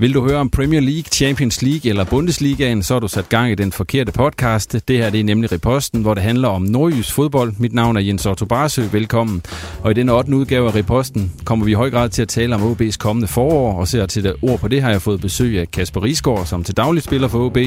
Vil 0.00 0.14
du 0.14 0.28
høre 0.28 0.36
om 0.36 0.50
Premier 0.50 0.80
League, 0.80 1.04
Champions 1.12 1.62
League 1.62 1.90
eller 1.90 2.04
Bundesligaen, 2.04 2.82
så 2.82 2.94
har 2.94 3.00
du 3.00 3.08
sat 3.08 3.28
gang 3.28 3.52
i 3.52 3.54
den 3.54 3.72
forkerte 3.72 4.12
podcast. 4.12 4.88
Det 4.88 4.98
her 4.98 5.10
det 5.10 5.20
er 5.20 5.24
nemlig 5.24 5.52
Reposten, 5.52 6.02
hvor 6.02 6.14
det 6.14 6.22
handler 6.22 6.48
om 6.48 6.62
nordjysk 6.62 7.12
fodbold. 7.14 7.52
Mit 7.58 7.72
navn 7.72 7.96
er 7.96 8.00
Jens 8.00 8.26
Otto 8.26 8.44
Barsø. 8.46 8.82
Velkommen. 8.92 9.42
Og 9.80 9.90
i 9.90 9.94
denne 9.94 10.12
8. 10.12 10.34
udgave 10.36 10.68
af 10.68 10.74
Reposten 10.74 11.32
kommer 11.44 11.64
vi 11.64 11.70
i 11.70 11.74
høj 11.74 11.90
grad 11.90 12.08
til 12.08 12.22
at 12.22 12.28
tale 12.28 12.54
om 12.54 12.72
OB's 12.72 12.96
kommende 12.96 13.28
forår, 13.28 13.80
og 13.80 13.88
ser 13.88 14.06
til 14.06 14.24
det 14.24 14.34
ord 14.42 14.58
på 14.58 14.68
det 14.68 14.82
har 14.82 14.90
jeg 14.90 15.02
fået 15.02 15.20
besøg 15.20 15.60
af 15.60 15.70
Kasper 15.70 16.02
Risgaard, 16.02 16.46
som 16.46 16.64
til 16.64 16.76
daglig 16.76 17.02
spiller 17.02 17.28
for 17.28 17.46
OB, 17.46 17.58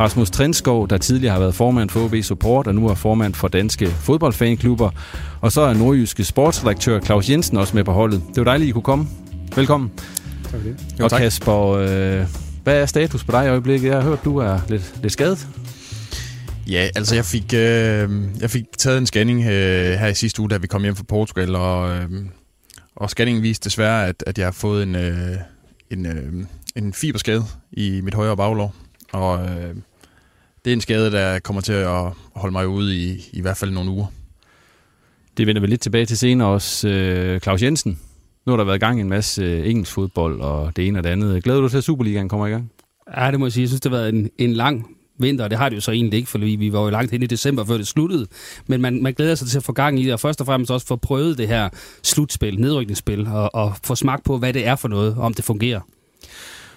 Rasmus 0.00 0.30
Trinskov, 0.30 0.88
der 0.88 0.98
tidligere 0.98 1.32
har 1.32 1.40
været 1.40 1.54
formand 1.54 1.90
for 1.90 2.04
OB 2.04 2.14
Support 2.22 2.66
og 2.66 2.74
nu 2.74 2.88
er 2.88 2.94
formand 2.94 3.34
for 3.34 3.48
danske 3.48 3.86
fodboldfanklubber, 3.86 4.90
og 5.40 5.52
så 5.52 5.60
er 5.60 5.74
nordjyske 5.74 6.24
sportsredaktør 6.24 7.00
Claus 7.00 7.30
Jensen 7.30 7.56
også 7.56 7.76
med 7.76 7.84
på 7.84 7.92
holdet. 7.92 8.22
Det 8.28 8.36
var 8.36 8.44
dejligt, 8.44 8.68
I 8.68 8.72
kunne 8.72 8.82
komme. 8.82 9.06
Velkommen. 9.56 9.90
Tak 10.50 10.60
for 10.60 10.68
det. 10.68 10.76
Jo, 10.98 11.04
og 11.04 11.10
tak. 11.10 11.20
Kasper, 11.20 11.68
øh, 11.68 12.26
hvad 12.62 12.82
er 12.82 12.86
status 12.86 13.24
på 13.24 13.32
dig 13.32 13.44
i 13.44 13.48
øjeblikket? 13.48 13.88
Jeg 13.88 13.96
har 13.96 14.08
hørt, 14.08 14.24
du 14.24 14.36
er 14.36 14.60
lidt, 14.68 14.94
lidt 15.02 15.12
skadet. 15.12 15.48
Ja, 16.70 16.88
altså 16.96 17.14
jeg 17.14 17.24
fik, 17.24 17.54
øh, 17.54 18.10
jeg 18.40 18.50
fik 18.50 18.64
taget 18.78 18.98
en 18.98 19.06
scanning 19.06 19.40
øh, 19.40 19.92
her 19.92 20.06
i 20.06 20.14
sidste 20.14 20.40
uge, 20.40 20.50
da 20.50 20.56
vi 20.56 20.66
kom 20.66 20.82
hjem 20.82 20.96
fra 20.96 21.04
Portugal, 21.08 21.54
og, 21.54 21.96
øh, 21.96 22.10
og 22.96 23.10
scanningen 23.10 23.42
viste 23.42 23.64
desværre, 23.64 24.06
at, 24.06 24.24
at 24.26 24.38
jeg 24.38 24.46
har 24.46 24.52
fået 24.52 24.82
en, 24.82 24.94
øh, 24.94 25.36
en, 25.90 26.06
øh, 26.06 26.32
en 26.76 26.92
fiberskade 26.92 27.44
i 27.72 28.00
mit 28.00 28.14
højre 28.14 28.36
baglår. 28.36 28.74
Og 29.12 29.44
øh, 29.44 29.74
det 30.64 30.70
er 30.70 30.72
en 30.72 30.80
skade, 30.80 31.12
der 31.12 31.38
kommer 31.38 31.62
til 31.62 31.72
at 31.72 32.12
holde 32.34 32.52
mig 32.52 32.68
ude 32.68 32.96
i, 32.96 33.30
i 33.32 33.40
hvert 33.40 33.56
fald 33.56 33.70
nogle 33.70 33.90
uger. 33.90 34.06
Det 35.36 35.46
vender 35.46 35.60
vi 35.60 35.66
lidt 35.66 35.80
tilbage 35.80 36.06
til 36.06 36.18
senere 36.18 36.48
også. 36.48 36.88
Øh, 36.88 37.40
Claus 37.40 37.62
Jensen, 37.62 37.98
nu 38.46 38.52
har 38.52 38.56
der 38.56 38.64
været 38.64 38.80
gang 38.80 38.98
i 38.98 39.00
en 39.00 39.08
masse 39.08 39.42
øh, 39.42 39.70
engelsk 39.70 39.92
fodbold 39.92 40.40
og 40.40 40.76
det 40.76 40.86
ene 40.86 40.98
og 40.98 41.04
det 41.04 41.10
andet. 41.10 41.44
Glæder 41.44 41.60
du 41.60 41.68
til, 41.68 41.78
at 41.78 41.84
Superligaen 41.84 42.28
kommer 42.28 42.46
i 42.46 42.50
gang? 42.50 42.70
Ja, 43.16 43.30
det 43.30 43.40
må 43.40 43.46
jeg 43.46 43.52
sige. 43.52 43.62
Jeg 43.62 43.68
synes, 43.68 43.80
det 43.80 43.92
har 43.92 43.98
været 43.98 44.14
en, 44.14 44.30
en 44.38 44.52
lang 44.52 44.96
vinter, 45.18 45.44
og 45.44 45.50
det 45.50 45.58
har 45.58 45.68
det 45.68 45.76
jo 45.76 45.80
så 45.80 45.90
egentlig 45.90 46.16
ikke, 46.16 46.28
for 46.28 46.38
vi, 46.38 46.72
var 46.72 46.82
jo 46.82 46.90
langt 46.90 47.10
hen 47.10 47.22
i 47.22 47.26
december, 47.26 47.64
før 47.64 47.76
det 47.76 47.86
sluttede. 47.86 48.26
Men 48.66 48.80
man, 48.80 49.02
man 49.02 49.12
glæder 49.12 49.34
sig 49.34 49.48
til 49.48 49.56
at 49.56 49.64
få 49.64 49.72
gang 49.72 50.00
i 50.00 50.04
det, 50.04 50.12
og 50.12 50.20
først 50.20 50.40
og 50.40 50.46
fremmest 50.46 50.70
også 50.70 50.86
få 50.86 50.96
prøvet 50.96 51.38
det 51.38 51.48
her 51.48 51.68
slutspil, 52.02 52.60
nedrykningsspil, 52.60 53.26
og, 53.26 53.54
og 53.54 53.74
få 53.84 53.94
smagt 53.94 54.24
på, 54.24 54.38
hvad 54.38 54.52
det 54.52 54.66
er 54.66 54.76
for 54.76 54.88
noget, 54.88 55.16
om 55.18 55.34
det 55.34 55.44
fungerer. 55.44 55.80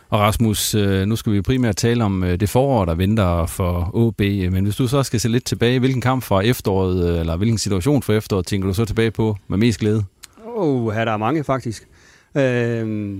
Og 0.09 0.19
Rasmus, 0.19 0.75
øh, 0.75 1.05
nu 1.05 1.15
skal 1.15 1.33
vi 1.33 1.41
primært 1.41 1.75
tale 1.75 2.03
om 2.03 2.23
øh, 2.23 2.39
det 2.39 2.49
forår, 2.49 2.85
der 2.85 2.95
venter 2.95 3.45
for 3.45 3.89
OB. 3.93 4.19
Men 4.19 4.63
hvis 4.63 4.75
du 4.75 4.87
så 4.87 5.03
skal 5.03 5.19
se 5.19 5.29
lidt 5.29 5.45
tilbage, 5.45 5.79
hvilken 5.79 6.01
kamp 6.01 6.23
fra 6.23 6.41
efteråret, 6.41 7.19
eller 7.19 7.37
hvilken 7.37 7.57
situation 7.57 8.01
for 8.01 8.13
efteråret, 8.13 8.45
tænker 8.45 8.67
du 8.67 8.73
så 8.73 8.85
tilbage 8.85 9.11
på 9.11 9.37
med 9.47 9.57
mest 9.57 9.79
glæde? 9.79 10.03
Oh, 10.45 10.93
her 10.93 11.05
der 11.05 11.11
er 11.11 11.17
mange 11.17 11.43
faktisk. 11.43 11.87
Øh, 12.35 13.17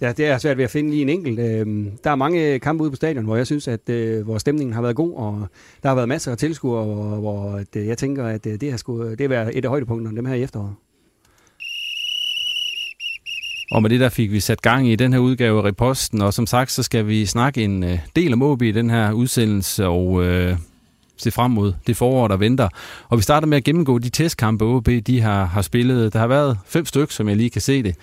ja, 0.00 0.12
det 0.12 0.26
er 0.26 0.38
svært 0.38 0.56
ved 0.56 0.64
at 0.64 0.70
finde 0.70 0.90
lige 0.90 1.02
en 1.02 1.08
enkelt. 1.08 1.38
Øh, 1.38 1.86
der 2.04 2.10
er 2.10 2.14
mange 2.14 2.58
kampe 2.58 2.82
ude 2.82 2.90
på 2.90 2.96
stadion, 2.96 3.24
hvor 3.24 3.36
jeg 3.36 3.46
synes, 3.46 3.68
at 3.68 3.88
øh, 3.88 4.24
hvor 4.24 4.38
stemningen 4.38 4.74
har 4.74 4.82
været 4.82 4.96
god, 4.96 5.14
og 5.16 5.46
der 5.82 5.88
har 5.88 5.94
været 5.94 6.08
masser 6.08 6.30
af 6.30 6.38
tilskuere, 6.38 6.84
hvor, 6.84 7.16
hvor 7.16 7.52
at, 7.52 7.76
øh, 7.76 7.86
jeg 7.86 7.98
tænker, 7.98 8.24
at 8.24 8.46
øh, 8.46 8.60
det, 8.60 8.70
har 8.70 8.78
skulle, 8.78 9.10
øh, 9.10 9.18
det 9.18 9.32
er 9.32 9.50
et 9.54 9.64
af 9.64 9.68
højdepunkterne, 9.68 10.16
dem 10.16 10.26
her 10.26 10.34
i 10.34 10.42
efteråret. 10.42 10.74
Og 13.70 13.82
med 13.82 13.90
det 13.90 14.00
der 14.00 14.08
fik 14.08 14.32
vi 14.32 14.40
sat 14.40 14.62
gang 14.62 14.88
i 14.88 14.96
den 14.96 15.12
her 15.12 15.20
udgave 15.20 15.58
af 15.58 15.64
Reposten, 15.64 16.22
og 16.22 16.34
som 16.34 16.46
sagt, 16.46 16.70
så 16.70 16.82
skal 16.82 17.06
vi 17.06 17.26
snakke 17.26 17.64
en 17.64 17.84
øh, 17.84 17.98
del 18.16 18.32
om 18.32 18.42
OB 18.42 18.62
i 18.62 18.72
den 18.72 18.90
her 18.90 19.12
udsendelse, 19.12 19.86
og 19.86 20.24
øh, 20.24 20.56
se 21.16 21.30
frem 21.30 21.50
mod 21.50 21.72
det 21.86 21.96
forår, 21.96 22.28
der 22.28 22.36
venter. 22.36 22.68
Og 23.08 23.18
vi 23.18 23.22
starter 23.22 23.46
med 23.46 23.56
at 23.56 23.64
gennemgå 23.64 23.98
de 23.98 24.08
testkampe, 24.08 24.64
OB 24.64 24.88
de 25.06 25.20
har, 25.20 25.44
har 25.44 25.62
spillet. 25.62 26.12
Der 26.12 26.18
har 26.18 26.26
været 26.26 26.58
fem 26.66 26.84
stykker, 26.84 27.12
som 27.12 27.28
jeg 27.28 27.36
lige 27.36 27.50
kan 27.50 27.62
se 27.62 27.82
det. 27.82 27.96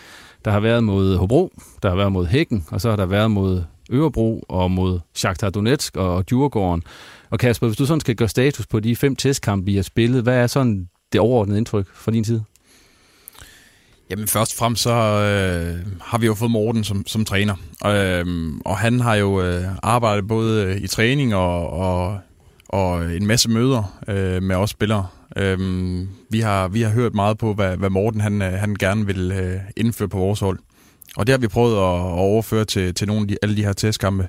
Der 0.46 0.52
har 0.52 0.60
været 0.60 0.84
mod 0.84 1.18
Hobro, 1.18 1.54
der 1.84 1.90
har 1.90 1.96
været 1.96 2.12
mod 2.12 2.26
Hækken, 2.26 2.66
og 2.72 2.82
så 2.82 2.90
har 2.90 2.96
der 2.96 3.06
været 3.06 3.32
mod 3.32 3.64
Ørebro 3.92 4.44
og 4.50 4.72
mod 4.72 5.00
Shakhtar 5.14 5.50
Donetsk 5.50 5.98
og 5.98 6.30
Djurgården. 6.30 6.84
Og 7.30 7.40
Kasper, 7.40 7.68
hvis 7.68 7.78
du 7.78 7.86
sådan 7.86 8.00
skal 8.00 8.16
gøre 8.16 8.30
status 8.30 8.68
på 8.68 8.80
de 8.80 8.96
fem 8.96 9.16
testkampe, 9.16 9.66
vi 9.66 9.76
har 9.76 9.84
spillet, 9.84 10.24
hvad 10.24 10.38
er 10.38 10.48
sådan 10.48 10.90
det 11.14 11.22
overordnede 11.22 11.58
indtryk 11.58 11.88
fra 11.94 12.12
din 12.12 12.24
side? 12.24 12.44
Jamen 14.10 14.28
først 14.28 14.54
og 14.54 14.58
fremmest 14.58 14.84
så 14.84 14.92
øh, 14.92 15.86
har 16.02 16.18
vi 16.18 16.26
jo 16.26 16.34
fået 16.34 16.52
Morten 16.52 16.84
som, 16.84 17.08
som 17.08 17.26
træner, 17.26 17.56
øh, 17.86 18.26
og 18.66 18.78
han 18.78 19.00
har 19.00 19.16
jo 19.16 19.42
øh, 19.42 19.64
arbejdet 19.84 20.28
både 20.28 20.64
øh, 20.66 20.78
i 20.78 20.88
træning 20.88 21.36
og, 21.36 21.70
og, 21.70 22.20
og 22.74 23.16
en 23.16 23.28
masse 23.28 23.50
møder 23.50 24.00
øh, 24.08 24.44
med 24.44 24.56
os 24.56 24.70
spillere. 24.70 25.08
Øh, 25.38 25.60
vi, 26.30 26.40
har, 26.40 26.68
vi 26.68 26.82
har 26.82 26.90
hørt 26.90 27.14
meget 27.14 27.38
på, 27.38 27.54
hvad, 27.54 27.78
hvad 27.78 27.90
Morten 27.90 28.22
han, 28.22 28.42
øh, 28.42 28.54
han 28.54 28.76
gerne 28.76 29.06
vil 29.06 29.32
øh, 29.32 29.60
indføre 29.78 30.10
på 30.10 30.18
vores 30.18 30.40
hold, 30.40 30.60
og 31.18 31.28
det 31.28 31.34
har 31.34 31.38
vi 31.38 31.48
prøvet 31.48 31.74
at, 31.74 32.00
at 32.00 32.20
overføre 32.20 32.66
til, 32.66 32.94
til 32.94 33.08
nogle 33.08 33.22
af 33.22 33.28
de, 33.28 33.38
alle 33.42 33.58
de 33.58 33.64
her 33.64 33.74
testkampe. 33.74 34.28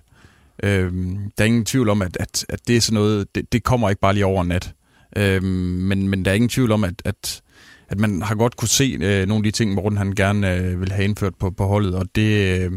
Øh, 0.63 0.93
der 1.39 1.45
er 1.45 1.45
ingen 1.45 1.65
tvivl 1.65 1.89
om, 1.89 2.03
at, 2.03 2.17
at, 2.21 2.47
at 2.49 2.69
det 2.69 2.77
er 2.77 2.81
sådan 2.81 2.95
noget, 2.95 3.35
det, 3.35 3.53
det 3.53 3.65
kommer 3.65 3.91
ikke 3.91 4.01
bare 4.01 4.15
lige 4.15 4.27
over 4.27 4.43
en 4.43 4.49
nat. 4.49 4.73
Øh, 5.17 5.43
men, 5.43 6.09
men 6.09 6.25
der 6.25 6.31
er 6.31 6.35
ingen 6.35 6.49
tvivl 6.49 6.73
om, 6.73 6.85
at, 6.85 7.03
at 7.05 7.41
at 7.89 8.01
man 8.01 8.23
har 8.23 8.35
godt 8.35 8.57
kunne 8.57 8.69
se 8.69 8.99
øh, 9.01 9.27
nogle 9.29 9.41
af 9.41 9.43
de 9.43 9.51
ting, 9.51 9.75
Morten 9.75 9.99
han 9.99 10.13
gerne 10.13 10.55
øh, 10.55 10.81
vil 10.81 10.93
have 10.93 11.05
indført 11.05 11.35
på, 11.35 11.51
på 11.51 11.67
holdet, 11.67 11.95
og 11.95 12.07
det... 12.15 12.61
Øh, 12.61 12.73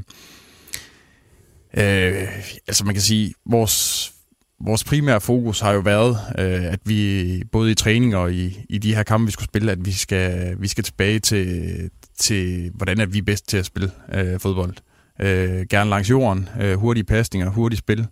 øh, 1.78 2.28
altså 2.68 2.86
man 2.86 2.94
kan 2.94 3.02
sige, 3.02 3.34
vores, 3.46 4.14
vores 4.62 4.84
primære 4.84 5.22
fokus 5.22 5.60
har 5.60 5.74
jo 5.74 5.80
været, 5.80 6.18
øh, 6.40 6.74
at 6.74 6.80
vi 6.86 7.44
både 7.52 7.72
i 7.72 7.76
træning 7.76 8.16
og 8.16 8.34
i, 8.34 8.66
i 8.70 8.78
de 8.78 8.96
her 8.96 9.04
kampe, 9.04 9.26
vi 9.26 9.32
skulle 9.32 9.48
spille, 9.48 9.72
at 9.72 9.86
vi 9.86 9.92
skal, 9.92 10.56
vi 10.62 10.68
skal 10.68 10.84
tilbage 10.84 11.20
til, 11.20 11.90
til, 12.18 12.72
hvordan 12.76 13.00
er 13.00 13.06
vi 13.06 13.22
bedst 13.22 13.48
til 13.48 13.58
at 13.58 13.66
spille 13.66 13.92
øh, 14.14 14.40
fodbold. 14.40 14.74
Øh, 15.22 15.66
gerne 15.70 15.90
langs 15.90 16.10
jorden, 16.10 16.50
øh, 16.62 16.76
hurtige 16.76 17.04
pasninger, 17.04 17.50
hurtigt 17.50 17.80
spil. 17.80 18.08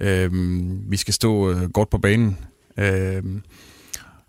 Øh, 0.00 0.30
vi 0.90 0.96
skal 0.96 1.14
stå 1.14 1.50
øh, 1.50 1.70
godt 1.70 1.90
på 1.90 1.98
banen. 1.98 2.38
Øh, 2.76 3.22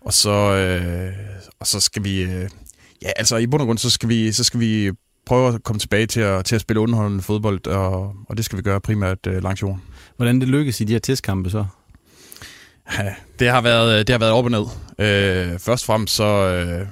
og 0.00 0.12
så, 0.12 0.30
øh, 0.30 1.12
og 1.60 1.66
så 1.66 1.80
skal 1.80 2.04
vi... 2.04 2.22
Øh, 2.22 2.48
ja, 3.02 3.10
altså 3.16 3.36
i 3.36 3.46
bund 3.46 3.62
og 3.62 3.66
grund, 3.66 3.78
så 3.78 3.90
skal 3.90 4.08
vi, 4.08 4.32
så 4.32 4.44
skal 4.44 4.60
vi 4.60 4.92
prøve 5.26 5.54
at 5.54 5.62
komme 5.62 5.80
tilbage 5.80 6.06
til 6.06 6.20
at, 6.20 6.44
til 6.44 6.54
at 6.54 6.60
spille 6.60 6.80
underholdende 6.80 7.22
fodbold, 7.22 7.66
og, 7.66 8.14
og 8.28 8.36
det 8.36 8.44
skal 8.44 8.58
vi 8.58 8.62
gøre 8.62 8.80
primært 8.80 9.26
øh, 9.26 9.42
langs 9.42 9.62
jorden. 9.62 9.82
Hvordan 10.20 10.40
det 10.40 10.48
lykkes 10.48 10.80
i 10.80 10.84
de 10.84 10.92
her 10.92 11.00
testkampe 11.00 11.50
så? 11.50 11.64
Ja, 12.98 13.14
det 13.38 13.48
har 13.48 13.60
været, 13.60 13.92
øh, 13.92 13.98
det 13.98 14.10
har 14.10 14.18
været 14.18 14.32
op 14.32 14.44
og 14.44 14.50
ned. 14.50 14.64
Øh, 14.98 15.58
først 15.58 15.82
og 15.82 15.86
fremmest 15.86 16.14
så, 16.14 16.24
øh, 16.24 16.86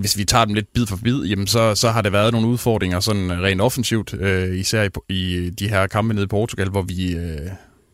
hvis 0.00 0.18
vi 0.18 0.24
tager 0.24 0.44
dem 0.44 0.54
lidt 0.54 0.72
bid 0.72 0.86
for 0.86 0.96
bid, 1.04 1.22
jamen 1.22 1.46
så, 1.46 1.74
så 1.74 1.90
har 1.90 2.02
der 2.02 2.10
været 2.10 2.32
nogle 2.32 2.48
udfordringer 2.48 3.00
sådan 3.00 3.30
øh, 3.30 3.40
rent 3.40 3.60
offensivt, 3.60 4.14
øh, 4.14 4.56
især 4.56 4.82
i, 4.82 4.90
i 5.08 5.50
de 5.50 5.68
her 5.68 5.86
kampe 5.86 6.14
nede 6.14 6.24
i 6.24 6.26
Portugal, 6.26 6.68
hvor 6.68 6.82
vi, 6.82 7.16
øh, 7.16 7.50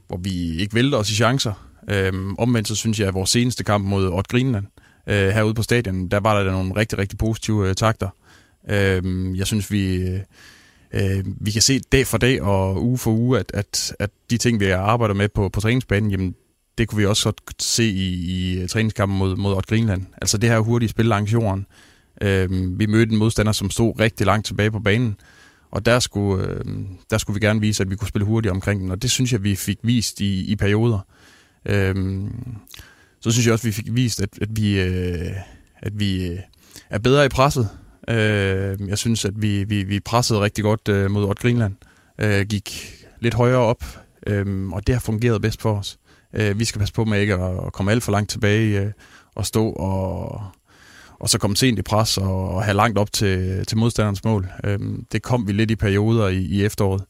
hvor 0.09 0.17
vi 0.17 0.57
ikke 0.59 0.75
vælter 0.75 0.99
os 0.99 1.11
i 1.11 1.15
chancer. 1.15 1.69
Øh, 1.91 2.13
omvendt 2.39 2.69
så 2.69 2.75
synes 2.75 3.01
jeg, 3.01 3.09
at 3.09 3.15
vores 3.15 3.31
seneste 3.31 3.65
kamp 3.65 3.85
mod 3.85 4.09
Odd 4.09 4.29
Greenland 4.29 4.67
øh, 5.07 5.29
herude 5.29 5.55
på 5.55 5.63
stadion, 5.63 6.09
der 6.09 6.21
var 6.21 6.43
der 6.43 6.53
nogle 6.53 6.77
rigtig, 6.77 6.99
rigtig 6.99 7.19
positive 7.19 7.69
øh, 7.69 7.75
takter. 7.75 8.09
Øh, 8.71 9.03
jeg 9.39 9.47
synes, 9.47 9.71
vi... 9.71 9.95
Øh, 9.95 10.21
øh, 10.95 11.25
vi 11.41 11.51
kan 11.51 11.63
se 11.63 11.81
dag 11.81 12.07
for 12.07 12.19
dag 12.19 12.43
og 12.43 12.85
uge 12.85 12.99
for 12.99 13.11
uge, 13.11 13.39
at, 13.39 13.51
at, 13.55 13.95
at 13.99 14.11
de 14.31 14.39
ting, 14.39 14.61
vi 14.61 14.71
arbejder 14.71 15.15
med 15.15 15.29
på, 15.29 15.49
på 15.49 15.61
træningsbanen, 15.61 16.11
jamen, 16.11 16.35
det 16.79 16.89
kunne 16.89 16.99
vi 16.99 17.07
også 17.07 17.25
godt 17.25 17.63
se 17.63 17.85
i, 17.85 18.15
i 18.15 18.59
øh, 18.61 18.69
træningskampen 18.69 19.19
mod, 19.19 19.37
mod 19.37 19.55
Odd 19.55 19.67
Greenland. 19.69 20.07
Altså 20.23 20.39
det 20.39 20.51
her 20.51 20.59
hurtige 20.59 20.89
spil 20.89 21.05
langs 21.07 21.33
jorden. 21.33 21.67
Øh, 22.23 22.79
vi 22.79 22.87
mødte 22.87 23.13
en 23.13 23.19
modstander, 23.19 23.53
som 23.53 23.71
stod 23.71 24.01
rigtig 24.01 24.27
langt 24.27 24.47
tilbage 24.47 24.71
på 24.71 24.81
banen, 24.81 25.17
og 25.71 25.87
der 25.87 25.99
skulle, 25.99 26.47
øh, 26.47 26.65
der 27.11 27.19
skulle 27.19 27.41
vi 27.41 27.47
gerne 27.47 27.61
vise, 27.61 27.83
at 27.83 27.91
vi 27.91 27.97
kunne 27.97 28.09
spille 28.09 28.27
hurtigt 28.27 28.53
omkring 28.53 28.81
den, 28.81 28.91
og 28.91 29.03
det 29.03 29.11
synes 29.11 29.33
jeg, 29.33 29.43
vi 29.43 29.57
fik 29.57 29.79
vist 29.83 30.21
i, 30.21 30.45
i 30.53 30.57
perioder. 30.57 30.99
Øh, 31.67 31.95
så 33.21 33.31
synes 33.31 33.47
jeg 33.47 33.53
også, 33.53 33.67
vi 33.67 33.73
fik 33.73 33.87
vist, 33.91 34.23
at, 34.23 34.39
at 34.41 34.49
vi, 34.57 34.81
øh, 34.81 35.33
at 35.79 36.01
vi 36.01 36.27
øh, 36.27 36.39
er 36.91 36.99
bedre 36.99 37.27
i 37.27 37.29
presset. 37.29 37.69
Øh, 38.09 38.89
jeg 38.89 38.99
synes, 38.99 39.25
at 39.25 39.43
vi, 39.43 39.65
vi, 39.65 39.83
vi 39.83 40.01
pressede 40.01 40.41
rigtig 40.41 40.65
godt 40.65 40.89
øh, 40.89 41.11
mod 41.11 41.25
Odd 41.25 41.39
Greenland. 41.39 41.75
Øh, 42.19 42.47
gik 42.47 42.99
lidt 43.21 43.35
højere 43.35 43.59
op, 43.59 43.85
øh, 44.27 44.69
og 44.69 44.87
det 44.87 44.95
har 44.95 45.01
fungeret 45.01 45.43
bedst 45.43 45.63
for 45.63 45.79
os. 45.79 45.99
Øh, 46.35 46.59
vi 46.59 46.65
skal 46.65 46.79
passe 46.79 46.95
på 46.95 47.05
med 47.05 47.21
ikke 47.21 47.35
at 47.35 47.73
komme 47.73 47.91
alt 47.93 48.03
for 48.03 48.13
langt 48.13 48.31
tilbage 48.31 48.81
øh, 48.81 48.93
og 49.35 49.47
stå 49.47 49.71
og, 49.71 50.43
og 51.19 51.29
så 51.29 51.39
komme 51.39 51.57
sent 51.57 51.79
i 51.79 51.83
pres 51.83 52.19
og, 52.19 52.49
og 52.49 52.65
have 52.65 52.77
langt 52.77 52.99
op 52.99 53.13
til, 53.13 53.67
til 53.67 53.79
modstanderens 53.79 54.25
mål. 54.25 54.49
Øh, 54.65 54.79
det 55.13 55.23
kom 55.23 55.47
vi 55.47 55.53
lidt 55.53 55.71
i 55.71 55.77
perioder 55.77 56.29
i, 56.29 56.39
i 56.39 56.65
efteråret. 56.65 57.05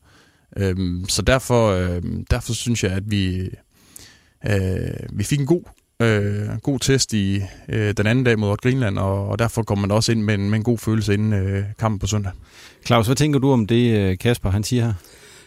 Øh, 0.56 0.76
så 1.08 1.22
derfor, 1.22 1.70
øh, 1.70 2.02
derfor 2.30 2.52
synes 2.52 2.84
jeg, 2.84 2.92
at 2.92 3.10
vi, 3.10 3.50
øh, 4.50 5.08
vi 5.12 5.24
fik 5.24 5.40
en 5.40 5.46
god 5.46 5.62
øh, 6.02 6.58
god 6.62 6.78
test 6.78 7.12
i 7.12 7.42
øh, 7.68 7.94
den 7.96 8.06
anden 8.06 8.24
dag 8.24 8.38
mod 8.38 8.56
Greenland, 8.56 8.98
og, 8.98 9.28
og 9.28 9.38
derfor 9.38 9.62
kommer 9.62 9.86
man 9.86 9.96
også 9.96 10.12
ind 10.12 10.22
med 10.22 10.34
en, 10.34 10.50
med 10.50 10.58
en 10.58 10.64
god 10.64 10.78
følelse 10.78 11.14
inden 11.14 11.32
øh, 11.32 11.64
kampen 11.78 11.98
på 11.98 12.06
søndag. 12.06 12.32
Claus, 12.86 13.06
hvad 13.06 13.16
tænker 13.16 13.38
du 13.38 13.52
om 13.52 13.66
det, 13.66 13.98
øh, 13.98 14.18
Kasper 14.18 14.50
han 14.50 14.64
siger 14.64 14.84
her? 14.84 14.94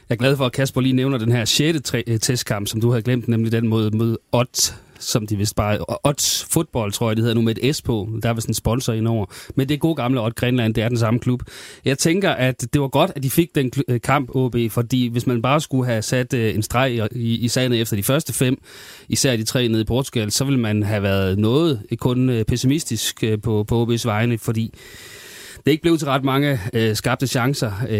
Jeg 0.09 0.15
er 0.15 0.19
glad 0.19 0.37
for, 0.37 0.45
at 0.45 0.51
Kasper 0.51 0.81
lige 0.81 0.93
nævner 0.93 1.17
den 1.17 1.31
her 1.31 1.45
6. 1.45 1.93
Øh, 1.93 2.19
testkamp, 2.19 2.67
som 2.67 2.81
du 2.81 2.89
havde 2.89 3.01
glemt, 3.01 3.27
nemlig 3.27 3.51
den 3.51 3.67
mod, 3.67 3.91
mod 3.91 4.17
Odd, 4.31 4.73
som 4.99 5.27
de 5.27 5.37
vist 5.37 5.55
bare... 5.55 5.79
Odds 6.03 6.47
Football, 6.49 6.91
tror 6.91 7.09
jeg, 7.09 7.15
det 7.15 7.23
hedder 7.23 7.35
nu 7.35 7.41
med 7.41 7.55
et 7.57 7.75
S 7.75 7.81
på. 7.81 8.09
Der 8.23 8.29
er 8.29 8.33
vist 8.33 8.47
en 8.47 8.53
sponsor 8.53 8.93
indover. 8.93 9.25
Men 9.55 9.69
det 9.69 9.73
er 9.73 9.79
gode 9.79 9.95
gamle 9.95 10.21
Odd 10.21 10.33
Grænland, 10.35 10.73
det 10.73 10.83
er 10.83 10.89
den 10.89 10.97
samme 10.97 11.19
klub. 11.19 11.41
Jeg 11.85 11.97
tænker, 11.97 12.29
at 12.31 12.67
det 12.73 12.81
var 12.81 12.87
godt, 12.87 13.11
at 13.15 13.23
de 13.23 13.29
fik 13.29 13.55
den 13.55 13.71
øh, 13.87 14.01
kamp, 14.01 14.29
OB, 14.35 14.55
fordi 14.69 15.07
hvis 15.07 15.27
man 15.27 15.41
bare 15.41 15.61
skulle 15.61 15.85
have 15.85 16.01
sat 16.01 16.33
øh, 16.33 16.55
en 16.55 16.63
streg 16.63 17.07
i, 17.11 17.35
i 17.35 17.47
sagen 17.47 17.73
efter 17.73 17.95
de 17.95 18.03
første 18.03 18.33
fem, 18.33 18.57
især 19.09 19.35
de 19.35 19.43
tre 19.43 19.67
nede 19.67 19.81
i 19.81 19.85
Portugal, 19.85 20.31
så 20.31 20.45
ville 20.45 20.59
man 20.59 20.83
have 20.83 21.03
været 21.03 21.39
noget 21.39 21.81
kun 21.99 22.43
pessimistisk 22.47 23.23
på, 23.43 23.63
på 23.63 23.83
OB's 23.83 24.05
vegne, 24.05 24.37
fordi 24.37 24.73
det 25.65 25.71
ikke 25.71 25.81
blev 25.81 25.97
til 25.97 26.07
ret 26.07 26.23
mange 26.23 26.59
øh, 26.73 26.95
skabte 26.95 27.27
chancer. 27.27 27.71
Øh, 27.89 27.97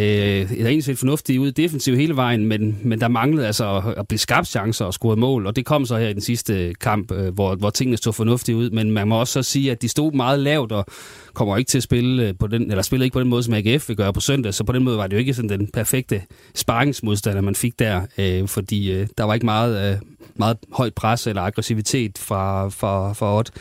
det 0.50 0.62
er 0.62 0.65
egentlig 0.65 0.83
set 0.83 0.97
fornuftigt 0.97 1.39
ud 1.39 1.51
defensivt 1.51 1.97
hele 1.97 2.15
vejen, 2.15 2.45
men, 2.45 2.77
men 2.83 3.01
der 3.01 3.07
manglede 3.07 3.47
altså 3.47 3.77
at, 3.77 3.94
at 3.97 4.07
blive 4.07 4.19
skabt 4.19 4.47
chancer 4.47 4.85
og 4.85 4.94
score 4.94 5.15
mål, 5.15 5.47
og 5.47 5.56
det 5.56 5.65
kom 5.65 5.85
så 5.85 5.97
her 5.97 6.07
i 6.07 6.13
den 6.13 6.21
sidste 6.21 6.73
kamp, 6.73 7.12
øh, 7.12 7.33
hvor, 7.33 7.56
hvor 7.56 7.69
tingene 7.69 7.97
stod 7.97 8.13
fornuftigt 8.13 8.56
ud, 8.56 8.69
men 8.69 8.91
man 8.91 9.07
må 9.07 9.19
også 9.19 9.33
så 9.33 9.44
sige, 9.44 9.71
at 9.71 9.81
de 9.81 9.89
stod 9.89 10.12
meget 10.12 10.39
lavt 10.39 10.71
og 10.71 10.85
kommer 11.33 11.57
ikke 11.57 11.69
til 11.69 11.77
at 11.77 11.83
spille 11.83 12.27
øh, 12.27 12.33
på 12.39 12.47
den, 12.47 12.71
eller 12.71 12.81
spiller 12.81 13.03
ikke 13.03 13.13
på 13.13 13.19
den 13.19 13.29
måde, 13.29 13.44
som 13.44 13.53
AGF 13.53 13.89
vil 13.89 13.97
gøre 13.97 14.13
på 14.13 14.19
søndag, 14.19 14.53
så 14.53 14.63
på 14.63 14.71
den 14.71 14.83
måde 14.83 14.97
var 14.97 15.07
det 15.07 15.13
jo 15.13 15.19
ikke 15.19 15.33
sådan 15.33 15.50
den 15.50 15.68
perfekte 15.68 16.21
sparringsmodstander, 16.56 17.41
man 17.41 17.56
fik 17.56 17.79
der, 17.79 18.01
øh, 18.18 18.47
fordi 18.47 18.91
øh, 18.91 19.07
der 19.18 19.23
var 19.23 19.33
ikke 19.33 19.45
meget, 19.45 19.91
øh, 19.91 19.97
meget 20.35 20.57
højt 20.73 20.94
pres 20.94 21.27
eller 21.27 21.41
aggressivitet 21.41 22.18
fra, 22.18 22.69
fra, 22.69 23.13
fra 23.13 23.38
Odd. 23.38 23.51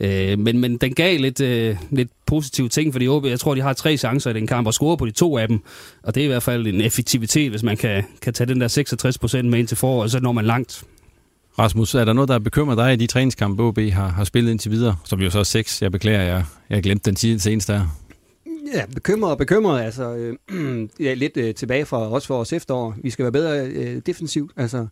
Øh, 0.00 0.38
men, 0.38 0.58
men 0.58 0.76
den 0.76 0.94
gav 0.94 1.18
lidt, 1.20 1.40
øh, 1.40 1.76
lidt 1.90 2.08
positive 2.26 2.68
ting, 2.68 2.92
fordi 2.92 3.08
OB, 3.08 3.24
jeg 3.26 3.40
tror, 3.40 3.54
de 3.54 3.60
har 3.60 3.72
tre 3.72 3.96
chancer 3.96 4.30
i 4.30 4.34
den 4.34 4.46
kamp 4.46 4.66
og 4.66 4.74
score 4.74 4.96
på 4.96 5.06
de 5.06 5.10
to 5.10 5.38
af 5.38 5.48
dem. 5.48 5.60
Og 6.02 6.14
det 6.14 6.20
er 6.20 6.24
i 6.24 6.28
hvert 6.28 6.42
fald 6.42 6.66
en 6.66 6.80
effektivitet, 6.80 7.50
hvis 7.50 7.62
man 7.62 7.76
kan, 7.76 8.04
kan 8.22 8.32
tage 8.32 8.48
den 8.48 8.60
der 8.60 8.68
66 8.68 9.18
procent 9.18 9.48
med 9.48 9.58
ind 9.58 9.68
til 9.68 9.76
foråret, 9.76 10.10
så 10.10 10.20
når 10.20 10.32
man 10.32 10.44
langt. 10.44 10.84
Rasmus, 11.58 11.94
er 11.94 12.04
der 12.04 12.12
noget, 12.12 12.28
der 12.28 12.38
bekymrer 12.38 12.74
dig 12.74 12.92
i 12.92 12.96
de 12.96 13.06
træningskampe, 13.06 13.62
OB 13.62 13.78
har, 13.78 14.08
har 14.08 14.24
spillet 14.24 14.50
indtil 14.50 14.70
videre? 14.70 14.96
Som 15.04 15.20
jo 15.20 15.30
så 15.30 15.38
er 15.38 15.42
seks. 15.42 15.82
Jeg 15.82 15.92
beklager, 15.92 16.22
jeg, 16.22 16.44
jeg 16.70 16.82
glemte 16.82 17.10
den 17.10 17.38
seneste 17.40 17.72
der. 17.72 17.86
Ja, 18.74 18.84
bekymret 18.94 19.30
og 19.30 19.38
bekymret. 19.38 19.82
Altså, 19.82 20.14
øh, 20.14 20.88
ja, 21.06 21.14
lidt 21.14 21.36
øh, 21.36 21.54
tilbage 21.54 21.86
fra 21.86 22.08
også 22.08 22.26
for 22.26 22.38
os 22.38 22.52
efterår. 22.52 22.94
Vi 23.02 23.10
skal 23.10 23.22
være 23.22 23.32
bedre 23.32 23.66
øh, 23.66 24.02
defensivt. 24.06 24.52
Altså, 24.56 24.86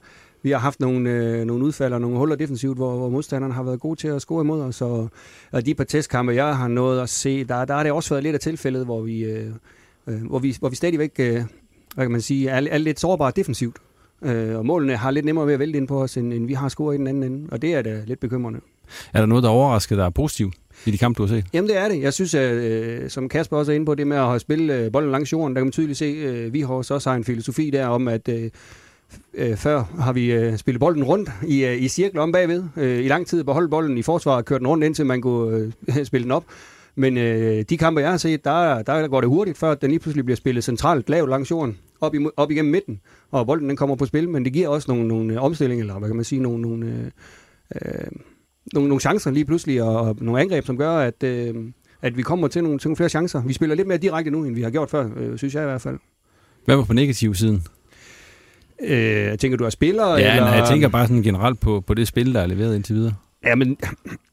vi 0.45 0.51
har 0.51 0.59
haft 0.59 0.81
nogle, 0.81 1.11
øh, 1.11 1.45
nogle 1.45 1.65
udfald 1.65 1.93
og 1.93 2.01
nogle 2.01 2.19
huller 2.19 2.37
defensivt, 2.37 2.77
hvor, 2.77 2.97
hvor 2.97 3.09
modstanderne 3.09 3.55
har 3.55 3.63
været 3.63 3.81
gode 3.81 4.01
til 4.01 4.09
at 4.09 4.23
score 4.23 4.43
imod 4.43 4.61
os. 4.61 4.83
Og, 4.83 5.11
og 5.53 5.67
de 5.67 5.75
par 5.75 5.85
testkampe, 5.85 6.35
jeg 6.35 6.57
har 6.57 6.69
nået 6.69 7.01
at 7.01 7.09
se, 7.09 7.45
der, 7.45 7.65
der 7.65 7.75
har 7.75 7.83
det 7.83 7.93
også 7.93 8.11
været 8.15 8.23
lidt 8.23 8.35
af 8.35 8.41
tilfældet, 8.41 8.85
hvor 8.85 9.01
vi, 9.01 9.25
øh, 9.25 9.51
øh, 10.07 10.27
hvor 10.27 10.39
vi, 10.39 10.57
hvor 10.61 10.69
vi 10.69 10.77
stadigvæk 10.77 11.13
øh, 11.19 11.43
hvad 11.95 12.05
kan 12.05 12.11
man 12.11 12.21
sige, 12.21 12.49
er, 12.49 12.67
er 12.71 12.79
lidt 12.79 13.01
sårbare 13.01 13.33
defensivt. 13.37 13.77
Øh, 14.23 14.57
og 14.57 14.67
målene 14.67 14.97
har 14.97 15.11
lidt 15.11 15.25
nemmere 15.25 15.47
ved 15.47 15.55
at 15.55 15.61
vælge 15.61 15.77
ind 15.77 15.89
på 15.89 16.03
os, 16.03 16.17
end, 16.17 16.33
end 16.33 16.47
vi 16.47 16.53
har 16.53 16.69
scoret 16.69 16.95
i 16.95 16.99
den 16.99 17.07
anden 17.07 17.23
ende. 17.23 17.49
Og 17.53 17.63
det 17.63 17.75
er 17.75 17.83
da 17.83 18.03
lidt 18.07 18.21
bekymrende. 18.21 18.61
Er 19.13 19.19
der 19.19 19.27
noget, 19.27 19.45
der 19.45 19.51
overrasker 19.51 19.97
dig 19.97 20.15
positivt 20.15 20.55
i 20.87 20.91
de 20.91 20.99
kampe, 20.99 21.19
du 21.19 21.23
har 21.23 21.29
set? 21.29 21.45
Jamen 21.53 21.69
det 21.69 21.79
er 21.79 21.89
det. 21.89 22.03
Jeg 22.03 22.13
synes, 22.13 22.35
at, 22.35 22.55
øh, 22.55 23.11
som 23.11 23.29
Kasper 23.29 23.57
også 23.57 23.73
er 23.73 23.77
inde 23.77 23.87
på, 23.87 23.95
det 23.95 24.07
med 24.07 24.17
at 24.17 24.41
spille 24.41 24.75
øh, 24.75 24.93
bolden 24.93 25.11
langs 25.11 25.33
jorden, 25.33 25.55
der 25.55 25.61
kan 25.61 25.67
man 25.67 25.73
tydeligt 25.73 25.99
se, 25.99 26.05
øh, 26.05 26.53
vi 26.53 26.61
har 26.61 26.69
også 26.69 27.15
en 27.17 27.25
filosofi 27.25 27.71
der 27.71 27.87
om, 27.87 28.09
at 28.09 28.29
øh, 28.29 28.51
øh, 29.35 29.57
før 29.57 29.83
har 29.99 30.13
vi 30.13 30.33
øh, 30.33 30.57
spillet 30.57 30.81
bolden 30.81 31.05
rundt 31.05 31.31
i, 31.47 31.65
øh, 31.65 31.83
i 31.83 31.89
cirkler 31.89 32.23
om 32.23 32.33
bagved. 32.33 32.65
Øh, 32.77 33.05
I 33.05 33.09
lang 33.09 33.27
tid 33.27 33.45
beholdt 33.45 33.71
bolden 33.71 33.99
i 33.99 34.03
forsvaret 34.03 34.39
og 34.39 34.45
kørt 34.45 34.61
den 34.61 34.67
rundt, 34.67 34.85
indtil 34.85 35.07
man 35.07 35.21
kunne 35.21 35.73
øh, 35.89 36.05
spille 36.07 36.23
den 36.23 36.33
op. 36.33 36.45
Men 36.97 37.19
øh, 37.19 37.65
de 37.69 37.79
kampe, 37.79 38.01
jeg 38.01 38.11
har 38.11 38.17
set, 38.17 38.45
der, 38.45 38.83
der 38.83 39.09
går 39.09 39.21
det 39.21 39.29
hurtigt, 39.29 39.59
før 39.59 39.75
den 39.75 39.91
lige 39.91 40.01
pludselig 40.01 40.25
bliver 40.25 40.37
spillet 40.37 40.65
centralt 40.65 41.09
lavt 41.09 41.31
langs 41.31 41.51
jorden, 41.51 41.79
op, 42.01 42.15
i, 42.15 42.19
op 42.37 42.51
igennem 42.51 42.73
midten, 42.73 43.01
og 43.31 43.47
bolden 43.47 43.69
den 43.69 43.77
kommer 43.77 43.97
på 43.97 44.07
spil, 44.07 44.29
men 44.29 44.45
det 44.45 44.53
giver 44.53 44.69
også 44.69 44.93
nogle, 44.93 45.09
nogle 45.09 45.35
øh, 45.35 45.43
omstillinger, 45.43 45.83
eller 45.83 45.99
hvad 45.99 46.09
kan 46.09 46.17
man 46.17 46.25
sige, 46.25 46.41
nogle, 46.41 46.63
nogle, 46.63 46.87
øh, 46.87 47.11
øh, 47.75 48.07
nogle, 48.73 48.89
nogle 48.89 49.01
chancer 49.01 49.31
lige 49.31 49.45
pludselig, 49.45 49.83
og, 49.83 50.01
og 50.01 50.17
nogle 50.21 50.41
angreb, 50.41 50.65
som 50.65 50.79
gør, 50.79 50.97
at, 50.97 51.23
øh, 51.23 51.55
at 52.03 52.17
vi 52.17 52.23
kommer 52.23 52.49
til 52.49 52.63
nogle, 52.63 52.79
til 52.79 52.89
nogle 52.89 52.97
flere 52.97 53.09
chancer. 53.09 53.43
Vi 53.43 53.53
spiller 53.53 53.77
lidt 53.77 53.89
mere 53.89 53.99
direkte 53.99 54.31
nu, 54.31 54.45
end 54.45 54.55
vi 54.55 54.63
har 54.63 54.71
gjort 54.71 54.91
før, 54.91 55.11
øh, 55.17 55.39
synes 55.39 55.55
jeg 55.55 55.63
i 55.63 55.67
hvert 55.67 55.81
fald. 55.81 55.99
Hvad 56.65 56.77
var 56.77 56.85
på 56.85 56.93
negativ 56.93 57.35
siden? 57.35 57.63
Øh, 58.87 59.39
tænker 59.39 59.57
du 59.57 59.65
er 59.65 59.71
spiller? 59.71 60.09
Ja, 60.09 60.17
eller? 60.17 60.45
Nej, 60.45 60.59
jeg 60.59 60.69
tænker 60.69 60.89
bare 60.89 61.07
sådan 61.07 61.23
generelt 61.23 61.61
på, 61.61 61.81
på 61.81 61.95
det 61.95 62.09
spil, 62.09 62.35
der 62.35 62.41
er 62.41 62.47
leveret 62.47 62.77
indtil 62.77 62.95
videre. 62.95 63.15
Ja, 63.45 63.55
men 63.55 63.77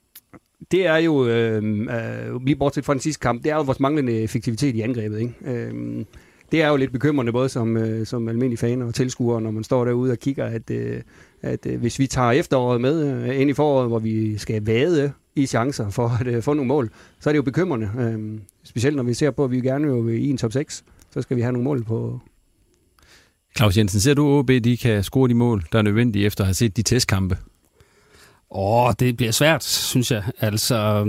det 0.71 0.87
er 0.87 0.97
jo, 0.97 1.27
øh, 1.27 1.63
øh, 1.63 2.45
lige 2.45 2.55
bortset 2.55 2.85
fra 2.85 2.93
den 2.93 3.01
sidste 3.01 3.19
kamp, 3.19 3.43
det 3.43 3.51
er 3.51 3.55
jo 3.55 3.61
vores 3.61 3.79
manglende 3.79 4.21
effektivitet 4.21 4.75
i 4.75 4.81
angrebet. 4.81 5.19
Ikke? 5.19 5.33
Øh, 5.45 6.05
det 6.51 6.61
er 6.61 6.67
jo 6.67 6.75
lidt 6.75 6.91
bekymrende, 6.91 7.31
både 7.31 7.49
som, 7.49 7.77
øh, 7.77 8.05
som 8.05 8.27
almindelig 8.27 8.59
fan 8.59 8.81
og 8.81 8.93
tilskuer, 8.93 9.39
når 9.39 9.51
man 9.51 9.63
står 9.63 9.85
derude 9.85 10.11
og 10.11 10.17
kigger, 10.17 10.45
at, 10.45 10.71
øh, 10.71 11.01
at 11.41 11.65
øh, 11.65 11.79
hvis 11.79 11.99
vi 11.99 12.07
tager 12.07 12.31
efteråret 12.31 12.81
med 12.81 13.27
øh, 13.29 13.41
ind 13.41 13.49
i 13.49 13.53
foråret, 13.53 13.87
hvor 13.87 13.99
vi 13.99 14.37
skal 14.37 14.65
vade 14.65 15.11
i 15.35 15.45
chancer 15.45 15.89
for 15.89 16.17
at 16.21 16.27
øh, 16.27 16.43
få 16.43 16.53
nogle 16.53 16.67
mål, 16.67 16.89
så 17.19 17.29
er 17.29 17.31
det 17.31 17.37
jo 17.37 17.43
bekymrende. 17.43 17.89
Øh, 17.99 18.39
specielt 18.63 18.95
når 18.95 19.03
vi 19.03 19.13
ser 19.13 19.31
på, 19.31 19.43
at 19.43 19.51
vi 19.51 19.61
gerne 19.61 20.03
vil 20.03 20.23
i 20.23 20.29
en 20.29 20.37
top 20.37 20.51
6, 20.53 20.83
så 21.11 21.21
skal 21.21 21.37
vi 21.37 21.41
have 21.41 21.51
nogle 21.51 21.63
mål 21.63 21.83
på, 21.83 22.19
Claus 23.57 23.77
Jensen, 23.77 23.99
ser 23.99 24.13
du, 24.13 24.27
at 24.27 24.39
OB 24.39 24.49
de 24.63 24.77
kan 24.77 25.03
score 25.03 25.29
de 25.29 25.33
mål, 25.33 25.65
der 25.71 25.77
er 25.77 25.83
nødvendige 25.83 26.25
efter 26.25 26.43
at 26.43 26.47
have 26.47 26.53
set 26.53 26.77
de 26.77 26.81
testkampe? 26.81 27.37
Åh, 28.51 28.85
oh, 28.85 28.93
det 28.99 29.17
bliver 29.17 29.31
svært, 29.31 29.63
synes 29.63 30.11
jeg. 30.11 30.23
Altså, 30.39 31.05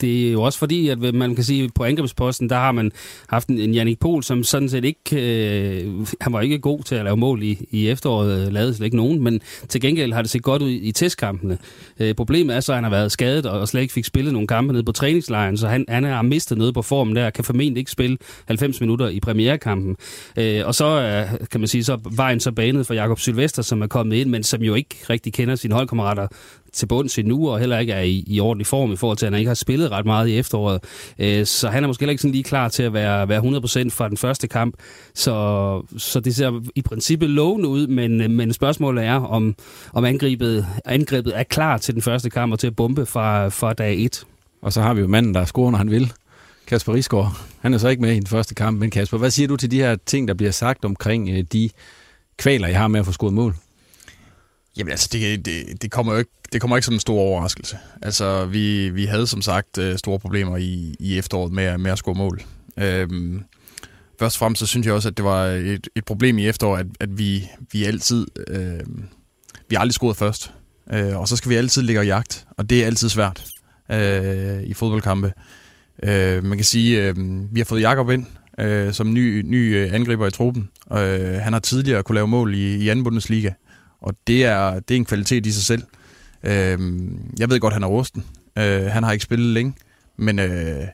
det 0.00 0.28
er 0.28 0.32
jo 0.32 0.42
også 0.42 0.58
fordi, 0.58 0.88
at 0.88 1.14
man 1.14 1.34
kan 1.34 1.44
sige, 1.44 1.64
at 1.64 1.70
på 1.74 1.84
angrebsposten, 1.84 2.50
der 2.50 2.56
har 2.56 2.72
man 2.72 2.92
haft 3.28 3.48
en, 3.48 3.58
en 3.58 3.74
Jannik 3.74 4.00
Pol, 4.00 4.22
som 4.22 4.44
sådan 4.44 4.68
set 4.68 4.84
ikke, 4.84 5.00
øh, 5.12 6.06
han 6.20 6.32
var 6.32 6.40
ikke 6.40 6.58
god 6.58 6.82
til 6.82 6.94
at 6.94 7.04
lave 7.04 7.16
mål 7.16 7.42
i, 7.42 7.68
i 7.70 7.88
efteråret, 7.88 8.46
øh, 8.46 8.52
lavede 8.52 8.74
slet 8.74 8.84
ikke 8.84 8.96
nogen, 8.96 9.22
men 9.22 9.40
til 9.68 9.80
gengæld 9.80 10.12
har 10.12 10.22
det 10.22 10.30
set 10.30 10.42
godt 10.42 10.62
ud 10.62 10.70
i, 10.70 10.76
i 10.76 10.92
testkampene. 10.92 11.58
Øh, 12.00 12.14
problemet 12.14 12.56
er 12.56 12.60
så, 12.60 12.72
at 12.72 12.76
han 12.76 12.84
har 12.84 12.90
været 12.90 13.12
skadet 13.12 13.46
og, 13.46 13.60
og 13.60 13.68
slet 13.68 13.80
ikke 13.80 13.94
fik 13.94 14.04
spillet 14.04 14.32
nogle 14.32 14.48
kampe 14.48 14.72
nede 14.72 14.84
på 14.84 14.92
træningslejren, 14.92 15.56
så 15.56 15.68
han, 15.68 15.84
han 15.88 16.04
har 16.04 16.22
mistet 16.22 16.58
noget 16.58 16.74
på 16.74 16.82
formen 16.82 17.16
der, 17.16 17.30
kan 17.30 17.44
formentlig 17.44 17.78
ikke 17.78 17.90
spille 17.90 18.18
90 18.46 18.80
minutter 18.80 19.08
i 19.08 19.20
premierekampen. 19.20 19.96
Øh, 20.36 20.66
og 20.66 20.74
så 20.74 21.00
øh, 21.00 21.48
kan 21.50 21.60
man 21.60 21.68
sige, 21.68 21.84
så 21.84 21.98
vejen 22.10 22.40
så 22.40 22.52
banet 22.52 22.86
for 22.86 22.94
Jakob 22.94 23.20
Sylvester, 23.20 23.62
som 23.62 23.82
er 23.82 23.86
kommet 23.86 24.16
ind, 24.16 24.30
men 24.30 24.42
som 24.42 24.62
jo 24.62 24.74
ikke 24.74 24.96
rigtig 25.10 25.32
kender 25.32 25.54
sine 25.54 25.74
holdkammerater 25.74 26.28
til 26.74 26.86
bunds 26.86 27.18
endnu, 27.18 27.48
og 27.50 27.58
heller 27.58 27.78
ikke 27.78 27.92
er 27.92 28.00
i, 28.00 28.24
i 28.26 28.40
ordentlig 28.40 28.66
form 28.66 28.92
i 28.92 28.96
forhold 28.96 29.18
til, 29.18 29.26
at 29.26 29.32
han 29.32 29.38
ikke 29.38 29.48
har 29.48 29.54
spillet 29.54 29.90
ret 29.90 30.06
meget 30.06 30.28
i 30.28 30.38
efteråret. 30.38 30.84
Øh, 31.18 31.46
så 31.46 31.68
han 31.68 31.84
er 31.84 31.86
måske 31.86 32.02
heller 32.02 32.10
ikke 32.10 32.22
sådan 32.22 32.32
lige 32.32 32.44
klar 32.44 32.68
til 32.68 32.82
at 32.82 32.92
være, 32.92 33.28
være 33.28 33.40
100% 33.40 33.90
fra 33.90 34.08
den 34.08 34.16
første 34.16 34.48
kamp. 34.48 34.74
Så, 35.14 35.82
så 35.96 36.20
det 36.20 36.34
ser 36.34 36.62
i 36.74 36.82
princippet 36.82 37.30
lovende 37.30 37.68
ud, 37.68 37.86
men, 37.86 38.36
men 38.36 38.52
spørgsmålet 38.52 39.04
er, 39.04 39.14
om, 39.14 39.54
om 39.92 40.04
angrebet, 40.04 40.66
angrebet 40.84 41.38
er 41.38 41.42
klar 41.42 41.78
til 41.78 41.94
den 41.94 42.02
første 42.02 42.30
kamp 42.30 42.52
og 42.52 42.58
til 42.58 42.66
at 42.66 42.76
bombe 42.76 43.06
fra, 43.06 43.48
fra 43.48 43.72
dag 43.72 44.04
1. 44.04 44.24
Og 44.62 44.72
så 44.72 44.82
har 44.82 44.94
vi 44.94 45.00
jo 45.00 45.06
manden, 45.06 45.34
der 45.34 45.44
scorer, 45.44 45.70
når 45.70 45.78
han 45.78 45.90
vil. 45.90 46.12
Kasper 46.66 46.94
Risgaard. 46.94 47.36
Han 47.60 47.74
er 47.74 47.78
så 47.78 47.88
ikke 47.88 48.02
med 48.02 48.12
i 48.12 48.14
den 48.14 48.26
første 48.26 48.54
kamp, 48.54 48.80
men 48.80 48.90
Kasper, 48.90 49.18
hvad 49.18 49.30
siger 49.30 49.48
du 49.48 49.56
til 49.56 49.70
de 49.70 49.76
her 49.76 49.96
ting, 50.06 50.28
der 50.28 50.34
bliver 50.34 50.52
sagt 50.52 50.84
omkring 50.84 51.30
øh, 51.30 51.44
de 51.52 51.70
kvaler, 52.36 52.68
jeg 52.68 52.78
har 52.78 52.88
med 52.88 53.00
at 53.00 53.06
få 53.06 53.12
scoret 53.12 53.34
mål? 53.34 53.54
Jamen 54.76 54.90
altså, 54.90 55.08
det, 55.12 55.46
det, 55.46 55.82
det, 55.82 55.90
kommer 55.90 56.12
jo 56.12 56.18
ikke, 56.18 56.30
det 56.52 56.60
kommer 56.60 56.76
ikke 56.76 56.84
som 56.84 56.94
en 56.94 57.00
stor 57.00 57.20
overraskelse. 57.20 57.78
Altså, 58.02 58.46
vi, 58.46 58.90
vi 58.90 59.04
havde 59.04 59.26
som 59.26 59.42
sagt 59.42 59.78
øh, 59.78 59.98
store 59.98 60.18
problemer 60.18 60.56
i, 60.56 60.94
i 61.00 61.18
efteråret 61.18 61.52
med, 61.52 61.78
med 61.78 61.90
at 61.90 61.98
score 61.98 62.14
mål. 62.14 62.42
Øhm, 62.76 63.44
først 64.18 64.36
og 64.36 64.38
fremmest 64.38 64.60
så 64.60 64.66
synes 64.66 64.86
jeg 64.86 64.94
også, 64.94 65.08
at 65.08 65.16
det 65.16 65.24
var 65.24 65.44
et, 65.44 65.88
et 65.96 66.04
problem 66.04 66.38
i 66.38 66.46
efteråret, 66.46 66.80
at, 66.80 66.86
at 67.00 67.18
vi, 67.18 67.48
vi 67.72 67.84
altid... 67.84 68.26
Øh, 68.48 68.80
vi 69.68 69.74
har 69.74 69.80
aldrig 69.80 69.94
scoret 69.94 70.16
først. 70.16 70.52
Øh, 70.92 71.18
og 71.18 71.28
så 71.28 71.36
skal 71.36 71.50
vi 71.50 71.54
altid 71.54 71.82
ligge 71.82 72.00
og 72.00 72.06
jagt, 72.06 72.46
og 72.50 72.70
det 72.70 72.82
er 72.82 72.86
altid 72.86 73.08
svært 73.08 73.46
øh, 73.92 74.62
i 74.62 74.74
fodboldkampe. 74.74 75.32
Øh, 76.02 76.44
man 76.44 76.58
kan 76.58 76.64
sige, 76.64 77.02
øh, 77.02 77.14
vi 77.54 77.60
har 77.60 77.64
fået 77.64 77.80
Jakob 77.80 78.10
ind 78.10 78.26
øh, 78.58 78.92
som 78.92 79.14
ny, 79.14 79.42
ny 79.44 79.76
øh, 79.76 79.94
angriber 79.94 80.26
i 80.26 80.30
truppen. 80.30 80.70
Øh, 80.92 81.34
han 81.34 81.52
har 81.52 81.60
tidligere 81.60 82.02
kunne 82.02 82.14
lave 82.14 82.28
mål 82.28 82.54
i, 82.54 82.76
i 82.76 82.88
anden 82.88 83.04
Bundesliga, 83.04 83.50
og 84.04 84.14
det 84.26 84.44
er, 84.44 84.80
det 84.80 84.94
er 84.94 84.98
en 84.98 85.04
kvalitet 85.04 85.46
i 85.46 85.52
sig 85.52 85.62
selv. 85.62 85.82
Øh, 86.42 86.78
jeg 87.38 87.50
ved 87.50 87.60
godt, 87.60 87.74
han 87.74 87.82
er 87.82 87.86
rusten. 87.86 88.24
Øh, 88.58 88.82
han 88.84 89.02
har 89.02 89.12
ikke 89.12 89.24
spillet 89.24 89.48
længe, 89.48 89.74
men 90.16 90.38
øh, 90.38 90.84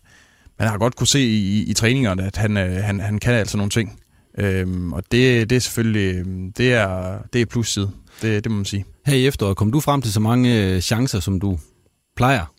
man 0.58 0.68
har 0.68 0.78
godt 0.78 0.96
kunne 0.96 1.06
se 1.06 1.20
i, 1.20 1.62
i 1.62 1.74
træningerne, 1.74 2.26
at 2.26 2.36
han, 2.36 2.56
øh, 2.56 2.84
han, 2.84 3.00
han 3.00 3.18
kan 3.18 3.34
altså 3.34 3.56
nogle 3.56 3.70
ting. 3.70 4.00
Øh, 4.38 4.88
og 4.92 5.02
det, 5.12 5.50
det 5.50 5.56
er 5.56 5.60
selvfølgelig 5.60 6.14
øh, 6.14 6.26
det 6.56 6.72
er, 6.72 7.18
det 7.32 7.40
er 7.40 7.46
plusside. 7.46 7.90
Det, 8.22 8.44
det 8.44 8.52
må 8.52 8.56
man 8.56 8.64
sige. 8.64 8.84
Her 9.06 9.16
i 9.16 9.26
efteråret, 9.26 9.56
kom 9.56 9.72
du 9.72 9.80
frem 9.80 10.02
til 10.02 10.12
så 10.12 10.20
mange 10.20 10.64
øh, 10.64 10.80
chancer, 10.80 11.20
som 11.20 11.40
du 11.40 11.58
plejer? 12.16 12.54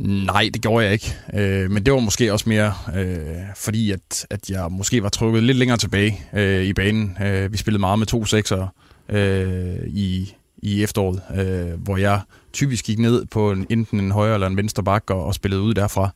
Nej, 0.00 0.50
det 0.54 0.62
gjorde 0.62 0.84
jeg 0.84 0.92
ikke. 0.92 1.14
Øh, 1.34 1.70
men 1.70 1.86
det 1.86 1.92
var 1.92 2.00
måske 2.00 2.32
også 2.32 2.48
mere, 2.48 2.74
øh, 2.96 3.16
fordi 3.56 3.90
at, 3.90 4.26
at 4.30 4.50
jeg 4.50 4.66
måske 4.70 5.02
var 5.02 5.08
trukket 5.08 5.42
lidt 5.42 5.56
længere 5.56 5.78
tilbage 5.78 6.20
øh, 6.32 6.64
i 6.64 6.72
banen. 6.72 7.16
Øh, 7.22 7.52
vi 7.52 7.56
spillede 7.56 7.80
meget 7.80 7.98
med 7.98 8.06
to 8.06 8.24
sekser 8.24 8.66
øh, 9.08 9.76
i, 9.86 10.34
i 10.62 10.82
efteråret, 10.82 11.20
øh, 11.34 11.82
hvor 11.82 11.96
jeg 11.96 12.20
typisk 12.52 12.84
gik 12.84 12.98
ned 12.98 13.26
på 13.26 13.50
en, 13.50 13.66
enten 13.70 14.00
en 14.00 14.10
højre 14.10 14.34
eller 14.34 14.46
en 14.46 14.56
venstre 14.56 14.82
bak 14.82 15.10
og, 15.10 15.24
og 15.24 15.34
spillede 15.34 15.62
ud 15.62 15.74
derfra. 15.74 16.10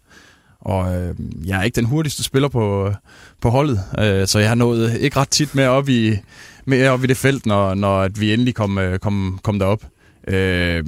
Og 0.60 0.96
øh, 0.96 1.14
jeg 1.46 1.58
er 1.58 1.62
ikke 1.62 1.76
den 1.76 1.84
hurtigste 1.84 2.22
spiller 2.22 2.48
på, 2.48 2.92
på 3.40 3.50
holdet, 3.50 3.80
øh, 3.98 4.26
så 4.26 4.38
jeg 4.38 4.48
har 4.48 4.54
nået 4.54 5.00
ikke 5.00 5.16
ret 5.16 5.30
tit 5.30 5.54
med 5.54 5.66
op 5.66 5.88
i, 5.88 6.16
med 6.64 6.88
op 6.88 7.04
i 7.04 7.06
det 7.06 7.16
felt, 7.16 7.46
når, 7.46 7.74
når 7.74 8.00
at 8.00 8.20
vi 8.20 8.32
endelig 8.32 8.54
kom, 8.54 8.78
øh, 8.78 8.98
kom, 8.98 9.38
kom 9.42 9.58
derop. 9.58 9.82
Øh, 10.28 10.84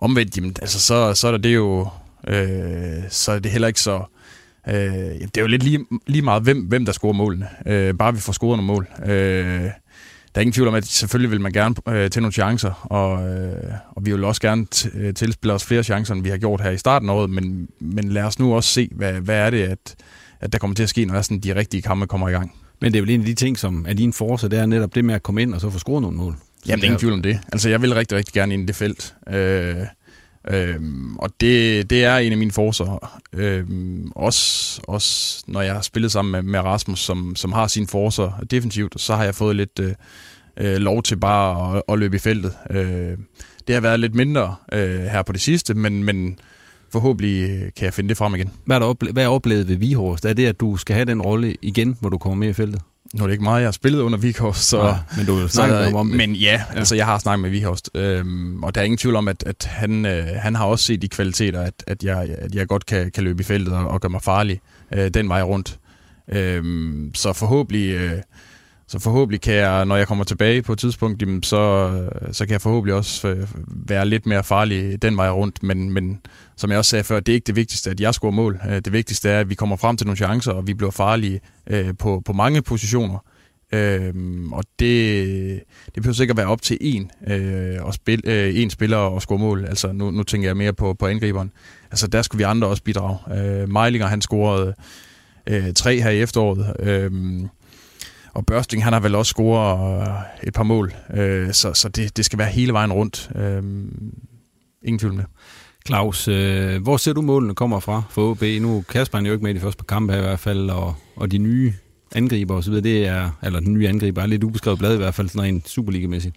omvendt, 0.00 0.36
jamen, 0.36 0.56
altså, 0.60 0.80
så, 0.80 1.14
så 1.14 1.28
er 1.28 1.36
det 1.36 1.54
jo, 1.54 1.88
øh, 2.28 3.02
så 3.08 3.32
er 3.32 3.38
det 3.38 3.50
heller 3.50 3.68
ikke 3.68 3.80
så, 3.80 4.02
øh, 4.68 4.74
det 4.74 5.36
er 5.36 5.40
jo 5.40 5.46
lidt 5.46 5.62
lige, 5.62 5.86
lige 6.06 6.22
meget, 6.22 6.42
hvem, 6.42 6.60
hvem 6.60 6.84
der 6.84 6.92
scorer 6.92 7.12
målene. 7.12 7.48
Øh, 7.66 7.94
bare 7.94 8.14
vi 8.14 8.20
får 8.20 8.32
scoret 8.32 8.58
nogle 8.58 8.66
mål. 8.66 8.88
Øh, 9.06 9.70
der 10.34 10.38
er 10.38 10.40
ingen 10.40 10.52
tvivl 10.52 10.68
om, 10.68 10.74
at 10.74 10.86
selvfølgelig 10.86 11.30
vil 11.30 11.40
man 11.40 11.52
gerne 11.52 11.74
øh, 11.88 12.10
til 12.10 12.22
nogle 12.22 12.32
chancer, 12.32 12.86
og, 12.90 13.28
øh, 13.28 13.72
og 13.90 14.06
vi 14.06 14.12
vil 14.12 14.24
også 14.24 14.40
gerne 14.40 14.66
t- 14.74 14.98
øh, 14.98 15.14
tilspille 15.14 15.52
os 15.54 15.64
flere 15.64 15.82
chancer, 15.82 16.14
end 16.14 16.22
vi 16.22 16.28
har 16.28 16.38
gjort 16.38 16.60
her 16.60 16.70
i 16.70 16.78
starten 16.78 17.08
af 17.08 17.14
året, 17.14 17.30
men, 17.30 17.68
men 17.80 18.08
lad 18.08 18.22
os 18.22 18.38
nu 18.38 18.54
også 18.54 18.70
se, 18.70 18.88
hvad, 18.92 19.12
hvad 19.12 19.36
er 19.36 19.50
det, 19.50 19.62
at, 19.62 19.94
at 20.40 20.52
der 20.52 20.58
kommer 20.58 20.74
til 20.74 20.82
at 20.82 20.88
ske, 20.88 21.04
når 21.04 21.22
sådan 21.22 21.40
de 21.40 21.54
rigtige 21.54 21.82
kampe 21.82 22.06
kommer 22.06 22.28
i 22.28 22.32
gang. 22.32 22.52
Men 22.80 22.92
det 22.92 22.98
er 22.98 23.02
vel 23.02 23.10
en 23.10 23.20
af 23.20 23.26
de 23.26 23.34
ting, 23.34 23.58
som 23.58 23.84
er 23.88 23.94
din 23.94 24.12
force, 24.12 24.48
det 24.48 24.58
er 24.58 24.66
netop 24.66 24.94
det 24.94 25.04
med 25.04 25.14
at 25.14 25.22
komme 25.22 25.42
ind 25.42 25.54
og 25.54 25.60
så 25.60 25.70
få 25.70 25.78
scoret 25.78 26.02
nogle 26.02 26.16
mål. 26.16 26.36
Jamen, 26.66 26.84
ingen 26.84 26.98
tvivl 26.98 27.12
om 27.12 27.22
det. 27.22 27.40
Altså, 27.52 27.68
jeg 27.68 27.82
vil 27.82 27.94
rigtig, 27.94 28.18
rigtig 28.18 28.34
gerne 28.34 28.54
ind 28.54 28.62
i 28.62 28.66
det 28.66 28.76
felt. 28.76 29.14
Øh, 29.28 29.76
øh, 30.50 30.76
og 31.18 31.30
det, 31.40 31.90
det 31.90 32.04
er 32.04 32.16
en 32.16 32.32
af 32.32 32.38
mine 32.38 32.52
forser. 32.52 33.18
Øh, 33.32 33.64
også, 34.16 34.80
også 34.88 35.42
når 35.46 35.60
jeg 35.60 35.74
har 35.74 35.80
spillet 35.80 36.12
sammen 36.12 36.32
med, 36.32 36.42
med 36.42 36.60
Rasmus, 36.60 37.00
som, 37.00 37.36
som 37.36 37.52
har 37.52 37.66
sine 37.66 37.86
forser 37.86 38.44
defensivt, 38.50 39.00
så 39.00 39.16
har 39.16 39.24
jeg 39.24 39.34
fået 39.34 39.56
lidt 39.56 39.78
øh, 39.80 39.92
øh, 40.56 40.76
lov 40.76 41.02
til 41.02 41.16
bare 41.16 41.76
at, 41.76 41.82
at 41.88 41.98
løbe 41.98 42.16
i 42.16 42.18
feltet. 42.18 42.52
Øh, 42.70 43.16
det 43.66 43.74
har 43.74 43.80
været 43.80 44.00
lidt 44.00 44.14
mindre 44.14 44.56
øh, 44.72 45.00
her 45.00 45.22
på 45.22 45.32
det 45.32 45.40
sidste, 45.40 45.74
men, 45.74 46.04
men 46.04 46.38
forhåbentlig 46.92 47.48
kan 47.76 47.84
jeg 47.84 47.94
finde 47.94 48.08
det 48.08 48.16
frem 48.16 48.34
igen. 48.34 48.50
Hvad 48.64 48.76
er, 48.76 48.80
der 48.80 48.94
ople- 48.94 49.12
hvad 49.12 49.24
er 49.24 49.28
oplevet 49.28 49.68
ved 49.68 49.76
Vihorst? 49.76 50.24
Er 50.24 50.32
det, 50.32 50.46
at 50.46 50.60
du 50.60 50.76
skal 50.76 50.94
have 50.94 51.04
den 51.04 51.22
rolle 51.22 51.56
igen, 51.62 51.96
hvor 52.00 52.08
du 52.08 52.18
kommer 52.18 52.36
med 52.36 52.48
i 52.48 52.52
feltet? 52.52 52.80
Nu 53.14 53.22
er 53.22 53.26
det 53.26 53.32
ikke 53.32 53.44
meget, 53.44 53.60
jeg 53.60 53.66
har 53.66 53.72
spillet 53.72 54.00
under 54.00 54.18
Vikhorst, 54.18 54.64
så... 54.68 54.86
Ja, 54.86 54.96
men 55.16 55.26
du 55.26 55.48
snakker 55.48 55.94
om 55.94 56.08
det. 56.08 56.16
Men 56.16 56.34
ja, 56.34 56.62
altså 56.74 56.94
jeg 56.94 57.06
har 57.06 57.18
snakket 57.18 57.42
med 57.42 57.50
Vikhorst, 57.50 57.90
øhm, 57.94 58.62
og 58.62 58.74
der 58.74 58.80
er 58.80 58.84
ingen 58.84 58.98
tvivl 58.98 59.16
om, 59.16 59.28
at, 59.28 59.44
at 59.46 59.64
han, 59.70 60.06
øh, 60.06 60.26
han 60.36 60.54
har 60.54 60.64
også 60.64 60.84
set 60.84 61.02
de 61.02 61.08
kvaliteter, 61.08 61.60
at, 61.60 61.84
at, 61.86 62.04
jeg, 62.04 62.28
at 62.38 62.54
jeg 62.54 62.68
godt 62.68 62.86
kan, 62.86 63.10
kan 63.10 63.24
løbe 63.24 63.40
i 63.40 63.44
feltet 63.44 63.74
og, 63.74 63.88
og 63.88 64.00
gøre 64.00 64.10
mig 64.10 64.22
farlig 64.22 64.60
øh, 64.94 65.10
den 65.14 65.28
vej 65.28 65.42
rundt. 65.42 65.78
Øhm, 66.32 67.10
så 67.14 67.32
forhåbentlig... 67.32 67.90
Øh, 67.90 68.12
så 68.90 68.98
forhåbentlig 68.98 69.40
kan 69.40 69.54
jeg, 69.54 69.84
når 69.84 69.96
jeg 69.96 70.08
kommer 70.08 70.24
tilbage 70.24 70.62
på 70.62 70.72
et 70.72 70.78
tidspunkt, 70.78 71.46
så, 71.46 71.56
øh, 71.56 72.34
så 72.34 72.46
kan 72.46 72.52
jeg 72.52 72.60
forhåbentlig 72.60 72.94
også 72.94 73.28
øh, 73.28 73.48
være 73.66 74.06
lidt 74.06 74.26
mere 74.26 74.44
farlig 74.44 75.02
den 75.02 75.16
vej 75.16 75.30
rundt. 75.30 75.62
Men, 75.62 75.92
men 75.92 76.20
som 76.56 76.70
jeg 76.70 76.78
også 76.78 76.88
sagde 76.88 77.04
før, 77.04 77.20
det 77.20 77.32
er 77.32 77.34
ikke 77.34 77.46
det 77.46 77.56
vigtigste, 77.56 77.90
at 77.90 78.00
jeg 78.00 78.14
scorer 78.14 78.32
mål. 78.32 78.60
Øh, 78.68 78.74
det 78.74 78.92
vigtigste 78.92 79.30
er, 79.30 79.40
at 79.40 79.50
vi 79.50 79.54
kommer 79.54 79.76
frem 79.76 79.96
til 79.96 80.06
nogle 80.06 80.16
chancer, 80.16 80.52
og 80.52 80.66
vi 80.66 80.74
bliver 80.74 80.90
farlige 80.90 81.40
på, 81.98 82.22
på 82.24 82.32
mange 82.32 82.62
positioner. 82.62 83.18
Øhm, 83.72 84.52
og 84.52 84.64
det, 84.78 85.60
det 85.94 86.02
behøver 86.02 86.14
sikkert 86.14 86.36
være 86.36 86.46
op 86.46 86.62
til 86.62 86.78
en, 86.80 87.10
øh, 87.26 87.76
og 87.80 87.94
spil, 87.94 88.22
øh, 88.24 88.56
en 88.56 88.70
spiller 88.70 88.96
og 88.96 89.22
score 89.22 89.38
mål. 89.38 89.64
Altså 89.64 89.92
nu, 89.92 90.10
nu 90.10 90.22
tænker 90.22 90.48
jeg 90.48 90.56
mere 90.56 90.72
på, 90.72 90.94
på 90.94 91.06
angriberen. 91.06 91.52
Altså 91.90 92.06
der 92.06 92.22
skulle 92.22 92.38
vi 92.38 92.44
andre 92.44 92.68
også 92.68 92.82
bidrage. 92.82 93.18
Øh, 93.36 93.68
Meilinger 93.68 94.06
han 94.06 94.20
scorede 94.20 94.74
øh, 95.46 95.72
tre 95.74 96.00
her 96.00 96.10
i 96.10 96.22
efteråret. 96.22 96.74
Øh, 96.80 97.10
og 98.34 98.46
Børsting, 98.46 98.84
han 98.84 98.92
har 98.92 99.00
vel 99.00 99.14
også 99.14 99.30
scoret 99.30 100.00
øh, 100.02 100.08
et 100.48 100.54
par 100.54 100.62
mål, 100.62 100.94
øh, 101.14 101.52
så, 101.52 101.72
så 101.74 101.88
det, 101.88 102.16
det 102.16 102.24
skal 102.24 102.38
være 102.38 102.48
hele 102.48 102.72
vejen 102.72 102.92
rundt. 102.92 103.30
Øh, 103.36 103.62
ingen 104.82 104.98
tvivl 104.98 105.14
med. 105.14 105.24
Claus, 105.86 106.28
øh, 106.28 106.82
hvor 106.82 106.96
ser 106.96 107.12
du 107.12 107.22
målene 107.22 107.54
kommer 107.54 107.80
fra 107.80 108.02
for 108.10 108.30
OB? 108.30 108.42
Nu 108.42 108.84
Kasper 108.88 109.18
er 109.18 109.22
jo 109.22 109.32
ikke 109.32 109.42
med 109.42 109.50
i 109.50 109.54
de 109.54 109.60
første 109.60 109.84
par 109.84 109.96
kampe 109.96 110.16
i 110.16 110.20
hvert 110.20 110.38
fald, 110.38 110.70
og, 110.70 110.94
og 111.16 111.30
de 111.30 111.38
nye 111.38 111.72
angriber 112.14 112.54
osv., 112.54 112.74
det 112.74 113.06
er, 113.06 113.30
eller 113.42 113.60
den 113.60 113.72
nye 113.74 113.88
angriber 113.88 114.22
er 114.22 114.26
lidt 114.26 114.44
ubeskrevet 114.44 114.78
blad 114.78 114.94
i 114.94 114.96
hvert 114.96 115.14
fald, 115.14 115.28
sådan 115.28 115.42
rent 115.42 115.68
Superliga-mæssigt. 115.68 116.36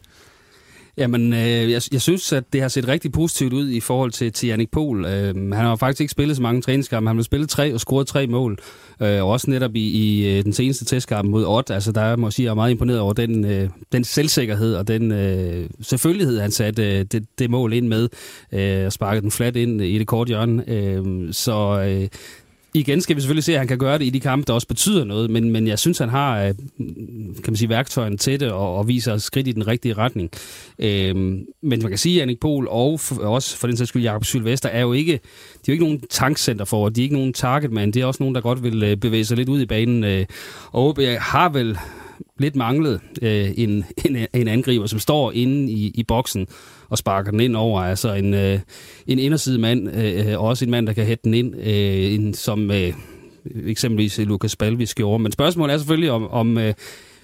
Jamen, 0.98 1.34
øh, 1.34 1.72
jeg, 1.72 1.82
jeg 1.92 2.02
synes, 2.02 2.34
at 2.34 2.44
det 2.54 2.62
har 2.62 2.68
set 2.68 2.88
rigtig 2.88 3.12
positivt 3.12 3.54
ud 3.54 3.70
i 3.70 3.80
forhold 3.80 4.12
til, 4.12 4.32
til 4.32 4.48
Jannik 4.48 4.72
Pohl. 4.72 5.06
Øh, 5.06 5.36
han 5.36 5.54
har 5.54 5.76
faktisk 5.76 6.02
ikke 6.02 6.12
spillet 6.12 6.36
så 6.38 6.42
mange 6.44 6.62
træningskampe. 6.62 7.08
Han 7.08 7.18
har 7.18 7.24
spillet 7.24 7.50
tre 7.50 7.74
og 7.74 7.80
scoret 7.80 8.08
tre 8.08 8.28
mål. 8.28 8.60
Øh, 9.02 9.26
også 9.26 9.50
netop 9.50 9.76
i, 9.76 9.88
i 9.90 10.38
øh, 10.38 10.44
den 10.44 10.54
seneste 10.54 10.86
testkamp 10.86 11.30
mod 11.30 11.46
Ott. 11.46 11.72
Altså, 11.72 11.92
der 11.92 12.16
må 12.16 12.28
jeg 12.28 12.34
sige, 12.34 12.44
at 12.44 12.46
jeg 12.46 12.52
er 12.52 12.56
meget 12.56 12.72
imponeret 12.72 13.00
over 13.00 13.14
den, 13.14 13.46
øh, 13.46 13.70
den 13.92 14.04
selvsikkerhed 14.04 14.76
og 14.76 14.88
den 14.88 15.12
øh, 15.12 15.70
selvfølgelighed, 15.82 16.40
han 16.40 16.52
satte 16.52 17.00
øh, 17.00 17.06
det, 17.12 17.26
det 17.40 17.50
mål 17.50 17.74
ind 17.74 17.88
med. 17.88 18.10
Øh, 18.52 18.86
og 18.86 18.94
sparkede 18.94 19.22
den 19.22 19.32
flat 19.32 19.56
ind 19.56 19.82
i 19.82 20.00
det 20.00 20.08
korte 20.08 20.28
hjørne. 20.28 20.64
Øh, 20.70 21.34
så 21.34 21.86
øh, 21.88 22.08
igen 22.74 23.01
skal 23.01 23.15
vi 23.15 23.22
selvfølgelig 23.22 23.44
se, 23.44 23.53
at 23.53 23.60
han 23.60 23.68
kan 23.68 23.77
gøre 23.77 23.98
det 23.98 24.06
i 24.06 24.10
de 24.10 24.20
kampe, 24.20 24.46
der 24.48 24.53
også 24.53 24.68
betyder 24.68 25.03
noget, 25.03 25.30
men, 25.30 25.51
men 25.51 25.68
jeg 25.68 25.80
synes, 25.80 25.98
han 25.98 26.10
har 26.10 26.44
øh, 26.44 26.53
kan 27.36 27.44
man 27.48 27.56
sige, 27.56 27.70
værktøjen 27.70 28.18
til 28.18 28.39
det 28.39 28.51
og, 28.51 28.77
og 28.77 28.88
viser 28.88 29.18
skridt 29.18 29.48
i 29.48 29.51
den 29.51 29.68
rigtige 29.68 29.94
retning. 29.94 30.30
Øhm, 30.80 31.46
men 31.62 31.80
man 31.82 31.89
kan 31.89 31.98
sige, 31.98 32.15
at 32.15 32.20
Jannik 32.20 32.39
Pohl 32.39 32.68
og 32.70 33.00
for, 33.00 33.15
også 33.15 33.58
for 33.58 33.68
den 33.68 33.77
sags 33.77 33.89
skyld 33.89 34.03
Jakob 34.03 34.25
Sylvester 34.25 34.70
er 34.70 34.82
jo 34.82 34.94
ikke, 34.94 35.12
de 35.12 35.18
er 35.18 35.60
jo 35.68 35.74
ikke 35.74 35.86
nogen 35.86 36.01
tankcenter 36.10 36.65
for, 36.65 36.89
de 36.89 37.01
er 37.01 37.03
ikke 37.03 37.15
nogen 37.15 37.34
targetman, 37.34 37.92
det 37.92 38.01
er 38.01 38.06
også 38.06 38.24
nogen, 38.24 38.36
der 38.36 38.42
godt 38.42 38.63
vil 38.63 38.84
øh, 38.84 38.98
bevæge 38.98 39.25
sig 39.25 39.38
lidt 39.38 39.50
ud 39.50 39.62
i 39.62 39.65
banen. 39.65 40.03
Øh, 40.03 40.25
og 40.72 40.88
OB 40.88 41.00
har 41.20 41.50
vel 41.50 41.77
lidt 42.39 42.56
manglet 42.56 43.00
øh, 43.22 43.51
en, 43.58 43.86
en, 44.06 44.27
en 44.34 44.48
angriber, 44.48 44.86
som 44.86 45.00
står 45.00 45.32
inde 45.32 45.72
i, 45.72 45.92
i 45.96 46.03
boksen 46.03 46.48
og 46.94 46.98
sparker 46.98 47.32
den 47.32 47.40
ind 47.40 47.56
over. 47.56 47.82
Altså 47.82 48.14
en, 48.14 48.34
øh, 48.34 48.60
en 49.08 49.20
inderside 49.20 49.60
mand, 49.60 49.96
øh, 49.96 50.40
og 50.40 50.48
også 50.48 50.66
en 50.66 50.72
mand, 50.72 50.88
der 50.88 50.94
kan 50.94 51.06
hætte 51.06 51.24
den 51.24 51.34
ind, 51.34 51.56
øh, 51.56 52.14
en, 52.14 52.34
som 52.34 52.72
øh, 52.72 52.94
eksempelvis 53.66 54.20
Lukas 54.20 54.56
Balvis 54.56 54.96
gjorde. 54.96 55.24
Men 55.24 55.32
spørgsmålet 55.32 55.74
er 55.74 55.78
selvfølgelig, 55.78 56.12
om, 56.12 56.28
om 56.28 56.58
øh, 56.58 56.74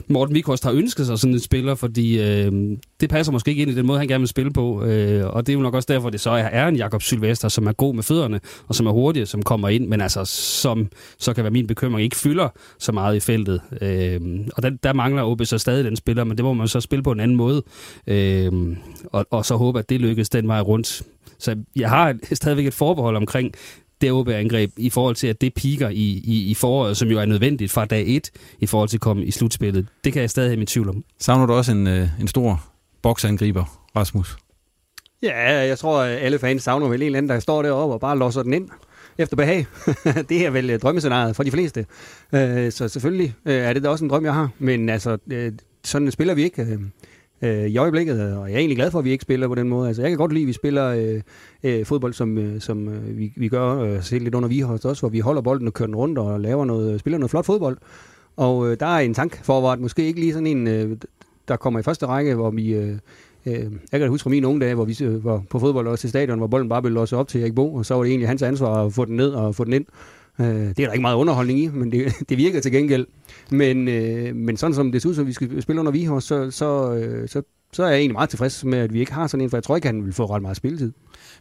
Morten 0.08 0.36
Vikhorst 0.36 0.64
har 0.64 0.72
ønsket 0.72 1.06
sig 1.06 1.20
sådan 1.20 1.34
en 1.34 1.40
spiller, 1.40 1.76
fordi 1.76 2.20
øh, 2.20 2.78
det 3.00 3.10
passer 3.10 3.32
måske 3.32 3.52
ikke 3.52 3.62
ind 3.62 3.72
i 3.72 3.76
den 3.76 3.86
måde, 3.86 4.00
han 4.00 4.08
gerne 4.08 4.22
vil 4.22 4.28
spille 4.28 4.52
på. 4.52 4.84
Øh, 4.84 5.26
og 5.28 5.48
det 5.48 5.54
er 5.54 5.58
jo 5.58 5.64
nok 5.64 5.74
også 5.74 5.88
derfor, 5.94 6.10
det 6.10 6.20
så 6.20 6.30
er 6.30 6.68
en 6.68 6.76
Jakob 6.76 7.02
Sylvester, 7.02 7.48
som 7.48 7.68
er 7.68 7.72
god 7.72 7.96
med 7.96 8.04
fødderne, 8.04 8.40
og 8.68 8.76
som 8.76 8.88
er 8.88 8.92
hurtig, 8.92 9.28
som 9.28 9.44
kommer 9.44 9.70
ind, 9.70 9.88
men 9.88 10.02
altså, 10.02 10.26
som 10.26 10.88
så 11.18 11.34
kan 11.34 11.44
være 11.44 11.52
min 11.52 11.68
bekymring, 11.68 12.04
ikke 12.04 12.16
fylder 12.16 12.50
så 12.80 12.92
meget 12.92 13.16
i 13.16 13.20
feltet. 13.20 13.62
Øh, 13.82 14.22
og 14.54 14.64
der, 14.64 14.70
der 14.70 14.94
mangler 14.94 15.24
OB 15.24 15.42
så 15.46 15.58
stadig 15.58 15.86
den 15.86 15.96
spiller, 15.96 16.24
men 16.24 16.38
det 16.38 16.46
må 16.46 16.54
man 16.54 16.68
så 16.68 16.80
spille 16.80 17.04
på 17.04 17.12
en 17.12 17.20
anden 17.20 17.38
måde. 17.38 17.64
Øh, 18.08 18.52
og, 19.06 19.26
og 19.32 19.46
så 19.46 19.56
håbe, 19.56 19.80
at 19.80 19.90
det 19.90 20.02
lykkes 20.02 20.30
den 20.30 20.48
vej 20.48 20.62
rundt. 20.62 21.04
Så 21.40 21.56
jeg 21.76 21.90
har 21.90 22.16
stadigvæk 22.34 22.66
et 22.66 22.74
forbehold 22.74 23.18
omkring 23.18 23.54
det 24.02 24.12
OB-angreb 24.12 24.72
i 24.78 24.90
forhold 24.90 25.16
til, 25.16 25.28
at 25.28 25.42
det 25.42 25.54
piker 25.54 25.90
i, 25.90 26.22
i, 26.24 26.52
i 26.52 26.54
foråret, 26.54 26.98
som 26.98 27.08
jo 27.08 27.20
er 27.20 27.26
nødvendigt 27.26 27.72
fra 27.72 27.86
dag 27.86 28.04
1 28.08 28.32
i 28.60 28.66
forhold 28.66 28.90
til 28.90 28.98
at 28.98 29.02
komme 29.02 29.26
i 29.26 29.32
slutspillet. 29.32 29.88
Det 30.04 30.14
kan 30.14 30.22
jeg 30.22 30.30
stadig 30.30 30.50
have 30.50 30.58
min 30.58 30.68
tvivl 30.68 30.90
om. 30.90 31.04
Savner 31.20 31.46
du 31.46 31.54
også 31.54 31.72
en, 31.72 31.88
øh, 31.88 32.08
en 32.20 32.28
stor 32.28 32.64
boksangriber, 33.02 33.82
Rasmus? 33.96 34.38
Ja, 35.24 35.66
jeg 35.66 35.78
tror, 35.78 36.02
at 36.02 36.18
alle 36.18 36.40
fans 36.40 36.64
savner 36.64 36.88
vel 36.88 37.02
en 37.02 37.06
eller 37.06 37.18
anden, 37.18 37.30
der 37.30 37.40
står 37.40 37.62
deroppe 37.62 37.94
og 37.94 38.00
bare 38.00 38.18
låser 38.18 38.44
den 38.44 38.54
ind 38.54 38.70
efter 39.18 39.36
behag. 39.36 39.66
det 40.30 40.46
er 40.46 40.50
vel 40.50 40.80
drømmescenariet 40.80 41.36
for 41.36 41.44
de 41.44 41.52
fleste. 41.52 41.86
Øh, 42.34 42.72
så 42.72 42.88
selvfølgelig 42.88 43.34
er 43.46 43.74
det 43.74 43.84
da 43.84 43.90
også 43.90 44.04
en 44.04 44.10
drøm, 44.10 44.26
jeg 44.26 44.34
har. 44.34 44.50
Men 44.60 44.90
altså, 44.90 45.18
sådan 45.84 46.12
spiller 46.12 46.34
vi 46.34 46.44
ikke 46.44 46.80
øh, 47.42 47.66
i 47.66 47.78
øjeblikket, 47.78 48.36
og 48.38 48.48
jeg 48.48 48.54
er 48.54 48.60
egentlig 48.60 48.78
glad 48.78 48.92
for, 48.92 49.00
at 49.00 49.06
vi 49.06 49.12
ikke 49.12 49.22
spiller 49.22 49.48
på 49.48 49.56
den 49.56 49.70
måde. 49.70 49.88
Altså, 49.88 50.02
jeg 50.02 50.12
kan 50.12 50.18
godt 50.18 50.34
lide, 50.34 50.44
at 50.44 50.48
vi 50.48 50.54
spiller 50.54 50.88
øh, 50.88 51.22
øh, 51.64 51.86
fodbold, 51.86 52.14
som, 52.14 52.38
øh, 52.38 52.62
som 52.62 52.88
øh, 52.88 53.18
vi, 53.18 53.34
vi 53.36 53.48
gør 53.48 53.80
øh, 53.80 54.04
selv 54.04 54.24
lidt 54.24 54.36
under 54.36 54.50
Vihost 54.50 54.86
også, 54.86 55.02
hvor 55.02 55.10
vi 55.10 55.20
holder 55.20 55.42
bolden 55.42 55.68
og 55.68 55.74
kører 55.74 55.88
den 55.88 55.96
rundt 55.96 56.18
og 56.18 56.40
laver 56.40 56.66
noget, 56.66 56.94
øh, 56.94 57.00
spiller 57.00 57.18
noget 57.18 57.32
flot 57.32 57.46
fodbold. 57.46 57.78
Og 58.38 58.72
øh, 58.72 58.78
der 58.80 58.86
er 58.86 59.00
en 59.00 59.14
tank 59.14 59.44
for, 59.44 59.72
at 59.72 59.80
måske 59.80 60.06
ikke 60.06 60.20
lige 60.20 60.34
sådan 60.34 60.48
en, 60.48 60.68
øh, 60.68 60.98
der 61.48 61.56
kommer 61.56 61.80
i 61.80 61.84
første 61.84 62.06
række, 62.06 62.36
hvor 62.36 62.52
vi... 62.52 62.74
Øh, 62.74 62.98
øh, 63.46 63.66
jeg 63.92 64.00
kan 64.00 64.10
huske 64.10 64.24
fra 64.24 64.30
mine 64.30 64.48
unge 64.48 64.62
dage, 64.62 64.76
hvor 64.76 64.86
vi 64.86 64.98
øh, 65.04 65.26
var 65.26 65.44
på 65.50 65.60
fodbold 65.60 65.88
også 65.88 66.02
til 66.02 66.10
stadion, 66.10 66.38
hvor 66.38 66.48
bolden 66.48 66.70
bare 66.70 66.82
blev 66.82 66.94
låst 66.94 67.14
op 67.14 67.28
til 67.28 67.42
Erik 67.42 67.56
Bo, 67.56 67.76
og 67.76 67.86
så 67.86 67.94
var 67.94 68.04
det 68.04 68.10
egentlig 68.10 68.28
hans 68.28 68.42
ansvar 68.42 68.86
at 68.86 68.94
få 68.94 69.06
den 69.06 69.16
ned 69.16 69.30
og 69.30 69.56
få 69.56 69.64
den 69.64 69.74
ind. 69.74 69.86
Øh, 70.40 70.46
det 70.48 70.80
er 70.80 70.86
der 70.86 70.92
ikke 70.92 71.02
meget 71.02 71.16
underholdning 71.16 71.60
i, 71.60 71.68
men 71.68 71.92
det, 71.92 72.14
det 72.30 72.38
virker 72.38 72.62
til 72.62 72.72
gengæld. 72.72 73.08
Men, 73.50 73.88
øh, 73.88 74.36
men 74.36 74.58
sådan 74.58 74.74
som 74.74 74.92
det 74.92 75.02
ser 75.02 75.10
ud, 75.10 75.16
som 75.16 75.28
vi 75.28 75.34
skal 75.34 75.62
spille 75.62 75.80
under 75.80 75.92
Vihors, 75.92 76.24
så, 76.24 76.52
så, 76.52 76.94
øh, 76.94 77.30
så, 77.30 77.42
så 77.74 77.84
er 77.84 77.88
jeg 77.88 77.98
egentlig 77.98 78.14
meget 78.14 78.30
tilfreds 78.30 78.64
med, 78.64 78.80
at 78.80 78.94
vi 78.94 79.00
ikke 79.00 79.14
har 79.14 79.28
sådan 79.28 79.44
en, 79.44 79.50
for 79.50 79.58
jeg 79.58 79.64
tror 79.64 79.76
ikke, 79.76 79.88
han 79.88 80.06
vil 80.06 80.14
få 80.14 80.26
ret 80.26 80.42
meget 80.42 80.58
spilletid. 80.58 80.92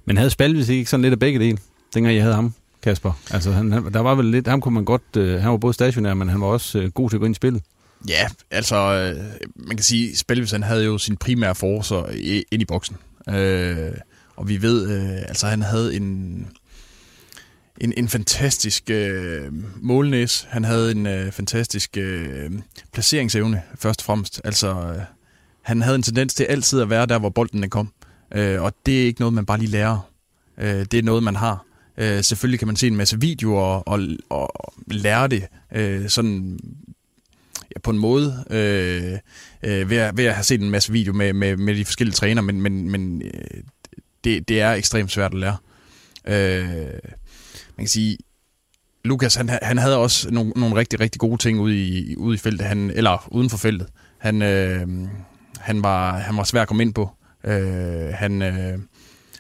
Men 0.05 0.17
havde 0.17 0.31
Spalvis 0.31 0.69
ikke 0.69 0.91
sådan 0.91 1.03
lidt 1.03 1.13
af 1.13 1.19
begge 1.19 1.39
dele, 1.39 1.59
dengang 1.95 2.15
jeg 2.15 2.23
havde 2.23 2.35
ham, 2.35 2.53
Kasper? 2.83 3.21
Altså, 3.31 3.51
han, 3.51 3.71
der 3.71 4.01
var 4.01 4.15
vel 4.15 4.25
lidt, 4.25 4.49
ham 4.49 4.61
kunne 4.61 4.75
man 4.75 4.85
godt, 4.85 5.17
øh, 5.17 5.41
han 5.41 5.51
var 5.51 5.57
både 5.57 5.75
stationær, 5.75 6.15
men 6.15 6.29
han 6.29 6.41
var 6.41 6.47
også 6.47 6.79
øh, 6.79 6.91
god 6.91 7.11
til 7.11 7.17
at 7.17 7.21
gå 7.21 7.27
ind 7.27 7.35
i 7.35 7.37
spillet. 7.37 7.63
Ja, 8.09 8.27
altså, 8.51 8.77
øh, 8.77 9.25
man 9.57 9.77
kan 9.77 9.85
sige, 9.85 10.17
Spalvis 10.17 10.51
han 10.51 10.63
havde 10.63 10.85
jo 10.85 10.99
sin 10.99 11.17
primære 11.17 11.55
forser 11.55 12.05
ind 12.53 12.63
i 12.63 12.65
boksen. 12.65 12.97
Øh, 13.29 13.93
og 14.37 14.49
vi 14.49 14.63
ved, 14.63 14.91
øh, 14.91 15.19
altså 15.29 15.47
han 15.47 15.63
havde 15.63 15.97
en, 15.97 16.47
en, 17.81 17.93
en 17.97 18.09
fantastisk 18.09 18.91
øh, 18.91 19.53
målnæs. 19.77 20.47
Han 20.51 20.65
havde 20.65 20.91
en 20.91 21.07
øh, 21.07 21.33
fantastisk 21.33 21.97
øh, 21.97 22.51
placeringsevne, 22.93 23.63
først 23.79 24.01
og 24.01 24.05
fremmest. 24.05 24.41
Altså, 24.45 24.69
øh, 24.69 25.03
han 25.63 25.83
havde 25.83 25.97
en 25.97 26.03
tendens 26.03 26.35
til 26.35 26.45
altid 26.45 26.81
at 26.81 26.91
være 26.91 27.07
der, 27.07 27.19
hvor 27.19 27.29
bolden 27.29 27.71
kom. 27.71 27.93
Øh, 28.35 28.63
og 28.63 28.75
det 28.87 29.03
er 29.03 29.07
ikke 29.07 29.21
noget, 29.21 29.35
man 29.35 29.47
bare 29.47 29.59
lige 29.59 29.71
lærer. 29.71 30.11
Øh, 30.59 30.85
det 30.91 30.95
er 30.95 31.03
noget, 31.03 31.23
man 31.23 31.37
har. 31.37 31.65
Øh, 31.99 32.25
selvfølgelig 32.25 32.59
kan 32.59 32.69
man 32.69 32.77
se 32.77 32.87
en 32.87 32.97
masse 32.97 33.21
videoer 33.21 33.89
og, 33.89 34.01
og, 34.29 34.63
og 34.67 34.73
lære 34.87 35.29
det 35.29 35.47
øh, 35.75 36.09
sådan 36.09 36.59
ja, 37.75 37.81
på 37.81 37.91
en 37.91 37.99
måde 37.99 38.45
øh, 38.51 39.19
øh, 39.63 39.91
ved, 39.91 39.97
at, 39.97 40.17
ved 40.17 40.25
at 40.25 40.35
have 40.35 40.45
set 40.45 40.61
en 40.61 40.71
masse 40.71 40.93
video 40.93 41.13
med, 41.13 41.33
med, 41.33 41.57
med 41.57 41.75
de 41.75 41.85
forskellige 41.85 42.15
træner, 42.15 42.43
men, 42.43 42.61
men, 42.61 42.91
men 42.91 43.23
øh, 43.23 43.63
det, 44.25 44.49
det 44.49 44.61
er 44.61 44.73
ekstremt 44.73 45.13
svært 45.13 45.35
at 45.35 45.39
lære. 45.39 45.57
Øh, 46.29 46.99
man 47.79 47.85
kan 47.85 47.89
sige, 47.89 48.19
Lukas, 49.05 49.35
han, 49.35 49.51
han 49.63 49.79
havde 49.79 49.99
også 49.99 50.31
nogle, 50.31 50.53
nogle 50.57 50.77
rigtig, 50.77 51.01
rigtig 51.01 51.21
gode 51.21 51.37
ting 51.37 51.61
ude 51.61 51.87
i, 51.87 52.17
ude 52.17 52.35
i 52.35 52.39
feltet, 52.39 52.67
han, 52.67 52.91
eller 52.91 53.29
uden 53.31 53.51
for 53.51 53.57
feltet. 53.57 53.89
Han, 54.19 54.43
øh, 54.43 54.89
han, 55.59 55.83
var, 55.83 56.19
han 56.19 56.37
var 56.37 56.45
svær 56.45 56.63
at 56.63 56.69
komme 56.69 56.83
ind 56.83 56.95
på. 56.95 57.11
Øh, 57.45 58.13
han, 58.15 58.43
øh, 58.43 58.79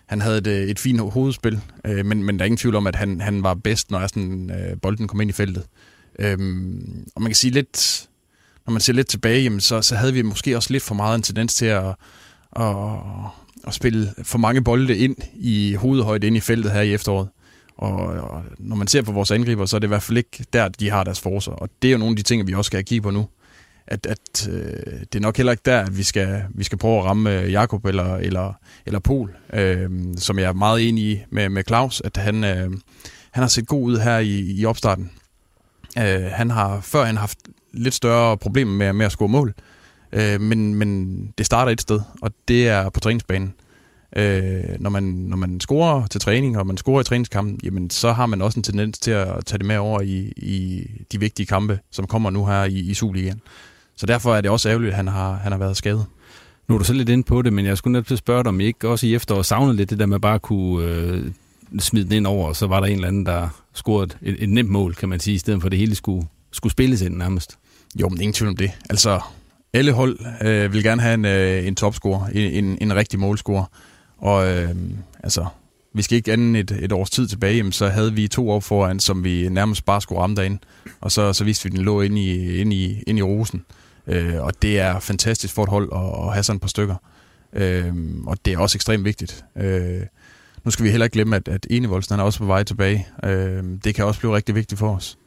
han 0.06 0.20
havde 0.20 0.38
et, 0.38 0.46
øh, 0.46 0.62
et 0.62 0.78
fint 0.78 1.00
hovedspil, 1.00 1.60
øh, 1.84 2.06
men, 2.06 2.22
men 2.22 2.38
der 2.38 2.42
er 2.42 2.46
ingen 2.46 2.56
tvivl 2.56 2.74
om, 2.74 2.86
at 2.86 2.96
han, 2.96 3.20
han 3.20 3.42
var 3.42 3.54
bedst, 3.54 3.90
når 3.90 4.06
sådan, 4.06 4.50
øh, 4.50 4.76
bolden 4.82 5.08
kom 5.08 5.20
ind 5.20 5.30
i 5.30 5.32
feltet. 5.32 5.64
Øh, 6.18 6.38
og 7.14 7.22
man 7.22 7.30
kan 7.30 7.34
sige 7.34 7.50
lidt, 7.50 8.08
når 8.66 8.72
man 8.72 8.80
ser 8.80 8.92
lidt 8.92 9.08
tilbage, 9.08 9.42
jamen, 9.42 9.60
så, 9.60 9.82
så 9.82 9.96
havde 9.96 10.12
vi 10.12 10.22
måske 10.22 10.56
også 10.56 10.72
lidt 10.72 10.82
for 10.82 10.94
meget 10.94 11.16
en 11.16 11.22
tendens 11.22 11.54
til 11.54 11.66
at, 11.66 11.94
at, 12.56 12.76
at 13.66 13.74
spille 13.74 14.14
for 14.22 14.38
mange 14.38 14.64
bolde 14.64 14.96
ind 14.96 15.16
i 15.34 15.74
hovedhøjde 15.74 16.26
ind 16.26 16.36
i 16.36 16.40
feltet 16.40 16.72
her 16.72 16.80
i 16.80 16.94
efteråret. 16.94 17.28
Og, 17.78 17.92
og 18.06 18.42
når 18.58 18.76
man 18.76 18.86
ser 18.86 19.02
på 19.02 19.12
vores 19.12 19.30
angriber, 19.30 19.66
så 19.66 19.76
er 19.76 19.78
det 19.78 19.86
i 19.86 19.88
hvert 19.88 20.02
fald 20.02 20.18
ikke 20.18 20.44
der, 20.52 20.68
de 20.68 20.90
har 20.90 21.04
deres 21.04 21.20
forser. 21.20 21.52
Og 21.52 21.68
det 21.82 21.88
er 21.88 21.92
jo 21.92 21.98
nogle 21.98 22.12
af 22.12 22.16
de 22.16 22.22
ting, 22.22 22.46
vi 22.46 22.54
også 22.54 22.68
skal 22.68 22.84
kigge 22.84 23.02
på 23.02 23.10
nu. 23.10 23.28
At, 23.86 24.06
at 24.06 24.48
øh, 24.50 25.00
det 25.00 25.14
er 25.14 25.20
nok 25.20 25.36
heller 25.36 25.52
ikke 25.52 25.62
der, 25.64 25.80
at 25.80 25.98
vi 25.98 26.02
skal, 26.02 26.42
vi 26.54 26.64
skal 26.64 26.78
prøve 26.78 26.98
at 26.98 27.04
ramme 27.04 27.40
øh, 27.40 27.52
Jakob 27.52 27.84
eller, 27.84 28.16
eller, 28.16 28.52
eller 28.86 29.00
Pol, 29.00 29.36
øh, 29.52 29.90
som 30.16 30.38
jeg 30.38 30.48
er 30.48 30.52
meget 30.52 30.88
enig 30.88 31.04
i 31.04 31.20
med, 31.30 31.48
med 31.48 31.64
Claus, 31.66 32.02
at 32.04 32.16
han, 32.16 32.44
øh, 32.44 32.70
han 33.30 33.42
har 33.42 33.46
set 33.46 33.66
god 33.66 33.82
ud 33.82 33.98
her 33.98 34.18
i, 34.18 34.60
i 34.60 34.64
opstarten. 34.64 35.10
Øh, 35.98 36.22
han 36.22 36.50
har 36.50 36.80
før 36.80 37.04
han 37.04 37.16
haft 37.16 37.38
lidt 37.72 37.94
større 37.94 38.36
problemer 38.36 38.72
med, 38.72 38.92
med 38.92 39.06
at 39.06 39.12
score 39.12 39.28
mål, 39.28 39.54
øh, 40.12 40.40
men, 40.40 40.74
men 40.74 41.18
det 41.38 41.46
starter 41.46 41.72
et 41.72 41.80
sted, 41.80 42.00
og 42.22 42.32
det 42.48 42.68
er 42.68 42.88
på 42.88 43.00
træningsbanen. 43.00 43.48
Øh, 43.48 43.67
når, 44.78 44.90
man, 44.90 45.02
når 45.02 45.36
man 45.36 45.60
scorer 45.60 46.06
til 46.06 46.20
træning, 46.20 46.58
og 46.58 46.66
man 46.66 46.76
scorer 46.76 47.00
i 47.00 47.04
træningskampen, 47.04 47.60
jamen, 47.62 47.90
så 47.90 48.12
har 48.12 48.26
man 48.26 48.42
også 48.42 48.58
en 48.58 48.62
tendens 48.62 48.98
til 48.98 49.10
at 49.10 49.44
tage 49.46 49.58
det 49.58 49.66
med 49.66 49.76
over 49.76 50.00
i, 50.00 50.32
i 50.36 50.86
de 51.12 51.20
vigtige 51.20 51.46
kampe, 51.46 51.78
som 51.90 52.06
kommer 52.06 52.30
nu 52.30 52.46
her 52.46 52.64
i, 52.64 52.78
i 52.78 52.94
Superligaen. 52.94 53.40
Så 53.96 54.06
derfor 54.06 54.36
er 54.36 54.40
det 54.40 54.50
også 54.50 54.68
ærgerligt, 54.68 54.90
at 54.90 54.96
han 54.96 55.08
har, 55.08 55.34
han 55.36 55.52
har 55.52 55.58
været 55.58 55.76
skadet. 55.76 56.06
Nu 56.68 56.74
er 56.74 56.78
du 56.78 56.84
så 56.84 56.92
lidt 56.92 57.08
inde 57.08 57.24
på 57.24 57.42
det, 57.42 57.52
men 57.52 57.66
jeg 57.66 57.78
skulle 57.78 57.92
netop 57.92 58.18
spørge 58.18 58.44
dig, 58.44 58.48
om 58.48 58.60
I 58.60 58.64
ikke 58.64 58.88
også 58.88 59.06
i 59.06 59.14
efteråret 59.14 59.46
savnede 59.46 59.76
lidt 59.76 59.90
det 59.90 59.98
der 59.98 60.06
med 60.06 60.20
bare 60.20 60.34
at 60.34 60.42
kunne 60.42 60.86
øh, 60.86 61.30
smide 61.78 62.04
den 62.04 62.12
ind 62.12 62.26
over, 62.26 62.48
og 62.48 62.56
så 62.56 62.66
var 62.66 62.80
der 62.80 62.86
en 62.86 62.94
eller 62.94 63.08
anden, 63.08 63.26
der 63.26 63.48
scorede 63.74 64.14
et, 64.22 64.36
et 64.42 64.48
nemt 64.48 64.70
mål, 64.70 64.94
kan 64.94 65.08
man 65.08 65.20
sige, 65.20 65.34
i 65.34 65.38
stedet 65.38 65.62
for 65.62 65.68
det 65.68 65.78
hele 65.78 65.94
skulle, 65.94 66.26
skulle 66.52 66.72
spilles 66.72 67.02
ind 67.02 67.16
nærmest. 67.16 67.58
Jo, 68.00 68.08
men 68.08 68.20
ingen 68.20 68.32
tvivl 68.32 68.48
om 68.48 68.56
det. 68.56 68.70
Altså, 68.90 69.20
alle 69.72 69.92
hold 69.92 70.18
øh, 70.42 70.72
vil 70.72 70.82
gerne 70.82 71.02
have 71.02 71.14
en, 71.14 71.24
øh, 71.24 71.66
en 71.66 71.74
topscorer, 71.74 72.26
en, 72.26 72.64
en, 72.64 72.78
en 72.80 72.96
rigtig 72.96 73.18
målscorer. 73.18 73.64
Og 74.18 74.56
øh, 74.56 74.74
altså, 75.22 75.46
vi 75.94 76.02
skal 76.02 76.16
ikke 76.16 76.32
anden 76.32 76.56
et, 76.56 76.70
et 76.70 76.92
års 76.92 77.10
tid 77.10 77.28
tilbage, 77.28 77.56
jamen, 77.56 77.72
så 77.72 77.88
havde 77.88 78.12
vi 78.12 78.28
to 78.28 78.50
år 78.50 78.60
foran, 78.60 79.00
som 79.00 79.24
vi 79.24 79.48
nærmest 79.48 79.84
bare 79.84 80.00
skulle 80.00 80.20
ramme 80.20 80.36
derinde. 80.36 80.58
Og 81.00 81.12
så, 81.12 81.32
så 81.32 81.44
vidste 81.44 81.64
vi, 81.64 81.68
at 81.68 81.76
den 81.76 81.84
lå 81.84 82.00
inde 82.00 82.22
i, 82.22 82.60
inde 82.60 82.76
i, 82.76 83.02
inde 83.06 83.18
i 83.18 83.22
rosen. 83.22 83.64
Øh, 84.06 84.42
og 84.42 84.62
det 84.62 84.78
er 84.78 85.00
fantastisk 85.00 85.54
for 85.54 85.62
et 85.62 85.68
hold 85.68 85.88
at, 85.92 86.26
at 86.26 86.32
have 86.32 86.42
sådan 86.42 86.56
et 86.56 86.60
par 86.60 86.68
stykker. 86.68 86.94
Øh, 87.52 87.92
og 88.26 88.36
det 88.44 88.52
er 88.52 88.58
også 88.58 88.76
ekstremt 88.76 89.04
vigtigt. 89.04 89.44
Øh, 89.56 90.00
nu 90.64 90.70
skal 90.70 90.84
vi 90.84 90.90
heller 90.90 91.04
ikke 91.04 91.14
glemme, 91.14 91.36
at, 91.36 91.48
at 91.48 91.66
Enevoldsen 91.70 92.20
er 92.20 92.24
også 92.24 92.38
på 92.38 92.44
vej 92.44 92.62
tilbage. 92.62 93.06
Øh, 93.24 93.64
det 93.84 93.94
kan 93.94 94.04
også 94.04 94.20
blive 94.20 94.36
rigtig 94.36 94.54
vigtigt 94.54 94.78
for 94.78 94.94
os. 94.94 95.18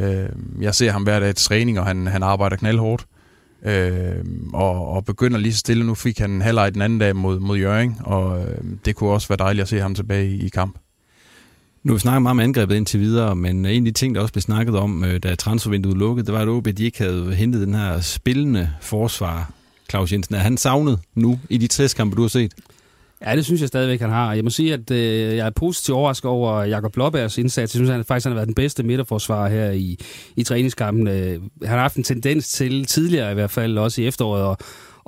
Øh, 0.00 0.28
jeg 0.60 0.74
ser 0.74 0.90
ham 0.92 1.02
hver 1.02 1.20
dag 1.20 1.34
til 1.34 1.46
træning, 1.46 1.80
og 1.80 1.86
han, 1.86 2.06
han 2.06 2.22
arbejder 2.22 2.56
knaldhårdt. 2.56 3.06
Øh, 3.62 4.24
og, 4.52 4.88
og 4.88 5.04
begynder 5.04 5.38
lige 5.38 5.52
så 5.52 5.58
stille. 5.58 5.86
Nu 5.86 5.94
fik 5.94 6.18
han 6.18 6.30
en 6.30 6.42
halvleg 6.42 6.74
den 6.74 6.82
anden 6.82 6.98
dag 6.98 7.16
mod, 7.16 7.40
mod 7.40 7.58
Jøring, 7.58 8.00
og 8.04 8.40
øh, 8.40 8.58
det 8.84 8.96
kunne 8.96 9.10
også 9.10 9.28
være 9.28 9.36
dejligt 9.36 9.62
at 9.62 9.68
se 9.68 9.80
ham 9.80 9.94
tilbage 9.94 10.30
i, 10.30 10.46
i 10.46 10.48
kamp. 10.48 10.78
Nu 11.82 11.92
har 11.92 11.94
vi 11.96 12.00
snakket 12.00 12.22
meget 12.22 12.30
om 12.30 12.40
angrebet 12.40 12.76
indtil 12.76 13.00
videre, 13.00 13.36
men 13.36 13.66
en 13.66 13.86
af 13.86 13.92
de 13.92 13.98
ting, 13.98 14.14
der 14.14 14.20
også 14.20 14.32
blev 14.32 14.42
snakket 14.42 14.76
om, 14.76 15.04
øh, 15.04 15.20
da 15.22 15.34
transfervinduet 15.34 15.96
lukkede, 15.96 16.26
det 16.26 16.34
var, 16.34 16.40
at 16.40 16.48
OB 16.48 16.66
de 16.66 16.84
ikke 16.84 16.98
havde 16.98 17.34
hentet 17.34 17.66
den 17.66 17.74
her 17.74 18.00
spillende 18.00 18.70
forsvar, 18.80 19.50
Claus 19.90 20.12
Jensen. 20.12 20.34
Er 20.34 20.38
han 20.38 20.56
savnet 20.56 20.98
nu 21.14 21.38
i 21.50 21.56
de 21.56 21.66
testkampe, 21.66 22.16
du 22.16 22.20
har 22.22 22.28
set? 22.28 22.54
Ja, 23.26 23.36
det 23.36 23.44
synes 23.44 23.60
jeg 23.60 23.68
stadigvæk, 23.68 24.00
han 24.00 24.10
har. 24.10 24.34
Jeg 24.34 24.44
må 24.44 24.50
sige, 24.50 24.74
at 24.74 24.90
øh, 24.90 25.36
jeg 25.36 25.46
er 25.46 25.50
positivt 25.50 25.96
overrasket 25.96 26.30
over 26.30 26.62
Jakob 26.62 26.92
Blåbergs 26.92 27.38
indsats. 27.38 27.74
Jeg 27.74 27.78
synes, 27.78 27.88
at 27.88 27.96
han 27.96 28.04
faktisk 28.04 28.24
han 28.24 28.32
har 28.32 28.34
været 28.38 28.46
den 28.46 28.54
bedste 28.54 28.82
midterforsvar 28.82 29.48
her 29.48 29.70
i, 29.70 29.98
i 30.36 30.42
træningskampen. 30.42 31.08
Øh, 31.08 31.40
han 31.62 31.68
har 31.68 31.78
haft 31.78 31.96
en 31.96 32.02
tendens 32.02 32.48
til, 32.48 32.86
tidligere 32.86 33.30
i 33.30 33.34
hvert 33.34 33.50
fald, 33.50 33.78
også 33.78 34.02
i 34.02 34.06
efteråret, 34.06 34.42
og 34.42 34.56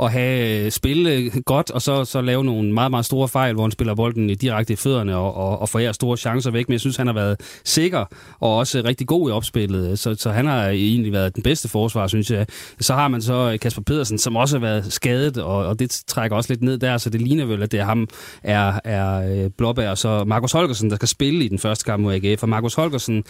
at 0.03 0.13
have 0.13 0.71
spillet 0.71 0.91
spille 0.91 1.37
øh, 1.37 1.43
godt, 1.47 1.71
og 1.71 1.83
så, 1.83 2.05
så 2.05 2.21
lave 2.21 2.45
nogle 2.45 2.73
meget, 2.73 2.91
meget 2.91 3.07
store 3.07 3.29
fejl, 3.29 3.55
hvor 3.55 3.65
han 3.65 3.71
spiller 3.71 3.95
bolden 3.95 4.29
direkte 4.29 4.73
i 4.73 4.77
fødderne 4.77 5.17
og, 5.17 5.35
og, 5.35 5.59
og 5.59 5.69
forærer 5.69 5.93
store 5.93 6.17
chancer 6.17 6.51
væk. 6.51 6.69
Men 6.69 6.73
jeg 6.73 6.81
synes, 6.81 6.97
han 6.97 7.07
har 7.07 7.15
været 7.15 7.61
sikker 7.65 8.05
og 8.41 8.57
også 8.57 8.83
rigtig 8.85 9.07
god 9.07 9.31
i 9.31 9.33
opspillet. 9.33 9.99
Så, 9.99 10.15
så 10.15 10.31
han 10.31 10.47
har 10.47 10.69
egentlig 10.69 11.13
været 11.13 11.35
den 11.35 11.43
bedste 11.43 11.69
forsvar, 11.69 12.07
synes 12.07 12.31
jeg. 12.31 12.47
Så 12.81 12.95
har 12.95 13.09
man 13.09 13.23
så 13.23 13.51
øh, 13.53 13.59
Kasper 13.59 13.83
Pedersen, 13.83 14.19
som 14.19 14.37
også 14.37 14.59
har 14.59 14.61
været 14.61 14.93
skadet, 14.93 15.39
og, 15.39 15.67
og 15.67 15.79
det 15.79 16.03
trækker 16.07 16.37
også 16.37 16.53
lidt 16.53 16.63
ned 16.63 16.79
der, 16.79 16.99
så 16.99 17.11
det 17.11 17.21
ligner 17.21 17.45
vel, 17.45 17.63
at 17.63 17.73
det 17.73 17.81
er 17.81 17.85
ham, 17.85 18.09
er, 18.43 18.81
er 18.85 19.49
Blåbær, 19.59 19.91
og 19.91 19.99
så 19.99 20.25
Markus 20.25 20.53
Holgersen, 20.53 20.91
der 20.91 20.97
skal 20.97 21.09
spille 21.09 21.45
i 21.45 21.49
den 21.49 21.59
første 21.59 21.85
kamp 21.85 22.03
mod 22.03 22.15
AGF. 22.15 22.41
For 22.41 22.47
Markus 22.47 22.75
Holgersen, 22.75 23.25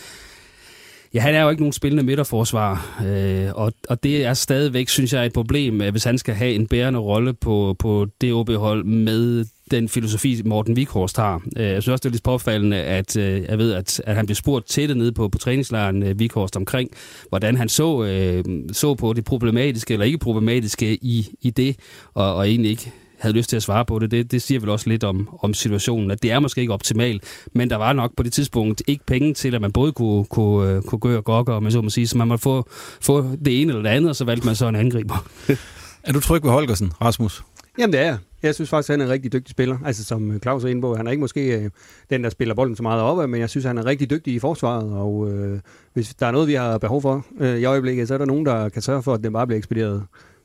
Ja, 1.15 1.21
han 1.21 1.35
er 1.35 1.43
jo 1.43 1.51
ikke 1.51 1.63
nogen 1.63 1.73
spillende 1.73 2.03
midterforsvar, 2.03 3.03
øh, 3.07 3.49
og, 3.55 3.73
og 3.89 4.03
det 4.03 4.25
er 4.25 4.35
stadigvæk, 4.35 4.89
synes 4.89 5.13
jeg, 5.13 5.27
et 5.27 5.33
problem, 5.33 5.91
hvis 5.91 6.05
han 6.05 6.19
skal 6.19 6.35
have 6.35 6.55
en 6.55 6.67
bærende 6.67 6.99
rolle 6.99 7.35
på, 7.35 7.77
på 7.79 8.07
det 8.21 8.33
OB-hold 8.33 8.85
med 8.85 9.45
den 9.71 9.89
filosofi, 9.89 10.43
Morten 10.45 10.77
Vikhorst 10.77 11.17
har. 11.17 11.43
Øh, 11.57 11.65
jeg 11.65 11.83
synes 11.83 11.89
også, 11.93 12.03
det 12.03 12.09
er 12.09 12.13
lidt 12.13 12.23
påfaldende, 12.23 12.77
at 12.77 13.17
øh, 13.17 13.43
jeg 13.43 13.59
ved, 13.59 13.73
at, 13.73 14.01
at 14.07 14.17
han 14.17 14.27
blev 14.27 14.35
spurgt 14.35 14.69
til 14.69 14.89
det 14.89 14.97
nede 14.97 15.13
på, 15.13 15.29
på 15.29 15.39
træningslejren 15.39 16.03
øh, 16.03 16.19
Vikhorst 16.19 16.57
omkring, 16.57 16.91
hvordan 17.29 17.57
han 17.57 17.69
så, 17.69 18.05
øh, 18.05 18.45
så 18.73 18.95
på 18.95 19.13
det 19.13 19.25
problematiske 19.25 19.93
eller 19.93 20.07
ikke 20.07 20.19
problematiske 20.19 20.95
i, 20.95 21.29
i 21.41 21.51
det, 21.51 21.77
og, 22.15 22.35
og 22.35 22.49
egentlig 22.49 22.71
ikke 22.71 22.93
havde 23.21 23.37
lyst 23.37 23.51
til 23.51 23.57
at 23.57 23.63
svare 23.63 23.85
på 23.85 23.99
det. 23.99 24.11
Det, 24.11 24.33
det 24.33 24.43
siger 24.43 24.61
vel 24.61 24.69
også 24.69 24.89
lidt 24.89 25.05
om, 25.05 25.29
om 25.43 25.55
situationen, 25.55 26.11
at 26.11 26.23
det 26.23 26.33
er 26.33 26.39
måske 26.39 26.61
ikke 26.61 26.73
optimalt, 26.73 27.25
men 27.55 27.71
der 27.71 27.77
var 27.77 27.93
nok 27.93 28.17
på 28.17 28.23
det 28.23 28.33
tidspunkt 28.33 28.83
ikke 28.87 29.07
penge 29.07 29.35
til, 29.35 29.55
at 29.55 29.61
man 29.61 29.73
både 29.73 29.93
kunne, 29.93 30.25
kunne, 30.25 30.83
kunne 30.83 30.99
gøre 30.99 31.23
gokker, 31.23 31.53
og 31.53 31.63
man 31.63 31.73
så 31.73 31.81
må 31.81 31.91
sige, 31.91 32.07
så 32.07 32.19
man 32.19 32.29
måtte 32.29 32.43
få, 32.43 32.69
få 33.01 33.23
det 33.45 33.63
ene 33.63 33.73
eller 33.73 33.83
det 33.83 33.97
andet, 33.97 34.11
og 34.11 34.17
så 34.17 34.25
valgte 34.25 34.47
man 34.47 34.55
så 34.55 34.69
en 34.69 34.77
angriber. 34.77 35.27
er 36.07 36.13
du 36.13 36.21
tryg 36.21 36.45
ved 36.45 36.51
Holgersen, 36.51 36.93
Rasmus? 37.01 37.43
Jamen 37.79 37.93
det 37.93 38.01
er 38.01 38.05
jeg. 38.05 38.19
Jeg 38.43 38.55
synes 38.55 38.71
faktisk, 38.71 38.91
at 38.91 38.93
han 38.93 39.01
er 39.01 39.05
en 39.05 39.11
rigtig 39.11 39.33
dygtig 39.33 39.51
spiller. 39.51 39.79
Altså 39.85 40.05
som 40.05 40.41
Claus 40.43 40.65
er 40.65 40.69
inde 40.69 40.81
på, 40.83 40.97
han 40.97 41.07
er 41.07 41.11
ikke 41.11 41.21
måske 41.21 41.59
øh, 41.59 41.71
den, 42.11 42.25
der 42.25 42.31
spiller 42.31 42.55
bolden 42.55 42.77
så 42.77 42.83
meget 42.83 43.03
op, 43.03 43.29
men 43.29 43.41
jeg 43.41 43.51
synes, 43.51 43.65
han 43.65 43.79
er 43.79 43.87
rigtig 43.87 44.11
dygtig 44.11 44.35
i 44.35 44.39
forsvaret. 44.39 44.93
Og 44.93 45.33
øh, 45.33 45.61
hvis 45.93 46.15
der 46.15 46.27
er 46.27 46.31
noget, 46.31 46.49
vi 46.49 46.55
har 46.55 46.79
behov 46.79 47.03
for 47.03 47.27
øh, 47.41 47.59
i 47.59 47.65
øjeblikket, 47.65 48.09
så 48.09 48.15
er 48.15 48.19
der 48.19 48.25
nogen, 48.25 48.47
der 48.47 48.69
kan 48.69 48.83
sørge 48.83 49.03
for, 49.03 49.15
at 49.15 49.25
den 49.25 49.33
bare 49.33 49.47
bliver 49.47 49.59
ekspederet 49.59 50.03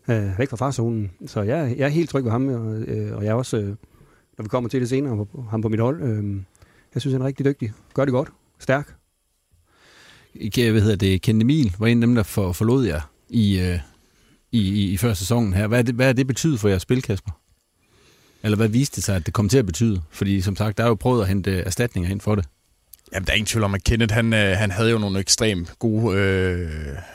øh, 0.10 0.40
væk 0.40 0.50
fra 0.50 0.58
farzonen. 0.58 1.12
Så 1.26 1.42
jeg, 1.42 1.76
jeg 1.78 1.86
er 1.86 1.90
helt 1.90 2.10
tryg 2.10 2.24
ved 2.24 2.32
ham, 2.32 2.48
og, 2.48 2.76
øh, 2.76 3.18
og 3.18 3.24
jeg 3.24 3.30
er 3.30 3.34
også, 3.34 3.58
øh, 3.58 3.68
når 4.38 4.44
vi 4.44 4.50
kommer 4.50 4.70
til 4.70 4.82
det 4.82 4.90
senere, 4.90 5.26
ham 5.50 5.62
på 5.62 5.70
mit 5.70 5.80
hold. 5.80 6.04
Øh, 6.04 6.36
jeg 6.94 7.02
synes, 7.02 7.14
han 7.14 7.22
er 7.22 7.26
rigtig 7.26 7.46
dygtig. 7.46 7.74
Gør 7.94 8.06
det 8.06 8.12
godt. 8.12 8.30
Stærk. 8.60 8.96
Hvad 10.56 10.82
hedder 10.82 10.96
det, 10.96 11.22
Kent 11.22 11.42
Emil 11.42 11.76
var 11.80 11.88
en 11.88 12.04
af 12.04 12.08
dem, 12.08 12.16
der 12.16 12.24
for, 12.24 12.52
forlod 12.52 12.86
jer 12.86 13.12
i, 13.30 13.60
øh, 13.60 13.80
i, 14.52 14.60
i, 14.70 14.92
i 14.92 14.98
første 14.98 15.20
sæsonen 15.24 15.54
her. 15.54 15.68
Hvad 15.68 15.80
er, 15.80 15.84
det, 15.84 15.96
hvad 15.96 16.10
er 16.10 16.14
det 16.14 16.28
betydet 16.28 16.60
for 16.60 16.70
jeres 16.70 16.82
spil, 16.82 17.02
Kasper? 17.02 17.32
Eller 18.44 18.58
hvad 18.58 18.68
viste 18.68 18.96
det 18.96 19.04
sig, 19.04 19.16
at 19.16 19.26
det 19.26 19.34
kom 19.34 19.50
til 19.50 19.58
at 19.58 19.66
betyde? 19.66 20.02
Fordi 20.10 20.42
som 20.42 20.56
sagt, 20.56 20.78
der 20.78 20.84
er 20.84 20.88
jo 20.88 20.96
prøvet 20.96 21.22
at 21.22 21.28
hente 21.28 21.52
erstatninger 21.60 22.12
ind 22.12 22.22
for 22.22 22.36
det. 22.36 22.46
Jamen, 23.14 23.26
der 23.26 23.32
er 23.32 23.36
ingen 23.36 23.48
tvivl 23.48 23.64
om, 23.64 23.74
at 23.74 23.84
Kenneth, 23.84 24.14
han, 24.14 24.34
øh, 24.34 24.58
han 24.58 24.72
havde 24.72 24.92
jo 24.92 24.98
nogle 24.98 25.20
ekstremt 25.20 25.74
gode 25.80 26.18
øh, 26.18 26.70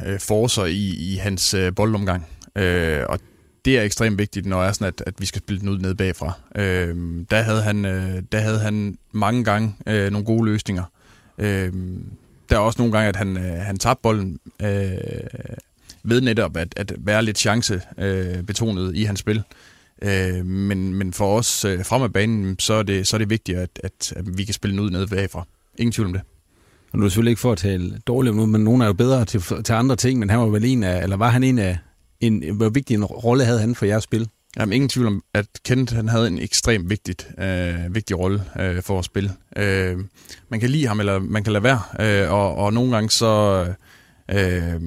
øh, 0.07 0.21
forser 0.21 0.65
i, 0.65 1.13
i 1.13 1.17
hans 1.17 1.55
øh, 1.55 1.75
boldomgang. 1.75 2.27
Øh, 2.57 3.03
og 3.09 3.21
det 3.65 3.79
er 3.79 3.83
ekstremt 3.83 4.19
vigtigt, 4.19 4.47
når 4.47 4.63
er 4.63 4.73
sådan, 4.73 4.89
at, 4.89 5.03
at 5.07 5.15
vi 5.19 5.27
skal 5.27 5.43
spille 5.43 5.61
den 5.61 5.69
ud 5.69 5.79
ned 5.79 5.95
bagfra. 5.95 6.33
Øh, 6.57 6.97
der, 7.31 7.43
havde 7.43 7.63
han, 7.63 7.85
øh, 7.85 8.23
der 8.33 8.41
havde 8.41 8.59
han 8.59 8.99
mange 9.13 9.45
gange 9.45 9.75
øh, 9.87 10.11
nogle 10.11 10.27
gode 10.27 10.45
løsninger. 10.45 10.85
Øh, 11.39 11.73
der 12.51 12.57
er 12.57 12.61
også 12.61 12.79
nogle 12.79 12.93
gange, 12.93 13.09
at 13.09 13.17
han, 13.17 13.37
øh, 13.37 13.61
han 13.61 13.77
tabte 13.77 14.03
bolden 14.03 14.39
øh, 14.63 14.91
ved 16.03 16.21
netop 16.21 16.57
at, 16.57 16.75
at 16.77 16.93
være 16.99 17.23
lidt 17.23 17.39
chancebetonet 17.39 18.89
øh, 18.89 18.97
i 18.97 19.05
hans 19.05 19.21
spil. 19.21 19.43
Øh, 20.03 20.47
men, 20.47 20.95
men 20.95 21.13
for 21.13 21.39
os 21.39 21.65
øh, 21.65 21.85
frem 21.85 22.03
af 22.03 22.13
banen, 22.13 22.59
så 22.59 22.75
er 22.75 22.83
det, 22.83 23.07
så 23.07 23.17
er 23.17 23.19
det 23.19 23.31
vigtigt, 23.31 23.59
at, 23.59 23.81
at, 23.85 24.13
at 24.17 24.39
vi 24.39 24.45
kan 24.45 24.55
spille 24.55 24.77
den 24.77 24.85
ud 24.85 24.91
ned 24.91 25.07
bagfra. 25.07 25.47
Ingen 25.79 25.93
tvivl 25.93 26.07
om 26.07 26.13
det. 26.13 26.23
Og 26.93 26.99
nu 26.99 27.05
er 27.05 27.09
selvfølgelig 27.09 27.31
ikke 27.31 27.41
for 27.41 27.53
at 27.53 27.59
tale 27.59 28.01
dårligt 28.07 28.31
om 28.31 28.37
noget, 28.37 28.49
men 28.49 28.65
nogen 28.65 28.83
er 28.83 28.87
jo 28.87 28.93
bedre 28.93 29.25
til, 29.25 29.43
til 29.65 29.73
andre 29.73 29.97
ting, 29.97 30.19
men 30.19 30.31
han 30.31 30.39
var 30.39 30.47
vel 30.47 30.65
en 30.65 30.83
af, 30.83 31.03
eller 31.03 31.17
var 31.17 31.31
han 31.31 31.45
en 31.45 31.59
af, 31.59 31.79
en, 32.21 32.57
hvor 32.57 32.69
vigtig 32.69 32.95
en 32.95 33.05
rolle 33.05 33.45
havde 33.45 33.61
han 33.61 33.75
for 33.75 33.87
jeres 33.87 34.05
spil? 34.05 34.29
Jamen, 34.59 34.73
ingen 34.73 34.89
tvivl 34.89 35.07
om, 35.07 35.23
at 35.35 35.47
Kent 35.65 35.91
han 35.91 36.09
havde 36.09 36.27
en 36.27 36.39
ekstremt 36.39 36.91
vigtigt, 36.91 37.29
øh, 37.39 37.95
vigtig 37.95 38.19
rolle 38.19 38.43
øh, 38.61 38.83
for 38.83 38.99
at 38.99 39.05
spille. 39.05 39.31
Øh, 39.57 39.99
man 40.49 40.61
kan 40.61 40.71
lide 40.71 40.87
ham, 40.87 41.01
eller 41.01 41.19
man 41.19 41.45
kan 41.45 41.53
lade 41.53 41.65
være, 41.65 41.81
øh, 42.01 42.33
og, 42.33 42.55
og 42.55 42.73
nogle 42.73 42.93
gange 42.93 43.11
så, 43.11 43.65
øh, 44.31 44.81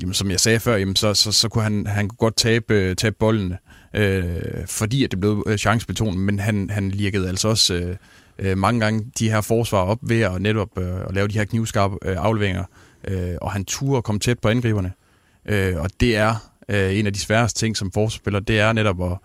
jamen, 0.00 0.14
som 0.14 0.30
jeg 0.30 0.40
sagde 0.40 0.60
før, 0.60 0.76
jamen, 0.76 0.96
så, 0.96 1.14
så, 1.14 1.32
så 1.32 1.48
kunne 1.48 1.64
han, 1.64 1.86
han 1.86 2.08
kunne 2.08 2.16
godt 2.16 2.36
tabe, 2.36 2.94
tabe 2.94 3.16
boldene, 3.18 3.58
øh, 3.94 4.66
fordi 4.66 5.04
at 5.04 5.10
det 5.10 5.20
blev 5.20 5.44
øh, 5.46 5.58
chancebetonet, 5.58 6.20
men 6.20 6.38
han, 6.38 6.70
han 6.70 6.90
lirkede 6.90 7.28
altså 7.28 7.48
også 7.48 7.74
øh, 7.74 7.96
øh, 8.38 8.58
mange 8.58 8.80
gange 8.80 9.12
de 9.18 9.30
her 9.30 9.40
forsvar 9.40 9.78
op 9.78 9.98
ved 10.02 10.20
at 10.20 10.42
netop 10.42 10.78
øh, 10.78 11.00
at 11.08 11.14
lave 11.14 11.28
de 11.28 11.38
her 11.38 11.44
knivskarpe 11.44 11.96
øh, 12.04 12.16
afleveringer, 12.18 12.64
øh, 13.04 13.34
og 13.40 13.52
han 13.52 13.64
turde 13.64 14.02
komme 14.02 14.18
tæt 14.18 14.38
på 14.38 14.48
angriberne. 14.48 14.92
Øh, 15.48 15.76
og 15.76 15.90
det 16.00 16.16
er 16.16 16.34
øh, 16.68 16.98
en 16.98 17.06
af 17.06 17.12
de 17.12 17.18
sværeste 17.18 17.60
ting 17.60 17.76
som 17.76 17.92
forsvarsspiller, 17.92 18.40
det 18.40 18.60
er 18.60 18.72
netop 18.72 19.02
at, 19.02 19.18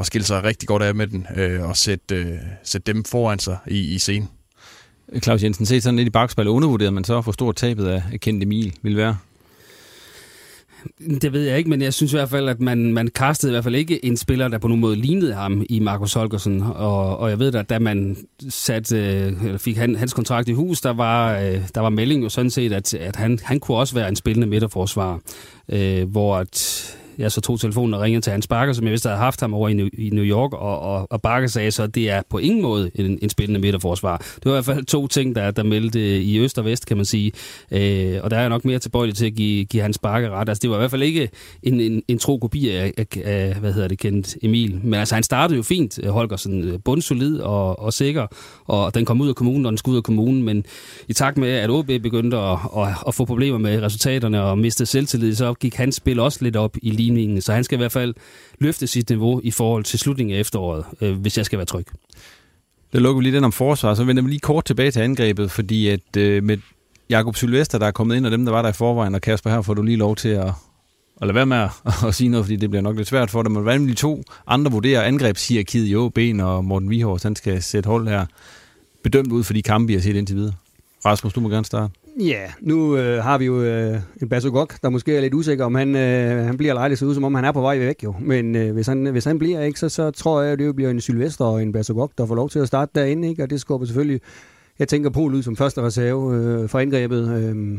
at 0.00 0.06
skille 0.06 0.24
sig 0.24 0.44
rigtig 0.44 0.68
godt 0.68 0.82
af 0.82 0.94
med 0.94 1.06
den, 1.06 1.26
øh, 1.36 1.68
og 1.68 1.76
sætte, 1.76 2.14
øh, 2.14 2.38
sætte 2.64 2.92
dem 2.92 3.04
foran 3.04 3.38
sig 3.38 3.58
i, 3.66 3.94
i 3.94 3.98
scenen. 3.98 4.28
Claus 5.22 5.42
Jensen, 5.42 5.66
se 5.66 5.80
sådan 5.80 5.96
lidt 5.96 6.06
i 6.06 6.10
bagspejlet, 6.10 6.50
undervurderede 6.50 6.92
man 6.92 7.04
så, 7.04 7.20
hvor 7.20 7.32
stort 7.32 7.56
tabet 7.56 7.86
af 7.86 8.02
kendt 8.20 8.42
Emil 8.42 8.74
vil 8.82 8.96
være? 8.96 9.16
Det 11.20 11.32
ved 11.32 11.42
jeg 11.42 11.58
ikke, 11.58 11.70
men 11.70 11.82
jeg 11.82 11.94
synes 11.94 12.12
i 12.12 12.16
hvert 12.16 12.28
fald, 12.28 12.48
at 12.48 12.60
man, 12.60 12.92
man 12.92 13.08
kastede 13.08 13.52
i 13.52 13.54
hvert 13.54 13.64
fald 13.64 13.74
ikke 13.74 14.04
en 14.04 14.16
spiller, 14.16 14.48
der 14.48 14.58
på 14.58 14.68
nogen 14.68 14.80
måde 14.80 14.96
lignede 14.96 15.34
ham 15.34 15.64
i 15.68 15.78
Markus 15.78 16.14
Holgersen. 16.14 16.62
Og, 16.62 17.16
og 17.16 17.30
jeg 17.30 17.38
ved 17.38 17.54
at 17.54 17.70
da 17.70 17.78
man 17.78 18.16
sat, 18.48 18.92
øh, 18.92 19.58
fik 19.58 19.76
han, 19.76 19.96
hans 19.96 20.12
kontrakt 20.12 20.48
i 20.48 20.52
hus, 20.52 20.80
der 20.80 20.92
var, 20.92 21.38
øh, 21.38 21.60
der 21.74 21.80
var 21.80 21.90
melding 21.90 22.22
jo 22.22 22.28
sådan 22.28 22.50
set, 22.50 22.72
at, 22.72 22.94
at 22.94 23.16
han, 23.16 23.38
han 23.42 23.60
kunne 23.60 23.76
også 23.76 23.94
være 23.94 24.08
en 24.08 24.16
spillende 24.16 24.46
midterforsvar. 24.46 25.20
Øh, 25.68 26.08
hvor 26.10 26.36
at, 26.36 26.98
jeg 27.22 27.32
så 27.32 27.40
tog 27.40 27.60
telefonen 27.60 27.94
og 27.94 28.00
ringede 28.00 28.20
til 28.20 28.30
Hans 28.30 28.46
Bakker, 28.46 28.74
som 28.74 28.84
jeg 28.84 28.90
vidste 28.90 29.08
havde 29.08 29.20
haft 29.20 29.40
ham 29.40 29.54
over 29.54 29.68
i 29.68 29.74
New, 29.74 29.88
i 29.92 30.10
New 30.10 30.24
York, 30.24 30.52
og, 30.52 30.80
og, 30.80 31.12
og 31.12 31.22
Bakker 31.22 31.48
sagde 31.48 31.70
så, 31.70 31.82
at 31.82 31.94
det 31.94 32.10
er 32.10 32.22
på 32.30 32.38
ingen 32.38 32.62
måde 32.62 32.90
en, 32.94 33.18
en 33.22 33.28
spændende 33.28 33.60
midterforsvar. 33.60 34.16
Det 34.16 34.44
var 34.44 34.50
i 34.50 34.54
hvert 34.54 34.64
fald 34.64 34.84
to 34.84 35.06
ting, 35.06 35.34
der, 35.34 35.50
der 35.50 35.62
meldte 35.62 36.22
i 36.22 36.38
øst 36.38 36.58
og 36.58 36.64
vest, 36.64 36.86
kan 36.86 36.96
man 36.96 37.06
sige. 37.06 37.32
Øh, 37.70 38.20
og 38.22 38.30
der 38.30 38.38
er 38.38 38.48
nok 38.48 38.64
mere 38.64 38.78
tilbøjelig 38.78 39.16
til 39.16 39.26
at 39.26 39.34
give, 39.34 39.64
give 39.64 39.82
Hans 39.82 39.98
Bakker 39.98 40.30
ret. 40.30 40.48
Altså, 40.48 40.62
det 40.62 40.70
var 40.70 40.76
i 40.76 40.78
hvert 40.78 40.90
fald 40.90 41.02
ikke 41.02 41.28
en, 41.62 41.80
en, 41.80 42.02
en 42.08 42.18
tro 42.18 42.38
kopi 42.38 42.68
af, 42.68 42.92
af, 42.98 43.06
af, 43.24 43.54
hvad 43.54 43.72
hedder 43.72 43.88
det, 43.88 43.98
kendt 43.98 44.36
Emil. 44.42 44.80
Men 44.82 44.94
altså, 44.94 45.14
han 45.14 45.22
startede 45.22 45.56
jo 45.56 45.62
fint, 45.62 45.98
øh, 46.02 46.10
Holgersen, 46.10 46.64
øh, 46.64 46.78
bundsolid 46.84 47.38
og, 47.38 47.78
og 47.78 47.92
sikker, 47.92 48.26
og 48.64 48.94
den 48.94 49.04
kom 49.04 49.20
ud 49.20 49.28
af 49.28 49.34
kommunen, 49.34 49.66
og 49.66 49.70
den 49.70 49.78
skulle 49.78 49.92
ud 49.92 49.98
af 49.98 50.04
kommunen, 50.04 50.42
men 50.42 50.64
i 51.08 51.12
takt 51.12 51.38
med, 51.38 51.48
at 51.48 51.70
OB 51.70 51.86
begyndte 51.86 52.36
at, 52.36 52.58
at, 52.76 52.88
at 53.06 53.14
få 53.14 53.24
problemer 53.24 53.58
med 53.58 53.82
resultaterne 53.82 54.42
og 54.42 54.58
miste 54.58 54.86
selvtillid, 54.86 55.34
så 55.34 55.54
gik 55.54 55.74
hans 55.74 55.94
spil 55.94 56.20
også 56.20 56.38
lidt 56.42 56.56
op 56.56 56.76
i 56.82 56.90
ligningen, 57.14 57.42
så 57.42 57.52
han 57.52 57.64
skal 57.64 57.76
i 57.76 57.80
hvert 57.80 57.92
fald 57.92 58.14
løfte 58.58 58.86
sit 58.86 59.08
niveau 59.08 59.40
i 59.44 59.50
forhold 59.50 59.84
til 59.84 59.98
slutningen 59.98 60.36
af 60.36 60.40
efteråret, 60.40 60.84
øh, 61.00 61.20
hvis 61.20 61.36
jeg 61.36 61.46
skal 61.46 61.58
være 61.58 61.66
tryg. 61.66 61.86
Der 62.92 63.00
lukker 63.00 63.18
vi 63.18 63.24
lige 63.24 63.36
den 63.36 63.44
om 63.44 63.52
forsvar, 63.52 63.94
så 63.94 64.04
vender 64.04 64.22
vi 64.22 64.28
lige 64.28 64.40
kort 64.40 64.64
tilbage 64.64 64.90
til 64.90 65.00
angrebet, 65.00 65.50
fordi 65.50 65.88
at 65.88 66.16
øh, 66.16 66.42
med 66.42 66.58
Jakob 67.10 67.36
Sylvester, 67.36 67.78
der 67.78 67.86
er 67.86 67.90
kommet 67.90 68.16
ind, 68.16 68.26
og 68.26 68.32
dem, 68.32 68.44
der 68.44 68.52
var 68.52 68.62
der 68.62 68.68
i 68.68 68.72
forvejen, 68.72 69.14
og 69.14 69.20
Kasper, 69.20 69.50
her 69.50 69.62
får 69.62 69.74
du 69.74 69.82
lige 69.82 69.96
lov 69.96 70.16
til 70.16 70.28
at, 70.28 70.52
at 71.20 71.26
lade 71.26 71.34
være 71.34 71.46
med 71.46 71.56
at, 71.56 71.70
at 72.08 72.14
sige 72.14 72.28
noget, 72.28 72.46
fordi 72.46 72.56
det 72.56 72.70
bliver 72.70 72.82
nok 72.82 72.96
lidt 72.96 73.08
svært 73.08 73.30
for 73.30 73.42
dem. 73.42 73.52
men 73.52 73.62
hvordan 73.62 73.88
de 73.88 73.94
to 73.94 74.22
andre 74.46 74.72
vurderer 74.72 75.02
angrebshierarkiet 75.02 75.88
i 75.88 75.96
OB, 75.96 76.18
og 76.40 76.64
Morten 76.64 76.90
Vihors, 76.90 77.22
han 77.22 77.36
skal 77.36 77.62
sætte 77.62 77.86
hold 77.86 78.08
her, 78.08 78.26
bedømt 79.02 79.32
ud 79.32 79.44
for 79.44 79.52
de 79.52 79.62
kampe, 79.62 79.86
vi 79.86 79.94
har 79.94 80.00
set 80.00 80.16
indtil 80.16 80.36
videre? 80.36 80.54
Rasmus, 81.04 81.32
du 81.32 81.40
må 81.40 81.48
gerne 81.48 81.64
starte. 81.64 81.94
Ja, 82.20 82.52
nu 82.60 82.96
øh, 82.96 83.22
har 83.22 83.38
vi 83.38 83.44
jo 83.44 83.62
øh, 83.62 84.00
en 84.22 84.28
Basogok, 84.28 84.82
der 84.82 84.90
måske 84.90 85.16
er 85.16 85.20
lidt 85.20 85.34
usikker, 85.34 85.64
om 85.64 85.74
han, 85.74 85.96
øh, 85.96 86.46
han 86.46 86.56
bliver 86.56 86.74
lejlig, 86.74 86.98
så 86.98 87.06
ud, 87.06 87.14
som 87.14 87.24
om 87.24 87.34
han 87.34 87.44
er 87.44 87.52
på 87.52 87.60
vej 87.60 87.78
væk 87.78 88.04
jo. 88.04 88.14
Men 88.20 88.56
øh, 88.56 88.72
hvis, 88.72 88.86
han, 88.86 89.06
hvis 89.06 89.24
han 89.24 89.38
bliver 89.38 89.60
ikke, 89.60 89.78
så, 89.78 89.88
så 89.88 90.10
tror 90.10 90.42
jeg, 90.42 90.52
at 90.52 90.58
det 90.58 90.76
bliver 90.76 90.90
en 90.90 91.00
Sylvester 91.00 91.44
og 91.44 91.62
en 91.62 91.72
Basogok, 91.72 92.12
der 92.18 92.26
får 92.26 92.34
lov 92.34 92.50
til 92.50 92.58
at 92.58 92.68
starte 92.68 92.92
derinde, 92.94 93.28
ikke? 93.28 93.42
og 93.42 93.50
det 93.50 93.60
skubber 93.60 93.86
selvfølgelig, 93.86 94.20
jeg 94.78 94.88
tænker 94.88 95.10
på 95.10 95.20
ud 95.20 95.42
som 95.42 95.56
første 95.56 95.82
reserve 95.82 96.36
øh, 96.36 96.68
for 96.68 96.78
angrebet. 96.78 97.28
Øh, 97.28 97.78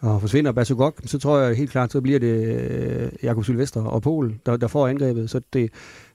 og 0.00 0.20
forsvinder 0.20 0.52
Basogok, 0.52 1.00
så 1.04 1.18
tror 1.18 1.38
jeg 1.38 1.56
helt 1.56 1.70
klart, 1.70 1.92
så 1.92 2.00
bliver 2.00 2.18
det 2.18 2.44
øh, 2.44 3.08
Jakob 3.22 3.44
Sylvester 3.44 3.84
og 3.84 4.02
Pol, 4.02 4.34
der, 4.46 4.56
der 4.56 4.66
får 4.66 4.88
angrebet. 4.88 5.30
Så 5.30 5.40
det 5.52 5.70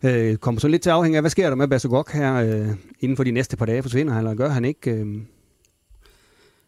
øh, 0.06 0.36
kommer 0.36 0.62
så 0.62 0.68
lidt 0.68 0.82
til 0.82 0.90
at 0.90 0.96
afhænge 0.96 1.18
af, 1.18 1.24
hvad 1.24 1.30
sker 1.30 1.50
der 1.50 1.56
med 1.56 1.68
Basogok 1.68 2.12
her 2.12 2.36
øh, 2.36 2.68
inden 3.00 3.18
for 3.18 3.24
de 3.24 3.32
næste 3.32 3.58
par 3.58 3.66
dage? 3.66 3.82
Forsvinder 3.82 4.14
han, 4.14 4.24
eller 4.24 4.36
gør 4.36 4.50
han 4.50 4.66
ikke? 4.66 4.92
Øh, 4.92 5.06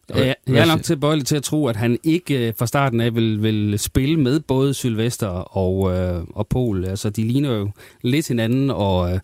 jeg, 0.08 0.34
jeg 0.46 0.56
er 0.56 0.66
nok 0.66 0.82
tilbøjelig 0.82 1.26
til 1.26 1.36
at 1.36 1.42
tro, 1.42 1.66
at 1.66 1.76
han 1.76 1.98
ikke 2.04 2.48
øh, 2.48 2.54
fra 2.58 2.66
starten 2.66 3.00
af 3.00 3.14
vil, 3.14 3.42
vil 3.42 3.78
spille 3.78 4.20
med 4.20 4.40
både 4.40 4.74
Sylvester 4.74 5.26
og, 5.28 5.98
øh, 5.98 6.24
og 6.34 6.46
Pol. 6.46 6.84
Altså, 6.84 7.10
de 7.10 7.22
ligner 7.22 7.52
jo 7.52 7.70
lidt 8.02 8.28
hinanden, 8.28 8.70
og 8.70 9.12
øh, 9.12 9.20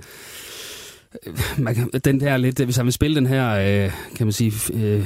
man 1.59 1.75
kan, 1.75 1.91
den 2.05 2.21
der 2.21 2.37
lidt, 2.37 2.61
hvis 2.61 2.77
han 2.77 2.87
vil 2.87 2.93
spille 2.93 3.17
den 3.17 3.27
her, 3.27 3.51
øh, 3.51 3.93
kan 4.17 4.27
man 4.27 4.33
sige, 4.33 4.53
øh, 4.75 5.05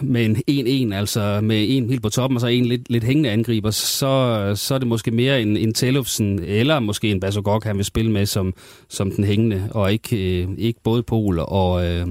med 0.00 0.42
en 0.46 0.92
1-1, 0.92 0.96
altså 0.96 1.40
med 1.42 1.66
en 1.68 1.88
helt 1.88 2.02
på 2.02 2.08
toppen, 2.08 2.36
og 2.36 2.40
så 2.40 2.46
en 2.46 2.64
lidt, 2.64 2.90
lidt 2.90 3.04
hængende 3.04 3.30
angriber, 3.30 3.70
så, 3.70 4.52
så 4.56 4.74
er 4.74 4.78
det 4.78 4.88
måske 4.88 5.10
mere 5.10 5.42
en, 5.42 5.56
en 5.56 5.74
Tellufsen, 5.74 6.38
eller 6.38 6.80
måske 6.80 7.10
en 7.10 7.20
Basogok, 7.20 7.64
han 7.64 7.76
vil 7.76 7.84
spille 7.84 8.10
med 8.10 8.26
som, 8.26 8.54
som 8.88 9.10
den 9.10 9.24
hængende, 9.24 9.68
og 9.70 9.92
ikke, 9.92 10.42
øh, 10.42 10.48
ikke 10.58 10.80
både 10.82 11.02
Pol 11.02 11.38
og, 11.38 11.86
øh, 11.86 12.06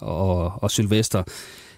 og, 0.00 0.52
og 0.62 0.70
Sylvester. 0.70 1.22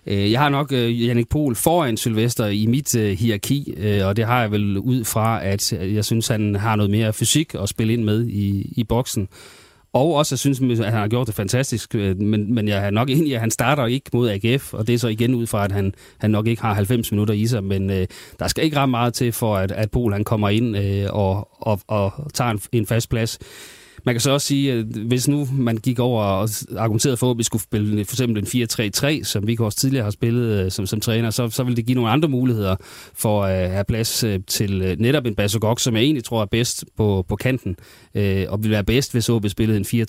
Øh, 0.06 0.32
jeg 0.32 0.40
har 0.40 0.48
nok 0.48 0.72
øh, 0.72 1.06
Jannik 1.06 1.28
Pol 1.28 1.54
foran 1.54 1.96
Sylvester 1.96 2.46
i 2.46 2.66
mit 2.66 2.96
øh, 2.96 3.18
hierarki, 3.18 3.74
og 4.04 4.16
det 4.16 4.24
har 4.24 4.40
jeg 4.40 4.50
vel 4.50 4.78
ud 4.78 5.04
fra, 5.04 5.44
at 5.44 5.72
jeg 5.72 6.04
synes, 6.04 6.28
han 6.28 6.54
har 6.54 6.76
noget 6.76 6.90
mere 6.90 7.12
fysik 7.12 7.54
at 7.54 7.68
spille 7.68 7.92
ind 7.92 8.04
med 8.04 8.26
i, 8.26 8.72
i 8.76 8.84
boksen. 8.84 9.28
Og 9.92 10.14
også, 10.14 10.34
jeg 10.34 10.38
synes, 10.38 10.80
at 10.80 10.84
han 10.87 11.00
har 11.00 11.08
gjort 11.08 11.26
det 11.26 11.34
fantastisk, 11.34 11.94
men, 11.94 12.54
men 12.54 12.68
jeg 12.68 12.87
er 12.87 12.90
nok 12.90 13.11
enig, 13.16 13.34
at 13.34 13.40
han 13.40 13.50
starter 13.50 13.87
ikke 13.87 14.11
mod 14.12 14.30
AGF, 14.30 14.74
og 14.74 14.87
det 14.87 14.94
er 14.94 14.98
så 14.98 15.08
igen 15.08 15.34
ud 15.34 15.46
fra, 15.46 15.64
at 15.64 15.72
han, 15.72 15.94
han 16.18 16.30
nok 16.30 16.46
ikke 16.46 16.62
har 16.62 16.74
90 16.74 17.12
minutter 17.12 17.34
i 17.34 17.46
sig, 17.46 17.64
men 17.64 17.90
øh, 17.90 18.06
der 18.38 18.48
skal 18.48 18.64
ikke 18.64 18.76
ret 18.76 18.88
meget 18.88 19.14
til 19.14 19.32
for, 19.32 19.56
at, 19.56 19.72
at 19.72 19.90
Pol 19.90 20.12
han 20.12 20.24
kommer 20.24 20.48
ind 20.48 20.76
øh, 20.76 21.06
og, 21.11 21.48
og, 21.52 21.80
og 21.87 22.12
tager 22.34 22.50
en, 22.50 22.61
en 22.72 22.87
fast 22.87 23.11
plads. 23.11 23.38
Man 24.04 24.14
kan 24.14 24.20
så 24.20 24.30
også 24.30 24.46
sige, 24.46 24.72
at 24.72 24.84
hvis 24.84 25.28
nu 25.28 25.48
man 25.52 25.76
gik 25.76 25.98
over 25.98 26.22
og 26.22 26.48
argumenterede 26.76 27.16
for, 27.16 27.30
at 27.30 27.38
vi 27.38 27.42
skulle 27.42 27.62
spille 27.62 28.04
for 28.04 28.14
eksempel 28.14 28.56
en 28.56 28.66
4-3-3, 29.20 29.24
som 29.24 29.46
vi 29.46 29.56
også 29.61 29.78
tidligere 29.78 30.04
har 30.04 30.11
spillet 30.11 30.64
øh, 30.64 30.70
som, 30.70 30.87
som 30.87 31.00
træner, 31.00 31.30
så, 31.30 31.48
så 31.50 31.64
ville 31.64 31.76
det 31.76 31.87
give 31.87 31.94
nogle 31.94 32.11
andre 32.11 32.28
muligheder 32.28 32.76
for 33.14 33.42
øh, 33.42 33.50
at 33.50 33.70
have 33.70 33.84
plads 33.84 34.24
øh, 34.24 34.40
til 34.46 34.96
netop 34.98 35.26
en 35.26 35.34
Basogok, 35.34 35.80
som 35.80 35.94
jeg 35.96 36.02
egentlig 36.02 36.24
tror 36.24 36.42
er 36.42 36.46
bedst 36.46 36.84
på, 36.96 37.24
på 37.28 37.37
kanten, 37.37 37.76
og 38.48 38.62
vil 38.62 38.70
være 38.70 38.84
bedst, 38.84 39.12
hvis 39.12 39.28
OB 39.28 39.48
spillede 39.48 39.78
en 39.78 40.06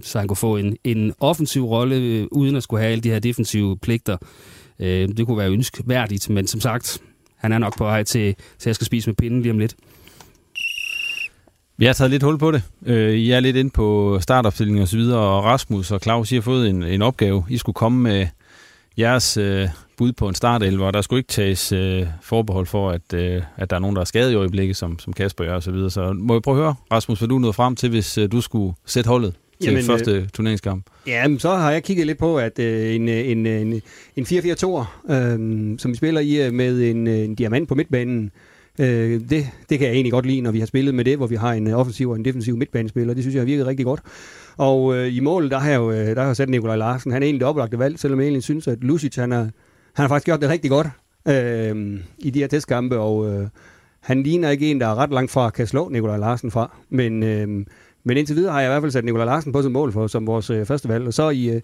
4-3-3, 0.00 0.02
så 0.02 0.18
han 0.18 0.28
kunne 0.28 0.36
få 0.36 0.56
en, 0.56 0.76
en 0.84 1.12
offensiv 1.20 1.64
rolle, 1.64 2.28
uden 2.32 2.56
at 2.56 2.62
skulle 2.62 2.80
have 2.80 2.92
alle 2.92 3.02
de 3.02 3.10
her 3.10 3.18
defensive 3.18 3.78
pligter. 3.78 4.16
Det 4.78 5.26
kunne 5.26 5.38
være 5.38 5.50
ønskværdigt, 5.50 6.30
men 6.30 6.46
som 6.46 6.60
sagt, 6.60 7.00
han 7.36 7.52
er 7.52 7.58
nok 7.58 7.78
på 7.78 7.84
vej 7.84 8.02
til, 8.02 8.34
til 8.58 8.70
at 8.70 8.76
skal 8.76 8.86
spise 8.86 9.10
med 9.10 9.14
pinden 9.14 9.42
lige 9.42 9.52
om 9.52 9.58
lidt. 9.58 9.76
Vi 11.80 11.86
har 11.86 11.92
taget 11.92 12.10
lidt 12.10 12.22
hul 12.22 12.38
på 12.38 12.50
det. 12.50 12.62
Øh, 12.86 13.14
I 13.14 13.30
er 13.30 13.40
lidt 13.40 13.56
ind 13.56 13.70
på 13.70 14.18
startopstillingen 14.20 14.82
og 14.82 14.88
så 14.88 14.96
videre, 14.96 15.18
og 15.18 15.44
Rasmus 15.44 15.90
og 15.90 16.00
Claus, 16.00 16.32
I 16.32 16.34
har 16.34 16.42
fået 16.42 16.70
en, 16.70 16.82
en 16.82 17.02
opgave. 17.02 17.44
I 17.48 17.58
skulle 17.58 17.74
komme 17.74 18.02
med 18.02 18.26
jeres 18.98 19.36
øh, 19.36 19.68
bud 19.96 20.12
på 20.12 20.28
en 20.28 20.34
startelver, 20.34 20.86
og 20.86 20.94
der 20.94 21.00
skulle 21.02 21.20
ikke 21.20 21.28
tages 21.28 21.72
øh, 21.72 22.06
forbehold 22.22 22.66
for, 22.66 22.90
at, 22.90 23.12
øh, 23.14 23.42
at 23.56 23.70
der 23.70 23.76
er 23.76 23.80
nogen, 23.80 23.96
der 23.96 24.00
er 24.00 24.04
skadet 24.04 24.32
i 24.32 24.34
øjeblikket, 24.34 24.76
som, 24.76 24.98
som 24.98 25.12
Kasper 25.12 25.44
gør 25.44 25.54
og 25.54 25.62
så 25.62 25.70
videre. 25.70 25.90
Så 25.90 26.12
må 26.12 26.34
jeg 26.34 26.42
prøve 26.42 26.56
at 26.56 26.62
høre, 26.62 26.74
Rasmus, 26.92 27.18
hvad 27.18 27.28
du 27.28 27.38
nåede 27.38 27.52
frem 27.52 27.76
til, 27.76 27.90
hvis 27.90 28.18
øh, 28.18 28.32
du 28.32 28.40
skulle 28.40 28.74
sætte 28.86 29.08
holdet 29.08 29.34
til 29.60 29.70
Jamen, 29.70 29.84
første 29.84 30.10
øh, 30.10 30.28
turneringskamp? 30.28 30.84
Ja, 31.06 31.26
så 31.38 31.56
har 31.56 31.70
jeg 31.70 31.82
kigget 31.82 32.06
lidt 32.06 32.18
på, 32.18 32.38
at 32.38 32.58
øh, 32.58 32.94
en, 32.94 33.08
en, 33.08 33.46
en, 33.46 33.82
en 34.16 34.24
4-4-2'er, 34.24 35.12
øh, 35.12 35.78
som 35.78 35.90
vi 35.90 35.96
spiller 35.96 36.20
i 36.20 36.46
øh, 36.46 36.52
med 36.52 36.82
en, 36.90 37.06
en 37.06 37.34
diamant 37.34 37.68
på 37.68 37.74
midtbanen, 37.74 38.24
Øh, 38.24 38.30
Øh, 38.80 39.20
det, 39.30 39.50
det 39.68 39.78
kan 39.78 39.88
jeg 39.88 39.94
egentlig 39.94 40.12
godt 40.12 40.26
lide, 40.26 40.40
når 40.40 40.50
vi 40.50 40.58
har 40.58 40.66
spillet 40.66 40.94
med 40.94 41.04
det, 41.04 41.16
hvor 41.16 41.26
vi 41.26 41.36
har 41.36 41.52
en 41.52 41.66
øh, 41.66 41.78
offensiv 41.78 42.10
og 42.10 42.16
en 42.16 42.24
defensiv 42.24 42.56
midtbanespiller. 42.56 43.14
Det 43.14 43.22
synes 43.22 43.34
jeg 43.34 43.40
har 43.40 43.46
virket 43.46 43.66
rigtig 43.66 43.86
godt. 43.86 44.00
Og 44.56 44.96
øh, 44.96 45.16
i 45.16 45.20
målet, 45.20 45.50
der 45.50 45.58
har 45.58 45.70
jeg 45.70 45.76
jo 45.76 45.90
øh, 45.90 46.06
der 46.06 46.20
har 46.20 46.26
jeg 46.26 46.36
sat 46.36 46.48
Nikolaj 46.48 46.76
Larsen. 46.76 47.12
Han 47.12 47.22
er 47.22 47.26
egentlig 47.26 47.40
det 47.40 47.48
oplagte 47.48 47.78
valg, 47.78 47.98
selvom 47.98 48.18
jeg 48.18 48.24
egentlig 48.24 48.42
synes, 48.42 48.68
at 48.68 48.78
Lucic, 48.84 49.16
han 49.16 49.30
har, 49.30 49.40
han 49.40 49.52
har 49.94 50.08
faktisk 50.08 50.26
gjort 50.26 50.40
det 50.40 50.48
rigtig 50.48 50.70
godt 50.70 50.86
øh, 51.28 52.00
i 52.18 52.30
de 52.30 52.38
her 52.38 52.46
testkampe, 52.46 52.98
og 52.98 53.30
øh, 53.30 53.48
han 54.00 54.22
ligner 54.22 54.50
ikke 54.50 54.70
en, 54.70 54.80
der 54.80 54.86
er 54.86 54.94
ret 54.94 55.10
langt 55.10 55.30
fra 55.30 55.46
at 55.46 55.52
kan 55.52 55.66
slå 55.66 55.88
Nikolaj 55.88 56.16
Larsen 56.16 56.50
fra. 56.50 56.76
Men, 56.90 57.22
øh, 57.22 57.48
men 58.04 58.16
indtil 58.16 58.36
videre 58.36 58.52
har 58.52 58.60
jeg 58.60 58.68
i 58.68 58.72
hvert 58.72 58.82
fald 58.82 58.92
sat 58.92 59.04
Nikolaj 59.04 59.26
Larsen 59.26 59.52
på 59.52 59.62
som 59.62 59.72
mål 59.72 59.92
for 59.92 60.06
som 60.06 60.26
vores 60.26 60.50
øh, 60.50 60.66
første 60.66 60.88
valg. 60.88 61.06
Og 61.06 61.14
så 61.14 61.30
i, 61.30 61.50
øh, 61.50 61.60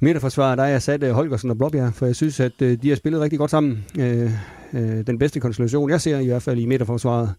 midterforsvar, 0.00 0.54
der 0.54 0.62
er 0.62 0.68
jeg 0.68 0.82
sat 0.82 1.02
øh, 1.02 1.10
Holgersen 1.10 1.50
og 1.50 1.58
Blåbjerg, 1.58 1.94
for 1.94 2.06
jeg 2.06 2.16
synes, 2.16 2.40
at 2.40 2.62
øh, 2.62 2.82
de 2.82 2.88
har 2.88 2.96
spillet 2.96 3.20
rigtig 3.20 3.38
godt 3.38 3.50
sammen. 3.50 3.84
Øh, 3.98 4.30
den 5.06 5.18
bedste 5.18 5.40
konstellation, 5.40 5.90
jeg 5.90 6.00
ser 6.00 6.18
i 6.18 6.26
hvert 6.26 6.42
fald 6.42 6.58
i 6.58 6.66
midterforsvaret. 6.66 7.34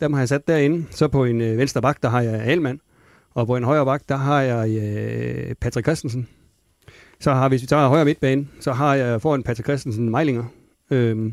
Dem 0.00 0.12
har 0.12 0.20
jeg 0.20 0.28
sat 0.28 0.48
derinde. 0.48 0.84
Så 0.90 1.08
på 1.08 1.24
en 1.24 1.40
venstre 1.40 1.82
bak, 1.82 2.02
der 2.02 2.08
har 2.08 2.20
jeg 2.20 2.34
Almand, 2.34 2.78
Og 3.34 3.46
på 3.46 3.56
en 3.56 3.64
højre 3.64 3.84
bak, 3.84 4.02
der 4.08 4.16
har 4.16 4.40
jeg 4.40 5.56
Patrick 5.60 5.86
Christensen. 5.86 6.28
Så 7.20 7.32
har, 7.32 7.48
hvis 7.48 7.62
vi 7.62 7.66
tager 7.66 7.88
højre 7.88 8.04
midtbane, 8.04 8.46
så 8.60 8.72
har 8.72 8.94
jeg 8.94 9.22
foran 9.22 9.42
Patrick 9.42 9.66
Christensen 9.66 10.10
Meilinger. 10.10 10.44
Uh, 10.90 11.30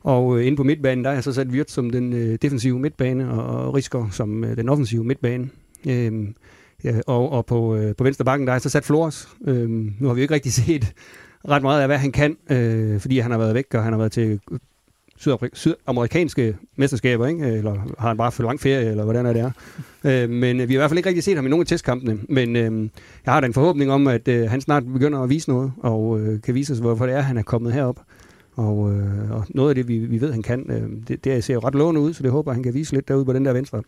og 0.00 0.26
uh, 0.26 0.46
inde 0.46 0.56
på 0.56 0.62
midtbanen, 0.62 1.04
der 1.04 1.10
har 1.10 1.16
jeg 1.16 1.24
så 1.24 1.32
sat 1.32 1.46
Wirt 1.46 1.70
som 1.70 1.90
den 1.90 2.36
defensive 2.36 2.78
midtbane, 2.78 3.30
og 3.30 3.74
Risker 3.74 4.08
som 4.10 4.44
den 4.56 4.68
offensive 4.68 5.04
midtbane. 5.04 5.48
Uh, 5.86 6.28
Ja, 6.84 7.00
og, 7.06 7.32
og 7.32 7.46
på, 7.46 7.76
øh, 7.76 7.96
på 7.96 8.04
venstre 8.04 8.24
bakken, 8.24 8.46
der 8.46 8.52
er 8.54 8.58
så 8.58 8.68
sat 8.68 8.84
Flores. 8.84 9.28
Øh, 9.46 9.70
nu 9.70 10.06
har 10.06 10.14
vi 10.14 10.22
ikke 10.22 10.34
rigtig 10.34 10.52
set 10.62 10.94
ret 11.48 11.62
meget 11.62 11.80
af, 11.80 11.88
hvad 11.88 11.98
han 11.98 12.12
kan, 12.12 12.36
øh, 12.50 13.00
fordi 13.00 13.18
han 13.18 13.30
har 13.30 13.38
været 13.38 13.54
væk, 13.54 13.74
og 13.74 13.82
han 13.82 13.92
har 13.92 13.98
været 13.98 14.12
til 14.12 14.40
sydamerikanske 15.52 16.56
mesterskaber, 16.76 17.26
ikke? 17.26 17.46
eller 17.46 17.74
har 17.98 18.08
han 18.08 18.16
bare 18.16 18.32
for 18.32 18.42
lang 18.42 18.60
ferie, 18.60 18.90
eller 18.90 19.04
hvordan 19.04 19.26
er 19.26 19.32
det 19.32 19.42
er. 19.42 19.50
øh, 20.24 20.30
men 20.30 20.60
øh, 20.60 20.68
vi 20.68 20.74
har 20.74 20.78
i 20.78 20.80
hvert 20.80 20.90
fald 20.90 20.98
ikke 20.98 21.08
rigtig 21.08 21.24
set 21.24 21.36
ham 21.36 21.46
i 21.46 21.48
nogen 21.48 21.60
af 21.60 21.66
testkampene, 21.66 22.18
men 22.28 22.56
øh, 22.56 22.88
jeg 23.24 23.32
har 23.32 23.40
da 23.40 23.46
en 23.46 23.52
forhåbning 23.52 23.92
om, 23.92 24.06
at 24.06 24.28
øh, 24.28 24.50
han 24.50 24.60
snart 24.60 24.84
begynder 24.92 25.20
at 25.20 25.30
vise 25.30 25.50
noget, 25.50 25.72
og 25.82 26.20
øh, 26.20 26.42
kan 26.42 26.54
vise 26.54 26.72
os, 26.72 26.78
hvorfor 26.78 27.06
det 27.06 27.14
er, 27.14 27.20
han 27.20 27.38
er 27.38 27.42
kommet 27.42 27.72
herop. 27.72 28.00
Og, 28.56 28.92
øh, 28.92 29.30
og 29.30 29.44
noget 29.48 29.68
af 29.68 29.74
det, 29.74 29.88
vi, 29.88 29.98
vi 29.98 30.20
ved, 30.20 30.32
han 30.32 30.42
kan, 30.42 30.70
øh, 30.70 31.08
det, 31.08 31.24
det 31.24 31.44
ser 31.44 31.54
jo 31.54 31.60
ret 31.60 31.74
lovende 31.74 32.00
ud, 32.00 32.12
så 32.12 32.22
det 32.22 32.30
håber 32.30 32.52
han 32.52 32.62
kan 32.62 32.74
vise 32.74 32.92
lidt 32.92 33.08
derude 33.08 33.24
på 33.24 33.32
den 33.32 33.44
der 33.44 33.52
venstre. 33.52 33.82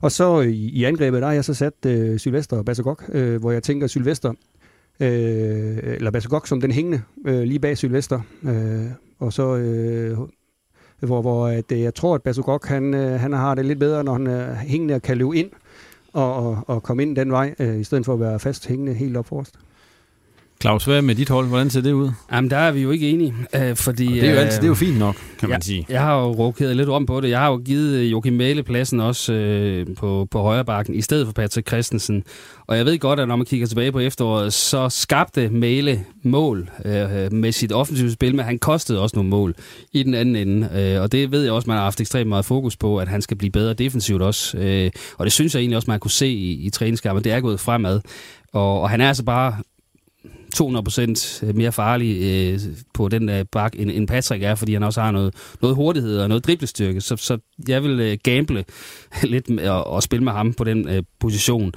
Og 0.00 0.12
så 0.12 0.40
øh, 0.40 0.48
i, 0.48 0.68
i 0.68 0.84
angrebet, 0.84 1.20
der 1.20 1.26
har 1.26 1.34
jeg 1.34 1.44
så 1.44 1.54
sat 1.54 1.86
øh, 1.86 2.18
Sylvester 2.18 2.56
og 2.56 2.64
Basagok, 2.64 3.04
øh, 3.12 3.40
hvor 3.40 3.50
jeg 3.52 3.62
tænker 3.62 3.86
Sylvester, 3.86 4.32
øh, 5.00 5.78
eller 5.82 6.10
Basagok 6.10 6.46
som 6.46 6.60
den 6.60 6.70
hængende, 6.70 7.02
øh, 7.26 7.42
lige 7.42 7.58
bag 7.58 7.78
Sylvester. 7.78 8.20
Øh, 8.44 8.86
og 9.18 9.32
så, 9.32 9.56
øh, 9.56 10.18
hvor, 11.00 11.22
hvor 11.22 11.46
at, 11.46 11.72
øh, 11.72 11.80
jeg 11.80 11.94
tror, 11.94 12.14
at 12.14 12.22
Bassagok, 12.22 12.66
han, 12.66 12.94
øh, 12.94 13.20
han 13.20 13.32
har 13.32 13.54
det 13.54 13.64
lidt 13.64 13.78
bedre, 13.78 14.04
når 14.04 14.12
han 14.12 14.26
er 14.26 14.54
hængende 14.54 14.94
og 14.94 15.02
kan 15.02 15.16
løbe 15.16 15.36
ind 15.36 15.50
og, 16.12 16.34
og, 16.34 16.64
og 16.66 16.82
komme 16.82 17.02
ind 17.02 17.16
den 17.16 17.30
vej, 17.30 17.54
øh, 17.58 17.80
i 17.80 17.84
stedet 17.84 18.04
for 18.04 18.14
at 18.14 18.20
være 18.20 18.38
fast 18.38 18.66
hængende 18.66 18.94
helt 18.94 19.16
op 19.16 19.26
forrest. 19.26 19.54
Claus, 20.60 20.84
hvad 20.84 21.02
med 21.02 21.14
dit 21.14 21.28
hold? 21.28 21.48
Hvordan 21.48 21.70
ser 21.70 21.80
det 21.80 21.92
ud? 21.92 22.10
Jamen, 22.32 22.50
der 22.50 22.56
er 22.56 22.72
vi 22.72 22.80
jo 22.80 22.90
ikke 22.90 23.10
enige, 23.10 23.34
øh, 23.54 23.76
fordi... 23.76 24.06
Og 24.06 24.12
det 24.12 24.24
er 24.24 24.30
jo, 24.30 24.36
altid, 24.36 24.56
det 24.56 24.64
er 24.64 24.68
jo 24.68 24.74
fint 24.74 24.98
nok, 24.98 25.14
kan 25.38 25.48
ja, 25.48 25.54
man 25.54 25.62
sige. 25.62 25.86
Jeg 25.88 26.00
har 26.00 26.20
jo 26.20 26.32
rokeret 26.32 26.76
lidt 26.76 26.88
om 26.88 27.06
på 27.06 27.20
det. 27.20 27.30
Jeg 27.30 27.38
har 27.38 27.50
jo 27.50 27.56
givet 27.56 28.04
Joachim 28.04 28.32
Mæle 28.32 28.62
pladsen 28.62 29.00
også 29.00 29.32
øh, 29.32 29.86
på, 29.96 30.28
på 30.30 30.40
højre 30.40 30.64
bakken, 30.64 30.94
i 30.94 31.02
stedet 31.02 31.26
for 31.26 31.32
Patrick 31.32 31.68
Christensen. 31.68 32.24
Og 32.66 32.76
jeg 32.76 32.86
ved 32.86 32.98
godt, 32.98 33.20
at 33.20 33.28
når 33.28 33.36
man 33.36 33.46
kigger 33.46 33.66
tilbage 33.66 33.92
på 33.92 33.98
efteråret, 33.98 34.52
så 34.52 34.88
skabte 34.88 35.48
Mæle 35.48 36.04
mål 36.22 36.70
øh, 36.84 37.32
med 37.32 37.52
sit 37.52 37.72
offensive 37.72 38.12
spil, 38.12 38.34
men 38.34 38.44
han 38.44 38.58
kostede 38.58 39.00
også 39.00 39.16
nogle 39.16 39.30
mål 39.30 39.54
i 39.92 40.02
den 40.02 40.14
anden 40.14 40.36
ende. 40.36 40.68
Øh, 40.74 41.02
og 41.02 41.12
det 41.12 41.30
ved 41.32 41.42
jeg 41.42 41.52
også, 41.52 41.70
man 41.70 41.76
har 41.76 41.84
haft 41.84 42.00
ekstremt 42.00 42.28
meget 42.28 42.44
fokus 42.44 42.76
på, 42.76 42.98
at 42.98 43.08
han 43.08 43.22
skal 43.22 43.36
blive 43.36 43.50
bedre 43.50 43.74
defensivt 43.74 44.22
også. 44.22 44.58
Øh, 44.58 44.90
og 45.18 45.26
det 45.26 45.32
synes 45.32 45.54
jeg 45.54 45.60
egentlig 45.60 45.76
også, 45.76 45.90
man 45.90 46.00
kunne 46.00 46.10
se 46.10 46.28
i, 46.28 46.66
i 46.66 46.70
træningskampen. 46.70 47.24
Det 47.24 47.32
er 47.32 47.40
gået 47.40 47.60
fremad. 47.60 48.00
Og, 48.52 48.80
og 48.80 48.90
han 48.90 49.00
er 49.00 49.08
altså 49.08 49.24
bare 49.24 49.56
200% 50.54 51.52
mere 51.52 51.72
farlig 51.72 52.22
øh, 52.22 52.60
på 52.94 53.08
den 53.08 53.28
øh, 53.28 53.44
bak, 53.52 53.72
end, 53.78 53.90
end 53.90 54.08
Patrick 54.08 54.42
er, 54.42 54.54
fordi 54.54 54.72
han 54.72 54.82
også 54.82 55.00
har 55.00 55.10
noget, 55.10 55.34
noget 55.60 55.76
hurtighed 55.76 56.18
og 56.18 56.28
noget 56.28 56.46
driblestyrke. 56.46 57.00
Så, 57.00 57.16
så 57.16 57.38
jeg 57.68 57.82
vil 57.82 58.00
øh, 58.00 58.18
gamble 58.22 58.64
lidt 59.22 59.50
med, 59.50 59.68
og, 59.68 59.86
og 59.86 60.02
spille 60.02 60.24
med 60.24 60.32
ham 60.32 60.54
på 60.54 60.64
den 60.64 60.88
øh, 60.88 61.02
position. 61.20 61.72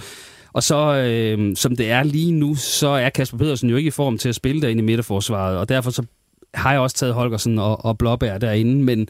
Og 0.53 0.63
så, 0.63 0.95
øh, 0.95 1.55
som 1.55 1.75
det 1.75 1.91
er 1.91 2.03
lige 2.03 2.31
nu, 2.31 2.55
så 2.55 2.87
er 2.87 3.09
Kasper 3.09 3.37
Pedersen 3.37 3.69
jo 3.69 3.75
ikke 3.75 3.87
i 3.87 3.91
form 3.91 4.17
til 4.17 4.29
at 4.29 4.35
spille 4.35 4.61
derinde 4.61 4.81
i 4.81 4.85
midterforsvaret, 4.85 5.57
og 5.57 5.69
derfor 5.69 5.91
så 5.91 6.03
har 6.53 6.71
jeg 6.71 6.81
også 6.81 6.95
taget 6.95 7.13
Holgersen 7.13 7.59
og, 7.59 7.85
og 7.85 7.97
Blåbær 7.97 8.37
derinde, 8.37 8.83
men 8.83 9.07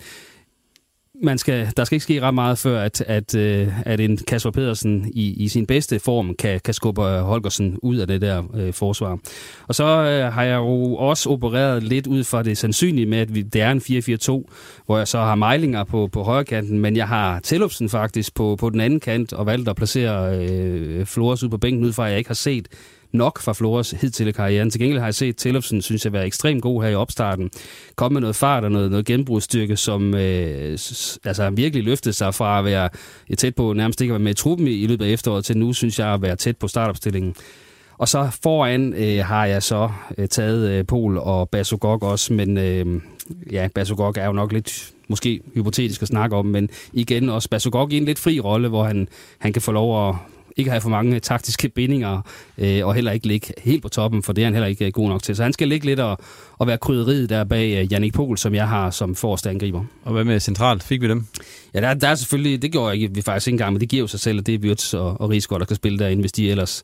man 1.24 1.38
skal, 1.38 1.70
der 1.78 1.84
skal 1.84 1.96
ikke 1.96 2.04
ske 2.04 2.22
ret 2.22 2.34
meget 2.34 2.58
før, 2.58 2.82
at, 2.82 3.02
at, 3.02 3.36
øh, 3.36 3.68
at 3.86 4.00
en 4.00 4.18
Kasper 4.18 4.52
Pedersen 4.52 5.12
i, 5.14 5.44
i 5.44 5.48
sin 5.48 5.66
bedste 5.66 6.00
form 6.00 6.36
kan, 6.36 6.60
kan 6.60 6.74
skubbe 6.74 7.02
Holgersen 7.02 7.80
ud 7.84 7.98
af 7.98 8.08
det 8.08 8.22
der 8.22 8.44
øh, 8.56 8.74
forsvar. 8.74 9.20
Og 9.68 9.76
så 9.76 9.84
øh, 9.86 10.34
har 10.34 10.44
jeg 10.44 10.56
jo 10.56 10.96
også 10.96 11.30
opereret 11.30 11.84
lidt 11.84 12.08
ud 12.08 12.24
fra 12.24 12.44
det 12.44 12.58
sandsynlige 12.58 13.06
med, 13.06 13.18
at 13.18 13.36
vi, 13.36 13.42
det 13.42 13.62
er 13.62 13.72
en 13.72 13.82
4-4-2, 14.50 14.84
hvor 14.86 14.98
jeg 14.98 15.08
så 15.08 15.20
har 15.20 15.36
Mejlinger 15.36 15.84
på, 15.84 16.10
på 16.12 16.24
højre 16.24 16.46
kanten, 16.46 16.80
men 16.80 16.96
jeg 16.96 17.08
har 17.08 17.40
Tillupsen 17.40 17.90
faktisk 17.90 18.36
på, 18.36 18.56
på 18.60 18.70
den 18.70 18.82
anden 18.82 19.00
kant, 19.00 19.34
og 19.34 19.46
valgt 19.46 19.70
at 19.70 19.76
placere 19.76 20.38
øh, 20.38 21.06
Flores 21.06 21.44
ud 21.44 21.50
på 21.50 21.58
bænken, 21.58 21.86
ud 21.86 21.94
fra 21.94 22.06
at 22.06 22.10
jeg 22.10 22.18
ikke 22.18 22.30
har 22.30 22.36
set 22.36 22.68
nok 23.12 23.40
fra 23.40 23.54
Flores 23.54 23.92
hidtil 23.92 24.28
i 24.28 24.32
karrieren. 24.32 24.70
Til 24.70 24.82
gengæld 24.82 25.00
har 25.00 25.08
jeg 25.08 25.16
set 25.16 25.38
Tillefsen, 25.38 25.82
synes 25.82 26.06
jeg, 26.06 26.14
være 26.14 26.26
ekstremt 26.26 26.62
god 26.62 26.84
her 26.84 26.90
i 26.90 26.96
opstarten. 26.96 27.50
Kom 27.96 28.12
med 28.12 28.22
noget 28.22 28.36
fart 28.36 28.64
og 28.64 28.72
noget, 28.72 28.92
noget 28.92 29.06
genbrugsstyrke, 29.06 29.78
som 29.78 30.14
øh, 30.14 30.72
altså, 31.26 31.52
virkelig 31.54 31.84
løftede 31.84 32.14
sig 32.14 32.36
fra 32.36 32.60
at 32.60 32.66
være 32.66 32.90
tæt 33.38 33.56
på 33.56 33.74
nærmest 33.74 34.02
ikke 34.02 34.12
at 34.12 34.14
være 34.14 34.24
med 34.24 34.32
i 34.32 34.36
truppen 34.36 34.68
i, 34.68 34.72
i 34.72 34.88
løbet 34.88 35.06
af 35.06 35.10
efteråret 35.10 35.46
til 35.46 35.58
nu, 35.58 35.74
synes 35.74 36.00
jeg, 36.00 36.14
at 36.14 36.22
være 36.22 36.36
tæt 36.36 36.58
på 36.58 36.68
startopstillingen. 36.68 37.36
Og 37.98 38.08
så 38.08 38.30
foran 38.44 38.94
øh, 38.94 39.26
har 39.26 39.46
jeg 39.46 39.64
så 39.64 39.90
øh, 40.18 40.28
taget 40.28 40.70
øh, 40.70 40.86
Pol 40.86 41.18
og 41.18 41.50
Basogok 41.50 42.04
også, 42.04 42.34
men 42.34 42.58
øh, 42.58 43.02
ja, 43.52 43.68
Basogok 43.76 44.18
er 44.18 44.26
jo 44.26 44.32
nok 44.32 44.52
lidt 44.54 44.92
måske 45.08 45.42
hypotetisk 45.54 46.02
at 46.02 46.08
snakke 46.08 46.36
om, 46.36 46.46
men 46.46 46.70
igen 46.94 47.30
også 47.30 47.50
Basogok 47.50 47.94
i 47.94 47.98
en 47.98 48.06
lidt 48.06 48.20
fri 48.20 48.40
rolle, 48.40 48.68
hvor 48.68 48.84
han, 48.84 49.08
han 49.38 49.54
kan 49.54 49.62
få 49.62 49.72
lov 49.72 50.10
at 50.10 50.16
ikke 50.60 50.72
have 50.72 50.82
for 50.82 50.90
mange 50.90 51.20
taktiske 51.20 51.70
bindinger, 51.70 52.22
øh, 52.58 52.86
og 52.86 52.94
heller 52.94 53.12
ikke 53.12 53.28
ligge 53.28 53.54
helt 53.58 53.82
på 53.82 53.90
toppen, 53.90 54.24
for 54.24 54.34
det 54.34 54.42
er 54.42 54.46
han 54.46 54.54
heller 54.54 54.68
ikke 54.68 54.86
øh, 54.86 54.92
god 54.92 55.10
nok 55.10 55.24
til. 55.24 55.36
Så 55.36 55.44
han 55.44 55.54
skal 55.54 55.68
ligge 55.68 55.86
lidt 55.86 56.00
og, 56.00 56.18
og 56.58 56.68
være 56.68 56.78
krydderiet 56.78 57.30
der 57.30 57.44
bag 57.44 57.82
øh, 57.82 57.92
Jannik 57.94 58.14
Pohl, 58.14 58.38
som 58.38 58.56
jeg 58.56 58.68
har 58.68 58.92
som 58.92 59.16
forreste 59.16 59.50
angriber. 59.50 59.84
Og 60.04 60.14
hvad 60.14 60.24
med 60.24 60.40
centralt? 60.40 60.84
Fik 60.84 61.02
vi 61.02 61.08
dem? 61.08 61.26
Ja, 61.74 61.82
der, 61.82 61.94
der 61.94 62.08
er 62.08 62.16
selvfølgelig, 62.16 62.62
det 62.62 62.72
gjorde 62.72 63.02
jeg 63.02 63.10
vi 63.16 63.22
faktisk 63.22 63.48
ikke 63.48 63.56
engang, 63.56 63.74
men 63.74 63.82
det 63.82 63.90
giver 63.90 64.02
jo 64.02 64.08
sig 64.08 64.20
selv, 64.20 64.40
at 64.40 64.46
det 64.46 64.56
er 64.56 64.60
Wirtz 64.60 64.94
og, 64.94 65.22
og 65.22 65.30
Rigsgaard, 65.30 65.60
der 65.60 65.66
skal 65.66 65.76
spille 65.76 66.00
derinde, 66.00 66.22
hvis 66.22 66.32
de 66.32 66.52
ellers 66.52 66.84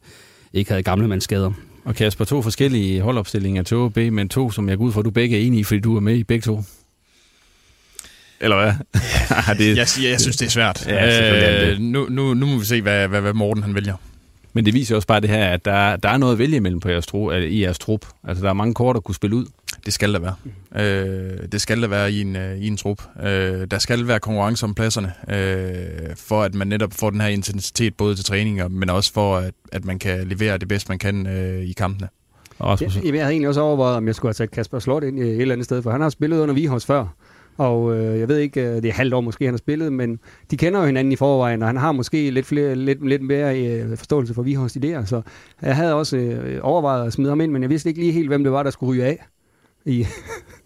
ikke 0.54 0.72
havde 0.72 0.84
gamle 0.84 1.08
mandskader. 1.08 1.52
Og 1.86 1.96
Kasper, 1.96 2.26
to 2.26 2.42
forskellige 2.42 3.02
holdopstillinger 3.02 3.64
til 3.64 3.78
OB, 3.78 3.98
men 3.98 4.30
to, 4.30 4.52
som 4.52 4.70
jeg 4.70 4.78
går 4.78 4.86
ud 4.86 4.92
fra, 4.92 5.02
du 5.02 5.12
begge 5.12 5.38
er 5.38 5.42
enige 5.42 5.60
i, 5.60 5.64
fordi 5.64 5.80
du 5.80 5.96
er 5.96 6.00
med 6.00 6.16
i 6.16 6.24
begge 6.24 6.42
to. 6.42 6.62
Eller 8.40 8.56
hvad? 8.56 8.74
det... 9.60 9.78
Jeg, 9.78 9.88
siger, 9.88 10.10
jeg 10.10 10.22
synes, 10.22 10.38
det 10.38 10.46
er 10.46 10.50
svært. 10.50 10.88
Ja, 10.88 11.72
øh, 11.72 11.80
nu, 11.80 12.08
nu, 12.10 12.34
nu 12.34 12.46
må 12.46 12.58
vi 12.58 12.66
se, 12.66 12.82
hvad, 12.82 13.08
hvad, 13.08 13.22
hvad 13.22 13.34
Morten 13.34 13.64
han 13.64 13.76
vælger. 13.76 13.96
Men 14.54 14.66
det 14.66 14.74
viser 14.74 14.96
også 14.96 15.08
bare 15.08 15.20
det 15.20 15.30
her, 15.30 15.46
at 15.46 15.66
der, 15.66 15.96
der 15.96 16.10
er 16.10 16.18
noget 16.18 16.34
at 16.34 16.40
vælge 16.40 16.56
imellem 16.56 16.80
på 16.80 16.90
jeres 16.90 17.08
tro, 17.08 17.32
i 17.32 17.62
jeres 17.62 17.80
trup. 17.80 18.06
Altså, 18.28 18.44
der 18.44 18.50
er 18.50 18.54
mange 18.54 18.74
kort 18.74 18.96
at 18.96 19.04
kunne 19.04 19.16
spille 19.16 19.36
ud. 19.36 19.46
Det 19.86 19.94
skal 19.94 20.14
der 20.14 20.20
være. 20.20 20.36
Øh, 20.86 21.38
det 21.52 21.62
skal 21.62 21.82
der 21.82 21.88
være 21.88 22.12
i 22.12 22.22
en, 22.22 22.36
øh, 22.36 22.58
i 22.58 22.68
en 22.68 22.78
trup. 22.78 23.02
Øh, 23.24 23.68
der 23.72 23.80
skal 23.80 24.08
være 24.08 24.20
konkurrence 24.20 24.64
om 24.64 24.76
pladserne, 24.76 25.14
øh, 25.30 26.16
for 26.16 26.44
at 26.44 26.56
man 26.56 26.68
netop 26.68 26.94
får 26.94 27.10
den 27.10 27.22
her 27.22 27.28
intensitet 27.28 27.96
både 27.98 28.16
til 28.16 28.26
træninger, 28.26 28.68
men 28.68 28.90
også 28.90 29.14
for, 29.14 29.38
at, 29.38 29.54
at 29.72 29.86
man 29.86 30.00
kan 30.00 30.28
levere 30.28 30.58
det 30.58 30.68
bedste, 30.68 30.90
man 30.90 31.00
kan 31.00 31.28
øh, 31.28 31.62
i 31.62 31.74
kampene. 31.74 32.08
Ja, 33.06 33.14
jeg 33.14 33.24
havde 33.24 33.32
egentlig 33.32 33.48
også 33.48 33.62
overvejet, 33.62 33.98
om 33.98 34.08
jeg 34.08 34.16
skulle 34.16 34.30
have 34.30 34.34
sat 34.34 34.52
Kasper 34.52 34.80
Slot 34.80 35.04
ind 35.04 35.20
i 35.20 35.22
et 35.22 35.42
eller 35.42 35.56
andet 35.56 35.66
sted, 35.66 35.82
for 35.82 35.92
han 35.92 36.02
har 36.02 36.10
spillet 36.10 36.40
under 36.40 36.56
Vihos 36.56 36.86
før. 36.86 37.06
Og 37.58 37.98
øh, 37.98 38.20
jeg 38.20 38.28
ved 38.28 38.38
ikke, 38.38 38.62
øh, 38.62 38.76
det 38.76 38.86
er 38.86 38.94
halvt 38.94 39.14
år 39.14 39.22
måske, 39.22 39.46
han 39.46 39.54
har 39.54 39.58
spillet, 39.58 39.94
men 39.94 40.20
de 40.52 40.58
kender 40.58 40.80
jo 40.80 40.86
hinanden 40.86 41.12
i 41.12 41.16
forvejen, 41.16 41.62
og 41.62 41.68
han 41.68 41.78
har 41.78 41.92
måske 41.92 42.30
lidt, 42.30 42.46
flere, 42.46 42.76
lidt, 42.76 43.08
lidt 43.08 43.22
mere 43.22 43.66
øh, 43.66 43.98
forståelse 43.98 44.34
for 44.34 44.42
Vihorns 44.44 44.78
idéer. 44.78 45.06
Så 45.06 45.22
jeg 45.62 45.76
havde 45.76 45.94
også 45.94 46.18
øh, 46.18 46.60
overvejet 46.62 47.08
at 47.08 47.14
smide 47.14 47.30
ham 47.30 47.42
ind, 47.42 47.52
men 47.52 47.62
jeg 47.62 47.70
vidste 47.70 47.90
ikke 47.90 48.02
lige 48.02 48.12
helt, 48.12 48.28
hvem 48.28 48.44
det 48.44 48.52
var, 48.52 48.64
der 48.64 48.70
skulle 48.70 48.92
ryge 48.92 49.06
af. 49.06 49.26
I 49.86 50.06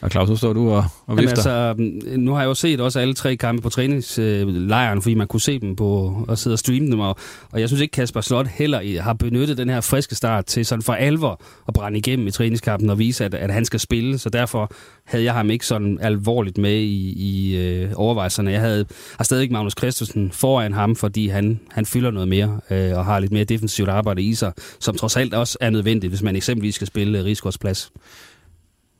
og 0.00 0.10
Claus, 0.10 0.28
så 0.28 0.36
står 0.36 0.52
du 0.52 0.70
og, 0.70 0.84
og 1.06 1.16
vifter. 1.16 1.30
altså, 1.30 1.74
nu 2.16 2.32
har 2.32 2.40
jeg 2.40 2.48
jo 2.48 2.54
set 2.54 2.80
også 2.80 3.00
alle 3.00 3.14
tre 3.14 3.36
kampe 3.36 3.62
på 3.62 3.68
træningslejren, 3.68 5.02
fordi 5.02 5.14
man 5.14 5.26
kunne 5.26 5.40
se 5.40 5.58
dem 5.58 5.76
på 5.76 6.16
og 6.28 6.38
sidde 6.38 6.54
og 6.54 6.58
streame 6.58 6.90
dem. 6.90 7.00
Og, 7.00 7.16
og 7.52 7.60
jeg 7.60 7.68
synes 7.68 7.80
ikke, 7.80 7.92
Kasper 7.92 8.20
Slot 8.20 8.46
heller 8.46 9.02
har 9.02 9.12
benyttet 9.12 9.58
den 9.58 9.68
her 9.68 9.80
friske 9.80 10.14
start 10.14 10.46
til 10.46 10.66
sådan 10.66 10.82
for 10.82 10.92
alvor 10.92 11.42
at 11.68 11.74
brænde 11.74 11.98
igennem 11.98 12.26
i 12.26 12.30
træningskampen 12.30 12.90
og 12.90 12.98
vise, 12.98 13.24
at, 13.24 13.34
at 13.34 13.50
han 13.50 13.64
skal 13.64 13.80
spille. 13.80 14.18
Så 14.18 14.30
derfor 14.30 14.72
havde 15.04 15.24
jeg 15.24 15.34
ham 15.34 15.50
ikke 15.50 15.66
sådan 15.66 15.98
alvorligt 16.00 16.58
med 16.58 16.74
i, 16.74 17.12
i 17.16 17.56
øh, 17.56 17.90
overvejelserne. 17.94 18.50
Jeg 18.50 18.60
havde, 18.60 18.86
har 19.16 19.24
stadig 19.24 19.52
Magnus 19.52 19.74
Christensen 19.78 20.30
foran 20.32 20.72
ham, 20.72 20.96
fordi 20.96 21.28
han, 21.28 21.60
han 21.70 21.86
fylder 21.86 22.10
noget 22.10 22.28
mere 22.28 22.60
øh, 22.70 22.98
og 22.98 23.04
har 23.04 23.20
lidt 23.20 23.32
mere 23.32 23.44
defensivt 23.44 23.88
arbejde 23.88 24.22
i 24.22 24.34
sig, 24.34 24.52
som 24.80 24.96
trods 24.96 25.16
alt 25.16 25.34
også 25.34 25.58
er 25.60 25.70
nødvendigt, 25.70 26.10
hvis 26.10 26.22
man 26.22 26.36
eksempelvis 26.36 26.74
skal 26.74 26.86
spille 26.86 27.18
øh, 27.18 27.24
Rigsgårdsplads. 27.24 27.92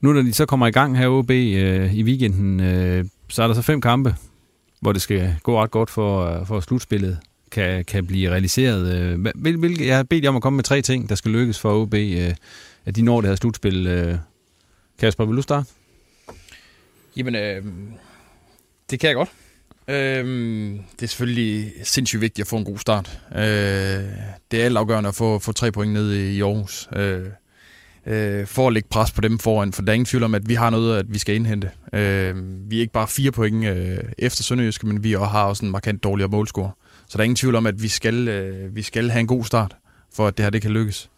Nu 0.00 0.12
når 0.12 0.22
de 0.22 0.32
så 0.32 0.46
kommer 0.46 0.66
i 0.66 0.70
gang 0.70 0.98
her 0.98 1.08
OB 1.08 1.30
øh, 1.30 1.94
i 1.94 2.02
weekenden, 2.02 2.60
øh, 2.60 3.04
så 3.28 3.42
er 3.42 3.46
der 3.46 3.54
så 3.54 3.62
fem 3.62 3.80
kampe, 3.80 4.14
hvor 4.80 4.92
det 4.92 5.02
skal 5.02 5.36
gå 5.42 5.62
ret 5.62 5.70
godt 5.70 5.90
for, 5.90 6.24
øh, 6.24 6.46
for 6.46 6.60
slutspillet 6.60 7.18
kan, 7.50 7.84
kan 7.84 8.06
blive 8.06 8.30
realiseret. 8.30 8.94
Øh, 8.94 9.26
hvil, 9.34 9.56
hvil, 9.56 9.82
jeg 9.82 9.96
har 9.96 10.02
bedt 10.02 10.24
jer 10.24 10.30
om 10.30 10.36
at 10.36 10.42
komme 10.42 10.56
med 10.56 10.64
tre 10.64 10.82
ting, 10.82 11.08
der 11.08 11.14
skal 11.14 11.30
lykkes 11.30 11.58
for 11.58 11.82
OB, 11.82 11.94
øh, 11.94 12.34
at 12.84 12.96
de 12.96 13.02
når 13.02 13.20
det 13.20 13.30
her 13.30 13.36
slutspil. 13.36 13.86
Øh. 13.86 14.18
Kasper, 14.98 15.24
vil 15.24 15.36
du 15.36 15.42
starte? 15.42 15.68
Jamen, 17.16 17.34
øh, 17.34 17.64
det 18.90 19.00
kan 19.00 19.08
jeg 19.08 19.16
godt. 19.16 19.30
Øh, 19.88 20.24
det 20.96 21.02
er 21.02 21.06
selvfølgelig 21.06 21.72
sindssygt 21.84 22.20
vigtigt 22.20 22.44
at 22.44 22.48
få 22.48 22.56
en 22.56 22.64
god 22.64 22.78
start. 22.78 23.20
Øh, 23.34 23.40
det 24.50 24.60
er 24.60 24.64
altafgørende 24.64 25.08
at 25.08 25.14
få, 25.14 25.38
få 25.38 25.52
tre 25.52 25.72
point 25.72 25.92
ned 25.92 26.12
i 26.12 26.40
Aarhus. 26.40 26.88
Øh, 26.96 27.26
øh, 28.10 28.46
for 28.46 28.66
at 28.66 28.72
lægge 28.72 28.88
pres 28.88 29.10
på 29.10 29.20
dem 29.20 29.38
foran, 29.38 29.72
for 29.72 29.82
der 29.82 29.92
er 29.92 29.94
ingen 29.94 30.06
tvivl 30.06 30.22
om, 30.24 30.34
at 30.34 30.48
vi 30.48 30.54
har 30.54 30.70
noget, 30.70 30.98
at 30.98 31.06
vi 31.08 31.18
skal 31.18 31.34
indhente. 31.34 31.70
Øh, 31.92 32.34
vi 32.70 32.76
er 32.76 32.80
ikke 32.80 32.92
bare 32.92 33.08
fire 33.08 33.30
point 33.30 33.64
øh, 33.64 33.98
efter 34.18 34.42
Sønderjyske, 34.42 34.86
men 34.86 35.04
vi 35.04 35.12
har 35.12 35.44
også 35.44 35.64
en 35.64 35.70
markant 35.70 36.04
dårligere 36.04 36.30
målscore. 36.30 36.70
Så 37.08 37.18
der 37.18 37.18
er 37.18 37.24
ingen 37.24 37.36
tvivl 37.36 37.54
om, 37.54 37.66
at 37.66 37.82
vi 37.82 37.88
skal, 37.88 38.28
øh, 38.28 38.76
vi 38.76 38.82
skal 38.82 39.10
have 39.10 39.20
en 39.20 39.26
god 39.26 39.44
start, 39.44 39.76
for 40.14 40.26
at 40.26 40.36
det 40.36 40.44
her 40.44 40.50
det 40.50 40.62
kan 40.62 40.70
lykkes. 40.70 41.10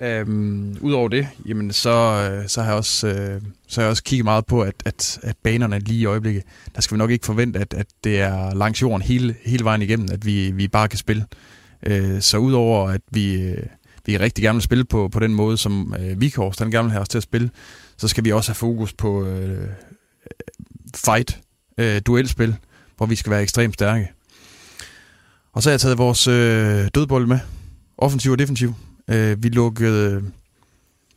Øhm, 0.00 0.76
Udover 0.80 1.08
det, 1.08 1.28
jamen, 1.46 1.72
så, 1.72 1.90
øh, 1.90 2.48
så, 2.48 2.62
har 2.62 2.68
jeg 2.68 2.76
også, 2.76 3.08
øh, 3.08 3.40
så 3.66 3.80
har 3.80 3.84
jeg 3.84 3.90
også 3.90 4.02
kigget 4.02 4.24
meget 4.24 4.46
på, 4.46 4.62
at, 4.62 4.74
at, 4.84 5.18
at 5.22 5.36
banerne 5.42 5.78
lige 5.78 6.00
i 6.00 6.04
øjeblikket, 6.04 6.42
der 6.74 6.80
skal 6.80 6.94
vi 6.94 6.98
nok 6.98 7.10
ikke 7.10 7.26
forvente, 7.26 7.58
at, 7.58 7.74
at 7.74 7.86
det 8.04 8.20
er 8.20 8.54
langs 8.54 8.82
jorden 8.82 9.02
hele, 9.02 9.34
hele 9.44 9.64
vejen 9.64 9.82
igennem, 9.82 10.08
at 10.12 10.26
vi, 10.26 10.50
vi 10.50 10.68
bare 10.68 10.88
kan 10.88 10.98
spille. 10.98 11.26
Øh, 11.86 12.20
så 12.20 12.38
udover 12.38 12.88
at 12.88 13.00
vi, 13.10 13.42
øh, 13.42 13.66
vi 14.06 14.18
rigtig 14.18 14.42
gerne 14.42 14.56
vil 14.56 14.62
spille 14.62 14.84
på, 14.84 15.08
på 15.08 15.20
den 15.20 15.34
måde, 15.34 15.56
som 15.56 15.94
øh, 16.00 16.20
Vikhorst 16.20 16.58
han 16.58 16.70
gerne 16.70 16.84
vil 16.84 16.92
have 16.92 17.02
os 17.02 17.08
til 17.08 17.18
at 17.18 17.22
spille, 17.22 17.50
så 17.96 18.08
skal 18.08 18.24
vi 18.24 18.32
også 18.32 18.50
have 18.50 18.54
fokus 18.54 18.92
på 18.92 19.26
øh, 19.26 19.68
fight, 20.96 21.40
øh, 21.78 22.00
duelspil, 22.06 22.56
hvor 22.96 23.06
vi 23.06 23.16
skal 23.16 23.30
være 23.30 23.42
ekstremt 23.42 23.74
stærke. 23.74 24.08
Og 25.52 25.62
så 25.62 25.68
har 25.68 25.72
jeg 25.72 25.80
taget 25.80 25.98
vores 25.98 26.28
øh, 26.28 26.88
dødbold 26.94 27.26
med, 27.26 27.38
offensiv 27.98 28.32
og 28.32 28.38
defensiv. 28.38 28.74
Øh, 29.08 29.42
vi 29.42 29.48
lukkede 29.48 30.22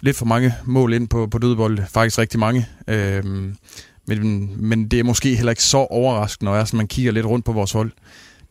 lidt 0.01 0.17
for 0.17 0.25
mange 0.25 0.53
mål 0.65 0.93
ind 0.93 1.07
på, 1.07 1.27
på 1.27 1.37
dødbold, 1.37 1.79
faktisk 1.89 2.19
rigtig 2.19 2.39
mange. 2.39 2.67
Øh, 2.87 3.23
men, 4.07 4.51
men 4.67 4.87
det 4.87 4.99
er 4.99 5.03
måske 5.03 5.35
heller 5.35 5.51
ikke 5.51 5.63
så 5.63 5.77
overraskende, 5.77 6.51
når 6.51 6.55
jeg, 6.55 6.67
man 6.73 6.87
kigger 6.87 7.11
lidt 7.11 7.25
rundt 7.25 7.45
på 7.45 7.51
vores 7.51 7.71
hold 7.71 7.91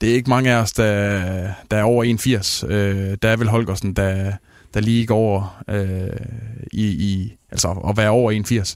det 0.00 0.10
er 0.10 0.14
ikke 0.14 0.30
mange 0.30 0.50
af 0.50 0.56
os, 0.56 0.72
der, 0.72 1.52
der 1.70 1.76
er 1.76 1.82
over 1.82 2.04
81. 2.04 2.64
Øh, 2.68 3.16
der 3.22 3.28
er 3.28 3.36
vel 3.36 3.48
Holgersen, 3.48 3.92
der, 3.92 4.32
der 4.74 4.80
lige 4.80 5.06
går 5.06 5.16
over 5.16 5.62
øh, 5.68 6.26
i, 6.72 6.86
i, 6.86 7.36
altså 7.50 7.68
at 7.88 7.96
være 7.96 8.10
over 8.10 8.30
81. 8.30 8.74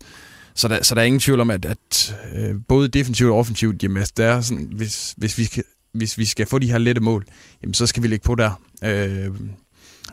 Så 0.54 0.68
der, 0.68 0.82
så 0.82 0.94
der 0.94 1.00
er 1.00 1.04
ingen 1.04 1.20
tvivl 1.20 1.40
om, 1.40 1.50
at, 1.50 1.64
at 1.64 2.16
øh, 2.34 2.54
både 2.68 2.88
defensivt 2.88 3.30
og 3.30 3.38
offensivt, 3.38 3.82
jamen, 3.82 3.96
altså, 3.96 4.12
der 4.16 4.26
er 4.26 4.40
sådan, 4.40 4.68
hvis, 4.72 5.14
hvis, 5.16 5.38
vi 5.38 5.44
skal, 5.44 5.64
hvis 5.92 6.18
vi 6.18 6.24
skal 6.24 6.46
få 6.46 6.58
de 6.58 6.70
her 6.70 6.78
lette 6.78 7.00
mål, 7.00 7.24
jamen, 7.62 7.74
så 7.74 7.86
skal 7.86 8.02
vi 8.02 8.08
ligge 8.08 8.24
på 8.24 8.34
der. 8.34 8.60
Øh, 8.84 9.30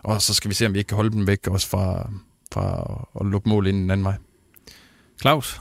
og 0.04 0.22
så 0.22 0.34
skal 0.34 0.50
vi 0.50 0.56
se, 0.56 0.66
om 0.66 0.74
vi 0.74 0.80
ikke 0.80 0.88
kan 0.88 0.96
holde 0.96 1.12
dem 1.12 1.28
væk 1.28 1.48
også 1.48 1.68
fra, 1.68 2.10
fra 2.54 2.98
at 3.20 3.26
lukke 3.26 3.50
mål 3.50 3.68
ind 3.68 3.78
den 3.78 3.92
anden 3.92 4.04
vej. 4.04 4.16
Claus? 5.22 5.60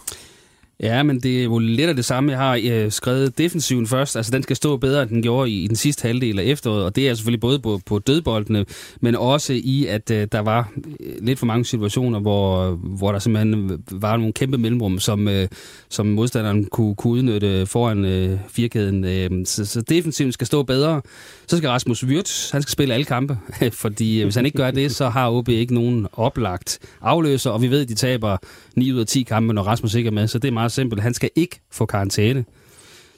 Ja, 0.80 1.02
men 1.02 1.20
det 1.20 1.40
er 1.40 1.44
jo 1.44 1.58
lidt 1.58 1.88
af 1.88 1.96
det 1.96 2.04
samme. 2.04 2.32
Jeg 2.32 2.38
har 2.38 2.60
øh, 2.64 2.90
skrevet 2.90 3.38
defensiven 3.38 3.86
først. 3.86 4.16
Altså, 4.16 4.32
den 4.32 4.42
skal 4.42 4.56
stå 4.56 4.76
bedre, 4.76 5.02
end 5.02 5.10
den 5.10 5.22
gjorde 5.22 5.50
i, 5.50 5.64
i 5.64 5.66
den 5.66 5.76
sidste 5.76 6.02
halvdel 6.06 6.38
af 6.38 6.44
efteråret. 6.44 6.84
Og 6.84 6.96
det 6.96 7.08
er 7.08 7.14
selvfølgelig 7.14 7.40
både 7.40 7.58
på, 7.58 7.80
på 7.86 7.98
dødboldene, 7.98 8.64
men 9.00 9.14
også 9.14 9.52
i, 9.52 9.86
at 9.86 10.10
øh, 10.10 10.28
der 10.32 10.40
var 10.40 10.72
øh, 11.00 11.12
lidt 11.20 11.38
for 11.38 11.46
mange 11.46 11.64
situationer, 11.64 12.20
hvor, 12.20 12.70
hvor 12.70 13.12
der 13.12 13.18
simpelthen 13.18 13.84
var 13.90 14.16
nogle 14.16 14.32
kæmpe 14.32 14.58
mellemrum, 14.58 14.98
som, 14.98 15.28
øh, 15.28 15.48
som 15.88 16.06
modstanderen 16.06 16.64
kunne, 16.64 16.94
kunne 16.94 17.12
udnytte 17.12 17.66
foran 17.66 18.04
øh, 18.04 18.38
firkæden. 18.48 19.04
Øh, 19.04 19.46
så, 19.46 19.64
så 19.64 19.80
defensiven 19.80 20.32
skal 20.32 20.46
stå 20.46 20.62
bedre. 20.62 21.02
Så 21.46 21.56
skal 21.56 21.70
Rasmus 21.70 22.04
Wirtz, 22.04 22.50
han 22.50 22.62
skal 22.62 22.72
spille 22.72 22.94
alle 22.94 23.04
kampe, 23.04 23.38
fordi 23.72 24.20
øh, 24.20 24.24
hvis 24.24 24.34
han 24.34 24.46
ikke 24.46 24.56
gør 24.56 24.70
det, 24.70 24.94
så 24.94 25.08
har 25.08 25.30
OB 25.30 25.48
ikke 25.48 25.74
nogen 25.74 26.06
oplagt 26.12 26.78
afløser, 27.00 27.50
og 27.50 27.62
vi 27.62 27.70
ved, 27.70 27.80
at 27.80 27.88
de 27.88 27.94
taber 27.94 28.36
9 28.76 28.92
ud 28.92 29.00
af 29.00 29.06
10 29.06 29.22
kampe, 29.22 29.54
når 29.54 29.62
Rasmus 29.62 29.94
ikke 29.94 30.08
er 30.08 30.12
med, 30.12 30.28
så 30.28 30.38
det 30.38 30.48
er 30.48 30.52
meget 30.52 30.65
simpelt. 30.68 31.02
Han 31.02 31.14
skal 31.14 31.31
ikke 31.37 31.61
få 31.70 31.87
karantæne 31.87 32.44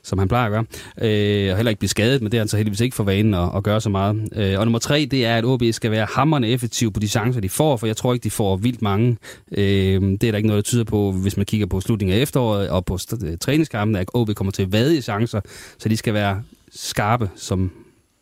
som 0.02 0.18
han 0.18 0.28
plejer 0.28 0.46
at 0.46 0.50
gøre, 0.50 0.64
øh, 1.08 1.50
og 1.50 1.56
heller 1.56 1.70
ikke 1.70 1.78
blive 1.78 1.88
skadet, 1.88 2.22
men 2.22 2.32
det 2.32 2.38
er 2.38 2.40
han 2.40 2.48
så 2.48 2.56
heldigvis 2.56 2.80
ikke 2.80 2.96
for 2.96 3.04
vanen 3.04 3.34
at, 3.34 3.50
at 3.56 3.62
gøre 3.62 3.80
så 3.80 3.90
meget. 3.90 4.28
Øh, 4.36 4.58
og 4.58 4.64
nummer 4.64 4.78
tre, 4.78 5.08
det 5.10 5.26
er, 5.26 5.36
at 5.36 5.44
OB 5.44 5.62
skal 5.72 5.90
være 5.90 6.06
hammerne 6.10 6.48
effektiv 6.48 6.92
på 6.92 7.00
de 7.00 7.08
chancer, 7.08 7.40
de 7.40 7.48
får, 7.48 7.76
for 7.76 7.86
jeg 7.86 7.96
tror 7.96 8.12
ikke, 8.12 8.24
de 8.24 8.30
får 8.30 8.56
vildt 8.56 8.82
mange. 8.82 9.16
Øh, 9.52 10.00
det 10.02 10.24
er 10.24 10.30
der 10.30 10.36
ikke 10.36 10.46
noget, 10.46 10.64
der 10.64 10.68
tyder 10.68 10.84
på, 10.84 11.12
hvis 11.12 11.36
man 11.36 11.46
kigger 11.46 11.66
på 11.66 11.80
slutningen 11.80 12.18
af 12.18 12.22
efteråret 12.22 12.68
og 12.68 12.84
på 12.84 12.98
øh, 13.24 13.38
træningskampen, 13.38 13.96
at 13.96 14.10
OB 14.14 14.34
kommer 14.34 14.52
til 14.52 14.62
at 14.62 14.72
vade 14.72 14.98
i 14.98 15.00
chancer, 15.00 15.40
så 15.78 15.88
de 15.88 15.96
skal 15.96 16.14
være 16.14 16.42
skarpe, 16.72 17.30
som 17.36 17.70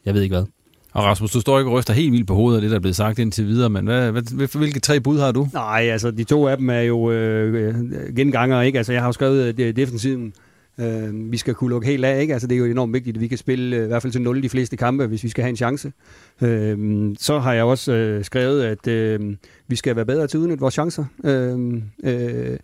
jeg 0.05 0.15
ved 0.15 0.23
ikke 0.23 0.35
hvad. 0.35 0.56
Og 0.97 1.05
Rasmus, 1.05 1.31
du 1.31 1.41
står 1.41 1.59
ikke 1.59 1.71
og 1.71 1.75
ryster 1.79 1.95
helt 1.95 2.13
vildt 2.13 2.27
på 2.27 2.35
hovedet 2.35 2.57
af 2.57 2.61
det, 2.63 2.71
der 2.71 2.77
er 2.77 2.81
blevet 2.81 2.97
sagt 2.97 3.19
indtil 3.19 3.47
videre, 3.47 3.71
men 3.71 3.85
hvad, 3.85 4.13
hvad, 4.13 4.59
hvilke 4.59 4.81
tre 4.81 5.01
bud 5.01 5.19
har 5.19 5.33
du? 5.33 5.49
Nej, 5.53 5.89
altså 5.93 6.11
de 6.11 6.25
to 6.25 6.49
af 6.49 6.57
dem 6.57 6.71
er 6.71 6.81
jo 6.81 7.11
øh, 7.11 7.69
øh 7.69 8.15
genganger, 8.17 8.63
ikke? 8.63 8.79
Altså 8.79 8.93
jeg 8.93 9.03
har 9.03 9.09
jo 9.09 9.13
skrevet 9.13 9.61
øh, 9.61 9.77
defensiven. 9.77 10.33
Øh, 10.81 11.33
vi 11.33 11.37
skal 11.37 11.55
kunne 11.55 11.71
lukke 11.71 11.87
helt 11.87 12.05
af, 12.05 12.21
ikke? 12.21 12.33
Altså 12.33 12.49
det 12.49 12.55
er 12.55 12.59
jo 12.59 12.65
enormt 12.65 12.93
vigtigt, 12.93 13.17
at 13.17 13.21
vi 13.21 13.29
kan 13.29 13.39
spille 13.39 13.77
øh, 13.77 13.85
i 13.85 13.87
hvert 13.87 14.03
fald 14.03 14.13
til 14.13 14.23
0 14.23 14.43
de 14.43 14.49
fleste 14.49 14.77
kampe, 14.77 15.07
hvis 15.07 15.25
vi 15.25 15.29
skal 15.29 15.43
have 15.43 15.51
en 15.51 15.57
chance. 15.57 15.93
Øh, 16.43 17.15
så 17.19 17.39
har 17.39 17.53
jeg 17.53 17.65
også 17.65 17.93
øh, 17.93 18.25
skrevet, 18.25 18.63
at 18.63 18.87
øh, 18.87 19.21
vi 19.69 19.77
skal 19.77 19.97
være 19.97 20.07
bedre 20.07 20.27
til 20.27 20.39
at 20.39 20.41
udnytte 20.41 20.61
vores 20.61 20.75
chancer. 20.75 21.05
Øh, 21.25 21.83
øh, 22.05 22.59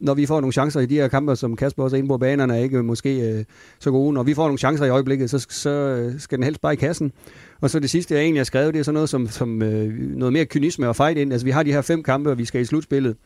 når 0.00 0.14
vi 0.14 0.26
får 0.26 0.40
nogle 0.40 0.52
chancer 0.52 0.80
i 0.80 0.86
de 0.86 0.94
her 0.94 1.08
kampe, 1.08 1.36
som 1.36 1.56
Kasper 1.56 1.84
også 1.84 1.96
er 1.96 1.98
inde 1.98 2.08
på, 2.08 2.18
banerne 2.18 2.56
er 2.56 2.62
ikke 2.62 2.82
måske 2.82 3.20
øh, 3.20 3.44
så 3.78 3.90
gode. 3.90 4.12
Når 4.12 4.22
vi 4.22 4.34
får 4.34 4.44
nogle 4.44 4.58
chancer 4.58 4.84
i 4.84 4.88
øjeblikket, 4.88 5.30
så, 5.30 5.46
så 5.48 5.70
øh, 5.70 6.20
skal 6.20 6.38
den 6.38 6.44
helst 6.44 6.60
bare 6.60 6.72
i 6.72 6.76
kassen. 6.76 7.12
Og 7.60 7.70
så 7.70 7.80
det 7.80 7.90
sidste, 7.90 8.14
jeg 8.14 8.22
egentlig 8.22 8.40
har 8.40 8.44
skrevet, 8.44 8.74
det 8.74 8.80
er 8.80 8.84
sådan 8.84 8.94
noget 8.94 9.08
som, 9.08 9.28
som 9.28 9.62
øh, 9.62 9.98
noget 9.98 10.32
mere 10.32 10.44
kynisme 10.44 10.88
og 10.88 10.96
fight 10.96 11.18
ind. 11.18 11.32
Altså, 11.32 11.44
vi 11.44 11.50
har 11.50 11.62
de 11.62 11.72
her 11.72 11.82
fem 11.82 12.02
kampe, 12.02 12.30
og 12.30 12.38
vi 12.38 12.44
skal 12.44 12.60
i 12.60 12.64
slutspillet. 12.64 13.16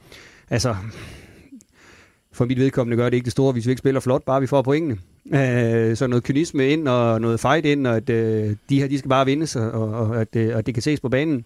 Altså, 0.50 0.76
for 2.32 2.44
mit 2.44 2.58
vedkommende 2.58 2.96
gør 2.96 3.04
det 3.04 3.14
ikke 3.14 3.24
det 3.24 3.32
store, 3.32 3.52
hvis 3.52 3.66
vi 3.66 3.70
ikke 3.70 3.78
spiller 3.78 4.00
flot, 4.00 4.24
bare 4.24 4.40
vi 4.40 4.46
får 4.46 4.62
pointene. 4.62 4.98
Øh, 5.34 5.96
så 5.96 6.06
noget 6.06 6.24
kynisme 6.24 6.68
ind, 6.68 6.88
og 6.88 7.20
noget 7.20 7.40
fight 7.40 7.66
ind, 7.66 7.86
og 7.86 7.96
at 7.96 8.10
øh, 8.10 8.56
de 8.68 8.80
her, 8.80 8.88
de 8.88 8.98
skal 8.98 9.08
bare 9.08 9.26
vindes, 9.26 9.56
og, 9.56 9.70
og, 9.70 10.20
at, 10.20 10.36
øh, 10.36 10.56
og 10.56 10.66
det 10.66 10.74
kan 10.74 10.82
ses 10.82 11.00
på 11.00 11.08
banen. 11.08 11.44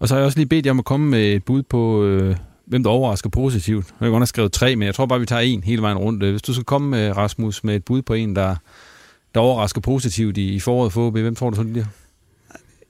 Og 0.00 0.08
så 0.08 0.14
har 0.14 0.20
jeg 0.20 0.26
også 0.26 0.38
lige 0.38 0.48
bedt 0.48 0.66
jer 0.66 0.72
om 0.72 0.78
at 0.78 0.84
komme 0.84 1.10
med 1.10 1.34
et 1.34 1.44
bud 1.44 1.62
på, 1.62 2.04
øh, 2.04 2.36
hvem 2.70 2.82
der 2.82 2.90
overrasker 2.90 3.30
positivt. 3.30 3.86
Jeg 4.00 4.06
har 4.06 4.10
godt 4.10 4.20
have 4.20 4.26
skrevet 4.26 4.52
tre, 4.52 4.76
men 4.76 4.86
jeg 4.86 4.94
tror 4.94 5.06
bare, 5.06 5.20
vi 5.20 5.26
tager 5.26 5.42
en 5.42 5.62
hele 5.64 5.82
vejen 5.82 5.98
rundt. 5.98 6.22
Øh, 6.22 6.30
hvis 6.30 6.42
du 6.42 6.52
skal 6.54 6.64
komme, 6.64 6.90
med, 6.90 7.16
Rasmus, 7.16 7.64
med 7.64 7.76
et 7.76 7.84
bud 7.84 8.02
på 8.02 8.14
en, 8.14 8.36
der, 8.36 8.56
der 9.34 9.40
overrasker 9.40 9.80
positivt 9.80 10.36
i, 10.36 10.54
i 10.54 10.60
foråret 10.60 10.92
for 10.92 11.06
OB, 11.06 11.18
hvem 11.18 11.34
tror 11.34 11.50
du 11.50 11.56
så, 11.56 11.62
det 11.62 11.72
bliver? 11.72 11.86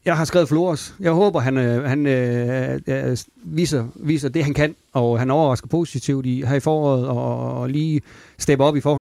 jeg 0.05 0.17
har 0.17 0.25
skrevet 0.25 0.49
Flores. 0.49 0.95
Jeg 1.01 1.13
håber, 1.13 1.41
han, 1.41 1.57
øh, 1.57 1.85
han 1.85 2.07
øh, 2.07 2.81
øh, 2.87 3.11
øh, 3.11 3.17
viser, 3.45 3.87
viser 3.95 4.29
det, 4.29 4.45
han 4.45 4.55
kan, 4.55 4.75
og 4.93 5.19
han 5.19 5.31
overrasker 5.31 5.69
positivt 5.69 6.27
i, 6.27 6.45
her 6.47 6.55
i 6.55 6.61
foråret, 6.61 7.09
og, 7.09 7.61
og 7.61 7.69
lige 7.69 8.01
stepper 8.39 8.65
op 8.65 8.77
i 8.77 8.81
forhold 8.81 9.01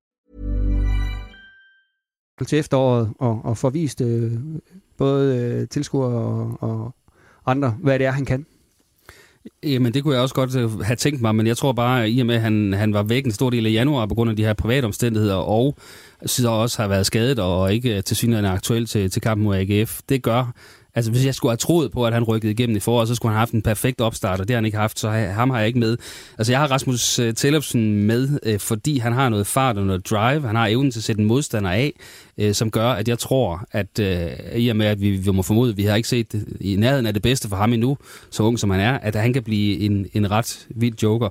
Til 2.45 2.59
efteråret, 2.59 3.09
og, 3.19 3.41
og 3.43 3.57
får 3.57 3.69
vist 3.69 4.01
øh, 4.01 4.31
både 4.97 5.37
øh, 5.37 5.67
tilskuere 5.67 6.11
og, 6.11 6.57
og 6.59 6.95
andre, 7.45 7.75
hvad 7.83 7.99
det 7.99 8.07
er, 8.07 8.11
han 8.11 8.25
kan. 8.25 8.45
Jamen, 9.63 9.93
det 9.93 10.03
kunne 10.03 10.13
jeg 10.13 10.21
også 10.21 10.35
godt 10.35 10.55
øh, 10.55 10.79
have 10.79 10.95
tænkt 10.95 11.21
mig, 11.21 11.35
men 11.35 11.47
jeg 11.47 11.57
tror 11.57 11.71
bare, 11.71 12.09
i 12.09 12.19
og 12.19 12.25
med, 12.25 12.35
at 12.35 12.41
han, 12.41 12.73
han 12.73 12.93
var 12.93 13.03
væk 13.03 13.25
en 13.25 13.31
stor 13.31 13.49
del 13.49 13.65
af 13.65 13.71
januar 13.71 14.05
på 14.05 14.15
grund 14.15 14.29
af 14.29 14.35
de 14.35 14.43
her 14.43 14.53
private 14.53 14.85
omstændigheder, 14.85 15.35
og 15.35 15.77
så 16.25 16.49
også 16.49 16.81
har 16.81 16.89
været 16.89 17.05
skadet 17.05 17.39
og 17.39 17.73
ikke 17.73 17.97
øh, 17.97 18.03
til 18.03 18.17
synligheden 18.17 18.51
aktuel 18.51 18.85
til, 18.85 19.11
til 19.11 19.21
kampen 19.21 19.43
mod 19.43 19.55
AGF, 19.55 19.99
det 20.09 20.23
gør, 20.23 20.53
Altså, 20.95 21.11
hvis 21.11 21.25
jeg 21.25 21.35
skulle 21.35 21.51
have 21.51 21.57
troet 21.57 21.91
på, 21.91 22.05
at 22.05 22.13
han 22.13 22.23
rykkede 22.23 22.51
igennem 22.51 22.75
i 22.75 22.79
foråret, 22.79 23.07
så 23.07 23.15
skulle 23.15 23.29
han 23.29 23.35
have 23.35 23.41
haft 23.41 23.51
en 23.51 23.61
perfekt 23.61 24.01
opstart, 24.01 24.39
og 24.39 24.47
det 24.47 24.53
har 24.53 24.57
han 24.57 24.65
ikke 24.65 24.77
haft, 24.77 24.99
så 24.99 25.09
ham 25.09 25.49
har 25.49 25.57
jeg 25.57 25.67
ikke 25.67 25.79
med. 25.79 25.97
Altså, 26.37 26.53
jeg 26.53 26.59
har 26.59 26.67
Rasmus 26.67 27.19
øh, 27.19 27.33
Tellefsen 27.33 28.03
med, 28.03 28.39
øh, 28.43 28.59
fordi 28.59 28.97
han 28.97 29.13
har 29.13 29.29
noget 29.29 29.47
fart 29.47 29.77
og 29.77 29.85
noget 29.85 30.09
drive. 30.09 30.47
Han 30.47 30.55
har 30.55 30.67
evnen 30.67 30.91
til 30.91 30.99
at 30.99 31.03
sætte 31.03 31.21
en 31.21 31.27
modstander 31.27 31.71
af, 31.71 31.93
øh, 32.37 32.53
som 32.53 32.71
gør, 32.71 32.89
at 32.89 33.07
jeg 33.07 33.19
tror, 33.19 33.65
at 33.71 33.99
øh, 33.99 34.29
i 34.55 34.69
og 34.69 34.75
med, 34.75 34.85
at 34.85 35.01
vi, 35.01 35.09
vi 35.11 35.31
må 35.31 35.41
formode, 35.41 35.69
at 35.69 35.77
vi 35.77 35.83
har 35.83 35.95
ikke 35.95 36.09
set 36.09 36.31
det, 36.31 36.45
i 36.59 36.75
nærheden 36.75 37.05
af 37.05 37.13
det 37.13 37.21
bedste 37.21 37.49
for 37.49 37.55
ham 37.55 37.73
endnu, 37.73 37.97
så 38.31 38.43
ung 38.43 38.59
som 38.59 38.69
han 38.69 38.79
er, 38.79 38.97
at 38.97 39.15
han 39.15 39.33
kan 39.33 39.43
blive 39.43 39.79
en, 39.79 40.07
en 40.13 40.31
ret 40.31 40.67
vild 40.69 40.95
joker. 41.03 41.29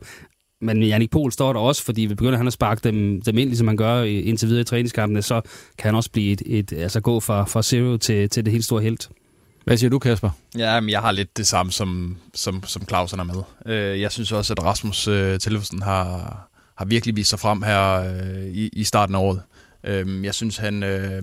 Men 0.61 0.82
Jannik 0.82 1.11
Pohl 1.11 1.32
står 1.32 1.52
der 1.52 1.61
også, 1.61 1.82
fordi 1.84 2.02
vi 2.02 2.14
begynder 2.14 2.36
han 2.36 2.46
at 2.46 2.52
sparke 2.52 2.80
dem, 2.84 3.22
dem 3.22 3.38
ind, 3.38 3.48
ligesom 3.48 3.66
man 3.66 3.76
gør 3.76 4.02
indtil 4.02 4.48
videre 4.48 4.61
i 4.61 4.64
træningskampene, 4.64 5.22
så 5.22 5.40
kan 5.78 5.88
han 5.88 5.94
også 5.94 6.11
blive 6.11 6.32
et, 6.32 6.42
et 6.46 6.72
altså 6.72 7.00
gå 7.00 7.20
fra, 7.20 7.44
fra 7.44 7.62
zero 7.62 7.96
til, 7.96 8.30
til 8.30 8.44
det 8.44 8.52
helt 8.52 8.64
store 8.64 8.82
helt. 8.82 9.11
Hvad 9.64 9.76
siger 9.76 9.90
du, 9.90 9.98
Kasper? 9.98 10.30
Ja, 10.58 10.80
men 10.80 10.90
jeg 10.90 11.00
har 11.00 11.12
lidt 11.12 11.36
det 11.36 11.46
samme, 11.46 11.72
som, 11.72 12.16
som, 12.34 12.62
som 12.66 12.82
Clausen 12.88 13.20
er 13.20 13.24
med. 13.24 13.42
Øh, 13.66 14.00
jeg 14.00 14.12
synes 14.12 14.32
også, 14.32 14.52
at 14.52 14.62
Rasmus 14.62 15.08
øh, 15.08 15.38
Tillefsen 15.38 15.82
har, 15.82 16.48
har 16.74 16.84
virkelig 16.84 17.16
vist 17.16 17.30
sig 17.30 17.38
frem 17.38 17.62
her 17.62 17.92
øh, 17.92 18.46
i, 18.46 18.70
i 18.72 18.84
starten 18.84 19.14
af 19.14 19.18
året. 19.18 19.42
Øhm, 19.84 20.24
jeg 20.24 20.34
synes, 20.34 20.56
han 20.56 20.82
øh, 20.82 21.22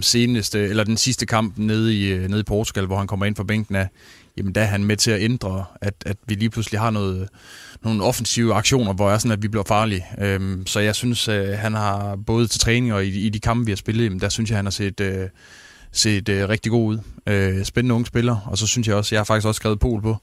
seneste, 0.00 0.58
eller 0.58 0.84
den 0.84 0.96
sidste 0.96 1.26
kamp 1.26 1.58
nede 1.58 1.94
i, 1.94 2.12
øh, 2.12 2.28
nede 2.28 2.40
i 2.40 2.44
Portugal, 2.44 2.86
hvor 2.86 2.98
han 2.98 3.06
kommer 3.06 3.26
ind 3.26 3.36
fra 3.36 3.44
bænken 3.44 3.76
af, 3.76 3.88
jamen 4.36 4.54
der 4.54 4.60
er 4.60 4.66
han 4.66 4.84
med 4.84 4.96
til 4.96 5.10
at 5.10 5.22
ændre, 5.22 5.64
at, 5.80 5.94
at 6.06 6.16
vi 6.26 6.34
lige 6.34 6.50
pludselig 6.50 6.80
har 6.80 6.90
noget, 6.90 7.28
nogle 7.82 8.04
offensive 8.04 8.54
aktioner, 8.54 8.92
hvor 8.92 9.10
er 9.10 9.18
sådan, 9.18 9.30
at 9.30 9.42
vi 9.42 9.48
bliver 9.48 9.64
farlige. 9.64 10.06
Øhm, 10.20 10.66
så 10.66 10.80
jeg 10.80 10.94
synes, 10.94 11.28
øh, 11.28 11.48
han 11.48 11.74
har 11.74 12.16
både 12.26 12.46
til 12.46 12.60
træning 12.60 12.92
og 12.92 13.04
i, 13.04 13.26
i 13.26 13.28
de 13.28 13.40
kampe, 13.40 13.66
vi 13.66 13.72
har 13.72 13.76
spillet, 13.76 14.04
jamen, 14.04 14.20
der 14.20 14.28
synes 14.28 14.50
jeg, 14.50 14.58
han 14.58 14.66
har 14.66 14.70
set, 14.70 15.00
øh, 15.00 15.28
set 15.98 16.28
øh, 16.28 16.48
rigtig 16.48 16.70
god 16.72 16.88
ud. 16.88 16.98
Øh, 17.26 17.64
spændende 17.64 17.94
unge 17.94 18.06
spiller, 18.06 18.36
og 18.46 18.58
så 18.58 18.66
synes 18.66 18.88
jeg 18.88 18.96
også, 18.96 19.14
jeg 19.14 19.20
har 19.20 19.24
faktisk 19.24 19.46
også 19.46 19.58
skrevet 19.58 19.80
Pol 19.80 20.02
på, 20.02 20.16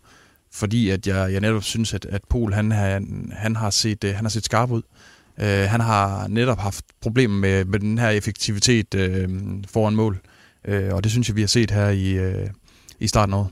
fordi 0.54 0.90
at 0.90 1.08
jeg, 1.08 1.32
jeg 1.32 1.42
netop 1.42 1.64
synes, 1.64 1.94
at, 1.94 2.06
at 2.06 2.22
Pol 2.30 2.54
han, 2.54 2.72
han, 2.72 3.32
han, 3.36 3.56
har 3.56 3.70
set, 3.70 4.04
øh, 4.04 4.16
han 4.16 4.26
har 4.26 4.30
set 4.30 4.46
skarp 4.46 4.72
ud. 4.72 4.82
Øh, 5.40 5.70
han 5.70 5.80
har 5.80 6.28
netop 6.28 6.60
haft 6.60 6.86
problemer 7.02 7.40
med, 7.40 7.66
med 7.66 7.80
den 7.80 7.98
her 7.98 8.10
effektivitet 8.10 8.96
øh, 8.96 9.30
foran 9.68 9.96
mål, 9.96 10.20
øh, 10.66 10.94
og 10.94 11.04
det 11.04 11.12
synes 11.12 11.28
jeg, 11.28 11.36
vi 11.36 11.42
har 11.42 11.48
set 11.48 11.72
her 11.72 11.90
i, 11.90 12.12
øh, 12.12 12.50
i 13.00 13.08
starten 13.08 13.34
af 13.34 13.38
året. 13.38 13.50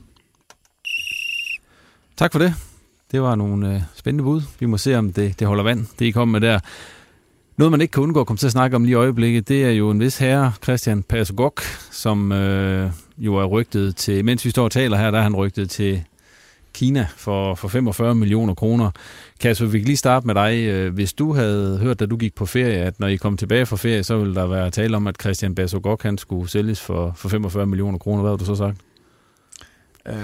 Tak 2.16 2.32
for 2.32 2.38
det. 2.38 2.54
Det 3.12 3.22
var 3.22 3.34
nogle 3.34 3.74
øh, 3.74 3.82
spændende 3.94 4.24
bud. 4.24 4.42
Vi 4.60 4.66
må 4.66 4.78
se, 4.78 4.98
om 4.98 5.12
det, 5.12 5.38
det 5.38 5.46
holder 5.46 5.62
vand, 5.62 5.86
det 5.98 6.04
I 6.04 6.10
kom 6.10 6.28
med 6.28 6.40
der. 6.40 6.60
Noget, 7.56 7.70
man 7.70 7.80
ikke 7.80 7.92
kan 7.92 8.02
undgå 8.02 8.20
at 8.20 8.26
komme 8.26 8.38
til 8.38 8.46
at 8.46 8.52
snakke 8.52 8.76
om 8.76 8.84
lige 8.84 8.92
i 8.92 8.94
øjeblikket, 8.94 9.48
det 9.48 9.64
er 9.64 9.70
jo 9.70 9.90
en 9.90 10.00
vis 10.00 10.18
herre, 10.18 10.52
Christian 10.62 11.02
Pasogok, 11.02 11.62
som 11.90 12.32
øh, 12.32 12.90
jo 13.18 13.34
er 13.36 13.44
rygtet 13.44 13.96
til, 13.96 14.24
mens 14.24 14.44
vi 14.44 14.50
står 14.50 14.64
og 14.64 14.70
taler 14.70 14.96
her, 14.96 15.10
der 15.10 15.18
er 15.18 15.22
han 15.22 15.36
rygtet 15.36 15.70
til 15.70 16.04
Kina 16.74 17.06
for, 17.16 17.54
for 17.54 17.68
45 17.68 18.14
millioner 18.14 18.54
kroner. 18.54 18.90
Kasper, 19.40 19.66
vi 19.66 19.78
kan 19.78 19.86
lige 19.86 19.96
starte 19.96 20.26
med 20.26 20.34
dig. 20.34 20.58
Øh, 20.58 20.94
hvis 20.94 21.12
du 21.12 21.32
havde 21.34 21.78
hørt, 21.78 22.00
da 22.00 22.06
du 22.06 22.16
gik 22.16 22.34
på 22.34 22.46
ferie, 22.46 22.78
at 22.78 23.00
når 23.00 23.06
I 23.06 23.16
kom 23.16 23.36
tilbage 23.36 23.66
fra 23.66 23.76
ferie, 23.76 24.02
så 24.02 24.18
ville 24.18 24.34
der 24.34 24.46
være 24.46 24.70
tale 24.70 24.96
om, 24.96 25.06
at 25.06 25.16
Christian 25.20 25.54
Basogok 25.54 26.02
han 26.02 26.18
skulle 26.18 26.50
sælges 26.50 26.80
for, 26.80 27.12
for 27.16 27.28
45 27.28 27.66
millioner 27.66 27.98
kroner. 27.98 28.22
Hvad 28.22 28.30
har 28.30 28.36
du 28.36 28.44
så 28.44 28.54
sagt? 28.54 28.76
Øh, 30.08 30.14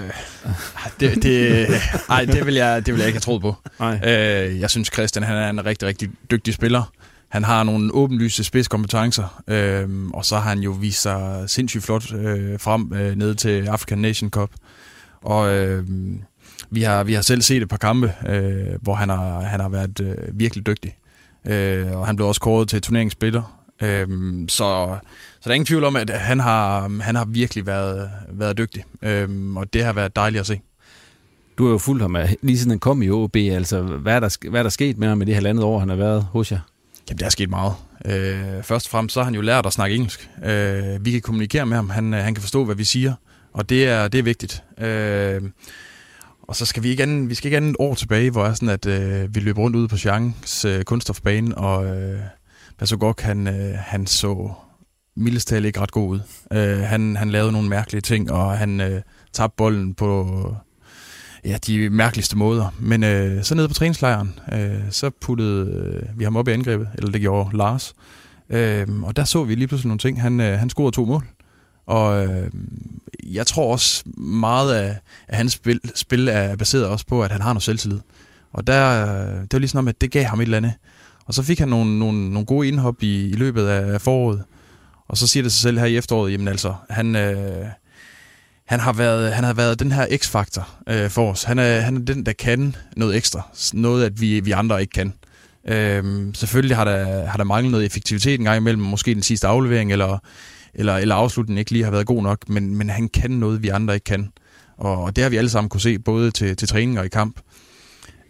det, 0.99 1.23
det, 1.23 1.67
ej, 2.09 2.25
det, 2.25 2.45
vil 2.45 2.55
jeg, 2.55 2.85
det 2.85 2.93
vil 2.93 2.99
jeg 2.99 3.07
ikke 3.07 3.15
have 3.15 3.21
troet 3.21 3.41
på. 3.41 3.55
Nej. 3.79 3.99
Øh, 4.03 4.59
jeg 4.59 4.69
synes, 4.69 4.89
Christian 4.93 5.23
han 5.23 5.37
er 5.37 5.49
en 5.49 5.65
rigtig, 5.65 5.87
rigtig 5.87 6.09
dygtig 6.31 6.53
spiller. 6.53 6.91
Han 7.29 7.43
har 7.43 7.63
nogle 7.63 7.93
åbenlyse 7.93 8.43
spidskompetencer, 8.43 9.41
øh, 9.47 10.07
og 10.13 10.25
så 10.25 10.35
har 10.35 10.49
han 10.49 10.59
jo 10.59 10.71
vist 10.71 11.01
sig 11.01 11.43
sindssygt 11.47 11.83
flot 11.83 12.13
øh, 12.13 12.59
frem 12.59 12.93
øh, 12.93 13.15
ned 13.15 13.35
til 13.35 13.67
African 13.67 13.97
Nation 13.97 14.29
Cup. 14.29 14.49
Og 15.21 15.55
øh, 15.55 15.85
vi, 16.69 16.81
har, 16.81 17.03
vi 17.03 17.13
har 17.13 17.21
selv 17.21 17.41
set 17.41 17.61
et 17.61 17.69
par 17.69 17.77
kampe, 17.77 18.13
øh, 18.27 18.75
hvor 18.81 18.95
han 18.95 19.09
har, 19.09 19.41
han 19.41 19.59
har 19.59 19.69
været 19.69 19.99
øh, 20.01 20.39
virkelig 20.39 20.65
dygtig. 20.65 20.97
Øh, 21.47 21.97
og 21.97 22.07
han 22.07 22.15
blev 22.15 22.27
også 22.27 22.41
kåret 22.41 22.69
til 22.69 22.81
turneringsspiller. 22.81 23.59
Øh, 23.81 24.07
så, 24.47 24.97
så 25.39 25.43
der 25.43 25.49
er 25.49 25.53
ingen 25.53 25.65
tvivl 25.65 25.83
om, 25.83 25.95
at 25.95 26.09
han 26.09 26.39
har, 26.39 26.89
han 27.01 27.15
har 27.15 27.25
virkelig 27.25 27.65
været, 27.65 28.09
været 28.29 28.57
dygtig. 28.57 28.83
Øh, 29.01 29.55
og 29.55 29.73
det 29.73 29.83
har 29.83 29.93
været 29.93 30.15
dejligt 30.15 30.39
at 30.39 30.47
se. 30.47 30.61
Du 31.57 31.65
har 31.65 31.71
jo 31.71 31.77
fulgt 31.77 32.01
ham 32.01 32.17
lige 32.41 32.57
siden 32.57 32.69
han 32.69 32.79
kom 32.79 33.01
i 33.01 33.09
OB. 33.09 33.35
Altså, 33.35 33.81
hvad 33.81 34.15
er 34.15 34.19
der, 34.19 34.49
hvad 34.49 34.59
er 34.59 34.63
der 34.63 34.69
sket 34.69 34.97
med 34.97 35.07
ham 35.07 35.21
i 35.21 35.25
det 35.25 35.35
halvandet 35.35 35.63
år, 35.63 35.79
han 35.79 35.89
har 35.89 35.95
været 35.95 36.27
hos 36.31 36.51
jer? 36.51 36.59
Jamen, 37.09 37.17
det 37.19 37.25
er 37.25 37.29
sket 37.29 37.49
meget. 37.49 37.73
Øh, 38.05 38.63
først 38.63 38.85
og 38.87 38.91
fremmest 38.91 39.13
så 39.13 39.19
har 39.19 39.25
han 39.25 39.35
jo 39.35 39.41
lært 39.41 39.65
at 39.65 39.73
snakke 39.73 39.95
engelsk. 39.95 40.29
Øh, 40.45 41.05
vi 41.05 41.11
kan 41.11 41.21
kommunikere 41.21 41.65
med 41.65 41.75
ham, 41.75 41.89
han, 41.89 42.13
øh, 42.13 42.23
han 42.23 42.33
kan 42.33 42.41
forstå, 42.41 42.65
hvad 42.65 42.75
vi 42.75 42.83
siger, 42.83 43.13
og 43.53 43.69
det 43.69 43.87
er, 43.87 44.07
det 44.07 44.19
er 44.19 44.23
vigtigt. 44.23 44.63
Øh, 44.77 45.41
og 46.41 46.55
så 46.55 46.65
skal 46.65 46.83
vi 46.83 46.89
ikke 46.89 47.03
anden, 47.03 47.29
vi 47.29 47.35
skal 47.35 47.47
ikke 47.47 47.57
andet 47.57 47.69
et 47.69 47.75
år 47.79 47.95
tilbage, 47.95 48.31
hvor 48.31 48.45
er 48.45 48.53
sådan, 48.53 48.69
at 48.69 48.85
øh, 48.85 49.35
vi 49.35 49.39
løber 49.39 49.61
rundt 49.61 49.75
ude 49.75 49.87
på 49.87 49.97
Chance 49.97 50.67
øh, 50.67 50.83
kunststofbane, 50.83 51.57
og 51.57 51.85
øh, 51.85 52.19
godt 52.99 53.21
han, 53.21 53.47
øh, 53.47 53.75
han 53.77 54.07
så 54.07 54.51
mildest 55.15 55.51
ikke 55.51 55.79
ret 55.79 55.91
god 55.91 56.09
ud. 56.09 56.19
Øh, 56.53 56.79
han, 56.79 57.15
han 57.15 57.29
lavede 57.29 57.51
nogle 57.51 57.69
mærkelige 57.69 58.01
ting, 58.01 58.31
og 58.31 58.57
han 58.57 58.81
øh, 58.81 59.01
tabte 59.33 59.55
bolden 59.57 59.93
på 59.93 60.55
ja, 61.45 61.57
de 61.67 61.89
mærkeligste 61.89 62.37
måder. 62.37 62.75
Men 62.79 63.03
øh, 63.03 63.43
så 63.43 63.55
nede 63.55 63.67
på 63.67 63.73
træningslejren, 63.73 64.39
øh, 64.53 64.81
så 64.89 65.09
puttede 65.09 65.71
øh, 65.71 66.19
vi 66.19 66.23
ham 66.23 66.35
op 66.35 66.47
i 66.47 66.51
angrebet, 66.51 66.87
eller 66.97 67.11
det 67.11 67.21
gjorde 67.21 67.57
Lars. 67.57 67.93
Øh, 68.49 68.87
og 69.03 69.15
der 69.15 69.23
så 69.23 69.43
vi 69.43 69.55
lige 69.55 69.67
pludselig 69.67 69.87
nogle 69.87 69.99
ting. 69.99 70.21
Han, 70.21 70.39
øh, 70.39 70.59
han 70.59 70.69
scorede 70.69 70.95
to 70.95 71.05
mål. 71.05 71.27
Og 71.85 72.25
øh, 72.25 72.51
jeg 73.23 73.47
tror 73.47 73.71
også 73.71 74.03
meget 74.17 74.73
af, 74.75 74.97
af 75.27 75.37
hans 75.37 75.53
spil, 75.53 75.79
spil 75.95 76.27
er 76.27 76.55
baseret 76.55 76.85
også 76.85 77.05
på, 77.05 77.23
at 77.23 77.31
han 77.31 77.41
har 77.41 77.53
noget 77.53 77.63
selvtillid. 77.63 77.99
Og 78.53 78.67
der, 78.67 79.05
øh, 79.05 79.41
det 79.41 79.53
var 79.53 79.59
ligesom, 79.59 79.87
at 79.87 80.01
det 80.01 80.11
gav 80.11 80.23
ham 80.23 80.39
et 80.39 80.43
eller 80.43 80.57
andet. 80.57 80.73
Og 81.25 81.33
så 81.33 81.43
fik 81.43 81.59
han 81.59 81.67
nogle, 81.67 81.99
nogle, 81.99 82.29
nogle 82.29 82.45
gode 82.45 82.67
indhop 82.67 83.03
i, 83.03 83.29
i 83.29 83.33
løbet 83.33 83.67
af 83.67 84.01
foråret. 84.01 84.43
Og 85.07 85.17
så 85.17 85.27
siger 85.27 85.43
det 85.43 85.51
sig 85.51 85.61
selv 85.61 85.79
her 85.79 85.85
i 85.85 85.97
efteråret, 85.97 86.31
jamen 86.31 86.47
altså, 86.47 86.73
han, 86.89 87.15
øh, 87.15 87.65
han 88.69 88.79
har 88.79 88.93
været, 88.93 89.33
han 89.33 89.43
har 89.43 89.53
været 89.53 89.79
den 89.79 89.91
her 89.91 90.17
x-faktor 90.17 90.69
øh, 90.89 91.09
for 91.09 91.31
os. 91.31 91.43
Han 91.43 91.59
er, 91.59 91.79
han 91.79 91.95
er 91.95 92.01
den, 92.01 92.25
der 92.25 92.33
kan 92.33 92.75
noget 92.95 93.15
ekstra. 93.15 93.41
Noget, 93.73 94.05
at 94.05 94.21
vi, 94.21 94.39
vi 94.39 94.51
andre 94.51 94.81
ikke 94.81 94.91
kan. 94.91 95.13
Øh, 95.67 96.03
selvfølgelig 96.33 96.77
har 96.77 96.85
der, 96.85 97.25
har 97.25 97.37
der 97.37 97.43
manglet 97.43 97.71
noget 97.71 97.85
effektivitet 97.85 98.39
en 98.39 98.45
gang 98.45 98.57
imellem. 98.57 98.83
Måske 98.83 99.13
den 99.13 99.23
sidste 99.23 99.47
aflevering, 99.47 99.91
eller, 99.91 100.17
eller, 100.73 100.95
eller 100.95 101.15
afslutningen 101.15 101.59
ikke 101.59 101.71
lige 101.71 101.83
har 101.83 101.91
været 101.91 102.05
god 102.05 102.23
nok. 102.23 102.49
Men, 102.49 102.75
men 102.75 102.89
han 102.89 103.07
kan 103.07 103.31
noget, 103.31 103.63
vi 103.63 103.69
andre 103.69 103.93
ikke 103.93 104.03
kan. 104.03 104.31
Og, 104.77 105.03
og 105.03 105.15
det 105.15 105.23
har 105.23 105.29
vi 105.29 105.37
alle 105.37 105.49
sammen 105.49 105.69
kunne 105.69 105.81
se, 105.81 105.99
både 105.99 106.31
til, 106.31 106.55
til 106.55 106.67
træning 106.67 106.99
og 106.99 107.05
i 107.05 107.09
kamp. 107.09 107.39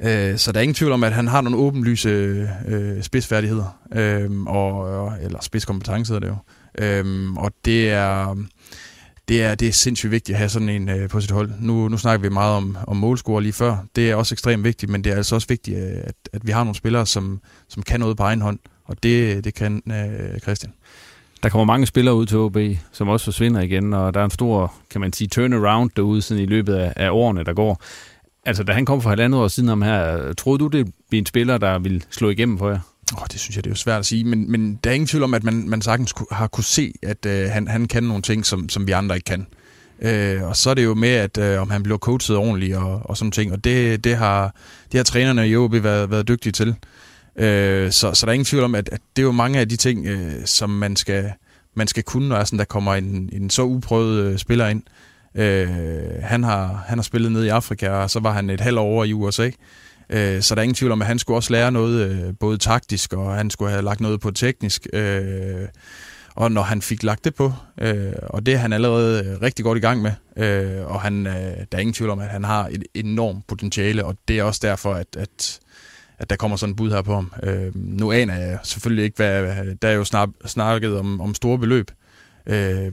Øh, 0.02 0.38
så 0.38 0.52
der 0.52 0.60
er 0.60 0.64
ingen 0.64 0.76
tvivl 0.76 0.92
om, 0.92 1.04
at 1.04 1.14
han 1.14 1.28
har 1.28 1.42
nogle 1.42 1.58
åbenlyse 1.58 2.10
øh, 2.68 3.04
spidsfærdigheder. 3.04 3.80
Øh, 3.94 4.32
og, 4.48 5.14
eller 5.22 5.40
spidskompetencer, 5.42 6.20
det 6.20 6.28
jo. 6.28 6.36
Øh, 6.78 7.34
og 7.34 7.52
det 7.66 7.90
er 7.90 8.36
det 9.30 9.44
er, 9.44 9.56
det 9.56 9.68
er 9.68 9.72
sindssygt 9.72 10.12
vigtigt 10.12 10.36
at 10.36 10.40
have 10.40 10.50
sådan 10.50 10.70
en 10.70 10.90
øh, 10.90 11.10
på 11.10 11.22
sit 11.22 11.32
hold. 11.32 11.52
Nu, 11.60 11.88
nu 11.88 11.98
snakker 11.98 12.30
vi 12.30 12.34
meget 12.34 12.56
om, 12.56 12.78
om 12.88 12.98
målscorer 12.98 13.40
lige 13.40 13.54
før. 13.54 13.78
Det 13.96 14.12
er 14.12 14.16
også 14.16 14.36
ekstremt 14.36 14.64
vigtigt, 14.64 14.92
men 14.92 15.04
det 15.04 15.12
er 15.12 15.16
altså 15.16 15.36
også 15.36 15.48
vigtigt, 15.48 15.78
øh, 15.78 15.98
at, 16.04 16.16
at 16.34 16.48
vi 16.48 16.52
har 16.52 16.64
nogle 16.64 16.76
spillere, 16.76 17.06
som, 17.06 17.42
som 17.68 17.84
kan 17.84 18.00
noget 18.00 18.18
på 18.18 18.24
egen 18.24 18.42
hånd. 18.42 18.60
Og 18.86 19.04
det, 19.04 19.44
det 19.44 19.54
kan 19.54 19.82
øh, 19.92 20.40
Christian. 20.40 20.74
Der 21.44 21.50
kommer 21.50 21.66
mange 21.66 21.86
spillere 21.86 22.16
ud 22.16 22.26
til 22.26 22.38
OB, 22.38 22.58
som 22.92 23.08
også 23.08 23.24
forsvinder 23.24 23.62
igen, 23.62 23.94
og 23.94 24.14
der 24.14 24.20
er 24.20 24.26
en 24.26 24.32
stor, 24.32 24.74
kan 24.90 25.02
man 25.02 25.14
sige, 25.14 25.28
turnaround 25.28 25.90
derude 25.96 26.22
sådan 26.22 26.44
i 26.44 26.46
løbet 26.46 26.74
af, 26.74 26.94
af 26.96 27.10
årene, 27.10 27.44
der 27.44 27.54
går. 27.54 27.84
Altså, 28.46 28.64
da 28.64 28.74
han 28.74 28.86
kom 28.86 29.02
for 29.02 29.10
halvandet 29.10 29.42
år 29.42 29.48
siden 29.48 29.70
om 29.70 29.82
her, 29.82 30.34
troede 30.34 30.60
du, 30.60 30.68
det 30.68 30.94
bliver 31.10 31.22
en 31.22 31.26
spiller, 31.26 31.58
der 31.58 31.80
vil 31.80 32.04
slå 32.10 32.30
igennem 32.30 32.58
for 32.58 32.70
jer? 32.70 32.80
Oh, 33.18 33.26
det 33.32 33.40
synes 33.40 33.56
jeg, 33.56 33.64
det 33.64 33.70
er 33.70 33.72
jo 33.72 33.78
svært 33.78 34.00
at 34.00 34.06
sige, 34.06 34.24
men, 34.24 34.52
men 34.52 34.76
der 34.84 34.90
er 34.90 34.94
ingen 34.94 35.08
tvivl 35.08 35.24
om, 35.24 35.34
at 35.34 35.44
man, 35.44 35.70
man 35.70 35.82
sagtens 35.82 36.14
har 36.32 36.48
kunne 36.48 36.64
se, 36.64 36.94
at 37.04 37.26
øh, 37.26 37.50
han, 37.50 37.68
han 37.68 37.86
kan 37.86 38.04
nogle 38.04 38.22
ting, 38.22 38.46
som, 38.46 38.70
som 38.70 38.88
vi 38.88 38.92
andre 38.92 39.16
ikke 39.16 39.26
kan. 39.26 39.48
Øh, 40.02 40.44
og 40.44 40.56
så 40.56 40.70
er 40.70 40.74
det 40.74 40.84
jo 40.84 40.94
med, 40.94 41.10
at 41.10 41.38
øh, 41.38 41.62
om 41.62 41.70
han 41.70 41.84
bliver 41.84 41.98
coachet 41.98 42.38
ordentligt 42.38 42.76
og, 42.76 43.02
og 43.04 43.18
sådan 43.18 43.32
ting, 43.32 43.52
og 43.52 43.64
det, 43.64 44.04
det, 44.04 44.18
har, 44.18 44.56
det 44.92 44.98
har 44.98 45.04
trænerne 45.04 45.50
i 45.50 45.56
OB 45.56 45.74
været, 45.74 46.12
været 46.12 46.28
dygtige 46.28 46.52
til. 46.52 46.76
Øh, 47.36 47.92
så, 47.92 48.14
så 48.14 48.26
der 48.26 48.30
er 48.30 48.34
ingen 48.34 48.46
tvivl 48.46 48.64
om, 48.64 48.76
at, 48.76 48.90
at 48.92 49.02
det 49.16 49.22
er 49.22 49.26
jo 49.26 49.32
mange 49.32 49.60
af 49.60 49.70
de 49.70 49.76
ting, 49.76 50.08
øh, 50.08 50.46
som 50.46 50.70
man 50.70 50.96
skal, 50.96 51.32
man 51.76 51.88
skal 51.88 52.04
kunne, 52.04 52.30
når 52.30 52.44
sådan, 52.44 52.60
der 52.60 52.66
kommer 52.66 52.96
en, 52.96 53.30
en 53.34 53.50
så 53.50 53.64
uprøvet 53.64 54.24
øh, 54.24 54.38
spiller 54.38 54.68
ind. 54.68 54.84
Øh, 55.36 55.68
han, 56.22 56.44
har, 56.44 56.84
han 56.88 56.98
har 56.98 57.04
spillet 57.04 57.32
ned 57.32 57.46
i 57.46 57.48
Afrika, 57.48 57.90
og 57.90 58.10
så 58.10 58.20
var 58.20 58.34
han 58.34 58.50
et 58.50 58.62
halvt 58.62 58.80
år 58.80 58.84
over 58.84 59.06
i 59.06 59.14
USA. 59.14 59.50
Øh, 60.10 60.42
så 60.42 60.56
der 60.56 60.62
er 60.62 60.64
ingen 60.64 60.76
tvivl 60.76 60.92
om, 60.92 61.02
at 61.02 61.08
han 61.08 61.20
skulle 61.20 61.38
også 61.38 61.54
lære 61.54 61.72
noget, 61.72 62.10
øh, 62.10 62.34
både 62.40 62.58
taktisk, 62.58 63.14
og 63.14 63.36
han 63.36 63.50
skulle 63.50 63.72
have 63.72 63.84
lagt 63.84 64.02
noget 64.02 64.20
på 64.20 64.32
teknisk. 64.32 64.88
Øh, 64.94 65.68
og 66.36 66.52
når 66.52 66.62
han 66.62 66.82
fik 66.82 67.04
lagt 67.04 67.26
det 67.26 67.36
på, 67.36 67.54
øh, 67.82 68.14
og 68.24 68.46
det 68.46 68.54
er 68.54 68.58
han 68.58 68.74
allerede 68.74 69.26
øh, 69.26 69.42
rigtig 69.42 69.66
godt 69.66 69.78
i 69.78 69.82
gang 69.82 70.02
med, 70.02 70.12
øh, 70.38 70.86
og 70.86 71.02
han, 71.02 71.28
øh, 71.28 71.34
der 71.34 71.66
er 71.72 71.80
ingen 71.80 71.94
tvivl 71.94 72.10
om, 72.12 72.20
at 72.20 72.28
han 72.28 72.44
har 72.44 72.68
et 72.72 72.84
enormt 72.94 73.48
potentiale, 73.48 74.06
og 74.06 74.18
det 74.28 74.40
er 74.40 74.44
også 74.44 74.60
derfor, 74.64 74.94
at, 74.94 75.08
at, 75.18 75.60
at 76.20 76.30
der 76.30 76.36
kommer 76.36 76.58
sådan 76.58 76.72
et 76.72 76.78
bud 76.78 76.92
her 76.92 77.02
på 77.02 77.14
ham. 77.14 77.34
Øh, 77.44 77.72
nu 77.76 78.12
aner 78.12 78.36
jeg 78.36 78.60
selvfølgelig 78.64 79.04
ikke, 79.04 79.16
hvad, 79.16 79.56
der 79.82 79.88
er 79.88 79.94
jo 79.94 80.04
snak, 80.04 80.30
snakket 80.46 80.98
om, 80.98 81.22
om 81.22 81.36
store 81.36 81.60
beløb. 81.60 81.92
Øh, 82.46 82.92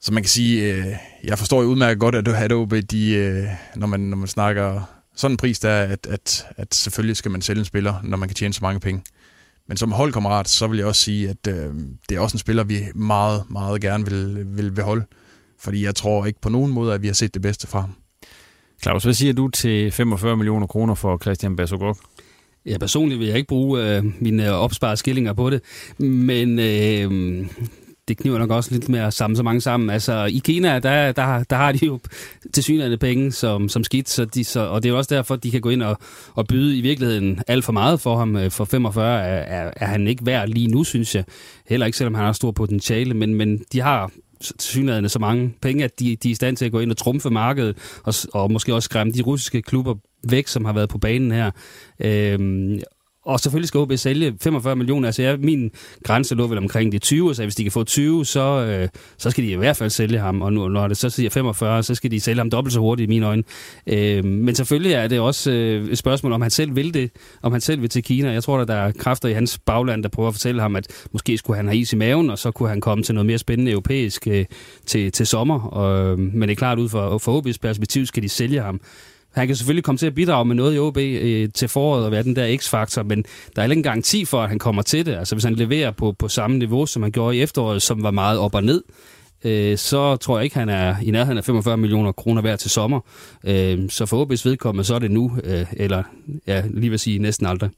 så 0.00 0.12
man 0.12 0.22
kan 0.22 0.30
sige, 0.30 0.74
øh, 0.74 0.86
jeg 1.24 1.38
forstår 1.38 1.62
jo 1.62 1.68
udmærket 1.68 2.00
godt, 2.00 2.14
at 2.14 2.28
Adobe, 2.28 2.80
de, 2.80 3.14
øh, 3.14 3.44
når, 3.76 3.86
man, 3.86 4.00
når 4.00 4.16
man 4.16 4.28
snakker 4.28 4.95
sådan 5.16 5.32
en 5.32 5.36
pris, 5.36 5.58
der 5.58 5.70
er, 5.70 5.92
at, 5.92 6.06
at, 6.10 6.46
at 6.56 6.74
selvfølgelig 6.74 7.16
skal 7.16 7.30
man 7.30 7.42
sælge 7.42 7.58
en 7.58 7.64
spiller, 7.64 7.94
når 8.02 8.16
man 8.16 8.28
kan 8.28 8.36
tjene 8.36 8.54
så 8.54 8.60
mange 8.62 8.80
penge. 8.80 9.02
Men 9.68 9.76
som 9.76 9.92
holdkammerat, 9.92 10.48
så 10.48 10.66
vil 10.66 10.78
jeg 10.78 10.86
også 10.86 11.02
sige, 11.02 11.28
at 11.28 11.46
øh, 11.48 11.74
det 12.08 12.16
er 12.16 12.20
også 12.20 12.34
en 12.34 12.38
spiller, 12.38 12.64
vi 12.64 12.78
meget, 12.94 13.44
meget 13.50 13.80
gerne 13.80 14.06
vil, 14.06 14.46
vil 14.56 14.72
beholde. 14.72 15.04
Fordi 15.58 15.84
jeg 15.84 15.94
tror 15.94 16.26
ikke 16.26 16.40
på 16.40 16.48
nogen 16.48 16.72
måde, 16.72 16.94
at 16.94 17.02
vi 17.02 17.06
har 17.06 17.14
set 17.14 17.34
det 17.34 17.42
bedste 17.42 17.66
fra 17.66 17.80
ham. 17.80 17.94
Claus, 18.82 19.04
hvad 19.04 19.14
siger 19.14 19.32
du 19.32 19.48
til 19.48 19.92
45 19.92 20.36
millioner 20.36 20.66
kroner 20.66 20.94
for 20.94 21.18
Christian 21.18 21.56
Bassogok? 21.56 21.98
Ja, 22.66 22.78
personligt 22.78 23.20
vil 23.20 23.28
jeg 23.28 23.36
ikke 23.36 23.48
bruge 23.48 23.96
øh, 23.96 24.04
mine 24.20 24.52
opsparede 24.52 24.96
skillinger 24.96 25.32
på 25.32 25.50
det, 25.50 25.62
men 25.98 26.58
øh, 26.58 27.46
det 28.08 28.16
kniver 28.16 28.38
nok 28.38 28.50
også 28.50 28.72
lidt 28.72 28.88
med 28.88 29.00
at 29.00 29.14
samle 29.14 29.36
så 29.36 29.42
mange 29.42 29.60
sammen. 29.60 29.90
Altså, 29.90 30.24
i 30.24 30.40
Kina, 30.44 30.78
der, 30.78 31.12
der, 31.12 31.44
der 31.44 31.56
har 31.56 31.72
de 31.72 31.86
jo 31.86 31.98
tilsyneladende 32.52 32.96
penge 32.96 33.32
som, 33.32 33.68
som 33.68 33.84
skidt, 33.84 34.08
så 34.08 34.24
de, 34.24 34.44
så, 34.44 34.60
og 34.60 34.82
det 34.82 34.88
er 34.88 34.92
jo 34.92 34.98
også 34.98 35.14
derfor, 35.14 35.34
at 35.34 35.42
de 35.42 35.50
kan 35.50 35.60
gå 35.60 35.68
ind 35.68 35.82
og, 35.82 35.98
og 36.34 36.46
byde 36.46 36.78
i 36.78 36.80
virkeligheden 36.80 37.40
alt 37.46 37.64
for 37.64 37.72
meget 37.72 38.00
for 38.00 38.16
ham. 38.16 38.36
Øh, 38.36 38.50
for 38.50 38.64
45 38.64 39.20
er, 39.20 39.24
er, 39.24 39.70
er 39.76 39.86
han 39.86 40.06
ikke 40.06 40.26
værd 40.26 40.48
lige 40.48 40.68
nu, 40.68 40.84
synes 40.84 41.14
jeg. 41.14 41.24
Heller 41.68 41.86
ikke, 41.86 41.98
selvom 41.98 42.14
han 42.14 42.24
har 42.24 42.32
stor 42.32 42.50
potentiale, 42.50 43.14
men, 43.14 43.34
men 43.34 43.64
de 43.72 43.80
har 43.80 44.10
tilsyneladende 44.40 45.08
så 45.08 45.18
mange 45.18 45.54
penge, 45.62 45.84
at 45.84 46.00
de, 46.00 46.16
de 46.16 46.28
er 46.28 46.32
i 46.32 46.34
stand 46.34 46.56
til 46.56 46.64
at 46.64 46.72
gå 46.72 46.80
ind 46.80 46.90
og 46.90 46.96
trumfe 46.96 47.30
markedet, 47.30 47.76
og, 48.04 48.14
og 48.32 48.52
måske 48.52 48.74
også 48.74 48.86
skræmme 48.86 49.12
de 49.12 49.22
russiske 49.22 49.62
klubber 49.62 49.94
væk, 50.30 50.46
som 50.46 50.64
har 50.64 50.72
været 50.72 50.88
på 50.88 50.98
banen 50.98 51.32
her. 51.32 51.50
Øhm, 52.00 52.80
og 53.26 53.40
selvfølgelig 53.40 53.68
skal 53.68 53.80
OB 53.80 53.92
sælge 53.96 54.36
45 54.40 54.76
millioner. 54.76 55.08
Altså 55.08 55.22
jeg, 55.22 55.38
min 55.40 55.70
grænse 56.04 56.34
lå 56.34 56.46
vel 56.46 56.58
omkring 56.58 56.92
de 56.92 56.98
20, 56.98 57.34
så 57.34 57.42
hvis 57.42 57.54
de 57.54 57.62
kan 57.62 57.72
få 57.72 57.84
20, 57.84 58.26
så, 58.26 58.40
øh, 58.40 58.88
så 59.18 59.30
skal 59.30 59.44
de 59.44 59.50
i 59.50 59.54
hvert 59.54 59.76
fald 59.76 59.90
sælge 59.90 60.18
ham. 60.18 60.42
Og 60.42 60.52
nu, 60.52 60.68
når 60.68 60.88
det 60.88 60.96
så 60.96 61.10
siger 61.10 61.30
45, 61.30 61.82
så 61.82 61.94
skal 61.94 62.10
de 62.10 62.20
sælge 62.20 62.38
ham 62.38 62.50
dobbelt 62.50 62.72
så 62.72 62.80
hurtigt 62.80 63.06
i 63.06 63.08
mine 63.08 63.26
øjne. 63.26 63.42
Øh, 63.86 64.24
men 64.24 64.54
selvfølgelig 64.54 64.92
er 64.92 65.08
det 65.08 65.20
også 65.20 65.50
øh, 65.50 65.88
et 65.88 65.98
spørgsmål, 65.98 66.32
om 66.32 66.42
han 66.42 66.50
selv 66.50 66.76
vil 66.76 66.94
det. 66.94 67.10
Om 67.42 67.52
han 67.52 67.60
selv 67.60 67.80
vil 67.80 67.88
til 67.88 68.02
Kina. 68.02 68.32
Jeg 68.32 68.42
tror, 68.42 68.58
at 68.58 68.68
der 68.68 68.74
er 68.74 68.92
kræfter 68.92 69.28
i 69.28 69.32
hans 69.32 69.58
bagland, 69.58 70.02
der 70.02 70.08
prøver 70.08 70.28
at 70.28 70.34
fortælle 70.34 70.60
ham, 70.60 70.76
at 70.76 70.86
måske 71.12 71.38
skulle 71.38 71.56
han 71.56 71.66
have 71.66 71.78
is 71.78 71.92
i 71.92 71.96
maven, 71.96 72.30
og 72.30 72.38
så 72.38 72.50
kunne 72.50 72.68
han 72.68 72.80
komme 72.80 73.04
til 73.04 73.14
noget 73.14 73.26
mere 73.26 73.38
spændende 73.38 73.72
europæisk 73.72 74.26
øh, 74.26 74.44
til, 74.86 75.12
til 75.12 75.26
sommer. 75.26 75.60
Og, 75.60 76.10
øh, 76.12 76.18
men 76.18 76.42
det 76.42 76.50
er 76.50 76.56
klart, 76.56 76.78
ud 76.78 76.88
fra, 76.88 77.16
fra 77.16 77.38
OB's 77.38 77.58
perspektiv 77.62 78.06
skal 78.06 78.22
de 78.22 78.28
sælge 78.28 78.60
ham. 78.60 78.80
Han 79.36 79.46
kan 79.46 79.56
selvfølgelig 79.56 79.84
komme 79.84 79.98
til 79.98 80.06
at 80.06 80.14
bidrage 80.14 80.44
med 80.44 80.54
noget 80.54 80.76
i 80.76 80.78
OB 80.78 80.96
øh, 80.96 81.48
til 81.54 81.68
foråret 81.68 82.04
og 82.04 82.12
være 82.12 82.22
den 82.22 82.36
der 82.36 82.56
x-faktor, 82.56 83.02
men 83.02 83.24
der 83.56 83.62
er 83.62 83.66
ikke 83.66 83.74
en 83.74 83.82
garanti 83.82 84.24
for, 84.24 84.42
at 84.42 84.48
han 84.48 84.58
kommer 84.58 84.82
til 84.82 85.06
det. 85.06 85.14
Altså 85.14 85.34
hvis 85.34 85.44
han 85.44 85.54
leverer 85.54 85.90
på, 85.90 86.12
på 86.18 86.28
samme 86.28 86.58
niveau, 86.58 86.86
som 86.86 87.02
han 87.02 87.12
gjorde 87.12 87.36
i 87.36 87.42
efteråret, 87.42 87.82
som 87.82 88.02
var 88.02 88.10
meget 88.10 88.38
op 88.38 88.54
og 88.54 88.64
ned, 88.64 88.82
øh, 89.44 89.78
så 89.78 90.16
tror 90.16 90.38
jeg 90.38 90.44
ikke, 90.44 90.58
han 90.58 90.68
er 90.68 90.96
i 91.02 91.10
nærheden 91.10 91.38
af 91.38 91.44
45 91.44 91.76
millioner 91.76 92.12
kroner 92.12 92.42
værd 92.42 92.58
til 92.58 92.70
sommer. 92.70 93.00
Øh, 93.44 93.90
så 93.90 94.06
for 94.06 94.24
OB's 94.24 94.48
vedkommende, 94.48 94.84
så 94.84 94.94
er 94.94 94.98
det 94.98 95.10
nu, 95.10 95.38
øh, 95.44 95.66
eller 95.72 96.02
ja, 96.46 96.62
lige 96.70 96.90
vil 96.90 96.98
sige 96.98 97.18
næsten 97.18 97.46
aldrig. 97.46 97.70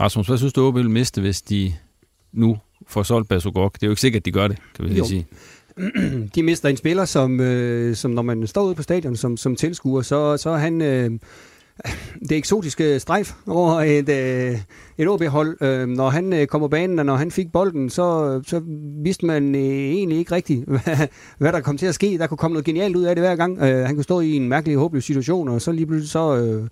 Rasmus, 0.00 0.26
hvad 0.26 0.38
synes 0.38 0.52
du, 0.52 0.66
OB 0.66 0.74
vil 0.74 0.90
miste, 0.90 1.20
hvis 1.20 1.42
de 1.42 1.74
nu 2.32 2.58
får 2.88 3.02
solgt 3.02 3.28
Basogok? 3.28 3.74
Det 3.74 3.82
er 3.82 3.86
jo 3.86 3.92
ikke 3.92 4.00
sikkert, 4.00 4.20
at 4.20 4.24
de 4.24 4.30
gør 4.32 4.48
det, 4.48 4.56
kan 4.74 4.84
vi 4.84 4.90
lige 4.90 5.06
sige. 5.06 5.26
de 6.34 6.42
mister 6.42 6.68
en 6.68 6.76
spiller, 6.76 7.04
som, 7.04 7.40
øh, 7.40 7.96
som 7.96 8.10
når 8.10 8.22
man 8.22 8.46
står 8.46 8.64
ude 8.64 8.74
på 8.74 8.82
stadion 8.82 9.16
som, 9.16 9.36
som 9.36 9.56
tilskuer, 9.56 10.02
så, 10.02 10.36
så 10.36 10.50
er 10.50 10.56
han 10.56 10.82
øh, 10.82 11.10
det 12.28 12.36
eksotiske 12.36 13.00
strejf 13.00 13.32
over 13.46 13.80
et, 13.80 14.08
øh, 14.08 14.58
et 14.98 15.08
OB-hold. 15.08 15.62
Øh, 15.62 15.88
når 15.88 16.08
han 16.08 16.32
øh, 16.32 16.46
kommer 16.46 16.68
banen, 16.68 16.98
og 16.98 17.06
når 17.06 17.16
han 17.16 17.30
fik 17.30 17.52
bolden, 17.52 17.90
så, 17.90 18.40
så 18.46 18.62
vidste 19.04 19.26
man 19.26 19.54
øh, 19.54 19.60
egentlig 19.60 20.18
ikke 20.18 20.32
rigtigt, 20.32 20.64
hvad, 20.68 21.08
hvad 21.38 21.52
der 21.52 21.60
kom 21.60 21.78
til 21.78 21.86
at 21.86 21.94
ske. 21.94 22.18
Der 22.18 22.26
kunne 22.26 22.38
komme 22.38 22.52
noget 22.52 22.66
genialt 22.66 22.96
ud 22.96 23.02
af 23.02 23.14
det 23.14 23.24
hver 23.24 23.36
gang. 23.36 23.58
Øh, 23.58 23.86
han 23.86 23.94
kunne 23.94 24.04
stå 24.04 24.20
i 24.20 24.32
en 24.32 24.48
mærkelig, 24.48 24.76
håbløs 24.76 25.04
situation, 25.04 25.48
og 25.48 25.62
så 25.62 25.72
lige 25.72 25.86
pludselig 25.86 26.10
så... 26.10 26.36
Øh, 26.36 26.68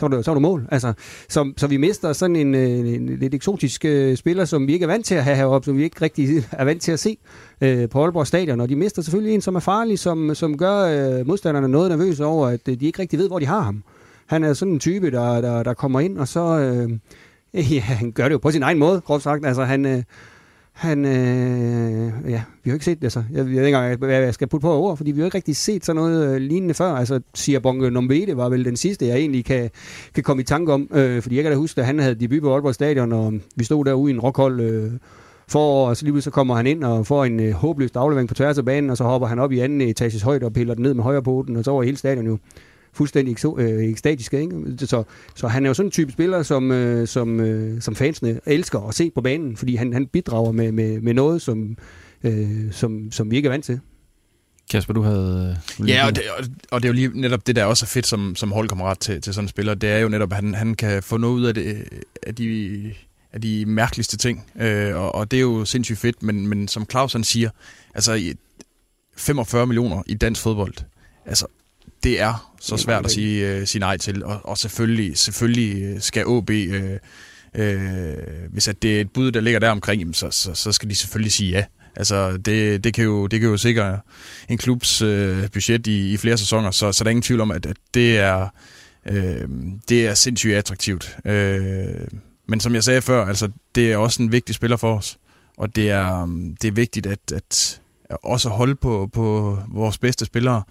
så 0.00 0.08
var 0.08 0.16
det, 0.16 0.24
så 0.24 0.30
var 0.30 0.34
det 0.34 0.42
mål. 0.42 0.68
Altså, 0.70 0.92
så, 1.28 1.52
så 1.56 1.66
vi 1.66 1.76
mister 1.76 2.12
sådan 2.12 2.36
en, 2.36 2.54
øh, 2.54 2.70
en, 2.70 2.86
en 2.86 3.16
lidt 3.18 3.34
eksotisk 3.34 3.84
øh, 3.84 4.16
spiller, 4.16 4.44
som 4.44 4.66
vi 4.66 4.72
ikke 4.72 4.82
er 4.82 4.86
vant 4.86 5.06
til 5.06 5.14
at 5.14 5.24
have 5.24 5.36
heroppe, 5.36 5.66
som 5.66 5.76
vi 5.76 5.84
ikke 5.84 6.02
rigtig 6.02 6.28
er 6.52 6.64
vant 6.64 6.82
til 6.82 6.92
at 6.92 7.00
se 7.00 7.18
øh, 7.60 7.88
på 7.88 8.02
Aalborg 8.02 8.26
Stadion. 8.26 8.60
Og 8.60 8.68
de 8.68 8.76
mister 8.76 9.02
selvfølgelig 9.02 9.34
en, 9.34 9.40
som 9.40 9.54
er 9.54 9.60
farlig, 9.60 9.98
som, 9.98 10.34
som 10.34 10.58
gør 10.58 10.78
øh, 11.18 11.26
modstanderne 11.26 11.68
noget 11.68 11.90
nervøse 11.90 12.24
over, 12.24 12.48
at 12.48 12.68
øh, 12.68 12.80
de 12.80 12.86
ikke 12.86 13.02
rigtig 13.02 13.18
ved, 13.18 13.28
hvor 13.28 13.38
de 13.38 13.46
har 13.46 13.60
ham. 13.60 13.82
Han 14.26 14.44
er 14.44 14.52
sådan 14.52 14.74
en 14.74 14.80
type, 14.80 15.10
der, 15.10 15.40
der, 15.40 15.62
der 15.62 15.74
kommer 15.74 16.00
ind, 16.00 16.18
og 16.18 16.28
så... 16.28 16.58
Øh, 16.58 16.90
ja, 17.74 17.80
han 17.80 18.12
gør 18.12 18.24
det 18.24 18.32
jo 18.32 18.38
på 18.38 18.50
sin 18.50 18.62
egen 18.62 18.78
måde, 18.78 19.00
groft 19.00 19.24
sagt. 19.24 19.46
Altså, 19.46 19.64
han... 19.64 19.86
Øh, 19.86 20.02
han, 20.76 21.04
øh, 21.04 22.30
ja, 22.30 22.42
vi 22.64 22.70
har 22.70 22.74
ikke 22.74 22.84
set 22.84 22.98
det, 22.98 23.04
altså. 23.04 23.22
Jeg, 23.30 23.38
jeg 23.38 23.46
ved 23.46 23.52
ikke 23.52 23.66
engang, 23.66 23.96
hvad 23.98 24.22
jeg 24.22 24.34
skal 24.34 24.48
putte 24.48 24.64
på 24.64 24.72
ord, 24.72 24.96
fordi 24.96 25.10
vi 25.10 25.20
har 25.20 25.24
ikke 25.24 25.36
rigtig 25.36 25.56
set 25.56 25.84
sådan 25.84 26.02
noget 26.02 26.34
øh, 26.34 26.40
lignende 26.40 26.74
før. 26.74 26.92
Altså, 26.92 27.20
Sia 27.34 27.58
Bonge 27.58 27.90
Nombede 27.90 28.36
var 28.36 28.48
vel 28.48 28.64
den 28.64 28.76
sidste, 28.76 29.06
jeg 29.06 29.16
egentlig 29.16 29.44
kan, 29.44 29.70
kan 30.14 30.22
komme 30.22 30.40
i 30.40 30.44
tanke 30.44 30.72
om, 30.72 30.88
øh, 30.94 31.22
fordi 31.22 31.36
jeg 31.36 31.44
kan 31.44 31.52
da 31.52 31.58
huske, 31.58 31.80
at 31.80 31.86
han 31.86 31.98
havde 31.98 32.14
debut 32.14 32.42
på 32.42 32.52
Aalborg 32.52 32.74
Stadion, 32.74 33.12
og 33.12 33.34
vi 33.56 33.64
stod 33.64 33.84
derude 33.84 34.12
i 34.12 34.14
en 34.14 34.20
rockhold 34.20 34.60
øh, 34.60 34.90
forår, 35.48 35.88
og 35.88 35.96
så 35.96 36.04
lige 36.04 36.22
så 36.22 36.30
kommer 36.30 36.54
han 36.54 36.66
ind 36.66 36.84
og 36.84 37.06
får 37.06 37.24
en 37.24 37.40
øh, 37.40 37.52
håbløs 37.52 37.90
aflevering 37.94 38.28
på 38.28 38.34
tværs 38.34 38.58
af 38.58 38.64
banen, 38.64 38.90
og 38.90 38.96
så 38.96 39.04
hopper 39.04 39.28
han 39.28 39.38
op 39.38 39.52
i 39.52 39.58
anden 39.58 39.80
etages 39.80 40.22
højde 40.22 40.46
og 40.46 40.52
piller 40.52 40.74
den 40.74 40.82
ned 40.82 40.94
med 40.94 41.04
højre 41.04 41.22
poten, 41.22 41.56
og 41.56 41.64
så 41.64 41.70
over 41.70 41.82
hele 41.82 41.96
stadion 41.96 42.26
jo 42.26 42.38
fuldstændig 42.96 43.32
ekso, 43.32 43.58
øh, 43.58 43.84
ekstatiske. 43.84 44.40
Ikke? 44.40 44.76
Så, 44.78 45.04
så 45.34 45.48
han 45.48 45.64
er 45.64 45.70
jo 45.70 45.74
sådan 45.74 45.86
en 45.86 45.90
type 45.90 46.12
spiller, 46.12 46.42
som, 46.42 46.70
øh, 46.70 47.08
som, 47.08 47.40
øh, 47.40 47.82
som 47.82 47.96
fansene 47.96 48.40
elsker 48.46 48.88
at 48.88 48.94
se 48.94 49.10
på 49.14 49.20
banen, 49.20 49.56
fordi 49.56 49.76
han, 49.76 49.92
han 49.92 50.06
bidrager 50.06 50.52
med, 50.52 50.72
med, 50.72 51.00
med 51.00 51.14
noget, 51.14 51.42
som, 51.42 51.76
øh, 52.24 52.72
som, 52.72 53.12
som 53.12 53.30
vi 53.30 53.36
ikke 53.36 53.46
er 53.46 53.50
vant 53.50 53.64
til. 53.64 53.80
Kasper, 54.70 54.94
du 54.94 55.02
havde... 55.02 55.56
Øh, 55.80 55.88
ja, 55.88 56.06
og 56.06 56.16
det, 56.16 56.22
og 56.70 56.82
det 56.82 56.88
er 56.88 56.92
jo 56.92 56.94
lige 56.94 57.20
netop 57.20 57.46
det, 57.46 57.56
der 57.56 57.64
også 57.64 57.84
er 57.84 57.88
fedt 57.88 58.06
som, 58.06 58.34
som 58.36 58.52
holdkammerat 58.52 58.98
til, 58.98 59.20
til 59.20 59.34
sådan 59.34 59.44
en 59.44 59.48
spiller, 59.48 59.74
det 59.74 59.90
er 59.90 59.98
jo 59.98 60.08
netop, 60.08 60.32
at 60.32 60.36
han, 60.36 60.54
han 60.54 60.74
kan 60.74 61.02
få 61.02 61.16
noget 61.16 61.34
ud 61.34 61.44
af, 61.44 61.54
det, 61.54 61.84
af, 62.22 62.34
de, 62.34 62.94
af 63.32 63.40
de 63.40 63.66
mærkeligste 63.66 64.16
ting, 64.16 64.46
øh, 64.60 64.96
og, 64.96 65.14
og 65.14 65.30
det 65.30 65.36
er 65.36 65.40
jo 65.40 65.64
sindssygt 65.64 65.98
fedt, 65.98 66.22
men, 66.22 66.46
men 66.46 66.68
som 66.68 66.86
Claus 66.90 67.12
han 67.12 67.24
siger, 67.24 67.50
altså 67.94 68.34
45 69.16 69.66
millioner 69.66 70.02
i 70.06 70.14
dansk 70.14 70.42
fodbold, 70.42 70.74
altså 71.26 71.46
det 72.02 72.20
er 72.20 72.52
så 72.60 72.76
svært 72.76 73.04
at 73.04 73.10
sige, 73.10 73.60
uh, 73.60 73.66
sige 73.66 73.80
nej 73.80 73.96
til, 73.96 74.24
og, 74.24 74.40
og 74.44 74.58
selvfølgelig, 74.58 75.18
selvfølgelig 75.18 75.82
øh, 75.82 76.00
skal 76.00 76.26
OB, 76.26 76.50
uh, 76.50 76.76
uh, 77.58 77.72
hvis 78.52 78.68
at 78.68 78.82
det 78.82 78.96
er 78.96 79.00
et 79.00 79.10
bud, 79.10 79.32
der 79.32 79.40
ligger 79.40 79.60
der 79.60 79.70
omkring, 79.70 80.16
så, 80.16 80.30
så, 80.30 80.54
så 80.54 80.72
skal 80.72 80.90
de 80.90 80.94
selvfølgelig 80.94 81.32
sige 81.32 81.50
ja. 81.50 81.64
Altså, 81.96 82.36
det, 82.36 82.84
det, 82.84 82.94
kan, 82.94 83.04
jo, 83.04 83.26
det 83.26 83.40
kan 83.40 83.48
jo 83.48 83.56
sikre 83.56 84.00
en 84.48 84.58
klubs 84.58 85.02
uh, 85.02 85.46
budget 85.52 85.86
i, 85.86 86.12
i 86.12 86.16
flere 86.16 86.38
sæsoner, 86.38 86.70
så, 86.70 86.92
så 86.92 87.04
der 87.04 87.08
er 87.08 87.10
ingen 87.10 87.22
tvivl 87.22 87.40
om, 87.40 87.50
at, 87.50 87.66
at 87.66 87.76
det 87.94 88.18
er 88.18 88.48
uh, 89.10 89.50
det 89.88 90.06
er 90.06 90.14
sindssygt 90.14 90.54
attraktivt. 90.54 91.16
Uh, 91.24 91.32
men 92.48 92.60
som 92.60 92.74
jeg 92.74 92.84
sagde 92.84 93.02
før, 93.02 93.26
altså, 93.26 93.48
det 93.74 93.92
er 93.92 93.96
også 93.96 94.22
en 94.22 94.32
vigtig 94.32 94.54
spiller 94.54 94.76
for 94.76 94.96
os, 94.96 95.18
og 95.56 95.76
det 95.76 95.90
er, 95.90 96.26
det 96.62 96.68
er 96.68 96.72
vigtigt 96.72 97.06
at, 97.06 97.32
at 97.32 97.80
også 98.22 98.48
holde 98.48 98.74
på, 98.74 99.08
på 99.12 99.58
vores 99.68 99.98
bedste 99.98 100.24
spillere, 100.24 100.62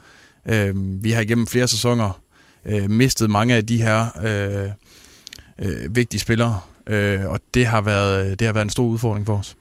Øh, 0.50 1.04
vi 1.04 1.12
har 1.12 1.22
igennem 1.22 1.48
flere 1.48 1.68
sæsoner 1.68 2.22
øh, 2.66 2.90
mistet 2.90 3.30
mange 3.30 3.56
af 3.56 3.66
de 3.66 3.82
her 3.82 4.06
øh, 4.24 4.70
øh, 5.60 5.96
vigtige 5.96 6.20
spillere, 6.20 6.60
øh, 6.88 7.26
og 7.26 7.40
det 7.54 7.66
har, 7.66 7.82
været, 7.82 8.40
det 8.40 8.46
har 8.46 8.54
været 8.54 8.66
en 8.66 8.70
stor 8.70 8.86
udfordring 8.86 9.26
for 9.26 9.38
os. 9.38 9.56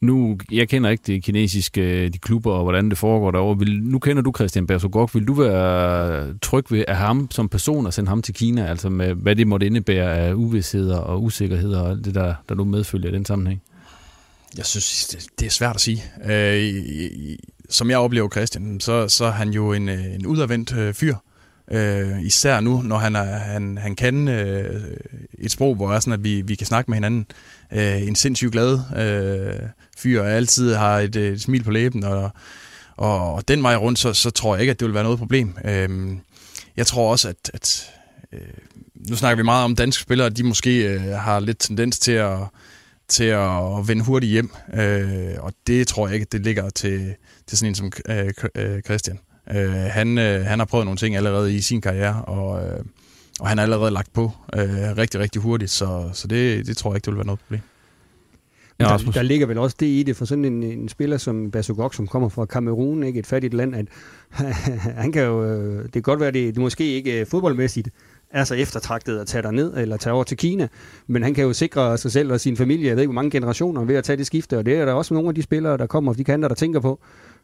Nu, 0.00 0.38
jeg 0.52 0.68
kender 0.68 0.90
ikke 0.90 1.02
de 1.06 1.20
kinesiske 1.20 2.08
de 2.08 2.18
klubber 2.18 2.52
og 2.52 2.62
hvordan 2.62 2.90
det 2.90 2.98
foregår 2.98 3.30
derovre. 3.30 3.58
Vil, 3.58 3.82
nu 3.82 3.98
kender 3.98 4.22
du 4.22 4.32
Christian 4.36 4.66
Bersogok. 4.66 5.14
Vil 5.14 5.26
du 5.26 5.32
være 5.32 6.34
tryg 6.38 6.64
ved 6.70 6.84
at 6.88 6.96
ham 6.96 7.28
som 7.30 7.48
person 7.48 7.86
og 7.86 7.94
sende 7.94 8.08
ham 8.08 8.22
til 8.22 8.34
Kina? 8.34 8.66
Altså 8.66 8.88
med, 8.88 9.14
hvad 9.14 9.36
det 9.36 9.46
måtte 9.46 9.66
indebære 9.66 10.16
af 10.16 10.32
uvidsheder 10.34 10.96
og 10.96 11.22
usikkerheder 11.22 11.80
og 11.80 11.90
alt 11.90 12.04
det, 12.04 12.14
der, 12.14 12.34
der 12.48 12.54
nu 12.54 12.64
medfølger 12.64 13.08
i 13.10 13.12
den 13.12 13.24
sammenhæng? 13.24 13.62
Jeg 14.56 14.66
synes, 14.66 15.06
det, 15.06 15.26
det 15.40 15.46
er 15.46 15.50
svært 15.50 15.74
at 15.74 15.80
sige. 15.80 16.02
Øh, 16.30 16.74
som 17.70 17.90
jeg 17.90 17.98
oplever 17.98 18.28
Christian, 18.28 18.80
så, 18.80 19.08
så 19.08 19.24
er 19.24 19.30
han 19.30 19.48
jo 19.48 19.72
en, 19.72 19.88
øh, 19.88 20.14
en 20.14 20.26
udadvendt 20.26 20.76
øh, 20.76 20.94
fyr. 20.94 21.14
Øh, 21.70 22.22
især 22.22 22.60
nu, 22.60 22.82
når 22.82 22.98
han, 22.98 23.16
er, 23.16 23.24
han, 23.24 23.78
han 23.78 23.96
kan 23.96 24.28
øh, 24.28 24.96
et 25.38 25.50
sprog, 25.50 25.74
hvor 25.74 25.92
er 25.92 26.00
sådan, 26.00 26.12
at 26.12 26.24
vi, 26.24 26.42
vi 26.42 26.54
kan 26.54 26.66
snakke 26.66 26.90
med 26.90 26.96
hinanden. 26.96 27.26
Øh, 27.72 28.02
en 28.02 28.14
sindssygt 28.14 28.52
glad 28.52 28.78
øh, 28.96 29.68
fyr, 29.98 30.20
og 30.20 30.30
altid 30.30 30.74
har 30.74 30.98
et, 30.98 31.16
et 31.16 31.42
smil 31.42 31.62
på 31.62 31.70
læben, 31.70 32.04
og, 32.04 32.30
og, 32.96 33.34
og 33.34 33.48
den 33.48 33.62
vej 33.62 33.76
rundt, 33.76 33.98
så, 33.98 34.12
så 34.12 34.30
tror 34.30 34.54
jeg 34.54 34.60
ikke, 34.60 34.70
at 34.70 34.80
det 34.80 34.86
vil 34.86 34.94
være 34.94 35.02
noget 35.02 35.18
problem. 35.18 35.56
Øh, 35.64 35.88
jeg 36.76 36.86
tror 36.86 37.10
også, 37.10 37.28
at, 37.28 37.50
at 37.54 37.90
øh, 38.32 38.40
nu 39.08 39.16
snakker 39.16 39.36
vi 39.36 39.42
meget 39.42 39.64
om 39.64 39.76
danske 39.76 40.02
spillere, 40.02 40.28
de 40.28 40.42
måske 40.42 40.88
øh, 40.88 41.00
har 41.00 41.40
lidt 41.40 41.58
tendens 41.58 41.98
til 41.98 42.12
at, 42.12 42.38
til 43.08 43.24
at 43.24 43.88
vende 43.88 44.04
hurtigt 44.04 44.32
hjem, 44.32 44.50
øh, 44.74 45.34
og 45.38 45.52
det 45.66 45.86
tror 45.88 46.06
jeg 46.06 46.14
ikke, 46.14 46.26
det 46.32 46.40
ligger 46.40 46.70
til, 46.70 47.14
til 47.46 47.58
sådan 47.58 47.70
en 47.70 47.74
som 47.74 47.92
øh, 48.08 48.30
øh 48.54 48.82
Christian. 48.82 49.18
Øh, 49.50 49.70
han, 49.70 50.18
øh, 50.18 50.44
han 50.44 50.58
har 50.58 50.66
prøvet 50.66 50.86
nogle 50.86 50.98
ting 50.98 51.16
allerede 51.16 51.54
i 51.54 51.60
sin 51.60 51.80
karriere, 51.80 52.24
og, 52.24 52.66
øh, 52.66 52.84
og 53.40 53.48
han 53.48 53.58
er 53.58 53.62
allerede 53.62 53.90
lagt 53.90 54.12
på 54.12 54.30
øh, 54.54 54.96
rigtig, 54.98 55.20
rigtig 55.20 55.42
hurtigt, 55.42 55.70
så, 55.70 56.10
så 56.12 56.28
det, 56.28 56.66
det 56.66 56.76
tror 56.76 56.90
jeg 56.90 56.96
ikke, 56.96 57.04
det 57.04 57.12
vil 57.12 57.18
være 57.18 57.26
noget 57.26 57.40
problem. 57.40 57.60
Ja, 58.80 58.84
der, 58.84 59.10
der 59.14 59.22
ligger 59.22 59.46
vel 59.46 59.58
også 59.58 59.76
det 59.80 59.86
i 59.86 60.02
det 60.02 60.16
for 60.16 60.24
sådan 60.24 60.44
en, 60.44 60.62
en 60.62 60.88
spiller 60.88 61.16
som 61.16 61.50
Basugok, 61.50 61.94
som 61.94 62.06
kommer 62.06 62.28
fra 62.28 62.44
Kamerun, 62.44 63.02
ikke 63.02 63.18
et 63.18 63.26
fattigt 63.26 63.54
land, 63.54 63.74
at 63.74 63.86
han 65.02 65.12
kan 65.12 65.22
jo, 65.22 65.44
øh, 65.44 65.82
det 65.84 65.92
kan 65.92 66.02
godt 66.02 66.20
være, 66.20 66.30
det, 66.30 66.54
det 66.54 66.62
måske 66.62 66.84
ikke 66.84 67.20
øh, 67.20 67.26
fodboldmæssigt 67.26 67.88
er 68.36 68.44
så 68.44 68.54
eftertragtet 68.54 69.18
at 69.18 69.26
tage 69.26 69.42
der 69.42 69.50
ned 69.50 69.76
eller 69.76 69.96
tage 69.96 70.12
over 70.12 70.24
til 70.24 70.36
Kina, 70.36 70.68
men 71.06 71.22
han 71.22 71.34
kan 71.34 71.44
jo 71.44 71.52
sikre 71.52 71.98
sig 71.98 72.12
selv 72.12 72.32
og 72.32 72.40
sin 72.40 72.56
familie, 72.56 72.88
jeg 72.88 72.96
ved 72.96 73.02
ikke 73.02 73.08
hvor 73.08 73.22
mange 73.22 73.30
generationer, 73.30 73.84
ved 73.84 73.94
at 73.94 74.04
tage 74.04 74.16
det 74.16 74.26
skifte, 74.26 74.58
og 74.58 74.66
det 74.66 74.76
er 74.76 74.84
der 74.84 74.92
også 74.92 75.14
nogle 75.14 75.28
af 75.28 75.34
de 75.34 75.42
spillere, 75.42 75.76
der 75.76 75.86
kommer 75.86 76.12
fra 76.12 76.18
de 76.18 76.24
kanter, 76.24 76.48
der 76.48 76.54
tænker 76.54 76.80
på, 76.80 77.00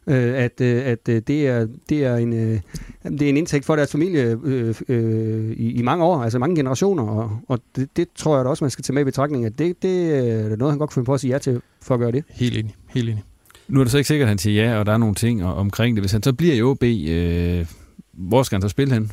øh, 0.07 0.33
at, 0.35 0.61
øh, 0.61 0.85
at 0.85 1.09
øh, 1.09 1.21
det, 1.27 1.47
er, 1.47 1.67
det, 1.89 2.03
er 2.03 2.15
en, 2.15 2.33
øh, 2.33 2.59
det 3.03 3.21
er 3.21 3.29
en 3.29 3.37
indtægt 3.37 3.65
for 3.65 3.75
deres 3.75 3.91
familie 3.91 4.39
øh, 4.43 4.75
øh, 4.89 5.51
i, 5.51 5.71
i 5.71 5.81
mange 5.81 6.05
år, 6.05 6.23
altså 6.23 6.39
mange 6.39 6.55
generationer, 6.55 7.03
og, 7.03 7.39
og 7.47 7.59
det, 7.75 7.97
det 7.97 8.07
tror 8.15 8.35
jeg 8.35 8.45
da 8.45 8.49
også, 8.49 8.63
man 8.63 8.71
skal 8.71 8.83
tage 8.83 8.93
med 8.93 9.01
i 9.01 9.05
betragtning, 9.05 9.45
at 9.45 9.59
det, 9.59 9.83
det 9.83 10.17
er 10.51 10.55
noget, 10.55 10.71
han 10.71 10.79
godt 10.79 10.89
kan 10.89 10.93
finde 10.93 11.05
på 11.05 11.13
at 11.13 11.19
sige 11.19 11.31
ja 11.31 11.37
til, 11.37 11.61
for 11.81 11.93
at 11.93 11.99
gøre 11.99 12.11
det. 12.11 12.23
Helt 12.29 12.57
enig, 12.57 12.75
helt 12.89 13.09
enig. 13.09 13.23
Nu 13.67 13.79
er 13.79 13.83
det 13.83 13.91
så 13.91 13.97
ikke 13.97 14.07
sikkert, 14.07 14.25
at 14.25 14.29
han 14.29 14.37
siger 14.37 14.63
ja, 14.63 14.79
og 14.79 14.85
der 14.85 14.91
er 14.91 14.97
nogle 14.97 15.15
ting 15.15 15.45
omkring 15.45 15.95
det. 15.95 16.01
Hvis 16.01 16.11
han 16.11 16.23
så 16.23 16.33
bliver 16.33 16.55
i 16.55 16.61
OB, 16.61 16.83
øh, 16.83 17.65
hvor 18.13 18.43
skal 18.43 18.55
han 18.55 18.61
så 18.61 18.69
spille 18.69 18.93
hen? 18.93 19.11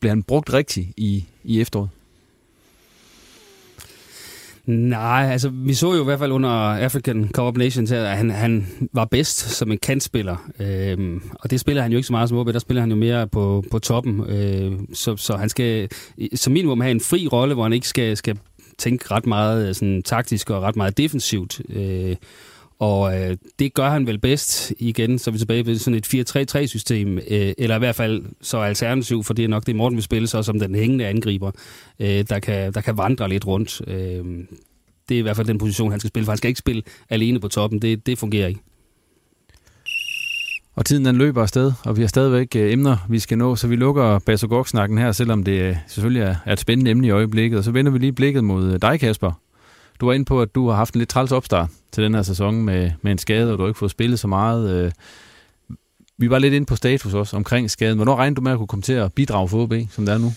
Bliver 0.00 0.10
han 0.10 0.22
brugt 0.22 0.52
rigtigt 0.52 0.88
i, 0.96 1.24
i 1.44 1.60
efteråret? 1.60 1.88
Nej, 4.68 5.28
altså 5.32 5.48
vi 5.48 5.74
så 5.74 5.94
jo 5.94 6.00
i 6.00 6.04
hvert 6.04 6.18
fald 6.18 6.32
under 6.32 6.48
African 6.48 7.30
Cup 7.32 7.44
of 7.44 7.54
Nations 7.54 7.90
her, 7.90 8.04
at 8.04 8.16
han, 8.16 8.30
han 8.30 8.66
var 8.92 9.04
bedst 9.04 9.38
som 9.38 9.72
en 9.72 9.78
kantspiller. 9.78 10.36
Øhm, 10.60 11.22
og 11.32 11.50
det 11.50 11.60
spiller 11.60 11.82
han 11.82 11.92
jo 11.92 11.98
ikke 11.98 12.06
så 12.06 12.12
meget 12.12 12.28
som 12.28 12.38
OB, 12.38 12.46
der 12.46 12.58
spiller 12.58 12.80
han 12.80 12.90
jo 12.90 12.96
mere 12.96 13.28
på, 13.28 13.64
på 13.70 13.78
toppen. 13.78 14.20
Øhm, 14.28 14.94
så, 14.94 15.16
så 15.16 15.36
han 15.36 15.48
skal 15.48 15.88
som 16.34 16.52
minimum 16.52 16.80
have 16.80 16.90
en 16.90 17.00
fri 17.00 17.28
rolle, 17.32 17.54
hvor 17.54 17.62
han 17.62 17.72
ikke 17.72 17.88
skal, 17.88 18.16
skal 18.16 18.38
tænke 18.78 19.10
ret 19.10 19.26
meget 19.26 19.68
øh, 19.68 19.74
sådan, 19.74 20.02
taktisk 20.02 20.50
og 20.50 20.62
ret 20.62 20.76
meget 20.76 20.98
defensivt. 20.98 21.60
Øh, 21.68 22.16
og 22.78 23.20
øh, 23.20 23.36
det 23.58 23.74
gør 23.74 23.90
han 23.90 24.06
vel 24.06 24.18
bedst 24.18 24.72
igen, 24.78 25.18
så 25.18 25.30
er 25.30 25.32
vi 25.32 25.38
tilbage 25.38 25.66
ved 25.66 25.78
sådan 25.78 25.98
et 25.98 26.14
4-3-3-system, 26.14 27.18
øh, 27.18 27.52
eller 27.58 27.76
i 27.76 27.78
hvert 27.78 27.94
fald 27.94 28.22
så 28.40 28.58
alternativ, 28.58 29.24
for 29.24 29.34
det 29.34 29.44
er 29.44 29.48
nok 29.48 29.66
det, 29.66 29.76
Morten 29.76 29.96
vil 29.96 30.02
spille 30.02 30.28
så 30.28 30.42
som 30.42 30.58
den 30.58 30.74
hængende 30.74 31.06
angriber, 31.06 31.50
øh, 32.00 32.24
der, 32.28 32.38
kan, 32.38 32.72
der 32.72 32.80
kan 32.80 32.98
vandre 32.98 33.28
lidt 33.28 33.46
rundt. 33.46 33.80
Øh, 33.86 34.24
det 35.08 35.14
er 35.14 35.18
i 35.18 35.22
hvert 35.22 35.36
fald 35.36 35.46
den 35.46 35.58
position, 35.58 35.90
han 35.90 36.00
skal 36.00 36.08
spille, 36.08 36.24
for 36.24 36.32
han 36.32 36.38
skal 36.38 36.48
ikke 36.48 36.58
spille 36.58 36.82
alene 37.10 37.40
på 37.40 37.48
toppen. 37.48 37.82
Det, 37.82 38.06
det 38.06 38.18
fungerer 38.18 38.46
ikke. 38.46 38.60
Og 40.74 40.86
tiden 40.86 41.04
den 41.04 41.16
løber 41.16 41.42
afsted, 41.42 41.72
og 41.84 41.96
vi 41.96 42.00
har 42.02 42.08
stadigvæk 42.08 42.56
øh, 42.56 42.72
emner, 42.72 42.96
vi 43.08 43.18
skal 43.18 43.38
nå, 43.38 43.56
så 43.56 43.68
vi 43.68 43.76
lukker 43.76 44.18
Basogok-snakken 44.18 44.98
her, 44.98 45.12
selvom 45.12 45.44
det 45.44 45.60
øh, 45.60 45.76
selvfølgelig 45.86 46.22
er, 46.22 46.36
er 46.44 46.52
et 46.52 46.60
spændende 46.60 46.90
emne 46.90 47.06
i 47.06 47.10
øjeblikket. 47.10 47.58
Og 47.58 47.64
så 47.64 47.70
vender 47.70 47.92
vi 47.92 47.98
lige 47.98 48.12
blikket 48.12 48.44
mod 48.44 48.72
øh, 48.72 48.78
dig, 48.82 49.00
Kasper. 49.00 49.32
Du 50.00 50.06
var 50.06 50.12
inde 50.12 50.24
på, 50.24 50.42
at 50.42 50.54
du 50.54 50.68
har 50.68 50.76
haft 50.76 50.94
en 50.94 50.98
lidt 50.98 51.10
træls 51.10 51.32
opstart 51.32 51.68
til 51.92 52.04
den 52.04 52.14
her 52.14 52.22
sæson 52.22 52.62
med, 52.62 52.90
med 53.02 53.12
en 53.12 53.18
skade, 53.18 53.52
og 53.52 53.58
du 53.58 53.62
har 53.62 53.68
ikke 53.68 53.78
fået 53.78 53.90
spillet 53.90 54.20
så 54.20 54.28
meget. 54.28 54.70
Øh. 54.70 54.92
Vi 56.20 56.30
var 56.30 56.38
lidt 56.38 56.54
inde 56.54 56.66
på 56.66 56.76
status 56.76 57.14
også 57.14 57.36
omkring 57.36 57.70
skaden. 57.70 57.96
Hvornår 57.96 58.16
regnede 58.16 58.36
du 58.36 58.40
med 58.40 58.52
at 58.52 58.58
kunne 58.58 58.66
komme 58.66 58.82
til 58.82 58.92
at 58.92 59.12
bidrage 59.12 59.48
for 59.48 59.62
OB, 59.62 59.72
som 59.90 60.06
det 60.06 60.14
er 60.14 60.18
nu? 60.18 60.32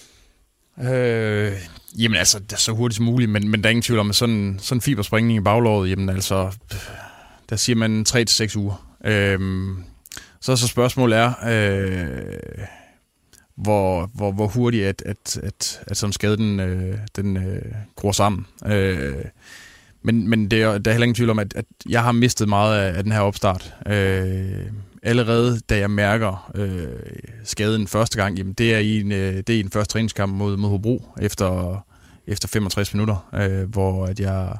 Øh, 0.89 1.53
jamen 1.99 2.17
altså, 2.17 2.39
det 2.39 2.53
er 2.53 2.57
så 2.57 2.71
hurtigt 2.71 2.95
som 2.95 3.05
muligt, 3.05 3.31
men, 3.31 3.49
men 3.49 3.61
der 3.61 3.67
er 3.67 3.71
ingen 3.71 3.81
tvivl 3.81 3.99
om, 3.99 4.09
at 4.09 4.15
sådan, 4.15 4.59
sådan 4.61 4.77
en 4.77 4.81
fiberspringning 4.81 5.37
i 5.37 5.41
baglåret, 5.41 5.89
jamen 5.89 6.09
altså, 6.09 6.57
der 7.49 7.55
siger 7.55 7.75
man 7.75 8.05
3-6 8.09 8.57
uger. 8.57 8.87
Øh, 9.05 9.39
så 10.41 10.55
så 10.55 10.67
spørgsmålet 10.67 11.17
er, 11.17 11.33
øh, 11.47 12.65
hvor, 13.55 14.11
hvor, 14.13 14.31
hvor 14.31 14.47
hurtigt 14.47 14.85
at, 14.85 15.03
at, 15.05 15.39
at, 15.43 15.81
at 15.87 15.97
sådan 15.97 16.13
skade 16.13 16.37
den, 16.37 16.59
øh, 16.59 16.97
den 17.15 17.37
øh, 17.37 17.61
gror 17.95 18.11
sammen. 18.11 18.45
Øh, 18.65 19.25
men, 20.03 20.29
men 20.29 20.51
det 20.51 20.61
er, 20.61 20.77
der 20.77 20.91
er 20.91 20.93
heller 20.93 21.05
ingen 21.05 21.15
tvivl 21.15 21.29
om, 21.29 21.39
at, 21.39 21.53
at 21.55 21.65
jeg 21.89 22.03
har 22.03 22.11
mistet 22.11 22.49
meget 22.49 22.79
af, 22.79 22.97
af 22.97 23.03
den 23.03 23.11
her 23.11 23.19
opstart. 23.19 23.73
Øh, 23.87 24.65
allerede 25.03 25.59
da 25.69 25.77
jeg 25.77 25.91
mærker 25.91 26.51
øh, 26.55 26.87
skaden 27.43 27.87
første 27.87 28.17
gang, 28.21 28.37
jamen 28.37 28.53
det 28.53 28.73
er 28.73 28.79
i 28.79 28.99
en, 28.99 29.11
øh, 29.11 29.33
det 29.33 29.49
er 29.49 29.57
i 29.57 29.59
en 29.59 29.71
første 29.71 29.93
træningskamp 29.93 30.33
mod, 30.33 30.57
mod 30.57 30.69
Hobro 30.69 31.03
efter, 31.21 31.83
efter 32.27 32.47
65 32.47 32.93
minutter, 32.93 33.29
øh, 33.33 33.69
hvor 33.69 34.05
at 34.05 34.19
jeg 34.19 34.57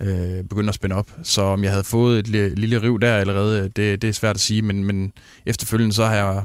øh, 0.00 0.44
begyndte 0.44 0.68
at 0.68 0.74
spænde 0.74 0.96
op. 0.96 1.10
Så 1.22 1.42
om 1.42 1.64
jeg 1.64 1.70
havde 1.70 1.84
fået 1.84 2.18
et 2.18 2.28
lille, 2.28 2.54
lille 2.54 2.82
riv 2.82 3.00
der 3.00 3.14
allerede, 3.14 3.62
det, 3.62 4.02
det 4.02 4.08
er 4.08 4.12
svært 4.12 4.36
at 4.36 4.40
sige, 4.40 4.62
men, 4.62 4.84
men 4.84 5.12
efterfølgende 5.46 5.94
så 5.94 6.04
har 6.04 6.14
jeg 6.14 6.44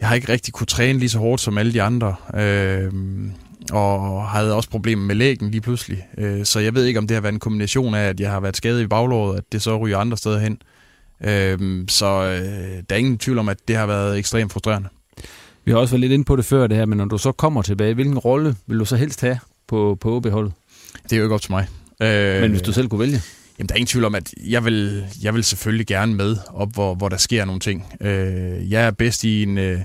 jeg 0.00 0.08
har 0.08 0.14
ikke 0.14 0.32
rigtig 0.32 0.54
kunne 0.54 0.66
træne 0.66 0.98
lige 0.98 1.08
så 1.08 1.18
hårdt 1.18 1.40
som 1.40 1.58
alle 1.58 1.72
de 1.72 1.82
andre. 1.82 2.14
Øh, 2.34 2.92
og 3.72 4.28
havde 4.28 4.54
også 4.54 4.70
problemer 4.70 5.04
med 5.04 5.14
lægen 5.14 5.50
lige 5.50 5.60
pludselig. 5.60 6.06
Øh, 6.18 6.44
så 6.44 6.60
jeg 6.60 6.74
ved 6.74 6.84
ikke, 6.84 6.98
om 6.98 7.06
det 7.06 7.14
har 7.14 7.20
været 7.20 7.32
en 7.32 7.40
kombination 7.40 7.94
af, 7.94 8.08
at 8.08 8.20
jeg 8.20 8.30
har 8.30 8.40
været 8.40 8.56
skadet 8.56 8.82
i 8.82 8.86
baglåret, 8.86 9.36
at 9.36 9.44
det 9.52 9.62
så 9.62 9.76
ryger 9.76 9.98
andre 9.98 10.16
steder 10.16 10.38
hen. 10.38 10.58
Øh, 11.24 11.84
så 11.88 12.06
øh, 12.06 12.82
der 12.88 12.94
er 12.94 12.96
ingen 12.96 13.18
tvivl 13.18 13.38
om, 13.38 13.48
at 13.48 13.58
det 13.68 13.76
har 13.76 13.86
været 13.86 14.18
ekstremt 14.18 14.52
frustrerende. 14.52 14.88
Vi 15.64 15.72
har 15.72 15.78
også 15.78 15.94
været 15.94 16.00
lidt 16.00 16.12
inde 16.12 16.24
på 16.24 16.36
det 16.36 16.44
før, 16.44 16.66
det 16.66 16.76
her, 16.76 16.86
men 16.86 16.98
når 16.98 17.04
du 17.04 17.18
så 17.18 17.32
kommer 17.32 17.62
tilbage, 17.62 17.94
hvilken 17.94 18.18
rolle 18.18 18.56
vil 18.66 18.78
du 18.78 18.84
så 18.84 18.96
helst 18.96 19.20
have 19.20 19.38
på, 19.68 19.98
på 20.00 20.16
OB-holdet? 20.16 20.52
Det 21.02 21.12
er 21.12 21.16
jo 21.16 21.22
ikke 21.22 21.34
op 21.34 21.42
til 21.42 21.52
mig. 21.52 21.68
Øh, 22.02 22.40
men 22.40 22.50
hvis 22.50 22.62
du 22.62 22.72
selv 22.72 22.88
kunne 22.88 23.00
vælge? 23.00 23.20
Jamen, 23.58 23.68
der 23.68 23.74
er 23.74 23.76
ingen 23.76 23.86
tvivl 23.86 24.04
om, 24.04 24.14
at 24.14 24.34
jeg 24.46 24.64
vil, 24.64 25.04
jeg 25.22 25.34
vil 25.34 25.44
selvfølgelig 25.44 25.86
gerne 25.86 26.14
med 26.14 26.36
op, 26.48 26.74
hvor, 26.74 26.94
hvor 26.94 27.08
der 27.08 27.16
sker 27.16 27.44
nogle 27.44 27.60
ting. 27.60 27.92
Øh, 28.00 28.70
jeg 28.70 28.86
er 28.86 28.90
bedst 28.90 29.24
i 29.24 29.42
en, 29.42 29.58
øh, 29.58 29.80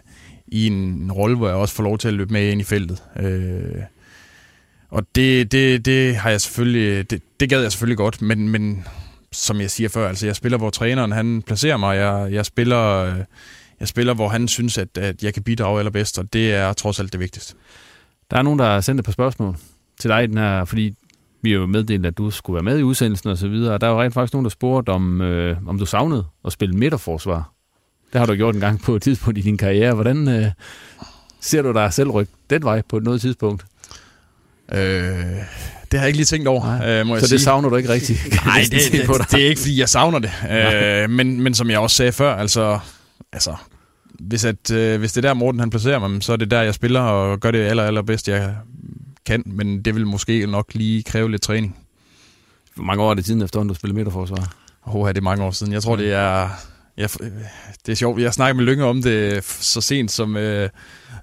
i 0.47 0.67
en 0.67 1.11
rolle, 1.11 1.37
hvor 1.37 1.47
jeg 1.47 1.57
også 1.57 1.75
får 1.75 1.83
lov 1.83 1.97
til 1.97 2.07
at 2.07 2.13
løbe 2.13 2.33
med 2.33 2.51
ind 2.51 2.61
i 2.61 2.63
feltet. 2.63 3.03
Øh, 3.19 3.81
og 4.89 5.07
det, 5.15 5.51
det, 5.51 5.85
det 5.85 6.15
har 6.15 6.29
jeg 6.29 6.41
selvfølgelig, 6.41 7.09
det, 7.09 7.21
det 7.39 7.49
gad 7.49 7.61
jeg 7.61 7.71
selvfølgelig 7.71 7.97
godt, 7.97 8.21
men, 8.21 8.49
men 8.49 8.85
som 9.31 9.61
jeg 9.61 9.71
siger 9.71 9.89
før, 9.89 10.07
altså 10.07 10.25
jeg 10.25 10.35
spiller, 10.35 10.57
hvor 10.57 10.69
træneren 10.69 11.11
han 11.11 11.41
placerer 11.41 11.77
mig. 11.77 11.97
Jeg, 11.97 12.33
jeg 12.33 12.45
spiller, 12.45 13.15
jeg 13.79 13.87
spiller, 13.87 14.13
hvor 14.13 14.29
han 14.29 14.47
synes, 14.47 14.77
at, 14.77 14.97
at 14.97 15.23
jeg 15.23 15.33
kan 15.33 15.43
bidrage 15.43 15.79
allerbedst, 15.79 16.19
og 16.19 16.33
det 16.33 16.53
er 16.53 16.73
trods 16.73 16.99
alt 16.99 17.11
det 17.11 17.19
vigtigste. 17.19 17.55
Der 18.31 18.37
er 18.37 18.41
nogen, 18.41 18.59
der 18.59 18.65
har 18.65 18.81
sendt 18.81 18.99
et 18.99 19.05
par 19.05 19.11
spørgsmål 19.11 19.57
til 19.99 20.09
dig 20.09 20.27
den 20.27 20.37
her, 20.37 20.65
fordi 20.65 20.95
vi 21.41 21.51
har 21.51 21.57
jo 21.59 21.65
meddelt, 21.65 22.05
at 22.05 22.17
du 22.17 22.31
skulle 22.31 22.55
være 22.55 22.63
med 22.63 22.79
i 22.79 22.83
udsendelsen 22.83 23.29
og 23.29 23.37
så 23.37 23.47
videre, 23.47 23.73
og 23.73 23.81
der 23.81 23.87
var 23.87 24.03
rent 24.03 24.13
faktisk 24.13 24.33
nogen, 24.33 24.45
der 24.45 24.49
spurgte, 24.49 24.89
om, 24.89 25.21
øh, 25.21 25.57
om 25.67 25.79
du 25.79 25.85
savnede 25.85 26.25
at 26.45 26.51
spille 26.51 26.75
midterforsvar. 26.75 27.51
Det 28.13 28.19
har 28.19 28.25
du 28.25 28.33
gjort 28.33 28.55
en 28.55 28.61
gang 28.61 28.81
på 28.81 28.95
et 28.95 29.01
tidspunkt 29.01 29.37
i 29.37 29.41
din 29.41 29.57
karriere. 29.57 29.93
Hvordan 29.93 30.27
øh, 30.27 30.45
ser 31.41 31.61
du 31.61 31.71
dig 31.73 31.93
selv 31.93 32.09
rykke 32.09 32.31
den 32.49 32.63
vej 32.63 32.81
på 32.89 32.97
et 32.97 33.03
noget 33.03 33.21
tidspunkt? 33.21 33.65
Øh, 34.71 34.79
det 35.91 35.99
har 35.99 35.99
jeg 35.99 36.07
ikke 36.07 36.17
lige 36.17 36.25
tænkt 36.25 36.47
over, 36.47 36.65
øh, 36.73 37.07
må 37.07 37.15
jeg 37.15 37.21
Så 37.21 37.27
sige. 37.27 37.37
det 37.37 37.43
savner 37.43 37.69
du 37.69 37.75
ikke 37.75 37.89
rigtigt? 37.89 38.19
Nej, 38.45 38.61
det, 38.63 38.71
det, 38.71 39.07
det, 39.07 39.31
det 39.31 39.43
er 39.45 39.49
ikke, 39.49 39.61
fordi 39.61 39.79
jeg 39.79 39.89
savner 39.89 40.19
det. 40.19 40.31
Øh, 41.03 41.09
men, 41.09 41.41
men 41.41 41.53
som 41.53 41.69
jeg 41.69 41.79
også 41.79 41.95
sagde 41.95 42.11
før, 42.11 42.35
altså, 42.35 42.79
altså 43.33 43.55
hvis, 44.19 44.45
at, 44.45 44.71
øh, 44.71 44.99
hvis 44.99 45.13
det 45.13 45.25
er 45.25 45.29
der, 45.29 45.33
Morten 45.33 45.59
han 45.59 45.69
placerer 45.69 45.99
mig, 46.07 46.23
så 46.23 46.33
er 46.33 46.37
det 46.37 46.51
der, 46.51 46.61
jeg 46.61 46.73
spiller 46.73 47.01
og 47.01 47.39
gør 47.39 47.51
det 47.51 47.59
aller, 47.59 47.83
allerbedst, 47.83 48.27
jeg 48.27 48.55
kan. 49.29 49.43
Men 49.45 49.81
det 49.81 49.95
vil 49.95 50.07
måske 50.07 50.47
nok 50.47 50.73
lige 50.73 51.03
kræve 51.03 51.31
lidt 51.31 51.41
træning. 51.41 51.77
Hvor 52.75 52.83
mange 52.83 53.03
år 53.03 53.09
er 53.09 53.13
det 53.13 53.25
siden 53.25 53.41
efterhånden, 53.41 53.73
du 53.73 53.75
spiller 53.75 53.95
midterforsvar? 53.95 54.55
Åh, 54.87 55.07
det 55.07 55.17
er 55.17 55.21
mange 55.21 55.43
år 55.43 55.51
siden. 55.51 55.73
Jeg 55.73 55.83
tror, 55.83 55.95
det 55.95 56.13
er 56.13 56.49
jeg, 56.99 57.09
det 57.85 57.91
er 57.91 57.95
sjovt. 57.95 58.21
Jeg 58.21 58.33
snakkede 58.33 58.57
med 58.57 58.65
Lyngge 58.65 58.85
om 58.85 59.01
det 59.01 59.43
så 59.43 59.81
sent 59.81 60.11
som 60.11 60.37
øh, 60.37 60.69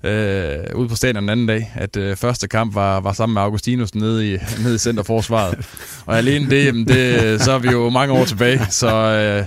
øh, 0.04 0.58
ude 0.74 0.88
på 0.88 0.96
stadion 0.96 1.22
den 1.22 1.28
anden 1.28 1.46
dag, 1.46 1.72
at 1.74 1.96
øh, 1.96 2.16
første 2.16 2.48
kamp 2.48 2.74
var, 2.74 3.00
var 3.00 3.12
sammen 3.12 3.34
med 3.34 3.42
Augustinus 3.42 3.94
nede 3.94 4.34
i, 4.34 4.38
nede 4.62 4.74
i 4.74 4.78
centerforsvaret. 4.78 5.66
Og 6.06 6.18
alene 6.18 6.50
det, 6.50 6.66
jamen 6.66 6.88
det, 6.88 7.40
så 7.42 7.52
er 7.52 7.58
vi 7.58 7.68
jo 7.68 7.90
mange 7.90 8.14
år 8.14 8.24
tilbage, 8.24 8.60
så, 8.70 8.96
øh, 8.96 9.44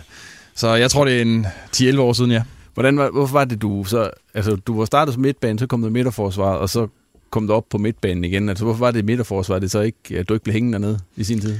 så 0.55 0.75
jeg 0.75 0.91
tror, 0.91 1.05
det 1.05 1.17
er 1.17 1.21
en 1.21 1.47
10-11 1.75 1.99
år 1.99 2.13
siden, 2.13 2.31
ja. 2.31 2.43
Hvordan 2.73 2.97
var, 2.97 3.09
hvorfor 3.09 3.33
var 3.33 3.45
det, 3.45 3.61
du 3.61 3.83
så... 3.83 4.09
Altså, 4.33 4.55
du 4.55 4.77
var 4.77 4.85
startet 4.85 5.13
som 5.13 5.21
midtbane, 5.21 5.59
så 5.59 5.67
kom 5.67 5.81
du 5.81 5.89
midterforsvaret, 5.89 6.59
og 6.59 6.69
så 6.69 6.87
kom 7.29 7.47
du 7.47 7.53
op 7.53 7.65
på 7.69 7.77
midtbanen 7.77 8.23
igen. 8.23 8.49
Altså, 8.49 8.63
hvorfor 8.63 8.79
var 8.79 8.91
det 8.91 9.05
midterforsvar, 9.05 9.59
midterforsvaret, 9.59 9.61
det 9.61 9.71
så 9.71 9.79
ikke, 9.81 10.19
at 10.19 10.29
du 10.29 10.33
ikke 10.33 10.43
blev 10.43 10.53
hængende 10.53 10.79
dernede 10.79 10.99
i 11.15 11.23
sin 11.23 11.39
tid? 11.39 11.59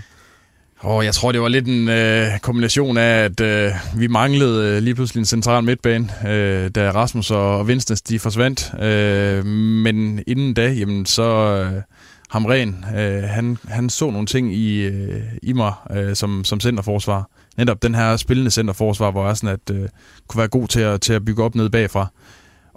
Oh, 0.84 1.06
jeg 1.06 1.14
tror, 1.14 1.32
det 1.32 1.42
var 1.42 1.48
lidt 1.48 1.68
en 1.68 1.90
øh, 1.90 2.40
kombination 2.40 2.98
af, 2.98 3.24
at 3.24 3.42
øh, 3.42 3.72
vi 3.96 4.08
manglede 4.08 4.76
øh, 4.76 4.84
lige 4.84 4.96
pludselig 4.96 5.22
en 5.22 5.26
central 5.26 5.64
midtbane, 5.64 6.10
øh, 6.28 6.70
da 6.70 6.92
Rasmus 6.92 7.32
og 7.32 7.68
Vinstens 7.68 8.02
de 8.02 8.20
forsvandt. 8.20 8.74
Øh, 8.84 9.46
men 9.46 10.24
inden 10.28 10.54
da, 10.54 10.72
jamen, 10.72 11.06
så 11.06 11.24
øh, 11.24 11.82
Hamren, 12.30 12.86
øh, 12.98 13.24
han, 13.24 13.58
han 13.68 13.90
så 13.90 14.10
nogle 14.10 14.28
ting 14.28 14.54
i, 14.54 14.82
øh, 14.82 15.22
i 15.44 15.54
mig 15.54 15.74
øh, 15.92 16.16
som, 16.16 16.44
som 16.44 16.60
centerforsvar. 16.60 17.30
Netop 17.58 17.84
den 17.84 17.96
her 17.96 18.18
spillende 18.18 18.52
centerforsvar, 18.52 19.12
hvor 19.12 19.28
jeg 19.28 19.38
sådan 19.38 19.60
at, 19.68 19.76
øh, 19.76 19.90
kunne 20.28 20.40
være 20.40 20.48
god 20.48 20.68
til 20.68 20.80
at, 20.80 21.02
til 21.02 21.14
at 21.14 21.26
bygge 21.26 21.44
op 21.44 21.56
ned 21.56 21.70
bagfra. 21.70 22.08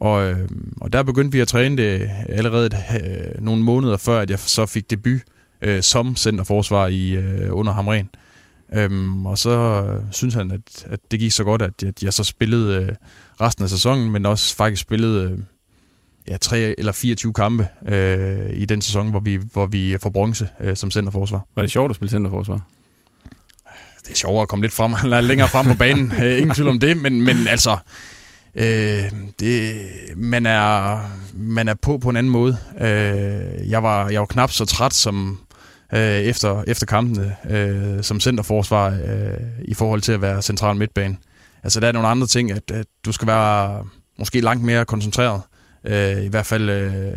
Og, 0.03 0.31
øh, 0.31 0.49
og 0.81 0.93
der 0.93 1.03
begyndte 1.03 1.33
vi 1.33 1.41
at 1.41 1.49
træne 1.49 1.77
det 1.77 2.11
allerede 2.29 2.71
øh, 3.01 3.45
nogle 3.45 3.63
måneder 3.63 3.97
før, 3.97 4.21
at 4.21 4.31
jeg 4.31 4.39
så 4.39 4.67
fik 4.67 4.91
debut 4.91 5.21
øh, 5.63 5.83
som 5.83 6.17
centerforsvar 6.17 6.87
i, 6.87 7.11
øh, 7.11 7.49
under 7.51 7.73
Hamren. 7.73 8.09
Øhm, 8.75 9.27
og 9.27 9.39
så 9.39 9.51
øh, 9.51 10.03
synes 10.11 10.35
han, 10.35 10.51
at, 10.51 10.87
at 10.91 11.01
det 11.11 11.21
gik 11.21 11.33
så 11.33 11.45
godt, 11.45 11.63
at, 11.63 11.83
at 11.83 12.03
jeg 12.03 12.13
så 12.13 12.25
spillede 12.25 12.83
øh, 12.83 12.89
resten 13.41 13.65
af 13.65 13.71
sæsonen, 13.71 14.11
men 14.11 14.27
også 14.27 14.57
faktisk 14.57 14.83
spillede 14.83 15.31
øh, 15.31 15.39
ja, 16.29 16.37
3 16.37 16.75
eller 16.79 16.93
24 16.93 17.33
kampe 17.33 17.69
øh, 17.89 18.51
i 18.53 18.65
den 18.65 18.83
sæson, 18.83 19.11
hvor 19.11 19.21
vi, 19.21 19.41
hvor 19.53 19.67
vi 19.67 19.97
får 20.03 20.11
bronze 20.11 20.49
øh, 20.61 20.77
som 20.77 20.91
centerforsvar. 20.91 21.47
Var 21.55 21.63
det 21.63 21.71
sjovt 21.71 21.91
at 21.91 21.97
spille 21.97 22.11
centerforsvar? 22.11 22.61
Det 24.05 24.11
er 24.11 24.15
sjovere 24.15 24.43
at 24.43 24.49
komme 24.49 24.65
lidt 24.65 24.73
frem, 24.73 24.95
længere 25.29 25.49
frem 25.49 25.67
på 25.67 25.75
banen. 25.75 26.13
øh, 26.23 26.39
ingen 26.39 26.55
tvivl 26.55 26.69
om 26.69 26.81
det, 26.81 26.97
men, 26.97 27.23
men 27.23 27.37
altså... 27.49 27.77
Øh, 28.55 29.13
det, 29.41 29.75
man, 30.17 30.47
er, 30.47 30.99
man 31.35 31.69
er 31.69 31.75
på 31.75 31.99
på 31.99 32.09
en 32.09 32.17
anden 32.17 32.33
måde. 32.33 32.57
Øh, 32.81 33.71
jeg, 33.71 33.83
var, 33.83 34.09
jeg 34.09 34.21
var 34.21 34.27
knap 34.27 34.51
så 34.51 34.65
træt 34.65 34.95
som, 34.95 35.39
øh, 35.95 36.01
efter, 36.01 36.65
efter 36.67 36.87
kampene 36.87 37.37
øh, 37.51 38.03
som 38.03 38.21
centerforsvar 38.21 38.91
øh, 38.91 39.41
i 39.65 39.75
forhold 39.75 40.01
til 40.01 40.13
at 40.13 40.23
være 40.23 40.43
central 40.43 40.77
midtbane. 40.77 41.17
Altså 41.63 41.81
der 41.81 41.89
er 41.89 41.93
nogle 41.93 42.09
andre 42.09 42.27
ting, 42.27 42.53
at, 42.53 42.71
at 42.71 42.87
du 43.05 43.13
skal 43.13 43.29
være 43.29 43.85
måske 44.19 44.41
langt 44.41 44.65
mere 44.65 44.85
koncentreret. 44.85 45.41
Øh, 45.85 46.25
I 46.25 46.29
hvert 46.29 46.47
fald, 46.47 46.71
øh, 46.71 47.15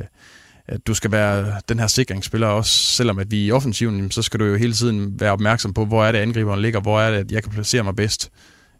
at 0.67 0.87
du 0.87 0.93
skal 0.93 1.11
være 1.11 1.53
den 1.69 1.79
her 1.79 1.87
sikringsspiller 1.87 2.47
også, 2.47 2.71
selvom 2.71 3.19
at 3.19 3.31
vi 3.31 3.41
er 3.41 3.47
i 3.47 3.51
offensiven, 3.51 4.11
så 4.11 4.21
skal 4.21 4.39
du 4.39 4.45
jo 4.45 4.55
hele 4.55 4.73
tiden 4.73 5.19
være 5.19 5.31
opmærksom 5.31 5.73
på, 5.73 5.85
hvor 5.85 6.05
er 6.05 6.11
det 6.11 6.19
angriberen 6.19 6.61
ligger, 6.61 6.79
hvor 6.79 7.01
er 7.01 7.11
det, 7.11 7.17
at 7.17 7.31
jeg 7.31 7.43
kan 7.43 7.51
placere 7.51 7.83
mig 7.83 7.95
bedst. 7.95 8.31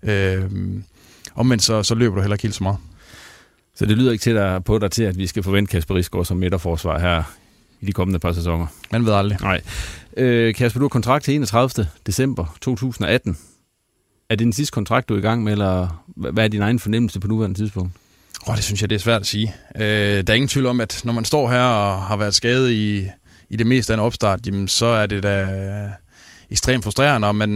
Øh, 0.04 0.44
omvendt 1.36 1.64
så, 1.64 1.84
så 1.84 1.96
løber 1.96 2.16
du 2.16 2.22
heller 2.22 2.36
ikke 2.36 2.44
helt 2.44 2.56
så 2.56 2.64
meget. 2.64 2.78
Så 3.76 3.86
det 3.86 3.98
lyder 3.98 4.12
ikke 4.12 4.22
til 4.22 4.36
dig, 4.36 4.64
på 4.64 4.80
dig 4.80 4.92
til, 4.92 5.04
at 5.04 5.18
vi 5.18 5.28
skal 5.28 5.44
forvente 5.44 5.72
Kasper 5.72 5.96
Risgaard 5.96 6.26
som 6.26 6.38
midterforsvar 6.38 7.00
her 7.00 7.24
i 7.82 7.86
de 7.86 7.92
kommende 7.92 8.20
par 8.20 8.32
sæsoner. 8.32 8.68
Man 8.92 9.06
ved 9.06 9.14
aldrig. 9.14 9.38
Nej. 9.42 9.62
Øh, 10.18 10.56
Kasper, 10.56 10.80
du 10.80 10.84
har 10.84 10.90
kontrakt 10.90 11.26
til 11.26 11.36
31. 11.36 11.88
december 12.06 12.58
2018. 12.62 13.38
Er 14.30 14.36
det 14.36 14.46
den 14.46 14.54
sidste 14.54 14.72
kontrakt, 14.72 15.10
du 15.10 15.14
er 15.14 15.18
i 15.18 15.22
gang 15.22 15.44
med, 15.44 15.52
eller 15.52 16.04
hvad 16.16 16.44
er 16.44 16.48
din 16.48 16.62
egen 16.62 16.80
fornemmelse 16.80 17.20
på 17.20 17.28
nuværende 17.28 17.60
tidspunkt? 17.60 17.92
Oh, 18.48 18.56
det 18.56 18.64
synes 18.64 18.82
jeg, 18.82 18.90
det 18.90 18.96
er 18.96 19.00
svært 19.00 19.22
at 19.22 19.28
sige. 19.28 19.56
Øh, 19.76 19.84
der 19.84 20.34
er 20.34 20.34
ingen 20.34 20.48
tvivl 20.48 20.66
om, 20.66 20.82
at 20.82 21.02
når 21.04 21.14
man 21.14 21.26
står 21.26 21.50
her 21.50 21.64
og 21.64 22.02
har 22.02 22.18
været 22.18 22.36
skadet 22.36 22.72
i, 22.72 23.08
i 23.50 23.56
det 23.56 23.68
meste 23.68 23.94
af 23.94 23.98
en 23.98 24.02
opstart, 24.02 24.48
jamen, 24.48 24.68
så 24.68 24.86
er 24.86 25.06
det 25.06 25.24
da 25.24 25.48
ekstremt 26.52 26.84
frustrerende, 26.84 27.28
og 27.28 27.36
man, 27.36 27.50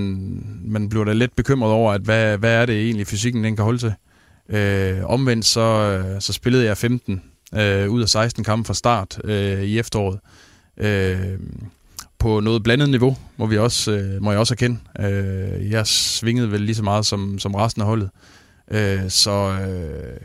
man 0.65 0.89
bliver 0.89 1.05
da 1.05 1.13
lidt 1.13 1.35
bekymret 1.35 1.71
over, 1.71 1.93
at 1.93 2.01
hvad, 2.01 2.37
hvad 2.37 2.53
er 2.61 2.65
det 2.65 2.83
egentlig, 2.85 3.07
fysikken 3.07 3.43
den 3.43 3.55
kan 3.55 3.65
holde 3.65 3.79
til. 3.79 3.93
Øh, 4.49 5.05
omvendt 5.05 5.45
så, 5.45 5.61
øh, 5.61 6.21
så 6.21 6.33
spillede 6.33 6.65
jeg 6.65 6.77
15 6.77 7.21
øh, 7.55 7.89
ud 7.89 8.01
af 8.01 8.09
16 8.09 8.43
kampe 8.43 8.67
fra 8.67 8.73
start 8.73 9.21
øh, 9.23 9.63
i 9.63 9.79
efteråret. 9.79 10.19
Øh, 10.77 11.39
på 12.19 12.39
noget 12.39 12.63
blandet 12.63 12.89
niveau, 12.89 13.17
må, 13.37 13.45
vi 13.45 13.57
også, 13.57 13.91
øh, 13.91 14.23
må 14.23 14.31
jeg 14.31 14.39
også 14.39 14.53
erkende. 14.53 14.77
Øh, 14.99 15.71
jeg 15.71 15.87
svingede 15.87 16.51
vel 16.51 16.61
lige 16.61 16.75
så 16.75 16.83
meget 16.83 17.05
som, 17.05 17.39
som 17.39 17.55
resten 17.55 17.81
af 17.81 17.87
holdet. 17.87 18.09
Øh, 18.71 19.09
så, 19.09 19.59
øh, 19.61 20.17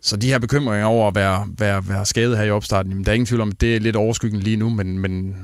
så 0.00 0.16
de 0.16 0.26
her 0.26 0.38
bekymringer 0.38 0.86
over 0.86 1.08
at 1.08 1.14
være, 1.14 1.46
være, 1.58 1.88
være 1.88 2.06
skadet 2.06 2.38
her 2.38 2.44
i 2.44 2.50
opstarten, 2.50 2.92
jamen, 2.92 3.04
der 3.04 3.10
er 3.10 3.14
ingen 3.14 3.26
tvivl 3.26 3.40
om, 3.40 3.48
at 3.48 3.60
det 3.60 3.76
er 3.76 3.80
lidt 3.80 3.96
overskyggende 3.96 4.44
lige 4.44 4.56
nu, 4.56 4.70
men, 4.70 4.98
men 4.98 5.36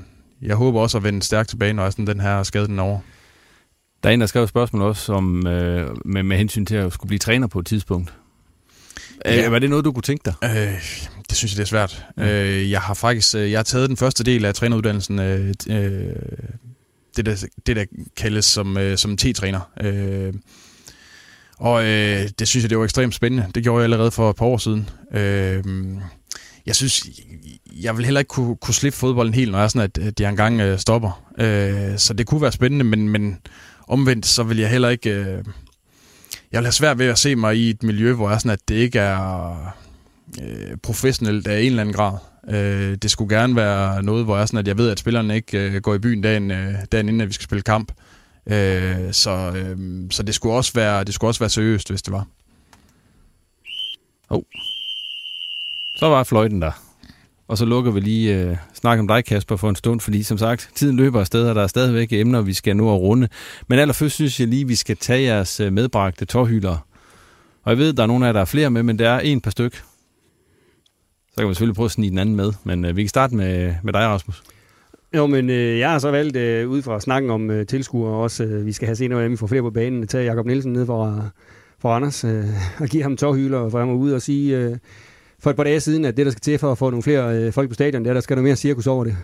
jeg 0.42 0.56
håber 0.56 0.80
også 0.80 0.98
at 0.98 1.04
vende 1.04 1.22
stærkt 1.22 1.48
tilbage, 1.48 1.72
når 1.72 1.90
sådan 1.90 2.06
den 2.06 2.20
her 2.20 2.42
skade 2.42 2.66
den 2.66 2.78
over. 2.78 3.00
Der 4.02 4.08
er 4.08 4.14
en, 4.14 4.20
der 4.20 4.26
skrev 4.26 4.42
et 4.42 4.48
spørgsmål 4.48 4.82
også 4.82 5.12
om, 5.12 5.46
øh, 5.46 5.96
med, 6.04 6.22
med 6.22 6.36
hensyn 6.36 6.66
til 6.66 6.74
at 6.74 6.92
skulle 6.92 7.08
blive 7.08 7.18
træner 7.18 7.46
på 7.46 7.58
et 7.58 7.66
tidspunkt. 7.66 8.14
Ja. 9.24 9.46
Øh, 9.46 9.52
var 9.52 9.58
det 9.58 9.70
noget, 9.70 9.84
du 9.84 9.92
kunne 9.92 10.02
tænke 10.02 10.22
dig? 10.24 10.34
Øh, 10.44 10.80
det 11.28 11.36
synes 11.36 11.52
jeg, 11.52 11.56
det 11.56 11.62
er 11.62 11.68
svært. 11.68 12.06
Ja. 12.16 12.44
Øh, 12.44 12.70
jeg 12.70 12.80
har 12.80 12.94
faktisk 12.94 13.34
jeg 13.34 13.58
har 13.58 13.62
taget 13.62 13.88
den 13.88 13.96
første 13.96 14.24
del 14.24 14.44
af 14.44 14.54
træneruddannelsen, 14.54 15.18
øh, 15.18 15.54
øh, 15.68 16.12
det, 17.16 17.26
der, 17.26 17.46
det 17.66 17.76
der 17.76 17.84
kaldes 18.16 18.44
som, 18.44 18.78
øh, 18.78 18.98
som 18.98 19.16
T-træner. 19.16 19.60
Øh, 19.80 20.34
og 21.58 21.84
øh, 21.84 22.28
det 22.38 22.48
synes 22.48 22.64
jeg, 22.64 22.70
det 22.70 22.78
var 22.78 22.84
ekstremt 22.84 23.14
spændende. 23.14 23.46
Det 23.54 23.62
gjorde 23.62 23.78
jeg 23.78 23.84
allerede 23.84 24.10
for 24.10 24.30
et 24.30 24.36
par 24.36 24.46
år 24.46 24.58
siden. 24.58 24.88
Øh, 25.14 25.64
jeg 26.66 26.76
synes, 26.76 27.02
jeg 27.72 27.96
vil 27.96 28.04
heller 28.04 28.20
ikke 28.20 28.28
kunne, 28.28 28.56
kunne 28.56 28.74
slippe 28.74 28.98
fodbolden 28.98 29.34
helt, 29.34 29.50
når 29.50 29.58
jeg 29.58 29.64
er 29.64 29.68
sådan, 29.68 29.90
at, 30.06 30.18
de 30.18 30.26
engang 30.26 30.60
øh, 30.60 30.78
stopper. 30.78 31.32
Øh, 31.38 31.98
så 31.98 32.14
det 32.14 32.26
kunne 32.26 32.42
være 32.42 32.52
spændende, 32.52 32.84
men, 32.84 33.08
men 33.08 33.38
omvendt, 33.88 34.26
så 34.26 34.42
vil 34.42 34.58
jeg 34.58 34.70
heller 34.70 34.88
ikke... 34.88 35.10
Øh, 35.10 35.44
jeg 36.52 36.58
vil 36.58 36.66
have 36.66 36.72
svært 36.72 36.98
ved 36.98 37.06
at 37.06 37.18
se 37.18 37.36
mig 37.36 37.56
i 37.56 37.70
et 37.70 37.82
miljø, 37.82 38.12
hvor 38.12 38.28
jeg 38.28 38.34
er 38.34 38.38
sådan, 38.38 38.50
at 38.50 38.68
det 38.68 38.74
ikke 38.74 38.98
er 38.98 39.74
øh, 40.42 40.76
professionelt 40.82 41.46
af 41.46 41.60
en 41.60 41.66
eller 41.66 41.80
anden 41.80 41.94
grad. 41.94 42.18
Øh, 42.48 42.96
det 42.96 43.10
skulle 43.10 43.36
gerne 43.36 43.56
være 43.56 44.02
noget, 44.02 44.24
hvor 44.24 44.36
jeg 44.36 44.42
er 44.42 44.46
sådan, 44.46 44.58
at 44.58 44.68
jeg 44.68 44.78
ved, 44.78 44.90
at 44.90 44.98
spillerne 44.98 45.34
ikke 45.34 45.58
øh, 45.58 45.82
går 45.82 45.94
i 45.94 45.98
byen 45.98 46.22
dagen, 46.22 46.50
øh, 46.50 46.74
dagen 46.92 47.08
inden, 47.08 47.20
at 47.20 47.28
vi 47.28 47.32
skal 47.32 47.44
spille 47.44 47.62
kamp. 47.62 47.92
Øh, 48.46 49.12
så 49.12 49.52
øh, 49.56 49.78
så 50.10 50.22
det, 50.22 50.34
skulle 50.34 50.54
også 50.54 50.72
være, 50.74 51.04
det 51.04 51.14
skulle 51.14 51.28
også 51.28 51.40
være 51.40 51.50
seriøst, 51.50 51.90
hvis 51.90 52.02
det 52.02 52.12
var. 52.12 52.26
Oh. 54.30 54.42
Så 55.96 56.06
var 56.06 56.24
fløjten 56.24 56.62
der. 56.62 56.89
Og 57.50 57.58
så 57.58 57.64
lukker 57.64 57.90
vi 57.90 58.00
lige 58.00 58.40
øh, 58.40 58.56
snak 58.74 58.98
om 58.98 59.08
dig, 59.08 59.24
Kasper, 59.24 59.56
for 59.56 59.68
en 59.68 59.76
stund, 59.76 60.00
fordi 60.00 60.22
som 60.22 60.38
sagt, 60.38 60.70
tiden 60.74 60.96
løber 60.96 61.20
afsted, 61.20 61.48
og 61.48 61.54
der 61.54 61.62
er 61.62 61.66
stadigvæk 61.66 62.12
emner, 62.12 62.40
vi 62.40 62.52
skal 62.52 62.76
nu 62.76 62.94
at 62.94 63.00
runde. 63.00 63.28
Men 63.68 63.78
allerførst 63.78 64.14
synes 64.14 64.40
jeg 64.40 64.48
lige, 64.48 64.66
vi 64.66 64.74
skal 64.74 64.96
tage 64.96 65.22
jeres 65.22 65.60
øh, 65.60 65.72
medbragte 65.72 66.24
tårhylder. 66.24 66.86
Og 67.62 67.70
jeg 67.70 67.78
ved, 67.78 67.92
der 67.92 68.02
er 68.02 68.06
nogle 68.06 68.24
af 68.24 68.28
jer, 68.28 68.32
der 68.32 68.40
er 68.40 68.44
flere 68.44 68.70
med, 68.70 68.82
men 68.82 68.98
der 68.98 69.10
er 69.10 69.20
en 69.20 69.40
par 69.40 69.50
styk. 69.50 69.74
Så 69.74 71.36
kan 71.38 71.48
vi 71.48 71.54
selvfølgelig 71.54 71.76
prøve 71.76 71.84
at 71.84 71.90
snige 71.90 72.10
den 72.10 72.18
anden 72.18 72.36
med, 72.36 72.52
men 72.64 72.84
øh, 72.84 72.96
vi 72.96 73.02
kan 73.02 73.08
starte 73.08 73.36
med, 73.36 73.74
med 73.82 73.92
dig, 73.92 74.02
Rasmus. 74.06 74.42
Jo, 75.16 75.26
men 75.26 75.50
øh, 75.50 75.78
jeg 75.78 75.90
har 75.90 75.98
så 75.98 76.10
valgt, 76.10 76.36
øh, 76.36 76.68
ud 76.68 76.82
fra 76.82 77.00
snakken 77.00 77.30
om 77.30 77.50
øh, 77.50 77.66
tilskuere, 77.66 78.14
også 78.14 78.44
øh, 78.44 78.66
vi 78.66 78.72
skal 78.72 78.86
have 78.86 78.96
senere, 78.96 79.16
hvordan 79.16 79.30
vi 79.30 79.36
får 79.36 79.46
flere 79.46 79.62
på 79.62 79.70
banen, 79.70 80.06
tage 80.06 80.24
Jakob 80.24 80.46
Nielsen 80.46 80.72
ned 80.72 80.86
fra, 80.86 81.30
fra 81.78 81.96
Anders 81.96 82.24
øh, 82.24 82.44
og 82.80 82.86
give 82.86 83.02
ham 83.02 83.16
tårhylder, 83.16 83.58
og 83.58 83.70
få 83.70 83.78
ham 83.78 83.90
ud 83.90 84.12
og 84.12 84.22
sige 84.22 84.56
øh, 84.56 84.76
for 85.40 85.50
et 85.50 85.56
par 85.56 85.64
dage 85.64 85.80
siden, 85.80 86.04
at 86.04 86.16
det, 86.16 86.26
der 86.26 86.32
skal 86.32 86.40
til 86.40 86.58
for 86.58 86.72
at 86.72 86.78
få 86.78 86.90
nogle 86.90 87.02
flere 87.02 87.36
øh, 87.36 87.52
folk 87.52 87.68
på 87.68 87.74
stadion, 87.74 88.04
det 88.04 88.10
er, 88.10 88.14
der 88.14 88.20
skal 88.20 88.34
noget 88.34 88.44
mere 88.44 88.56
cirkus 88.56 88.86
over 88.86 89.04
det. 89.04 89.16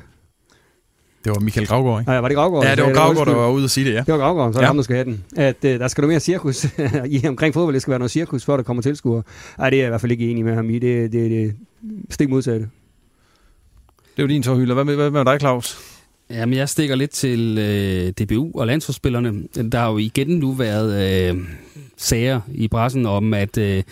Det 1.25 1.35
var 1.35 1.41
Michael 1.41 1.67
Gravgaard, 1.67 2.01
ikke? 2.01 2.11
Nej, 2.11 2.21
var 2.21 2.29
det 2.29 2.37
Gravgaard? 2.37 2.65
Ja, 2.65 2.75
det 2.75 2.85
var 2.85 2.93
Gravgaard, 2.93 3.27
der 3.27 3.35
var 3.35 3.51
ude 3.51 3.65
at 3.65 3.71
sige 3.71 3.87
det, 3.87 3.95
ja. 3.95 3.99
Det 3.99 4.09
var 4.09 4.19
Gravgaard, 4.19 4.53
så 4.53 4.59
er 4.59 4.63
ja. 4.63 4.67
ham, 4.67 4.77
der 4.77 4.83
skal 4.83 4.97
have 4.97 5.05
den. 5.05 5.25
At 5.37 5.65
øh, 5.65 5.81
der 5.81 5.89
skal 5.89 6.03
noget 6.03 6.13
mere 6.13 6.21
cirkus 6.21 6.67
i 7.23 7.29
omkring 7.29 7.55
fodbold. 7.55 7.75
Det 7.75 7.83
skal 7.83 7.91
være 7.91 7.99
noget 7.99 8.11
cirkus, 8.11 8.45
før 8.45 8.57
der 8.57 8.65
kommer 8.65 8.83
tilskuere. 8.83 9.23
Nej, 9.59 9.71
det 9.71 9.77
er 9.77 9.81
jeg 9.81 9.89
i 9.89 9.91
hvert 9.91 10.01
fald 10.01 10.13
ikke 10.13 10.31
enig 10.31 10.45
med 10.45 10.55
ham 10.55 10.71
i. 10.71 10.79
Det, 10.79 11.13
det, 11.13 11.31
det 11.31 11.55
stik 12.11 12.29
modsatte. 12.29 12.69
Det 14.17 14.23
var 14.23 14.29
din 14.29 14.43
tårhylder. 14.43 14.75
Hvad 14.75 14.85
med, 14.85 14.95
hvad 14.95 15.11
med 15.11 15.25
dig, 15.25 15.41
Claus? 15.41 15.79
Jamen, 16.31 16.59
jeg 16.59 16.69
stikker 16.69 16.95
lidt 16.95 17.11
til 17.11 17.59
øh, 17.59 18.25
DBU 18.25 18.51
og 18.55 18.67
landsholdsspillerne. 18.67 19.43
Der 19.73 19.79
har 19.79 19.91
jo 19.91 19.99
igen 19.99 20.29
nu 20.29 20.53
været 20.53 21.31
øh, 21.31 21.37
sager 21.97 22.41
i 22.55 22.69
pressen 22.69 23.07
om, 23.07 23.35
at 23.35 23.59
øh, 23.59 23.83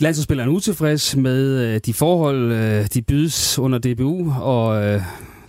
Landsholdsspilleren 0.00 0.50
er 0.50 0.54
utilfreds 0.54 1.16
med 1.16 1.74
øh, 1.74 1.80
de 1.86 1.94
forhold, 1.94 2.52
øh, 2.52 2.86
de 2.94 3.02
bydes 3.02 3.58
under 3.58 3.78
DBU, 3.78 4.32
og 4.32 4.84
øh, 4.84 5.00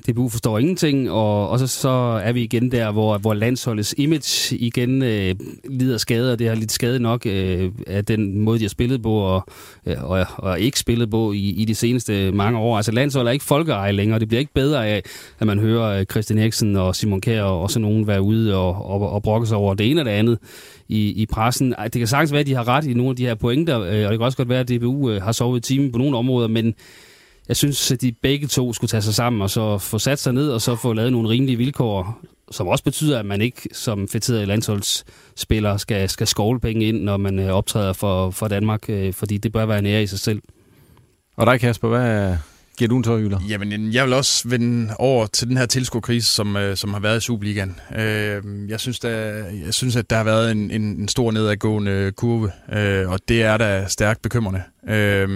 DBU 0.08 0.30
forstår 0.30 0.60
ingenting, 0.60 1.12
og, 1.12 1.50
og 1.50 1.60
så, 1.60 1.68
så 1.68 1.89
er 2.24 2.32
vi 2.32 2.43
igen 2.43 2.72
der, 2.72 2.91
hvor, 2.91 3.18
hvor 3.18 3.34
landsholdets 3.34 3.95
image 3.97 4.58
igen 4.58 5.04
øh, 5.04 5.36
lider 5.70 5.97
skade, 5.97 6.32
og 6.32 6.39
det 6.39 6.47
har 6.47 6.56
lidt 6.56 6.72
skade 6.72 7.00
nok 7.00 7.26
øh, 7.26 7.72
af 7.88 8.06
den 8.06 8.39
måde, 8.39 8.60
de 8.60 8.64
har 8.64 8.70
spillet 8.70 9.02
på, 9.02 9.14
og, 9.14 9.47
øh, 9.86 10.04
og, 10.04 10.26
og 10.38 10.60
ikke 10.60 10.80
spillet 10.80 11.12
på 11.12 11.32
i, 11.32 11.50
i 11.50 11.66
de 11.66 11.76
seneste 11.76 12.32
mange 12.32 12.60
år. 12.60 12.78
Altså 12.78 12.91
landsholdet 12.91 13.30
er 13.30 13.34
ikke 13.34 13.45
folkeeje 13.45 13.91
længere, 13.91 14.16
og 14.16 14.20
det 14.20 14.28
bliver 14.28 14.39
ikke 14.39 14.54
bedre 14.54 14.88
af, 14.88 15.04
at 15.39 15.47
man 15.47 15.60
hører 15.60 16.00
øh, 16.00 16.06
Christian 16.06 16.39
Eriksen 16.39 16.76
og 16.76 16.95
Simon 16.95 17.22
Kjær 17.22 17.43
og 17.43 17.72
så 17.72 17.80
nogen 17.80 18.08
være 18.08 18.22
ude 18.22 18.56
og, 18.56 18.86
og, 18.86 19.10
og 19.10 19.24
brokke 19.24 19.47
sig 19.47 19.58
over 19.58 19.74
det 19.74 19.91
ene 19.91 20.02
og 20.02 20.06
det 20.06 20.12
andet 20.12 20.39
i, 20.90 21.22
i 21.22 21.26
pressen. 21.26 21.76
Det 21.84 21.92
kan 21.92 22.08
sagtens 22.08 22.32
være, 22.32 22.40
at 22.40 22.48
de 22.48 22.56
har 22.56 22.68
ret 22.68 22.86
i 22.86 22.94
nogle 22.94 23.10
af 23.10 23.16
de 23.16 23.26
her 23.26 23.36
pointer, 23.36 23.82
øh, 23.82 24.06
og 24.06 24.12
det 24.12 24.20
kan 24.20 24.22
også 24.22 24.38
godt 24.38 24.50
være, 24.50 24.60
at 24.60 24.70
DBU 24.70 25.10
øh, 25.10 25.22
har 25.22 25.32
sovet 25.32 25.58
i 25.58 25.74
timen 25.74 25.92
på 25.92 25.98
nogle 25.98 26.18
områder, 26.18 26.48
men 26.48 26.76
jeg 27.48 27.58
synes, 27.58 27.92
at 27.92 28.02
de 28.02 28.12
begge 28.12 28.48
to 28.48 28.74
skulle 28.74 28.90
tage 28.90 29.02
sig 29.02 29.14
sammen 29.14 29.42
og 29.42 29.50
så 29.50 29.78
få 29.78 30.00
sat 30.00 30.20
sig 30.20 30.34
ned 30.34 30.50
og 30.52 30.62
så 30.62 30.76
få 30.76 30.94
lavet 30.94 31.12
nogle 31.12 31.30
rimelige 31.30 31.58
vilkår, 31.58 32.22
som 32.52 32.68
også 32.68 32.84
betyder, 32.84 33.20
at 33.20 33.26
man 33.26 33.42
ikke 33.42 33.70
som 33.72 34.08
fætteret 34.08 34.48
landsholdsspiller 34.48 35.78
skal, 35.78 36.10
skal 36.10 36.28
skovle 36.28 36.60
penge 36.60 36.86
ind, 36.86 37.02
når 37.04 37.18
man 37.18 37.40
øh, 37.40 37.50
optræder 37.50 37.94
for, 37.94 38.30
for 38.30 38.48
Danmark, 38.48 38.90
fordi 39.12 39.38
det 39.38 39.52
bør 39.52 39.66
være 39.66 39.80
en 39.80 39.86
ære 39.86 40.04
i 40.04 40.08
sig 40.08 40.20
selv. 40.20 40.42
Og 41.38 41.46
dig, 41.46 41.60
Kasper, 41.60 41.88
hvad, 41.88 42.38
Giver 42.80 42.89
du 42.89 42.97
en 42.97 43.03
tårhylder? 43.03 43.39
Jamen, 43.49 43.93
jeg 43.93 44.05
vil 44.05 44.13
også 44.13 44.49
vende 44.49 44.93
over 44.99 45.25
til 45.25 45.47
den 45.47 45.57
her 45.57 45.65
tilskuerkrise, 45.65 46.34
som, 46.34 46.55
øh, 46.55 46.77
som 46.77 46.93
har 46.93 46.99
været 46.99 47.17
i 47.17 47.21
Superligaen. 47.21 47.75
Øh, 47.97 48.69
jeg, 48.69 48.80
synes, 48.80 48.99
der, 48.99 49.09
jeg 49.65 49.73
synes, 49.73 49.95
at 49.95 50.09
der 50.09 50.15
har 50.15 50.23
været 50.23 50.51
en, 50.51 50.71
en, 50.71 50.82
en 50.82 51.07
stor 51.07 51.32
nedadgående 51.32 52.11
kurve, 52.11 52.51
øh, 52.73 53.09
og 53.09 53.19
det 53.27 53.43
er 53.43 53.57
da 53.57 53.86
stærkt 53.88 54.21
bekymrende. 54.21 54.61
Øh, 54.89 55.30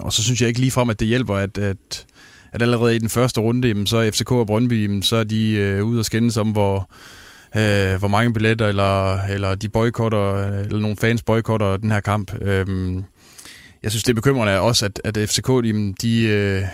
og 0.00 0.12
så 0.12 0.22
synes 0.22 0.40
jeg 0.40 0.48
ikke 0.48 0.60
ligefrem, 0.60 0.90
at 0.90 1.00
det 1.00 1.08
hjælper, 1.08 1.34
at, 1.34 1.58
at, 1.58 2.06
at 2.52 2.62
allerede 2.62 2.96
i 2.96 2.98
den 2.98 3.08
første 3.08 3.40
runde, 3.40 3.68
jamen, 3.68 3.86
så 3.86 3.96
er 3.96 4.10
FCK 4.10 4.32
og 4.32 4.46
Brøndby, 4.46 4.82
jamen, 4.82 5.02
så 5.02 5.16
er 5.16 5.24
de 5.24 5.52
øh, 5.52 5.84
ude 5.84 5.98
og 5.98 6.04
skændes 6.04 6.36
om, 6.36 6.50
hvor, 6.50 6.90
øh, 7.56 7.98
hvor 7.98 8.08
mange 8.08 8.32
billetter, 8.32 8.66
eller, 8.66 9.22
eller 9.22 9.54
de 9.54 9.68
boykotter, 9.68 10.34
eller 10.58 10.78
nogle 10.78 10.96
fans 10.96 11.22
boykotter 11.22 11.76
den 11.76 11.90
her 11.90 12.00
kamp. 12.00 12.42
Øh, 12.42 12.66
jeg 13.82 13.90
synes, 13.90 14.02
det 14.02 14.10
er 14.10 14.14
bekymrende 14.14 14.60
også, 14.60 14.84
at, 14.86 15.00
at 15.04 15.28
FCK, 15.30 15.48
jamen, 15.48 15.94
de, 16.02 16.22
øh, 16.22 16.64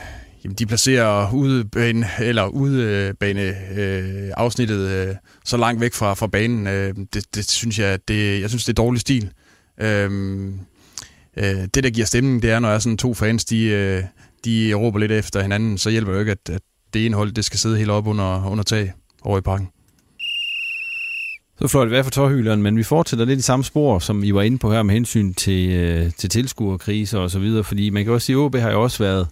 de 0.58 0.66
placerer 0.66 1.32
udebane, 1.34 2.06
eller 2.20 2.46
udebane 2.46 3.42
øh, 3.78 4.30
afsnittet 4.36 4.88
øh, 4.90 5.14
så 5.44 5.56
langt 5.56 5.80
væk 5.80 5.94
fra, 5.94 6.14
fra 6.14 6.26
banen. 6.26 6.66
Øh, 6.66 6.94
det, 7.14 7.34
det, 7.34 7.50
synes 7.50 7.78
jeg, 7.78 7.98
det, 8.08 8.40
jeg 8.40 8.48
synes, 8.48 8.64
det 8.64 8.72
er 8.72 8.82
dårlig 8.82 9.00
stil. 9.00 9.32
Øh, 9.80 10.10
øh, 11.36 11.68
det, 11.74 11.84
der 11.84 11.90
giver 11.90 12.06
stemning, 12.06 12.42
det 12.42 12.50
er, 12.50 12.58
når 12.58 12.68
er 12.68 12.78
sådan 12.78 12.98
to 12.98 13.14
fans, 13.14 13.44
de, 13.44 13.64
øh, 13.64 14.04
de 14.44 14.74
råber 14.74 14.98
lidt 14.98 15.12
efter 15.12 15.42
hinanden, 15.42 15.78
så 15.78 15.90
hjælper 15.90 16.12
det 16.12 16.16
jo 16.16 16.20
ikke, 16.20 16.32
at, 16.32 16.54
at 16.54 16.62
det 16.94 17.06
ene 17.06 17.16
hold, 17.16 17.32
det 17.32 17.44
skal 17.44 17.58
sidde 17.58 17.78
helt 17.78 17.90
op 17.90 18.06
under, 18.06 18.46
under 18.50 18.64
tag 18.64 18.92
over 19.22 19.38
i 19.38 19.40
parken. 19.40 19.68
Så 21.58 21.68
fløj 21.68 21.84
det 21.84 21.92
hvad 21.92 22.04
for 22.04 22.10
tårhyleren, 22.10 22.62
men 22.62 22.76
vi 22.76 22.82
fortsætter 22.82 23.24
lidt 23.24 23.38
i 23.38 23.42
samme 23.42 23.64
spor, 23.64 23.98
som 23.98 24.24
I 24.24 24.30
var 24.30 24.42
inde 24.42 24.58
på 24.58 24.72
her 24.72 24.82
med 24.82 24.94
hensyn 24.94 25.34
til, 25.34 25.70
øh, 25.70 26.12
til 26.12 26.30
tilskuerkriser 26.30 27.18
og 27.18 27.30
så 27.30 27.38
videre, 27.38 27.64
fordi 27.64 27.90
man 27.90 28.04
kan 28.04 28.12
også 28.12 28.26
sige, 28.26 28.36
at 28.36 28.40
OB 28.40 28.56
har 28.56 28.70
jo 28.70 28.82
også 28.82 29.04
været 29.04 29.26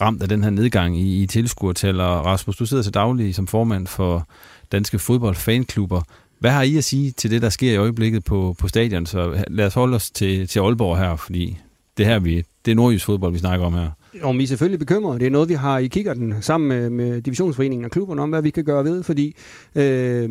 ramt 0.00 0.22
af 0.22 0.28
den 0.28 0.42
her 0.42 0.50
nedgang 0.50 1.00
i, 1.00 1.22
i 1.22 1.26
tilskuertal, 1.26 2.00
og 2.00 2.24
Rasmus, 2.24 2.56
du 2.56 2.66
sidder 2.66 2.82
til 2.82 2.94
daglig 2.94 3.34
som 3.34 3.46
formand 3.46 3.86
for 3.86 4.28
Danske 4.72 4.98
Fodboldfanklubber. 4.98 6.02
Hvad 6.38 6.50
har 6.50 6.62
I 6.62 6.76
at 6.76 6.84
sige 6.84 7.10
til 7.10 7.30
det, 7.30 7.42
der 7.42 7.48
sker 7.48 7.72
i 7.72 7.76
øjeblikket 7.76 8.24
på, 8.24 8.56
på 8.58 8.68
stadion? 8.68 9.06
Så 9.06 9.44
lad 9.48 9.66
os 9.66 9.74
holde 9.74 9.94
os 9.94 10.10
til, 10.10 10.48
til 10.48 10.60
Aalborg 10.60 10.98
her, 10.98 11.16
fordi 11.16 11.58
det 11.96 12.06
her 12.06 12.18
vi, 12.18 12.44
det 12.64 12.70
er 12.70 12.74
nordjysk 12.74 13.04
fodbold, 13.04 13.32
vi 13.32 13.38
snakker 13.38 13.66
om 13.66 13.74
her. 13.74 13.90
Og 14.22 14.38
vi 14.38 14.42
er 14.42 14.46
selvfølgelig 14.46 14.78
bekymrede. 14.78 15.18
Det 15.18 15.26
er 15.26 15.30
noget, 15.30 15.48
vi 15.48 15.54
har 15.54 15.78
i 15.78 15.86
kikkerten 15.86 16.34
sammen 16.40 16.68
med, 16.68 16.90
med 16.90 17.22
divisionsforeningen 17.22 17.84
og 17.84 17.90
klubberne 17.90 18.22
om, 18.22 18.30
hvad 18.30 18.42
vi 18.42 18.50
kan 18.50 18.64
gøre 18.64 18.84
ved, 18.84 19.02
fordi 19.02 19.36
øh, 19.74 20.28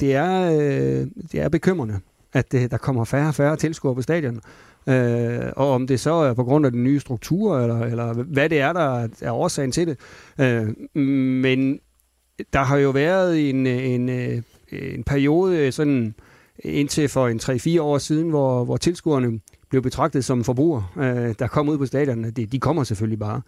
det, 0.00 0.14
er, 0.14 0.50
øh, 0.50 1.06
det 1.32 1.40
er 1.40 1.48
bekymrende, 1.48 2.00
at 2.32 2.54
øh, 2.54 2.70
der 2.70 2.76
kommer 2.76 3.04
færre 3.04 3.28
og 3.28 3.34
færre 3.34 3.56
tilskuere 3.56 3.94
på 3.94 4.02
stadion. 4.02 4.40
Øh, 4.86 5.52
og 5.56 5.70
om 5.70 5.86
det 5.86 6.00
så 6.00 6.12
er 6.12 6.34
på 6.34 6.44
grund 6.44 6.66
af 6.66 6.72
den 6.72 6.84
nye 6.84 7.00
struktur, 7.00 7.58
eller, 7.58 7.80
eller 7.80 8.12
hvad 8.12 8.48
det 8.48 8.60
er, 8.60 8.72
der 8.72 9.08
er 9.20 9.32
årsagen 9.32 9.72
til 9.72 9.86
det. 9.86 9.98
Øh, 10.40 10.68
men 11.42 11.80
der 12.52 12.62
har 12.62 12.76
jo 12.76 12.90
været 12.90 13.50
en, 13.50 13.66
en, 13.66 14.08
øh, 14.08 14.42
en 14.72 15.04
periode 15.04 15.72
sådan 15.72 16.14
indtil 16.58 17.08
for 17.08 17.28
en 17.28 17.40
3-4 17.42 17.80
år 17.80 17.98
siden, 17.98 18.30
hvor, 18.30 18.64
hvor 18.64 18.76
tilskuerne 18.76 19.40
blev 19.74 19.82
betragtet 19.82 20.24
som 20.24 20.44
forbruger, 20.44 20.92
øh, 20.96 21.34
der 21.38 21.46
kom 21.46 21.68
ud 21.68 21.78
på 21.78 21.86
stadion. 21.86 22.24
De, 22.24 22.46
de 22.46 22.60
kommer 22.60 22.84
selvfølgelig 22.84 23.18
bare. 23.18 23.40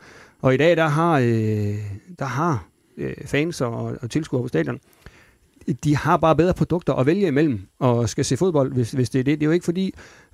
Og 0.43 0.55
i 0.55 0.57
dag, 0.57 0.77
der 0.77 0.87
har, 0.87 1.18
øh, 1.18 1.74
der 2.18 2.24
har 2.24 2.66
øh, 2.97 3.14
fans 3.27 3.61
og, 3.61 3.97
og 4.03 4.11
tilskuere 4.11 4.43
på 4.43 4.49
stadion, 4.49 4.79
de 5.85 5.97
har 5.97 6.16
bare 6.16 6.37
bedre 6.37 6.55
produkter 6.55 6.93
at 6.93 7.07
vælge 7.07 7.27
imellem 7.27 7.61
og 7.79 8.09
skal 8.09 8.24
se 8.24 8.37
fodbold, 8.37 8.72
hvis, 8.72 8.91
hvis 8.91 9.11
det 9.11 9.18
er 9.18 9.24
det. 9.24 9.41
Det 9.41 9.43
er 9.43 9.47
jo 9.47 9.53
ikke 9.53 9.64
fordi, 9.64 9.87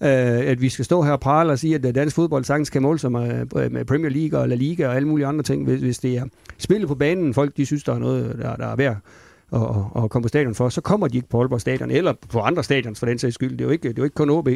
øh, 0.03 0.09
at 0.51 0.61
vi 0.61 0.69
skal 0.69 0.85
stå 0.85 1.03
her 1.03 1.13
og 1.13 1.21
prale 1.21 1.53
og 1.53 1.59
sige, 1.59 1.75
at 1.75 1.87
øh, 1.87 1.95
dansk 1.95 2.17
fodbold 2.17 2.45
sagtens 2.45 2.71
kan 2.71 2.83
måle 2.83 2.99
sig 2.99 3.13
med, 3.13 3.47
øh, 3.57 3.73
med 3.73 3.85
Premier 3.85 4.11
League 4.11 4.41
og 4.41 4.49
La 4.49 4.55
Liga 4.55 4.89
og 4.89 4.97
alle 4.97 5.09
mulige 5.09 5.27
andre 5.27 5.43
ting, 5.43 5.65
hvis, 5.65 5.81
hvis 5.81 5.99
det 5.99 6.17
er 6.17 6.25
spillet 6.59 6.89
på 6.89 6.95
banen, 6.95 7.35
folk 7.35 7.57
de 7.57 7.67
synes, 7.67 7.85
der 7.85 7.95
er 7.95 7.99
noget, 7.99 8.39
der, 8.39 8.57
der 8.57 8.67
er 8.67 8.77
værd 8.77 8.97
og, 9.53 9.91
og 9.93 10.11
komme 10.11 10.23
på 10.23 10.29
stadion 10.29 10.55
for, 10.55 10.69
så 10.69 10.81
kommer 10.81 11.09
de 11.09 11.17
ikke 11.17 11.29
på 11.29 11.41
Aalborg 11.41 11.61
Stadion, 11.61 11.91
eller 11.91 12.13
på 12.29 12.41
andre 12.41 12.65
stadions 12.65 12.99
for 12.99 13.07
den 13.07 13.19
sags 13.19 13.35
skyld. 13.35 13.51
Det 13.51 13.61
er 13.61 13.65
jo 13.65 13.71
ikke, 13.71 13.89
det 13.89 13.99
er 13.99 14.03
jo 14.03 14.05
ikke 14.05 14.15
kun 14.15 14.31
OB. 14.31 14.49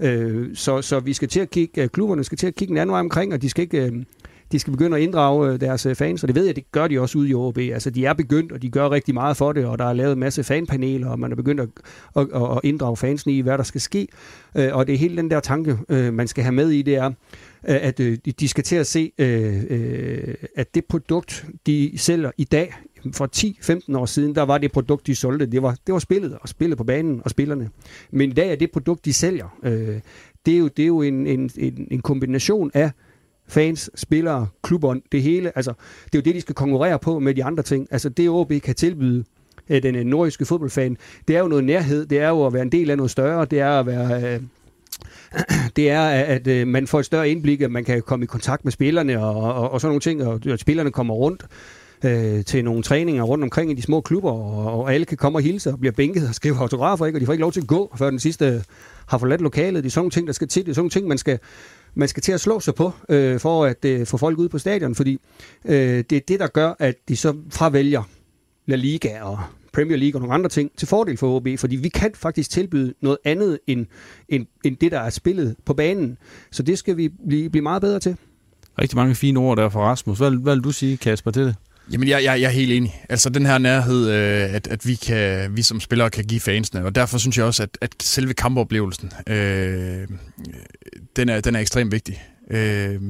Øh, 0.00 0.56
så, 0.56 0.82
så 0.82 1.00
vi 1.00 1.12
skal 1.12 1.28
til 1.28 1.40
at 1.40 1.50
kigge, 1.50 1.82
øh, 1.82 1.88
klubberne 1.88 2.24
skal 2.24 2.38
til 2.38 2.46
at 2.46 2.54
kigge 2.54 2.72
en 2.72 2.78
anden 2.78 2.92
vej 2.92 3.00
omkring, 3.00 3.34
og 3.34 3.42
de 3.42 3.50
skal 3.50 3.62
ikke... 3.62 3.86
Øh, 3.86 4.02
de 4.52 4.58
skal 4.58 4.70
begynde 4.70 4.96
at 4.96 5.02
inddrage 5.02 5.52
øh, 5.52 5.60
deres 5.60 5.86
øh, 5.86 5.94
fans, 5.94 6.22
og 6.22 6.28
det 6.28 6.36
ved 6.36 6.44
jeg, 6.46 6.56
det 6.56 6.72
gør 6.72 6.88
de 6.88 7.00
også 7.00 7.18
ude 7.18 7.28
i 7.28 7.34
OB. 7.34 7.58
Altså, 7.58 7.90
de 7.90 8.06
er 8.06 8.12
begyndt, 8.12 8.52
og 8.52 8.62
de 8.62 8.70
gør 8.70 8.90
rigtig 8.90 9.14
meget 9.14 9.36
for 9.36 9.52
det, 9.52 9.66
og 9.66 9.78
der 9.78 9.84
er 9.84 9.92
lavet 9.92 10.12
en 10.12 10.18
masse 10.18 10.44
fanpaneler, 10.44 11.08
og 11.08 11.18
man 11.18 11.32
er 11.32 11.36
begyndt 11.36 11.60
at, 11.60 11.68
at, 12.16 12.26
at 12.32 12.60
inddrage 12.64 12.96
fansene 12.96 13.32
i, 13.32 13.40
hvad 13.40 13.58
der 13.58 13.64
skal 13.64 13.80
ske. 13.80 14.08
Øh, 14.54 14.68
og 14.72 14.86
det 14.86 14.94
er 14.94 14.98
hele 14.98 15.16
den 15.16 15.30
der 15.30 15.40
tanke, 15.40 15.78
man 16.12 16.28
skal 16.28 16.44
have 16.44 16.52
med 16.52 16.70
i, 16.70 16.82
det 16.82 16.96
er, 16.96 17.12
at 17.62 17.98
de 18.40 18.48
skal 18.48 18.64
til 18.64 18.76
at 18.76 18.86
se, 18.86 19.12
at 20.56 20.74
det 20.74 20.84
produkt, 20.84 21.46
de 21.66 21.92
sælger 21.96 22.30
i 22.36 22.44
dag, 22.44 22.74
for 23.12 23.28
10-15 23.92 23.98
år 23.98 24.06
siden, 24.06 24.34
der 24.34 24.42
var 24.42 24.58
det 24.58 24.72
produkt, 24.72 25.06
de 25.06 25.14
solgte, 25.14 25.46
det 25.46 25.62
var, 25.62 25.76
det 25.86 25.92
var 25.92 25.98
spillet, 25.98 26.38
og 26.40 26.48
spillet 26.48 26.78
på 26.78 26.84
banen, 26.84 27.20
og 27.24 27.30
spillerne. 27.30 27.70
Men 28.10 28.30
i 28.30 28.32
dag 28.32 28.52
er 28.52 28.56
det 28.56 28.70
produkt, 28.70 29.04
de 29.04 29.12
sælger. 29.12 29.58
Øh, 29.62 30.00
det 30.46 30.54
er 30.54 30.58
jo, 30.58 30.68
det 30.68 30.82
er 30.82 30.86
jo 30.86 31.02
en, 31.02 31.26
en, 31.26 31.50
en, 31.58 31.88
en 31.90 32.00
kombination 32.00 32.70
af 32.74 32.90
fans, 33.48 33.90
spillere, 33.94 34.48
klubber, 34.62 34.96
det 35.12 35.22
hele. 35.22 35.52
Altså, 35.56 35.72
det 36.04 36.14
er 36.14 36.18
jo 36.18 36.22
det, 36.22 36.34
de 36.34 36.40
skal 36.40 36.54
konkurrere 36.54 36.98
på 36.98 37.18
med 37.18 37.34
de 37.34 37.44
andre 37.44 37.62
ting. 37.62 37.88
Altså, 37.90 38.08
det 38.08 38.28
OB 38.28 38.52
kan 38.64 38.74
tilbyde 38.74 39.24
øh, 39.68 39.82
den 39.82 39.94
øh, 39.94 40.04
nordiske 40.04 40.44
fodboldfan, 40.44 40.96
det 41.28 41.36
er 41.36 41.40
jo 41.40 41.48
noget 41.48 41.64
nærhed, 41.64 42.06
det 42.06 42.18
er 42.18 42.28
jo 42.28 42.46
at 42.46 42.52
være 42.52 42.62
en 42.62 42.72
del 42.72 42.90
af 42.90 42.96
noget 42.96 43.10
større, 43.10 43.44
det 43.44 43.60
er 43.60 43.70
at 43.70 43.86
være... 43.86 44.34
Øh, 44.34 44.40
det 45.76 45.90
er, 45.90 46.08
at 46.08 46.46
øh, 46.46 46.66
man 46.66 46.86
får 46.86 46.98
et 46.98 47.04
større 47.04 47.30
indblik, 47.30 47.60
at 47.60 47.70
man 47.70 47.84
kan 47.84 48.02
komme 48.02 48.22
i 48.22 48.26
kontakt 48.26 48.64
med 48.64 48.72
spillerne 48.72 49.24
og, 49.24 49.54
og, 49.54 49.70
og 49.70 49.80
sådan 49.80 49.90
nogle 49.90 50.00
ting, 50.00 50.22
og 50.22 50.40
at 50.46 50.60
spillerne 50.60 50.90
kommer 50.90 51.14
rundt 51.14 51.46
øh, 52.04 52.44
til 52.44 52.64
nogle 52.64 52.82
træninger 52.82 53.22
rundt 53.22 53.44
omkring 53.44 53.70
i 53.70 53.74
de 53.74 53.82
små 53.82 54.00
klubber, 54.00 54.30
og, 54.30 54.80
og 54.80 54.94
alle 54.94 55.06
kan 55.06 55.16
komme 55.16 55.38
og 55.38 55.42
hilse 55.42 55.70
og 55.70 55.78
bliver 55.78 55.92
bænket 55.92 56.28
og 56.28 56.34
skrive 56.34 56.58
autografer, 56.58 57.06
ikke? 57.06 57.16
og 57.16 57.20
de 57.20 57.26
får 57.26 57.32
ikke 57.32 57.42
lov 57.42 57.52
til 57.52 57.60
at 57.60 57.66
gå, 57.66 57.94
før 57.98 58.10
den 58.10 58.18
sidste 58.18 58.64
har 59.06 59.18
forladt 59.18 59.40
lokalet. 59.40 59.84
Det 59.84 59.88
er 59.88 59.92
sådan 59.92 60.00
nogle 60.00 60.10
ting, 60.10 60.26
der 60.26 60.32
skal 60.32 60.48
til. 60.48 60.62
Det 60.64 60.70
er 60.70 60.74
sådan 60.74 60.80
nogle 60.82 60.90
ting, 60.90 61.08
man 61.08 61.18
skal, 61.18 61.38
man 61.94 62.08
skal 62.08 62.22
til 62.22 62.32
at 62.32 62.40
slå 62.40 62.60
sig 62.60 62.74
på, 62.74 62.92
øh, 63.08 63.40
for 63.40 63.64
at 63.64 63.84
øh, 63.84 64.06
få 64.06 64.16
folk 64.16 64.38
ud 64.38 64.48
på 64.48 64.58
stadion, 64.58 64.94
fordi 64.94 65.18
øh, 65.64 66.04
det 66.10 66.12
er 66.12 66.20
det, 66.28 66.40
der 66.40 66.46
gør, 66.46 66.74
at 66.78 66.94
de 67.08 67.16
så 67.16 67.34
fravælger 67.50 68.02
La 68.66 68.76
Liga 68.76 69.22
og 69.22 69.38
Premier 69.72 69.96
League 69.96 70.16
og 70.16 70.20
nogle 70.20 70.34
andre 70.34 70.48
ting 70.48 70.70
til 70.76 70.88
fordel 70.88 71.16
for 71.16 71.36
OB, 71.36 71.48
fordi 71.58 71.76
vi 71.76 71.88
kan 71.88 72.10
faktisk 72.14 72.50
tilbyde 72.50 72.94
noget 73.00 73.18
andet 73.24 73.58
end, 73.66 73.86
end, 74.28 74.46
end 74.64 74.76
det, 74.76 74.92
der 74.92 75.00
er 75.00 75.10
spillet 75.10 75.56
på 75.64 75.74
banen. 75.74 76.18
Så 76.50 76.62
det 76.62 76.78
skal 76.78 76.96
vi 76.96 77.08
blive, 77.28 77.50
blive 77.50 77.62
meget 77.62 77.82
bedre 77.82 78.00
til. 78.00 78.16
Rigtig 78.80 78.96
mange 78.96 79.14
fine 79.14 79.40
ord 79.40 79.56
der 79.56 79.68
fra 79.68 79.80
Rasmus. 79.80 80.18
Hvad, 80.18 80.30
hvad 80.30 80.54
vil 80.54 80.64
du 80.64 80.72
sige, 80.72 80.96
Kasper, 80.96 81.30
til 81.30 81.44
det? 81.44 81.54
Jamen, 81.92 82.08
jeg, 82.08 82.24
jeg, 82.24 82.40
jeg 82.40 82.46
er 82.46 82.52
helt 82.52 82.72
enig. 82.72 83.04
Altså, 83.08 83.30
den 83.30 83.46
her 83.46 83.58
nærhed, 83.58 84.10
øh, 84.10 84.54
at, 84.54 84.66
at 84.66 84.86
vi, 84.86 84.94
kan, 84.94 85.56
vi 85.56 85.62
som 85.62 85.80
spillere 85.80 86.10
kan 86.10 86.24
give 86.24 86.40
fansene, 86.40 86.84
og 86.84 86.94
derfor 86.94 87.18
synes 87.18 87.38
jeg 87.38 87.44
også, 87.44 87.62
at, 87.62 87.78
at 87.80 87.90
selve 88.02 88.34
kampoplevelsen, 88.34 89.12
øh, 89.26 90.08
den, 91.16 91.28
er, 91.28 91.40
den 91.40 91.54
er 91.54 91.60
ekstremt 91.60 91.92
vigtig. 91.92 92.22
Øh, 92.50 93.00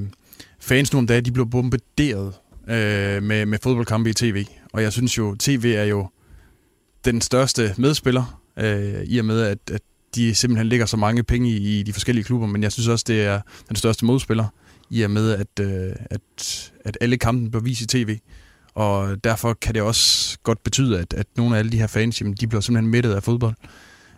fans 0.60 0.92
nu 0.92 0.98
om 0.98 1.06
dagen, 1.06 1.24
de 1.24 1.32
bliver 1.32 1.46
bombarderet 1.46 2.32
øh, 2.68 3.22
med, 3.22 3.46
med 3.46 3.58
fodboldkampe 3.62 4.10
i 4.10 4.12
tv, 4.12 4.44
og 4.72 4.82
jeg 4.82 4.92
synes 4.92 5.18
jo, 5.18 5.36
tv 5.38 5.74
er 5.76 5.84
jo 5.84 6.08
den 7.04 7.20
største 7.20 7.74
medspiller, 7.78 8.40
øh, 8.58 9.02
i 9.04 9.18
og 9.18 9.24
med, 9.24 9.40
at, 9.42 9.58
at 9.72 9.82
de 10.14 10.34
simpelthen 10.34 10.66
lægger 10.66 10.86
så 10.86 10.96
mange 10.96 11.22
penge 11.22 11.50
i, 11.50 11.80
i 11.80 11.82
de 11.82 11.92
forskellige 11.92 12.24
klubber, 12.24 12.46
men 12.46 12.62
jeg 12.62 12.72
synes 12.72 12.88
også, 12.88 13.04
det 13.08 13.22
er 13.22 13.40
den 13.68 13.76
største 13.76 14.04
modspiller, 14.04 14.46
i 14.90 15.02
og 15.02 15.10
med, 15.10 15.30
at, 15.32 15.64
øh, 15.64 15.92
at, 16.10 16.72
at 16.84 16.98
alle 17.00 17.16
kampen 17.16 17.50
bliver 17.50 17.62
vist 17.62 17.80
i 17.80 17.86
tv. 17.86 18.18
Og 18.78 19.24
derfor 19.24 19.52
kan 19.52 19.74
det 19.74 19.82
også 19.82 20.38
godt 20.42 20.62
betyde, 20.62 20.98
at, 20.98 21.14
at 21.14 21.26
nogle 21.36 21.54
af 21.54 21.58
alle 21.58 21.72
de 21.72 21.78
her 21.78 21.86
fans, 21.86 22.20
jamen, 22.20 22.34
de 22.34 22.46
bliver 22.46 22.60
simpelthen 22.60 22.90
mættet 22.90 23.12
af 23.14 23.22
fodbold. 23.22 23.54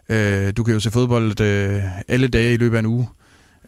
Øh, 0.09 0.53
du 0.57 0.65
kan 0.65 0.75
jo 0.75 0.81
se 0.81 0.91
fodbold 0.91 1.41
øh, 1.41 1.83
alle 2.09 2.29
dage 2.29 2.55
i 2.55 2.57
løbet 2.57 2.77
af 2.77 2.81
en 2.81 2.87
uge. 2.87 3.09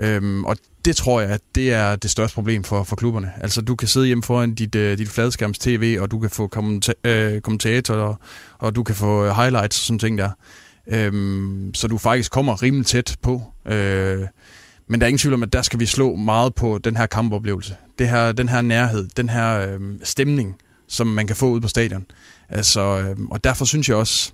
Øhm, 0.01 0.45
og 0.45 0.57
det 0.85 0.97
tror 0.97 1.21
jeg, 1.21 1.31
at 1.31 1.41
det 1.55 1.73
er 1.73 1.97
det 1.97 2.11
største 2.11 2.35
problem 2.35 2.65
for, 2.65 2.85
for 2.85 2.97
klubberne. 2.97 3.33
Altså, 3.41 3.61
du 3.61 3.77
kan 3.77 3.89
sidde 3.89 4.07
hjemme 4.07 4.23
foran 4.23 4.55
dit, 4.55 4.75
øh, 4.75 4.99
dit 4.99 5.09
fladskærms 5.09 5.59
tv, 5.59 5.99
og 6.01 6.11
du 6.11 6.19
kan 6.19 6.31
få 6.31 6.49
kommenta- 6.57 7.09
øh, 7.09 7.41
kommentator, 7.41 7.95
og, 7.95 8.19
og 8.59 8.77
du 8.77 8.83
kan 8.83 8.95
få 8.95 9.25
øh, 9.25 9.37
highlights 9.37 9.79
og 9.79 9.85
sådan 9.85 9.99
ting 9.99 10.19
der. 10.19 10.31
Øhm, 10.87 11.71
så 11.75 11.89
du 11.89 11.99
faktisk 11.99 12.33
kommer 12.33 12.63
rimelig 12.63 12.87
tæt 12.87 13.17
på. 13.23 13.43
Øh, 13.67 14.21
men 14.89 15.01
der 15.01 15.07
er 15.07 15.09
ingen 15.09 15.19
tvivl 15.19 15.35
om, 15.35 15.43
at 15.43 15.53
der 15.53 15.63
skal 15.63 15.81
vi 15.81 15.87
slå 15.87 16.17
meget 16.17 16.55
på 16.55 16.79
den 16.79 16.97
her 16.97 17.07
kampoplevelse. 17.07 17.77
Det 17.99 18.09
her, 18.09 18.33
den 18.33 18.49
her 18.49 18.61
nærhed, 18.61 19.09
den 19.17 19.29
her 19.29 19.59
øh, 19.59 19.81
stemning, 20.03 20.57
som 20.93 21.07
man 21.07 21.27
kan 21.27 21.37
få 21.37 21.51
ud 21.51 21.61
på 21.61 21.69
stadion. 21.69 22.07
Altså, 22.49 22.81
øhm, 22.81 23.27
og 23.27 23.45
derfor 23.45 23.65
synes 23.65 23.89
jeg 23.89 23.97
også, 23.97 24.33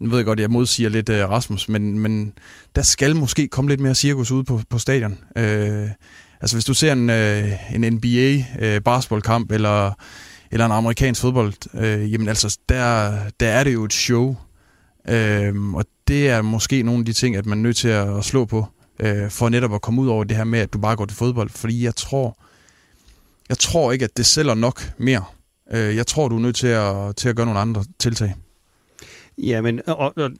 nu 0.00 0.10
ved 0.10 0.18
jeg 0.18 0.24
godt, 0.24 0.40
jeg 0.40 0.50
modsiger 0.50 0.88
lidt 0.88 1.08
uh, 1.08 1.16
Rasmus, 1.16 1.68
men, 1.68 1.98
men 1.98 2.32
der 2.76 2.82
skal 2.82 3.16
måske 3.16 3.48
komme 3.48 3.70
lidt 3.70 3.80
mere 3.80 3.94
cirkus 3.94 4.30
ud 4.30 4.42
på, 4.42 4.60
på 4.70 4.78
stadion. 4.78 5.12
Uh, 5.12 5.90
altså 6.40 6.56
hvis 6.56 6.64
du 6.64 6.74
ser 6.74 6.92
en, 6.92 7.10
uh, 7.10 7.74
en 7.74 7.92
NBA 7.92 8.36
uh, 8.36 8.82
basketballkamp 8.82 9.52
eller, 9.52 9.92
eller 10.50 10.66
en 10.66 10.72
amerikansk 10.72 11.20
fodbold, 11.20 11.54
uh, 11.74 12.12
jamen 12.12 12.28
altså, 12.28 12.58
der, 12.68 13.12
der 13.40 13.48
er 13.48 13.64
det 13.64 13.72
jo 13.72 13.84
et 13.84 13.92
show. 13.92 14.36
Uh, 15.08 15.74
og 15.74 15.84
det 16.08 16.28
er 16.28 16.42
måske 16.42 16.82
nogle 16.82 17.00
af 17.00 17.04
de 17.04 17.12
ting, 17.12 17.36
at 17.36 17.46
man 17.46 17.58
er 17.58 17.62
nødt 17.62 17.76
til 17.76 17.88
at, 17.88 18.18
at 18.18 18.24
slå 18.24 18.44
på, 18.44 18.66
uh, 19.04 19.30
for 19.30 19.48
netop 19.48 19.74
at 19.74 19.82
komme 19.82 20.02
ud 20.02 20.08
over 20.08 20.24
det 20.24 20.36
her 20.36 20.44
med, 20.44 20.58
at 20.58 20.72
du 20.72 20.78
bare 20.78 20.96
går 20.96 21.04
til 21.04 21.16
fodbold. 21.16 21.50
Fordi 21.50 21.84
jeg 21.84 21.96
tror, 21.96 22.38
jeg 23.48 23.58
tror 23.58 23.92
ikke, 23.92 24.04
at 24.04 24.16
det 24.16 24.26
sælger 24.26 24.54
nok 24.54 24.92
mere. 24.98 25.24
Øh, 25.72 25.96
jeg 25.96 26.06
tror, 26.06 26.28
du 26.28 26.36
er 26.36 26.40
nødt 26.40 26.56
til 26.56 26.66
at, 26.66 27.16
til 27.16 27.28
at 27.28 27.36
gøre 27.36 27.46
nogle 27.46 27.60
andre 27.60 27.84
tiltag. 27.98 28.34
Ja, 29.38 29.60
men 29.60 29.80
og, 29.86 30.12
og, 30.16 30.30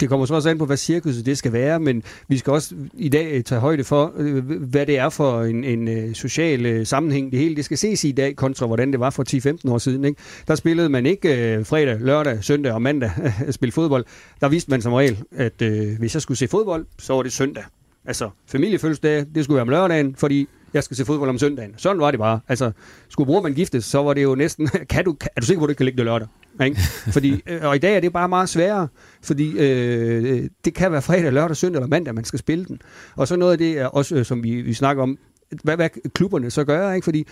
det 0.00 0.08
kommer 0.08 0.26
så 0.26 0.34
også 0.34 0.50
an 0.50 0.58
på, 0.58 0.66
hvad 0.66 0.76
cirkuset 0.76 1.26
det 1.26 1.38
skal 1.38 1.52
være, 1.52 1.80
men 1.80 2.02
vi 2.28 2.38
skal 2.38 2.52
også 2.52 2.74
i 2.94 3.08
dag 3.08 3.44
tage 3.44 3.60
højde 3.60 3.84
for, 3.84 4.12
øh, 4.16 4.50
hvad 4.60 4.86
det 4.86 4.98
er 4.98 5.08
for 5.08 5.42
en, 5.42 5.64
en 5.64 5.88
øh, 5.88 6.14
social 6.14 6.66
øh, 6.66 6.86
sammenhæng. 6.86 7.32
Det 7.32 7.38
hele 7.38 7.56
det 7.56 7.64
skal 7.64 7.78
ses 7.78 8.04
i 8.04 8.12
dag, 8.12 8.36
kontra 8.36 8.66
hvordan 8.66 8.92
det 8.92 9.00
var 9.00 9.10
for 9.10 9.24
10-15 9.66 9.70
år 9.72 9.78
siden. 9.78 10.04
Ikke? 10.04 10.20
Der 10.48 10.54
spillede 10.54 10.88
man 10.88 11.06
ikke 11.06 11.54
øh, 11.56 11.66
fredag, 11.66 12.00
lørdag, 12.00 12.44
søndag 12.44 12.72
og 12.72 12.82
mandag 12.82 13.10
at 13.46 13.54
spille 13.58 13.72
fodbold. 13.72 14.04
Der 14.40 14.48
vidste 14.48 14.70
man 14.70 14.82
som 14.82 14.92
regel, 14.92 15.18
at 15.30 15.62
øh, 15.62 15.98
hvis 15.98 16.14
jeg 16.14 16.22
skulle 16.22 16.38
se 16.38 16.48
fodbold, 16.48 16.86
så 16.98 17.14
var 17.14 17.22
det 17.22 17.32
søndag. 17.32 17.64
Altså, 18.04 18.30
familiefødselsdag, 18.46 19.26
det 19.34 19.44
skulle 19.44 19.56
være 19.56 19.62
om 19.62 19.68
lørdagen, 19.68 20.14
fordi 20.14 20.48
jeg 20.74 20.84
skal 20.84 20.96
se 20.96 21.04
fodbold 21.04 21.28
om 21.28 21.38
søndagen. 21.38 21.74
Sådan 21.76 22.00
var 22.00 22.10
det 22.10 22.20
bare. 22.20 22.40
Altså, 22.48 22.72
skulle 23.08 23.26
bror 23.26 23.42
man 23.42 23.54
giftes, 23.54 23.84
så 23.84 24.02
var 24.02 24.14
det 24.14 24.22
jo 24.22 24.34
næsten, 24.34 24.68
kan 24.90 25.04
du, 25.04 25.16
er 25.36 25.40
du 25.40 25.46
sikker 25.46 25.60
på, 25.60 25.64
at 25.64 25.68
du 25.68 25.74
kan 25.74 25.84
ligge 25.84 25.96
det 25.96 26.04
lørdag? 26.04 26.28
Ikke? 26.64 26.80
Fordi, 27.12 27.42
øh, 27.46 27.60
og 27.62 27.76
i 27.76 27.78
dag 27.78 27.96
er 27.96 28.00
det 28.00 28.12
bare 28.12 28.28
meget 28.28 28.48
sværere, 28.48 28.88
fordi 29.22 29.58
øh, 29.58 30.48
det 30.64 30.74
kan 30.74 30.92
være 30.92 31.02
fredag, 31.02 31.32
lørdag, 31.32 31.56
søndag 31.56 31.78
eller 31.78 31.88
mandag, 31.88 32.14
man 32.14 32.24
skal 32.24 32.38
spille 32.38 32.64
den. 32.64 32.82
Og 33.16 33.28
så 33.28 33.36
noget 33.36 33.52
af 33.52 33.58
det 33.58 33.78
er 33.78 33.86
også, 33.86 34.16
øh, 34.16 34.24
som 34.24 34.42
vi, 34.42 34.60
vi 34.60 34.74
snakker 34.74 35.02
om, 35.02 35.18
hvad, 35.62 35.76
hvad 35.76 35.88
klubberne 36.14 36.50
så 36.50 36.64
gør, 36.64 36.92
ikke? 36.92 37.04
fordi 37.04 37.26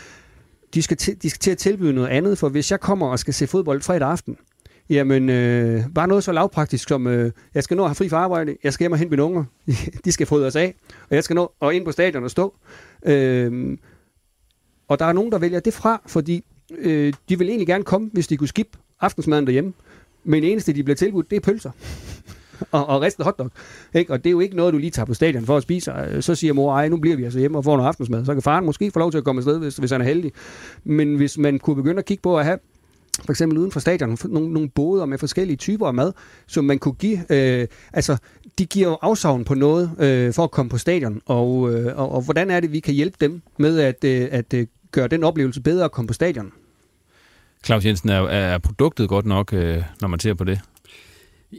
de 0.75 0.83
skal, 0.83 0.97
til, 0.97 1.23
de 1.23 1.31
skal 1.31 1.39
til 1.39 1.51
at 1.51 1.59
tilbyde 1.59 1.93
noget 1.93 2.09
andet, 2.09 2.39
for 2.39 2.49
hvis 2.49 2.71
jeg 2.71 2.81
kommer 2.81 3.09
og 3.09 3.19
skal 3.19 3.35
se 3.35 3.47
fodbold 3.47 3.83
fredag 3.83 4.09
aften, 4.09 4.37
Jamen, 4.91 5.29
øh, 5.29 5.85
bare 5.95 6.09
noget 6.09 6.25
så 6.25 6.33
lavpraktisk 6.33 6.89
som, 6.89 7.07
øh, 7.07 7.33
jeg 7.55 7.63
skal 7.63 7.77
nå 7.77 7.83
at 7.83 7.89
have 7.89 7.95
fri 7.95 8.09
fra 8.09 8.17
arbejde, 8.17 8.57
jeg 8.65 8.73
skal 8.73 8.85
hjem 8.85 8.93
og 8.93 8.99
hente 8.99 9.11
mine 9.11 9.23
unger, 9.23 9.45
de 10.05 10.13
skal 10.13 10.27
fodres 10.27 10.57
af, 10.57 10.75
og 11.11 11.17
jeg 11.17 11.25
skal 11.25 11.35
nå 11.35 11.53
og 11.61 11.75
ind 11.75 11.85
på 11.85 11.93
stadion 11.93 12.25
og 12.25 12.31
stå. 12.31 12.55
Øh, 13.07 13.79
og 14.89 14.99
der 14.99 15.05
er 15.05 15.13
nogen, 15.13 15.33
der 15.33 15.39
vælger 15.39 15.61
det 15.61 15.75
fra, 15.75 16.03
fordi 16.07 16.45
øh, 16.79 17.13
de 17.29 17.39
vil 17.39 17.49
egentlig 17.49 17.67
gerne 17.67 17.85
komme, 17.85 18.11
hvis 18.13 18.27
de 18.27 18.37
kunne 18.37 18.49
skip 18.49 18.77
aftensmaden 19.01 19.47
derhjemme. 19.47 19.73
Men 20.25 20.43
det 20.43 20.53
eneste, 20.53 20.73
de 20.73 20.85
bliver 20.85 20.97
tilbudt, 20.97 21.31
det 21.31 21.37
er 21.37 21.41
pølser. 21.41 21.71
og, 22.73 22.87
og 22.87 23.01
ristet 23.01 23.25
hotdog. 23.25 23.51
Ikke? 23.95 24.13
Og 24.13 24.19
det 24.25 24.27
er 24.27 24.33
jo 24.33 24.41
ikke 24.41 24.57
noget, 24.57 24.75
du 24.75 24.79
lige 24.79 24.91
tager 24.91 25.07
på 25.07 25.15
stadion 25.15 25.47
for 25.47 25.57
at 25.57 25.63
spise. 25.63 25.93
Øh, 25.93 26.23
så 26.23 26.35
siger 26.35 26.53
mor, 26.53 26.75
ej, 26.75 26.89
nu 26.89 26.97
bliver 26.97 27.17
vi 27.17 27.25
altså 27.25 27.39
hjemme 27.39 27.59
og 27.59 27.65
får 27.65 27.77
noget 27.77 27.89
aftensmad. 27.89 28.25
Så 28.25 28.33
kan 28.33 28.43
faren 28.43 28.65
måske 28.65 28.91
få 28.91 28.99
lov 28.99 29.11
til 29.11 29.19
at 29.19 29.25
komme 29.25 29.39
afsted, 29.39 29.59
hvis, 29.59 29.77
hvis 29.77 29.91
han 29.91 30.01
er 30.01 30.05
heldig. 30.05 30.33
Men 30.85 31.15
hvis 31.15 31.39
man 31.39 31.59
kunne 31.59 31.77
begynde 31.77 31.99
at 31.99 32.05
kigge 32.05 32.23
på 32.23 32.39
at 32.39 32.45
have 32.45 32.59
for 33.25 33.33
eksempel 33.33 33.59
uden 33.59 33.73
for 33.73 33.81
stadion, 33.81 34.19
nogle, 34.25 34.53
nogle 34.53 34.69
boder 34.69 35.07
med 35.07 35.19
forskellige 35.19 35.57
typer 35.57 35.87
af 35.87 35.95
mad, 35.95 36.13
som 36.47 36.65
man 36.65 36.79
kunne 36.79 36.95
give. 36.95 37.19
Øh, 37.31 37.67
altså, 37.93 38.17
de 38.59 38.67
giver 38.67 38.89
jo 38.89 38.99
afsavn 39.03 39.45
på 39.45 39.55
noget 39.55 39.91
øh, 39.99 40.35
for 40.35 40.45
at 40.45 40.51
komme 40.51 40.71
på 40.71 40.79
stadion, 40.79 41.21
og, 41.27 41.75
øh, 41.75 41.99
og, 41.99 42.13
og 42.13 42.23
hvordan 42.23 42.51
er 42.51 42.61
det, 42.61 42.73
vi 42.73 42.81
kan 42.81 42.95
hjælpe 42.95 43.17
dem 43.21 43.43
med 43.59 43.79
at, 43.81 44.05
øh, 44.05 44.29
at 44.31 44.55
øh, 44.55 44.67
gøre 44.93 45.09
den 45.09 45.25
oplevelse 45.25 45.61
bedre 45.61 45.85
at 45.85 45.93
komme 45.93 46.09
på 46.09 46.15
stadion? 46.15 46.53
Claus 47.65 47.85
Jensen, 47.85 48.09
er, 48.09 48.23
er 48.23 48.59
produktet 48.59 49.09
godt 49.09 49.27
nok, 49.27 49.53
øh, 49.53 49.83
når 50.01 50.09
man 50.09 50.21
ser 50.21 50.35
på 50.35 50.45
det? 50.45 50.61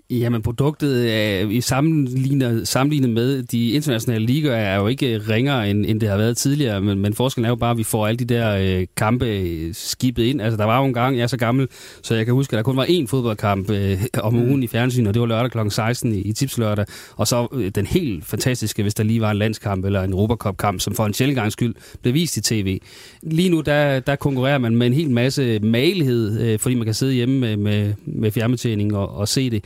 Jamen, 0.10 0.42
produktet 0.42 1.14
er, 1.14 1.48
i 1.48 1.62
sammenlignet, 1.62 2.68
sammenlignet 2.68 3.10
med 3.10 3.44
de 3.44 3.72
internationale 3.72 4.26
ligaer 4.26 4.56
er 4.56 4.76
jo 4.76 4.88
ikke 4.88 5.18
ringere, 5.18 5.70
end, 5.70 5.86
end 5.86 6.02
det 6.02 6.10
har 6.10 6.18
været 6.18 6.38
tidligere, 6.38 6.82
men, 6.82 7.00
men 7.00 7.14
forskellen 7.14 7.46
er 7.46 7.50
jo 7.50 7.56
bare, 7.56 7.72
at 7.72 7.78
vi 7.78 7.84
får 7.84 8.08
alle 8.08 8.18
de 8.18 8.26
der 8.26 8.56
øh, 8.56 8.88
kampe 8.98 9.26
øh, 9.26 9.74
skibet 9.74 10.24
ind. 10.24 10.42
Altså, 10.42 10.58
der 10.58 10.66
var 10.66 10.80
jo 10.80 10.86
en 10.86 10.94
gang, 10.94 11.18
jeg 11.18 11.24
er 11.24 11.28
så 11.28 11.38
gammel, 11.38 11.68
så 12.04 12.16
jeg 12.16 12.26
kan 12.26 12.34
huske, 12.34 12.54
at 12.54 12.58
der 12.58 12.64
kun 12.64 12.78
var 12.78 12.86
én 12.86 13.08
fodboldkamp 13.08 13.70
øh, 13.70 14.04
om 14.24 14.34
mm. 14.34 14.42
ugen 14.42 14.64
i 14.64 14.68
fjernsyn, 14.68 15.08
og 15.08 15.14
det 15.14 15.20
var 15.20 15.28
lørdag 15.28 15.52
kl. 15.52 15.70
16 15.70 16.14
i, 16.14 16.22
i 16.22 16.34
Tipslørdag. 16.34 16.86
Og 17.16 17.28
så 17.28 17.48
øh, 17.54 17.72
den 17.76 17.86
helt 17.86 18.26
fantastiske, 18.26 18.82
hvis 18.82 18.94
der 18.94 19.04
lige 19.04 19.22
var 19.22 19.32
en 19.32 19.38
landskamp 19.38 19.86
eller 19.86 20.02
en 20.02 20.12
Europacup-kamp, 20.12 20.82
som 20.82 20.96
for 20.96 21.06
en 21.06 21.14
sjældent 21.14 21.40
gang 21.40 21.52
skyld 21.52 21.76
blev 22.02 22.14
vist 22.14 22.38
i 22.38 22.42
tv. 22.42 22.80
Lige 23.22 23.50
nu, 23.50 23.62
der, 23.62 24.00
der 24.00 24.16
konkurrerer 24.16 24.58
man 24.58 24.76
med 24.76 24.88
en 24.88 24.94
hel 24.94 25.10
masse 25.10 25.60
malighed, 25.60 26.42
øh, 26.42 26.60
fordi 26.60 26.76
man 26.76 26.86
kan 26.86 26.94
sidde 26.94 27.14
hjemme 27.14 27.40
med, 27.40 27.58
med, 27.58 27.94
med 28.06 28.32
fjernbetjening 28.32 28.96
og, 28.96 29.16
og 29.16 29.28
se 29.28 29.50
det. 29.50 29.66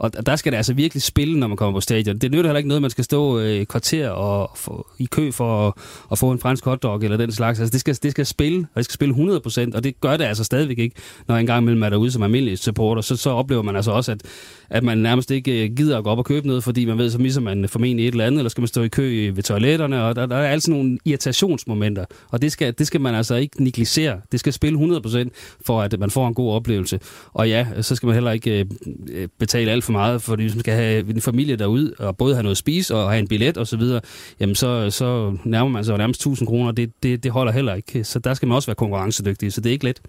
Og 0.00 0.26
der 0.26 0.36
skal 0.36 0.52
det 0.52 0.56
altså 0.56 0.74
virkelig 0.74 1.02
spille, 1.02 1.38
når 1.38 1.46
man 1.46 1.56
kommer 1.56 1.76
på 1.76 1.80
stadion. 1.80 2.18
Det 2.18 2.30
nytter 2.30 2.44
heller 2.44 2.56
ikke 2.56 2.68
noget, 2.68 2.82
man 2.82 2.90
skal 2.90 3.04
stå 3.04 3.38
øh, 3.38 3.50
i 3.50 3.64
kvarter 3.64 4.08
og 4.08 4.50
få, 4.56 4.86
i 4.98 5.04
kø 5.04 5.30
for 5.30 5.68
at, 5.68 5.74
at 6.12 6.18
få 6.18 6.30
en 6.30 6.38
fransk 6.38 6.64
hotdog 6.64 7.04
eller 7.04 7.16
den 7.16 7.32
slags. 7.32 7.60
Altså, 7.60 7.72
det 7.72 7.80
skal, 7.80 7.98
det 8.02 8.10
skal 8.10 8.26
spille, 8.26 8.58
og 8.58 8.76
det 8.76 8.84
skal 8.84 8.94
spille 8.94 9.14
100%, 9.14 9.76
og 9.76 9.84
det 9.84 10.00
gør 10.00 10.16
det 10.16 10.24
altså 10.24 10.44
stadigvæk 10.44 10.78
ikke, 10.78 10.96
når 11.28 11.36
en 11.36 11.46
gang 11.46 11.62
imellem 11.62 11.82
er 11.82 11.90
derude 11.90 12.10
som 12.10 12.22
almindelig 12.22 12.58
supporter. 12.58 13.02
Så, 13.02 13.16
så 13.16 13.30
oplever 13.30 13.62
man 13.62 13.76
altså 13.76 13.90
også, 13.90 14.12
at, 14.12 14.22
at 14.70 14.84
man 14.84 14.98
nærmest 14.98 15.30
ikke 15.30 15.64
øh, 15.64 15.76
gider 15.76 15.98
at 15.98 16.04
gå 16.04 16.10
op 16.10 16.18
og 16.18 16.24
købe 16.24 16.46
noget, 16.46 16.64
fordi 16.64 16.84
man 16.84 16.98
ved, 16.98 17.10
så 17.10 17.18
misser 17.18 17.40
man 17.40 17.68
formentlig 17.68 18.08
et 18.08 18.12
eller 18.12 18.26
andet, 18.26 18.38
eller 18.38 18.50
skal 18.50 18.62
man 18.62 18.68
stå 18.68 18.82
i 18.82 18.88
kø 18.88 19.30
ved 19.34 19.42
toiletterne, 19.42 20.04
og 20.04 20.16
der, 20.16 20.26
der 20.26 20.36
er 20.36 20.48
altså 20.48 20.70
nogle 20.70 20.98
irritationsmomenter. 21.04 22.04
Og 22.28 22.42
det 22.42 22.52
skal, 22.52 22.74
det 22.78 22.86
skal 22.86 23.00
man 23.00 23.14
altså 23.14 23.34
ikke 23.34 23.62
negligere. 23.64 24.20
Det 24.32 24.40
skal 24.40 24.52
spille 24.52 24.78
100% 24.78 25.28
for, 25.66 25.82
at 25.82 26.00
man 26.00 26.10
får 26.10 26.28
en 26.28 26.34
god 26.34 26.52
oplevelse. 26.52 27.00
Og 27.32 27.48
ja, 27.48 27.66
så 27.80 27.96
skal 27.96 28.06
man 28.06 28.14
heller 28.14 28.30
ikke 28.30 28.60
øh, 28.60 28.66
øh 29.10 29.28
betale 29.38 29.70
alt 29.70 29.84
for 29.84 29.89
meget, 29.92 30.22
fordi 30.22 30.42
hvis 30.42 30.54
man 30.54 30.60
skal 30.60 30.74
have 30.74 31.10
en 31.10 31.20
familie 31.20 31.56
derude, 31.56 31.94
og 31.98 32.16
både 32.16 32.34
have 32.34 32.42
noget 32.42 32.54
at 32.54 32.58
spise 32.58 32.94
og 32.96 33.10
have 33.10 33.18
en 33.18 33.28
billet 33.28 33.56
og 33.56 33.66
så 33.66 33.76
videre, 33.76 34.00
jamen 34.40 34.54
så, 34.54 34.90
så 34.90 35.36
nærmer 35.44 35.70
man 35.70 35.84
sig 35.84 35.98
nærmest 35.98 36.20
1000 36.20 36.48
kroner. 36.48 36.72
Det, 36.72 36.90
det, 37.02 37.22
det 37.22 37.32
holder 37.32 37.52
heller 37.52 37.74
ikke. 37.74 38.04
Så 38.04 38.18
der 38.18 38.34
skal 38.34 38.48
man 38.48 38.56
også 38.56 38.66
være 38.66 38.74
konkurrencedygtig, 38.74 39.52
så 39.52 39.60
det 39.60 39.70
er 39.70 39.72
ikke 39.72 39.84
let. 39.84 40.00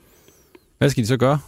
Hvad 0.78 0.90
skal 0.90 1.04
de 1.04 1.08
så 1.08 1.18
gøre? 1.18 1.40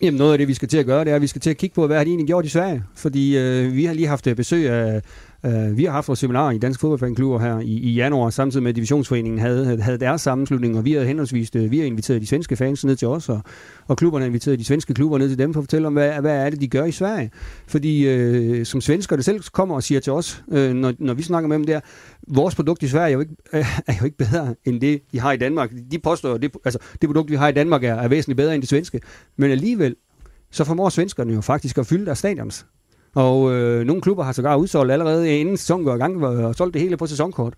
Jamen 0.00 0.18
noget 0.18 0.32
af 0.32 0.38
det, 0.38 0.48
vi 0.48 0.54
skal 0.54 0.68
til 0.68 0.78
at 0.78 0.86
gøre, 0.86 1.04
det 1.04 1.10
er, 1.10 1.16
at 1.16 1.22
vi 1.22 1.26
skal 1.26 1.40
til 1.40 1.50
at 1.50 1.56
kigge 1.56 1.74
på, 1.74 1.86
hvad 1.86 1.96
har 1.96 2.04
de 2.04 2.10
egentlig 2.10 2.26
gjort 2.26 2.44
i 2.44 2.48
Sverige. 2.48 2.84
Fordi 2.96 3.36
øh, 3.36 3.74
vi 3.74 3.84
har 3.84 3.94
lige 3.94 4.08
haft 4.08 4.28
besøg 4.36 4.70
af 4.70 5.02
Øh, 5.46 5.76
vi 5.76 5.84
har 5.84 5.92
haft 5.92 6.08
vores 6.08 6.20
seminar 6.20 6.50
i 6.50 6.58
Dansk 6.58 6.80
Fodboldfanklub 6.80 7.40
her 7.40 7.58
i, 7.58 7.64
i 7.64 7.92
januar, 7.92 8.30
samtidig 8.30 8.62
med 8.62 8.70
at 8.70 8.76
Divisionsforeningen 8.76 9.40
havde, 9.40 9.82
havde 9.82 9.98
deres 9.98 10.20
sammenslutning, 10.20 10.78
og 10.78 10.84
vi 10.84 10.92
havde 10.92 11.06
henholdsvis, 11.06 11.50
øh, 11.56 11.70
vi 11.70 11.78
har 11.78 11.86
inviteret 11.86 12.22
de 12.22 12.26
svenske 12.26 12.56
fans 12.56 12.84
ned 12.84 12.96
til 12.96 13.08
os, 13.08 13.28
og, 13.28 13.40
og 13.86 13.96
klubberne 13.96 14.22
har 14.22 14.26
inviteret 14.26 14.58
de 14.58 14.64
svenske 14.64 14.94
klubber 14.94 15.18
ned 15.18 15.28
til 15.28 15.38
dem 15.38 15.52
for 15.52 15.60
at 15.60 15.64
fortælle 15.64 15.86
om, 15.86 15.92
hvad, 15.92 16.12
hvad 16.20 16.46
er 16.46 16.50
det, 16.50 16.60
de 16.60 16.68
gør 16.68 16.84
i 16.84 16.92
Sverige. 16.92 17.30
Fordi 17.66 18.08
øh, 18.08 18.66
som 18.66 18.80
svensker, 18.80 19.16
det 19.16 19.24
selv 19.24 19.42
kommer 19.52 19.74
og 19.74 19.82
siger 19.82 20.00
til 20.00 20.12
os, 20.12 20.44
øh, 20.52 20.74
når, 20.74 20.92
når 20.98 21.14
vi 21.14 21.22
snakker 21.22 21.48
med 21.48 21.56
dem 21.56 21.66
der, 21.66 21.80
vores 22.28 22.54
produkt 22.54 22.82
i 22.82 22.88
Sverige 22.88 23.08
er 23.08 23.12
jo 23.12 23.20
ikke, 23.20 23.36
er 23.88 23.94
jo 24.00 24.04
ikke 24.04 24.16
bedre 24.16 24.54
end 24.64 24.80
det, 24.80 25.00
de 25.12 25.20
har 25.20 25.32
i 25.32 25.36
Danmark. 25.36 25.72
De 25.90 25.98
påstår, 25.98 26.34
at 26.34 26.42
det, 26.42 26.50
altså, 26.64 26.78
det 27.00 27.08
produkt, 27.08 27.30
vi 27.30 27.36
har 27.36 27.48
i 27.48 27.52
Danmark, 27.52 27.84
er, 27.84 27.94
er 27.94 28.08
væsentligt 28.08 28.36
bedre 28.36 28.54
end 28.54 28.62
det 28.62 28.68
svenske. 28.68 29.00
Men 29.36 29.50
alligevel, 29.50 29.96
så 30.50 30.64
formår 30.64 30.88
svenskerne 30.88 31.32
jo 31.34 31.40
faktisk 31.40 31.78
at 31.78 31.86
fylde 31.86 32.06
deres 32.06 32.18
stadions. 32.18 32.66
Og 33.18 33.54
øh, 33.54 33.86
nogle 33.86 34.02
klubber 34.02 34.24
har 34.24 34.32
sågar 34.32 34.56
udsolgt 34.56 34.92
allerede 34.92 35.38
inden 35.38 35.56
sæsonen 35.56 35.84
går 35.84 35.94
i 35.94 35.98
gang, 35.98 36.24
og 36.24 36.54
solgt 36.54 36.74
det 36.74 36.82
hele 36.82 36.96
på 36.96 37.06
sæsonkort. 37.06 37.54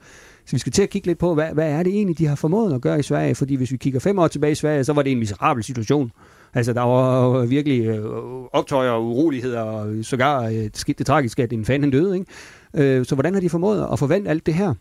Så 0.46 0.52
vi 0.52 0.58
skal 0.58 0.72
til 0.72 0.82
at 0.82 0.90
kigge 0.90 1.06
lidt 1.06 1.18
på, 1.18 1.34
hvad, 1.34 1.48
hvad 1.52 1.70
er 1.70 1.82
det 1.82 1.94
egentlig, 1.94 2.18
de 2.18 2.26
har 2.26 2.34
formået 2.34 2.74
at 2.74 2.80
gøre 2.80 2.98
i 2.98 3.02
Sverige? 3.02 3.34
Fordi 3.34 3.54
hvis 3.54 3.72
vi 3.72 3.76
kigger 3.76 4.00
fem 4.00 4.18
år 4.18 4.28
tilbage 4.28 4.52
i 4.52 4.54
Sverige, 4.54 4.84
så 4.84 4.92
var 4.92 5.02
det 5.02 5.12
en 5.12 5.18
miserabel 5.18 5.64
situation. 5.64 6.10
Altså, 6.54 6.72
der 6.72 6.80
var 6.80 7.46
virkelig 7.46 7.86
øh, 7.86 8.04
optøjer 8.52 8.90
og 8.90 9.04
uroligheder, 9.04 9.60
og 9.60 9.94
sågar 10.02 10.42
øh, 10.42 10.52
det 10.52 10.76
skete 10.76 10.98
det 10.98 11.06
tragiske, 11.06 11.42
at 11.42 11.52
en 11.52 11.64
fan 11.64 11.80
han 11.80 11.90
døde. 11.90 12.18
Ikke? 12.18 12.98
Øh, 12.98 13.04
så 13.04 13.14
hvordan 13.14 13.34
har 13.34 13.40
de 13.40 13.48
formået 13.48 13.88
at 13.92 13.98
forvente 13.98 14.30
alt 14.30 14.46
det 14.46 14.54
her? 14.54 14.74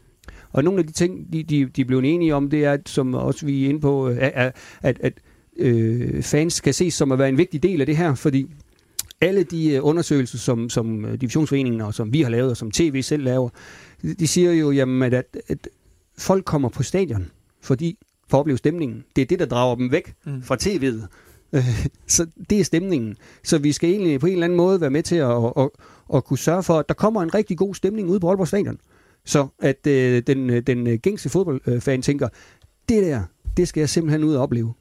Og 0.51 0.63
nogle 0.63 0.79
af 0.79 0.85
de 0.85 0.91
ting, 0.91 1.33
de, 1.33 1.43
de, 1.43 1.65
de 1.65 1.85
blev 1.85 1.99
enige 1.99 2.35
om, 2.35 2.49
det 2.49 2.65
er, 2.65 2.77
som 2.85 3.13
også 3.13 3.45
vi 3.45 3.65
er 3.65 3.69
inde 3.69 3.79
på, 3.79 4.07
at, 4.07 4.45
øh, 4.45 4.51
at, 4.81 4.97
at 4.99 5.13
øh, 5.57 6.23
fans 6.23 6.53
skal 6.53 6.73
ses 6.73 6.93
som 6.93 7.11
at 7.11 7.19
være 7.19 7.29
en 7.29 7.37
vigtig 7.37 7.63
del 7.63 7.79
af 7.81 7.85
det 7.85 7.97
her, 7.97 8.15
fordi 8.15 8.47
alle 9.21 9.43
de 9.43 9.71
øh, 9.71 9.85
undersøgelser, 9.85 10.37
som, 10.37 10.69
som 10.69 11.05
øh, 11.05 11.21
divisionsforeningen 11.21 11.81
og 11.81 11.93
som 11.93 12.13
vi 12.13 12.21
har 12.21 12.29
lavet, 12.29 12.51
og 12.51 12.57
som 12.57 12.71
tv 12.71 13.01
selv 13.01 13.23
laver, 13.23 13.49
de 14.19 14.27
siger 14.27 14.51
jo, 14.51 14.71
jamen, 14.71 15.13
at, 15.13 15.37
at 15.47 15.67
folk 16.17 16.45
kommer 16.45 16.69
på 16.69 16.83
stadion, 16.83 17.31
fordi 17.61 17.97
for 18.27 18.37
at 18.37 18.39
opleve 18.39 18.57
stemningen. 18.57 19.03
Det 19.15 19.21
er 19.21 19.25
det, 19.25 19.39
der 19.39 19.45
drager 19.45 19.75
dem 19.75 19.91
væk 19.91 20.13
mm. 20.25 20.41
fra 20.43 20.57
tv'et. 20.61 21.07
Så 22.07 22.27
det 22.49 22.59
er 22.59 22.63
stemningen. 22.63 23.17
Så 23.43 23.57
vi 23.57 23.71
skal 23.71 23.89
egentlig 23.89 24.19
på 24.19 24.25
en 24.25 24.33
eller 24.33 24.45
anden 24.45 24.57
måde 24.57 24.81
være 24.81 24.89
med 24.89 25.03
til 25.03 25.15
at, 25.15 25.31
at, 25.31 25.53
at, 25.57 25.69
at 26.13 26.23
kunne 26.23 26.37
sørge 26.37 26.63
for, 26.63 26.79
at 26.79 26.87
der 26.87 26.93
kommer 26.93 27.21
en 27.21 27.33
rigtig 27.33 27.57
god 27.57 27.75
stemning 27.75 28.09
ude 28.09 28.19
på 28.19 28.29
Aalborg 28.29 28.47
Stadion. 28.47 28.79
Så 29.25 29.47
at 29.59 29.87
øh, 29.87 30.23
den, 30.27 30.49
øh, 30.49 30.61
den 30.61 30.87
øh, 30.87 30.99
gængse 30.99 31.29
fodboldfan 31.29 32.01
tænker, 32.01 32.29
det 32.89 33.03
der, 33.03 33.23
det 33.57 33.67
skal 33.67 33.81
jeg 33.81 33.89
simpelthen 33.89 34.23
ud 34.23 34.33
og 34.33 34.43
opleve. 34.43 34.73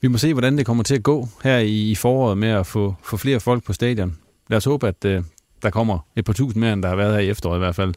Vi 0.00 0.08
må 0.08 0.18
se, 0.18 0.32
hvordan 0.34 0.58
det 0.58 0.66
kommer 0.66 0.82
til 0.82 0.94
at 0.94 1.02
gå 1.02 1.28
her 1.44 1.58
i, 1.58 1.94
foråret 1.94 2.38
med 2.38 2.48
at 2.48 2.66
få, 2.66 2.94
få 3.02 3.16
flere 3.16 3.40
folk 3.40 3.64
på 3.64 3.72
stadion. 3.72 4.16
Lad 4.48 4.56
os 4.56 4.64
håbe, 4.64 4.88
at 4.88 5.04
øh, 5.04 5.22
der 5.62 5.70
kommer 5.70 5.98
et 6.16 6.24
par 6.24 6.32
tusind 6.32 6.60
mere, 6.60 6.72
end 6.72 6.82
der 6.82 6.88
har 6.88 6.96
været 6.96 7.12
her 7.12 7.20
i 7.20 7.28
efteråret 7.28 7.58
i 7.58 7.64
hvert 7.64 7.74
fald. 7.74 7.94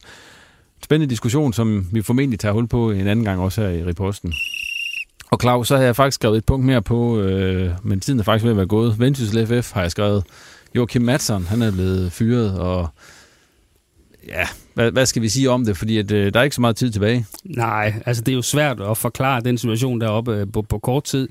Spændende 0.84 1.10
diskussion, 1.10 1.52
som 1.52 1.86
vi 1.92 2.02
formentlig 2.02 2.40
tager 2.40 2.52
hul 2.52 2.66
på 2.66 2.90
en 2.90 3.06
anden 3.06 3.24
gang 3.24 3.40
også 3.40 3.60
her 3.60 3.68
i 3.68 3.84
Reposten. 3.84 4.32
Og 5.30 5.38
Claus, 5.40 5.68
så 5.68 5.76
har 5.76 5.84
jeg 5.84 5.96
faktisk 5.96 6.14
skrevet 6.14 6.36
et 6.38 6.44
punkt 6.44 6.66
mere 6.66 6.82
på, 6.82 7.20
øh, 7.20 7.70
men 7.82 8.00
tiden 8.00 8.20
er 8.20 8.24
faktisk 8.24 8.44
ved 8.44 8.50
at 8.50 8.56
være 8.56 8.66
gået. 8.66 8.98
Vendsyssel 8.98 9.46
FF 9.46 9.72
har 9.72 9.80
jeg 9.80 9.90
skrevet. 9.90 10.24
Joachim 10.74 11.02
Madsen, 11.02 11.46
han 11.46 11.62
er 11.62 11.72
blevet 11.72 12.12
fyret, 12.12 12.58
og 12.58 12.88
ja, 14.28 14.46
hvad, 14.74 14.90
hvad 14.92 15.06
skal 15.06 15.22
vi 15.22 15.28
sige 15.28 15.50
om 15.50 15.64
det? 15.64 15.76
Fordi 15.76 15.98
at, 15.98 16.12
øh, 16.12 16.34
der 16.34 16.40
er 16.40 16.44
ikke 16.44 16.56
så 16.56 16.60
meget 16.60 16.76
tid 16.76 16.90
tilbage. 16.90 17.26
Nej, 17.44 17.94
altså 18.06 18.22
det 18.22 18.32
er 18.32 18.36
jo 18.36 18.42
svært 18.42 18.80
at 18.80 18.96
forklare 18.96 19.40
den 19.40 19.58
situation 19.58 20.00
deroppe 20.00 20.34
øh, 20.36 20.46
på, 20.52 20.62
på 20.62 20.78
kort 20.78 21.04
tid. 21.04 21.28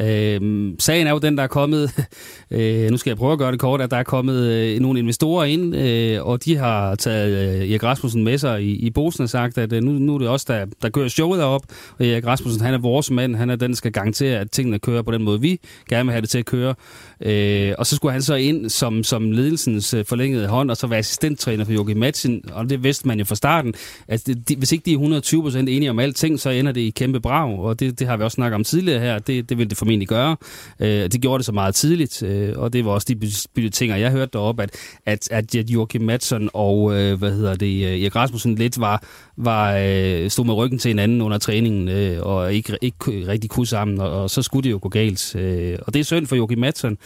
Øh, 0.00 0.72
sagen 0.78 1.06
er 1.06 1.10
jo 1.10 1.18
den, 1.18 1.36
der 1.36 1.42
er 1.42 1.46
kommet, 1.46 2.06
øh, 2.50 2.90
nu 2.90 2.96
skal 2.96 3.10
jeg 3.10 3.16
prøve 3.16 3.32
at 3.32 3.38
gøre 3.38 3.52
det 3.52 3.60
kort, 3.60 3.80
at 3.80 3.90
der 3.90 3.96
er 3.96 4.02
kommet 4.02 4.36
øh, 4.36 4.80
nogle 4.80 4.98
investorer 4.98 5.44
ind, 5.44 5.76
øh, 5.76 6.26
og 6.26 6.44
de 6.44 6.56
har 6.56 6.94
taget 6.94 7.60
øh, 7.62 7.70
Erik 7.70 7.82
Rasmussen 7.82 8.24
med 8.24 8.38
sig 8.38 8.62
i, 8.62 8.72
i 8.72 8.90
bosen 8.90 9.22
og 9.22 9.30
sagt, 9.30 9.58
at 9.58 9.72
øh, 9.72 9.82
nu, 9.82 9.92
nu 9.92 10.14
er 10.14 10.18
det 10.18 10.28
også 10.28 10.46
der, 10.48 10.66
der 10.82 10.88
kører 10.88 11.08
showet 11.08 11.42
op, 11.42 11.62
og 11.98 12.06
Erik 12.06 12.26
Rasmussen, 12.26 12.62
han 12.62 12.74
er 12.74 12.78
vores 12.78 13.10
mand, 13.10 13.36
han 13.36 13.50
er 13.50 13.56
den, 13.56 13.70
der 13.70 13.76
skal 13.76 13.92
garantere, 13.92 14.38
at 14.38 14.50
tingene 14.50 14.78
kører 14.78 15.02
på 15.02 15.10
den 15.10 15.22
måde, 15.22 15.40
vi 15.40 15.60
gerne 15.88 16.04
vil 16.04 16.12
have 16.12 16.22
det 16.22 16.30
til 16.30 16.38
at 16.38 16.46
køre. 16.46 16.74
Øh, 17.20 17.74
og 17.78 17.86
så 17.86 17.96
skulle 17.96 18.12
han 18.12 18.22
så 18.22 18.34
ind 18.34 18.68
som, 18.68 19.04
som 19.04 19.32
ledelsens 19.32 19.94
øh, 19.94 20.04
forlængede 20.04 20.46
hånd, 20.46 20.70
og 20.70 20.76
så 20.76 20.86
være 20.86 20.98
assistenttræner 20.98 21.64
for 21.64 21.72
Jogi 21.72 21.94
Madsen, 21.94 22.42
og 22.52 22.70
det 22.70 22.79
vidste 22.82 23.08
man 23.08 23.18
jo 23.18 23.24
fra 23.24 23.34
starten, 23.34 23.74
at 24.08 24.26
de, 24.26 24.56
hvis 24.56 24.72
ikke 24.72 24.84
de 24.84 24.92
er 24.92 25.52
120% 25.52 25.58
enige 25.58 25.90
om 25.90 25.98
alting, 25.98 26.40
så 26.40 26.50
ender 26.50 26.72
det 26.72 26.80
i 26.80 26.90
kæmpe 26.90 27.20
brag, 27.20 27.58
og 27.58 27.80
det, 27.80 27.98
det 27.98 28.06
har 28.06 28.16
vi 28.16 28.24
også 28.24 28.34
snakket 28.34 28.54
om 28.54 28.64
tidligere 28.64 29.00
her, 29.00 29.18
det, 29.18 29.48
det 29.48 29.58
vil 29.58 29.70
det 29.70 29.78
formentlig 29.78 30.08
gøre. 30.08 30.36
Øh, 30.80 30.88
det 30.88 31.20
gjorde 31.20 31.38
det 31.38 31.46
så 31.46 31.52
meget 31.52 31.74
tidligt, 31.74 32.22
øh, 32.22 32.52
og 32.56 32.72
det 32.72 32.84
var 32.84 32.90
også 32.90 33.14
de 33.56 33.68
ting, 33.68 33.92
jeg 33.92 34.10
hørte 34.10 34.30
deroppe, 34.32 34.62
at, 34.62 34.70
at, 35.06 35.32
at 35.32 35.54
Joachim 35.54 36.02
Madsen 36.02 36.50
og 36.52 37.00
øh, 37.00 37.18
hvad 37.18 37.32
hedder 37.32 37.54
det, 37.54 37.84
øh, 37.86 38.00
Erik 38.00 38.16
Rasmussen 38.16 38.54
lidt 38.54 38.80
var, 38.80 39.02
var 39.36 39.76
øh, 39.76 40.30
stod 40.30 40.44
med 40.44 40.54
ryggen 40.54 40.78
til 40.78 40.88
hinanden 40.88 41.22
under 41.22 41.38
træningen, 41.38 41.88
øh, 41.88 42.26
og 42.26 42.54
ikke, 42.54 42.78
ikke 42.80 43.26
rigtig 43.28 43.50
kunne 43.50 43.66
sammen, 43.66 44.00
og, 44.00 44.22
og 44.22 44.30
så 44.30 44.42
skulle 44.42 44.64
det 44.64 44.70
jo 44.70 44.78
gå 44.82 44.88
galt. 44.88 45.36
Øh, 45.36 45.78
og 45.82 45.94
det 45.94 46.00
er 46.00 46.04
synd 46.04 46.26
for 46.26 46.36
Joachim 46.36 46.58
Madsen, 46.58 46.98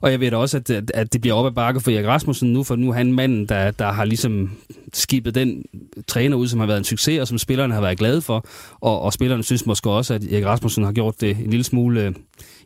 og 0.00 0.10
jeg 0.10 0.20
ved 0.20 0.30
da 0.30 0.36
også, 0.36 0.56
at, 0.56 0.70
at, 0.70 0.90
at 0.94 1.12
det 1.12 1.20
bliver 1.20 1.34
op 1.34 1.46
ad 1.46 1.50
bakke 1.50 1.80
for 1.80 1.90
Erik 1.90 2.06
Rasmussen 2.06 2.52
nu, 2.52 2.62
for 2.62 2.76
nu 2.76 2.90
er 2.90 2.94
han 2.94 3.12
manden, 3.12 3.46
der, 3.46 3.70
der 3.70 3.92
har 3.92 4.04
ligesom 4.04 4.50
skibet 4.92 5.34
den 5.34 5.64
træner 6.06 6.36
ud, 6.36 6.48
som 6.48 6.60
har 6.60 6.66
været 6.66 6.78
en 6.78 6.84
succes, 6.84 7.20
og 7.20 7.28
som 7.28 7.38
spillerne 7.38 7.74
har 7.74 7.80
været 7.80 7.98
glade 7.98 8.22
for. 8.22 8.46
Og, 8.80 9.00
og 9.00 9.12
spillerne 9.12 9.42
synes 9.42 9.66
måske 9.66 9.90
også, 9.90 10.14
at 10.14 10.24
Erik 10.24 10.44
Rasmussen 10.44 10.84
har 10.84 10.92
gjort 10.92 11.20
det 11.20 11.30
en 11.30 11.50
lille 11.50 11.64
smule 11.64 12.04
øh, 12.04 12.12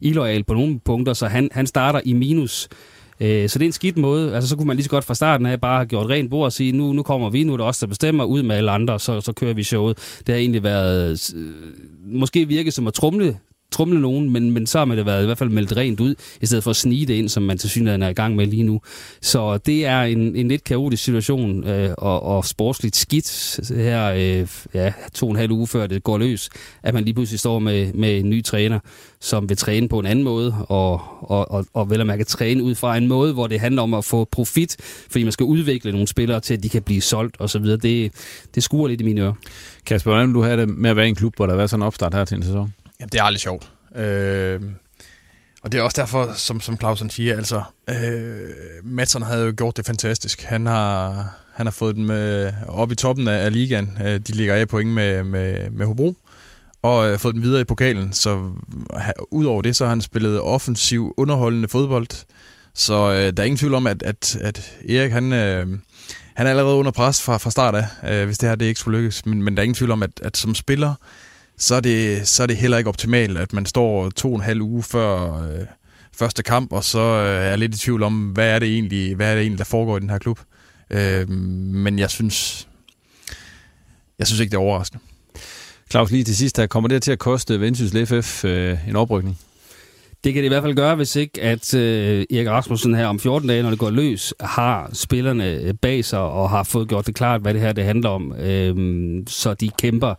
illoyal 0.00 0.44
på 0.44 0.54
nogle 0.54 0.80
punkter, 0.84 1.12
så 1.12 1.26
han, 1.26 1.48
han 1.52 1.66
starter 1.66 2.00
i 2.04 2.12
minus. 2.12 2.68
Øh, 3.20 3.48
så 3.48 3.58
det 3.58 3.64
er 3.64 3.68
en 3.68 3.72
skidt 3.72 3.96
måde. 3.96 4.34
Altså, 4.34 4.48
så 4.48 4.56
kunne 4.56 4.66
man 4.66 4.76
lige 4.76 4.84
så 4.84 4.90
godt 4.90 5.04
fra 5.04 5.14
starten 5.14 5.46
af 5.46 5.60
bare 5.60 5.76
have 5.76 5.86
gjort 5.86 6.10
rent 6.10 6.30
bord 6.30 6.44
og 6.44 6.52
sige, 6.52 6.72
nu, 6.72 6.92
nu 6.92 7.02
kommer 7.02 7.30
vi, 7.30 7.44
nu 7.44 7.52
er 7.52 7.56
det 7.56 7.66
os, 7.66 7.78
der 7.78 7.86
bestemmer, 7.86 8.24
ud 8.24 8.42
med 8.42 8.56
alle 8.56 8.70
andre, 8.70 9.00
så, 9.00 9.20
så 9.20 9.32
kører 9.32 9.54
vi 9.54 9.62
showet. 9.62 10.18
Det 10.26 10.28
har 10.28 10.40
egentlig 10.40 10.62
været, 10.62 11.34
øh, 11.36 11.44
måske 12.06 12.48
virket 12.48 12.74
som 12.74 12.86
at 12.86 12.94
trumle 12.94 13.38
trumle 13.74 14.00
nogen, 14.00 14.30
men, 14.30 14.50
men 14.50 14.66
så 14.66 14.78
har 14.78 14.84
man 14.84 14.98
det 14.98 15.06
været 15.06 15.22
i 15.22 15.26
hvert 15.26 15.38
fald 15.38 15.50
meldt 15.50 15.76
rent 15.76 16.00
ud, 16.00 16.14
i 16.40 16.46
stedet 16.46 16.64
for 16.64 16.70
at 16.70 16.76
snige 16.76 17.06
det 17.06 17.14
ind, 17.14 17.28
som 17.28 17.42
man 17.42 17.58
til 17.58 17.70
synligheden 17.70 18.02
er 18.02 18.08
i 18.08 18.12
gang 18.12 18.36
med 18.36 18.46
lige 18.46 18.62
nu. 18.62 18.80
Så 19.20 19.58
det 19.58 19.86
er 19.86 20.02
en, 20.02 20.36
en 20.36 20.48
lidt 20.48 20.64
kaotisk 20.64 21.04
situation, 21.04 21.68
øh, 21.68 21.90
og, 21.98 22.22
og 22.22 22.44
sportsligt 22.44 22.96
skidt 22.96 23.60
her 23.76 24.04
øh, 24.04 24.48
ja, 24.74 24.92
to 25.14 25.26
og 25.26 25.30
en 25.30 25.36
halv 25.36 25.52
uge 25.52 25.66
før 25.66 25.86
det 25.86 26.02
går 26.02 26.18
løs, 26.18 26.50
at 26.82 26.94
man 26.94 27.04
lige 27.04 27.14
pludselig 27.14 27.40
står 27.40 27.58
med, 27.58 27.92
med 27.92 28.18
en 28.18 28.30
ny 28.30 28.44
træner, 28.44 28.78
som 29.20 29.48
vil 29.48 29.56
træne 29.56 29.88
på 29.88 29.98
en 29.98 30.06
anden 30.06 30.24
måde, 30.24 30.54
og, 30.68 31.00
og, 31.20 31.50
og, 31.50 31.66
og 31.74 31.90
vel 31.90 32.00
at 32.00 32.06
mærke 32.06 32.24
træne 32.24 32.62
ud 32.62 32.74
fra 32.74 32.96
en 32.96 33.08
måde, 33.08 33.32
hvor 33.32 33.46
det 33.46 33.60
handler 33.60 33.82
om 33.82 33.94
at 33.94 34.04
få 34.04 34.24
profit, 34.24 34.76
fordi 35.10 35.22
man 35.22 35.32
skal 35.32 35.44
udvikle 35.44 35.92
nogle 35.92 36.08
spillere 36.08 36.40
til, 36.40 36.54
at 36.54 36.62
de 36.62 36.68
kan 36.68 36.82
blive 36.82 37.00
solgt 37.00 37.36
osv. 37.38 37.64
Det, 37.64 38.12
det 38.54 38.62
skuer 38.62 38.88
lidt 38.88 39.00
i 39.00 39.04
mine 39.04 39.20
ører. 39.20 39.32
Kasper, 39.86 40.10
hvordan 40.10 40.32
du 40.32 40.42
have 40.42 40.60
det 40.60 40.68
med 40.68 40.90
at 40.90 40.96
være 40.96 41.06
i 41.06 41.08
en 41.08 41.14
klub, 41.14 41.36
hvor 41.36 41.46
der 41.46 41.54
er 41.54 41.66
sådan 41.66 41.82
en 41.82 41.86
opstart 41.86 42.14
her 42.14 42.24
til 42.24 42.36
en 42.36 42.42
sæson? 42.42 42.72
Jamen, 43.00 43.08
det 43.12 43.20
er 43.20 43.24
aldrig 43.24 43.40
sjovt. 43.40 43.72
Øh, 43.96 44.60
og 45.62 45.72
det 45.72 45.78
er 45.78 45.82
også 45.82 46.00
derfor, 46.00 46.32
som, 46.32 46.60
som 46.60 46.78
Clausen 46.78 47.10
siger, 47.10 47.36
altså, 47.36 47.62
øh, 47.88 48.50
Madsen 48.82 49.22
havde 49.22 49.44
jo 49.46 49.54
gjort 49.56 49.76
det 49.76 49.86
fantastisk. 49.86 50.42
Han 50.42 50.66
har, 50.66 51.30
han 51.54 51.66
har 51.66 51.70
fået 51.70 51.96
dem 51.96 52.10
øh, 52.10 52.52
op 52.68 52.92
i 52.92 52.94
toppen 52.94 53.28
af, 53.28 53.44
af 53.44 53.52
ligaen. 53.52 53.98
Øh, 54.04 54.18
de 54.18 54.32
ligger 54.32 54.54
af 54.54 54.68
point 54.68 54.90
med, 54.90 55.24
med, 55.24 55.70
med 55.70 55.86
Hobro 55.86 56.16
og 56.84 57.10
øh, 57.10 57.18
fået 57.18 57.34
dem 57.34 57.42
videre 57.42 57.60
i 57.60 57.64
pokalen. 57.64 58.12
Så 58.12 58.50
udover 59.30 59.62
det, 59.62 59.76
så 59.76 59.84
har 59.84 59.88
han 59.88 60.00
spillet 60.00 60.40
offensiv, 60.40 61.14
underholdende 61.16 61.68
fodbold. 61.68 62.24
Så 62.74 63.12
øh, 63.12 63.32
der 63.36 63.42
er 63.42 63.44
ingen 63.44 63.58
tvivl 63.58 63.74
om, 63.74 63.86
at, 63.86 64.02
at, 64.02 64.36
at 64.40 64.76
Erik, 64.88 65.12
han, 65.12 65.32
øh, 65.32 65.66
han 66.34 66.46
er 66.46 66.50
allerede 66.50 66.74
under 66.74 66.92
pres 66.92 67.22
fra, 67.22 67.36
fra 67.36 67.50
start 67.50 67.74
af, 67.74 67.86
øh, 68.10 68.26
hvis 68.26 68.38
det 68.38 68.48
her 68.48 68.56
det 68.56 68.66
ikke 68.66 68.80
skulle 68.80 68.98
lykkes. 68.98 69.26
Men, 69.26 69.42
men 69.42 69.56
der 69.56 69.60
er 69.60 69.64
ingen 69.64 69.74
tvivl 69.74 69.90
om, 69.90 70.02
at, 70.02 70.10
at 70.22 70.36
som 70.36 70.54
spiller, 70.54 70.94
så 71.58 71.74
er, 71.74 71.80
det, 71.80 72.28
så 72.28 72.42
er 72.42 72.46
det 72.46 72.56
heller 72.56 72.78
ikke 72.78 72.88
optimalt, 72.88 73.38
at 73.38 73.52
man 73.52 73.66
står 73.66 74.10
to 74.10 74.28
og 74.28 74.34
en 74.34 74.42
halv 74.42 74.62
uge 74.62 74.82
før 74.82 75.42
øh, 75.42 75.66
første 76.16 76.42
kamp, 76.42 76.72
og 76.72 76.84
så 76.84 76.98
øh, 76.98 77.52
er 77.52 77.56
lidt 77.56 77.74
i 77.74 77.78
tvivl 77.78 78.02
om, 78.02 78.28
hvad 78.28 78.48
er 78.48 78.58
det 78.58 78.68
egentlig, 78.68 79.14
hvad 79.14 79.30
er 79.30 79.34
det 79.34 79.42
egentlig 79.42 79.58
der 79.58 79.64
foregår 79.64 79.96
i 79.96 80.00
den 80.00 80.10
her 80.10 80.18
klub. 80.18 80.40
Øh, 80.90 81.28
men 81.28 81.98
jeg 81.98 82.10
synes, 82.10 82.68
jeg 84.18 84.26
synes 84.26 84.40
ikke, 84.40 84.50
det 84.50 84.56
er 84.56 84.62
overraskende. 84.62 85.04
Claus, 85.90 86.10
lige 86.10 86.24
til 86.24 86.36
sidst, 86.36 86.56
der 86.56 86.66
kommer 86.66 86.88
det 86.88 87.02
til 87.02 87.12
at 87.12 87.18
koste 87.18 87.60
Vendsyssel 87.60 88.06
FF 88.06 88.44
øh, 88.44 88.88
en 88.88 88.96
oprykning? 88.96 89.38
Det 90.24 90.34
kan 90.34 90.42
det 90.42 90.46
i 90.46 90.48
hvert 90.48 90.62
fald 90.62 90.74
gøre, 90.74 90.96
hvis 90.96 91.16
ikke 91.16 91.42
at 91.42 91.74
øh, 91.74 92.24
Erik 92.30 92.48
Rasmussen 92.48 92.94
her 92.94 93.06
om 93.06 93.20
14 93.20 93.48
dage, 93.48 93.62
når 93.62 93.70
det 93.70 93.78
går 93.78 93.90
løs, 93.90 94.34
har 94.40 94.90
spillerne 94.92 95.74
bag 95.82 96.04
sig 96.04 96.18
og 96.18 96.50
har 96.50 96.62
fået 96.62 96.88
gjort 96.88 97.06
det 97.06 97.14
klart, 97.14 97.40
hvad 97.40 97.54
det 97.54 97.62
her 97.62 97.72
det 97.72 97.84
handler 97.84 98.08
om. 98.08 98.32
Øh, 98.32 98.76
så 99.26 99.54
de 99.54 99.70
kæmper 99.78 100.14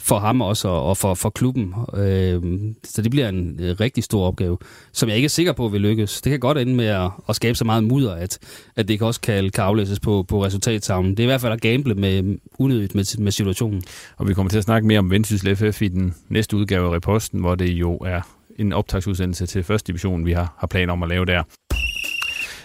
for 0.00 0.18
ham 0.18 0.40
også 0.40 0.68
og 0.68 0.96
for, 0.96 1.14
for 1.14 1.30
klubben. 1.30 1.74
Øh, 1.96 2.42
så 2.84 3.02
det 3.02 3.10
bliver 3.10 3.28
en 3.28 3.60
øh, 3.60 3.76
rigtig 3.80 4.04
stor 4.04 4.26
opgave, 4.26 4.58
som 4.92 5.08
jeg 5.08 5.16
ikke 5.16 5.26
er 5.26 5.30
sikker 5.30 5.52
på 5.52 5.68
vil 5.68 5.80
lykkes. 5.80 6.20
Det 6.20 6.30
kan 6.30 6.40
godt 6.40 6.58
ende 6.58 6.74
med 6.74 6.86
at, 6.86 7.10
at 7.28 7.36
skabe 7.36 7.54
så 7.54 7.64
meget 7.64 7.84
mudder, 7.84 8.14
at, 8.14 8.38
at 8.76 8.88
det 8.88 8.98
kan 8.98 9.06
også 9.06 9.20
kan, 9.20 9.50
kan 9.50 9.64
aflæses 9.64 10.00
på, 10.00 10.22
på 10.28 10.44
resultattavlen. 10.44 11.10
Det 11.10 11.20
er 11.20 11.24
i 11.24 11.26
hvert 11.26 11.40
fald 11.40 11.52
at 11.52 11.60
gamble 11.60 11.94
med, 11.94 12.38
unødigt 12.58 12.94
med, 12.94 13.18
med 13.18 13.32
situationen. 13.32 13.82
Og 14.16 14.28
vi 14.28 14.34
kommer 14.34 14.50
til 14.50 14.58
at 14.58 14.64
snakke 14.64 14.88
mere 14.88 14.98
om 14.98 15.10
Vendsyssel 15.10 15.56
FF 15.56 15.82
i 15.82 15.88
den 15.88 16.14
næste 16.28 16.56
udgave 16.56 16.86
af 16.86 16.96
Reposten, 16.96 17.40
hvor 17.40 17.54
det 17.54 17.70
jo 17.70 17.96
er 17.96 18.20
en 18.58 18.72
optagsudsendelse 18.72 19.46
til 19.46 19.62
første 19.62 19.86
division, 19.86 20.26
vi 20.26 20.32
har, 20.32 20.54
har 20.58 20.66
planer 20.66 20.92
om 20.92 21.02
at 21.02 21.08
lave 21.08 21.24
der. 21.24 21.42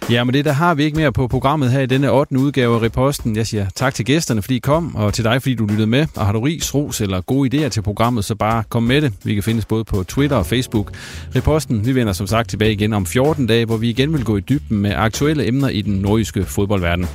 Ja, 0.09 0.23
men 0.23 0.33
det 0.33 0.45
der 0.45 0.51
har 0.51 0.73
vi 0.75 0.83
ikke 0.83 0.97
mere 0.97 1.11
på 1.11 1.27
programmet 1.27 1.71
her 1.71 1.79
i 1.79 1.85
denne 1.85 2.11
8. 2.11 2.39
udgave 2.39 2.75
af 2.75 2.81
Reposten. 2.81 3.35
Jeg 3.35 3.47
siger 3.47 3.69
tak 3.75 3.93
til 3.93 4.05
gæsterne, 4.05 4.41
fordi 4.41 4.55
I 4.55 4.59
kom, 4.59 4.95
og 4.95 5.13
til 5.13 5.23
dig, 5.23 5.41
fordi 5.41 5.55
du 5.55 5.65
lyttede 5.65 5.87
med. 5.87 6.07
Og 6.15 6.25
har 6.25 6.33
du 6.33 6.39
ris, 6.39 6.75
ros 6.75 7.01
eller 7.01 7.21
gode 7.21 7.65
idéer 7.65 7.69
til 7.69 7.81
programmet, 7.81 8.25
så 8.25 8.35
bare 8.35 8.63
kom 8.69 8.83
med 8.83 9.01
det. 9.01 9.13
Vi 9.23 9.33
kan 9.33 9.43
findes 9.43 9.65
både 9.65 9.83
på 9.83 10.03
Twitter 10.03 10.37
og 10.37 10.45
Facebook. 10.45 10.91
Reposten, 11.35 11.85
vi 11.85 11.95
vender 11.95 12.13
som 12.13 12.27
sagt 12.27 12.49
tilbage 12.49 12.71
igen 12.71 12.93
om 12.93 13.05
14 13.05 13.47
dage, 13.47 13.65
hvor 13.65 13.77
vi 13.77 13.89
igen 13.89 14.13
vil 14.13 14.25
gå 14.25 14.37
i 14.37 14.41
dybden 14.41 14.77
med 14.77 14.91
aktuelle 14.95 15.47
emner 15.47 15.69
i 15.69 15.81
den 15.81 15.93
nordiske 15.93 16.45
fodboldverden. 16.45 17.05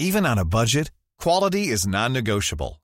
Even 0.00 0.26
on 0.26 0.38
a 0.38 0.44
budget, 0.44 0.90
quality 1.22 1.72
is 1.74 1.86
non-negotiable. 1.86 2.83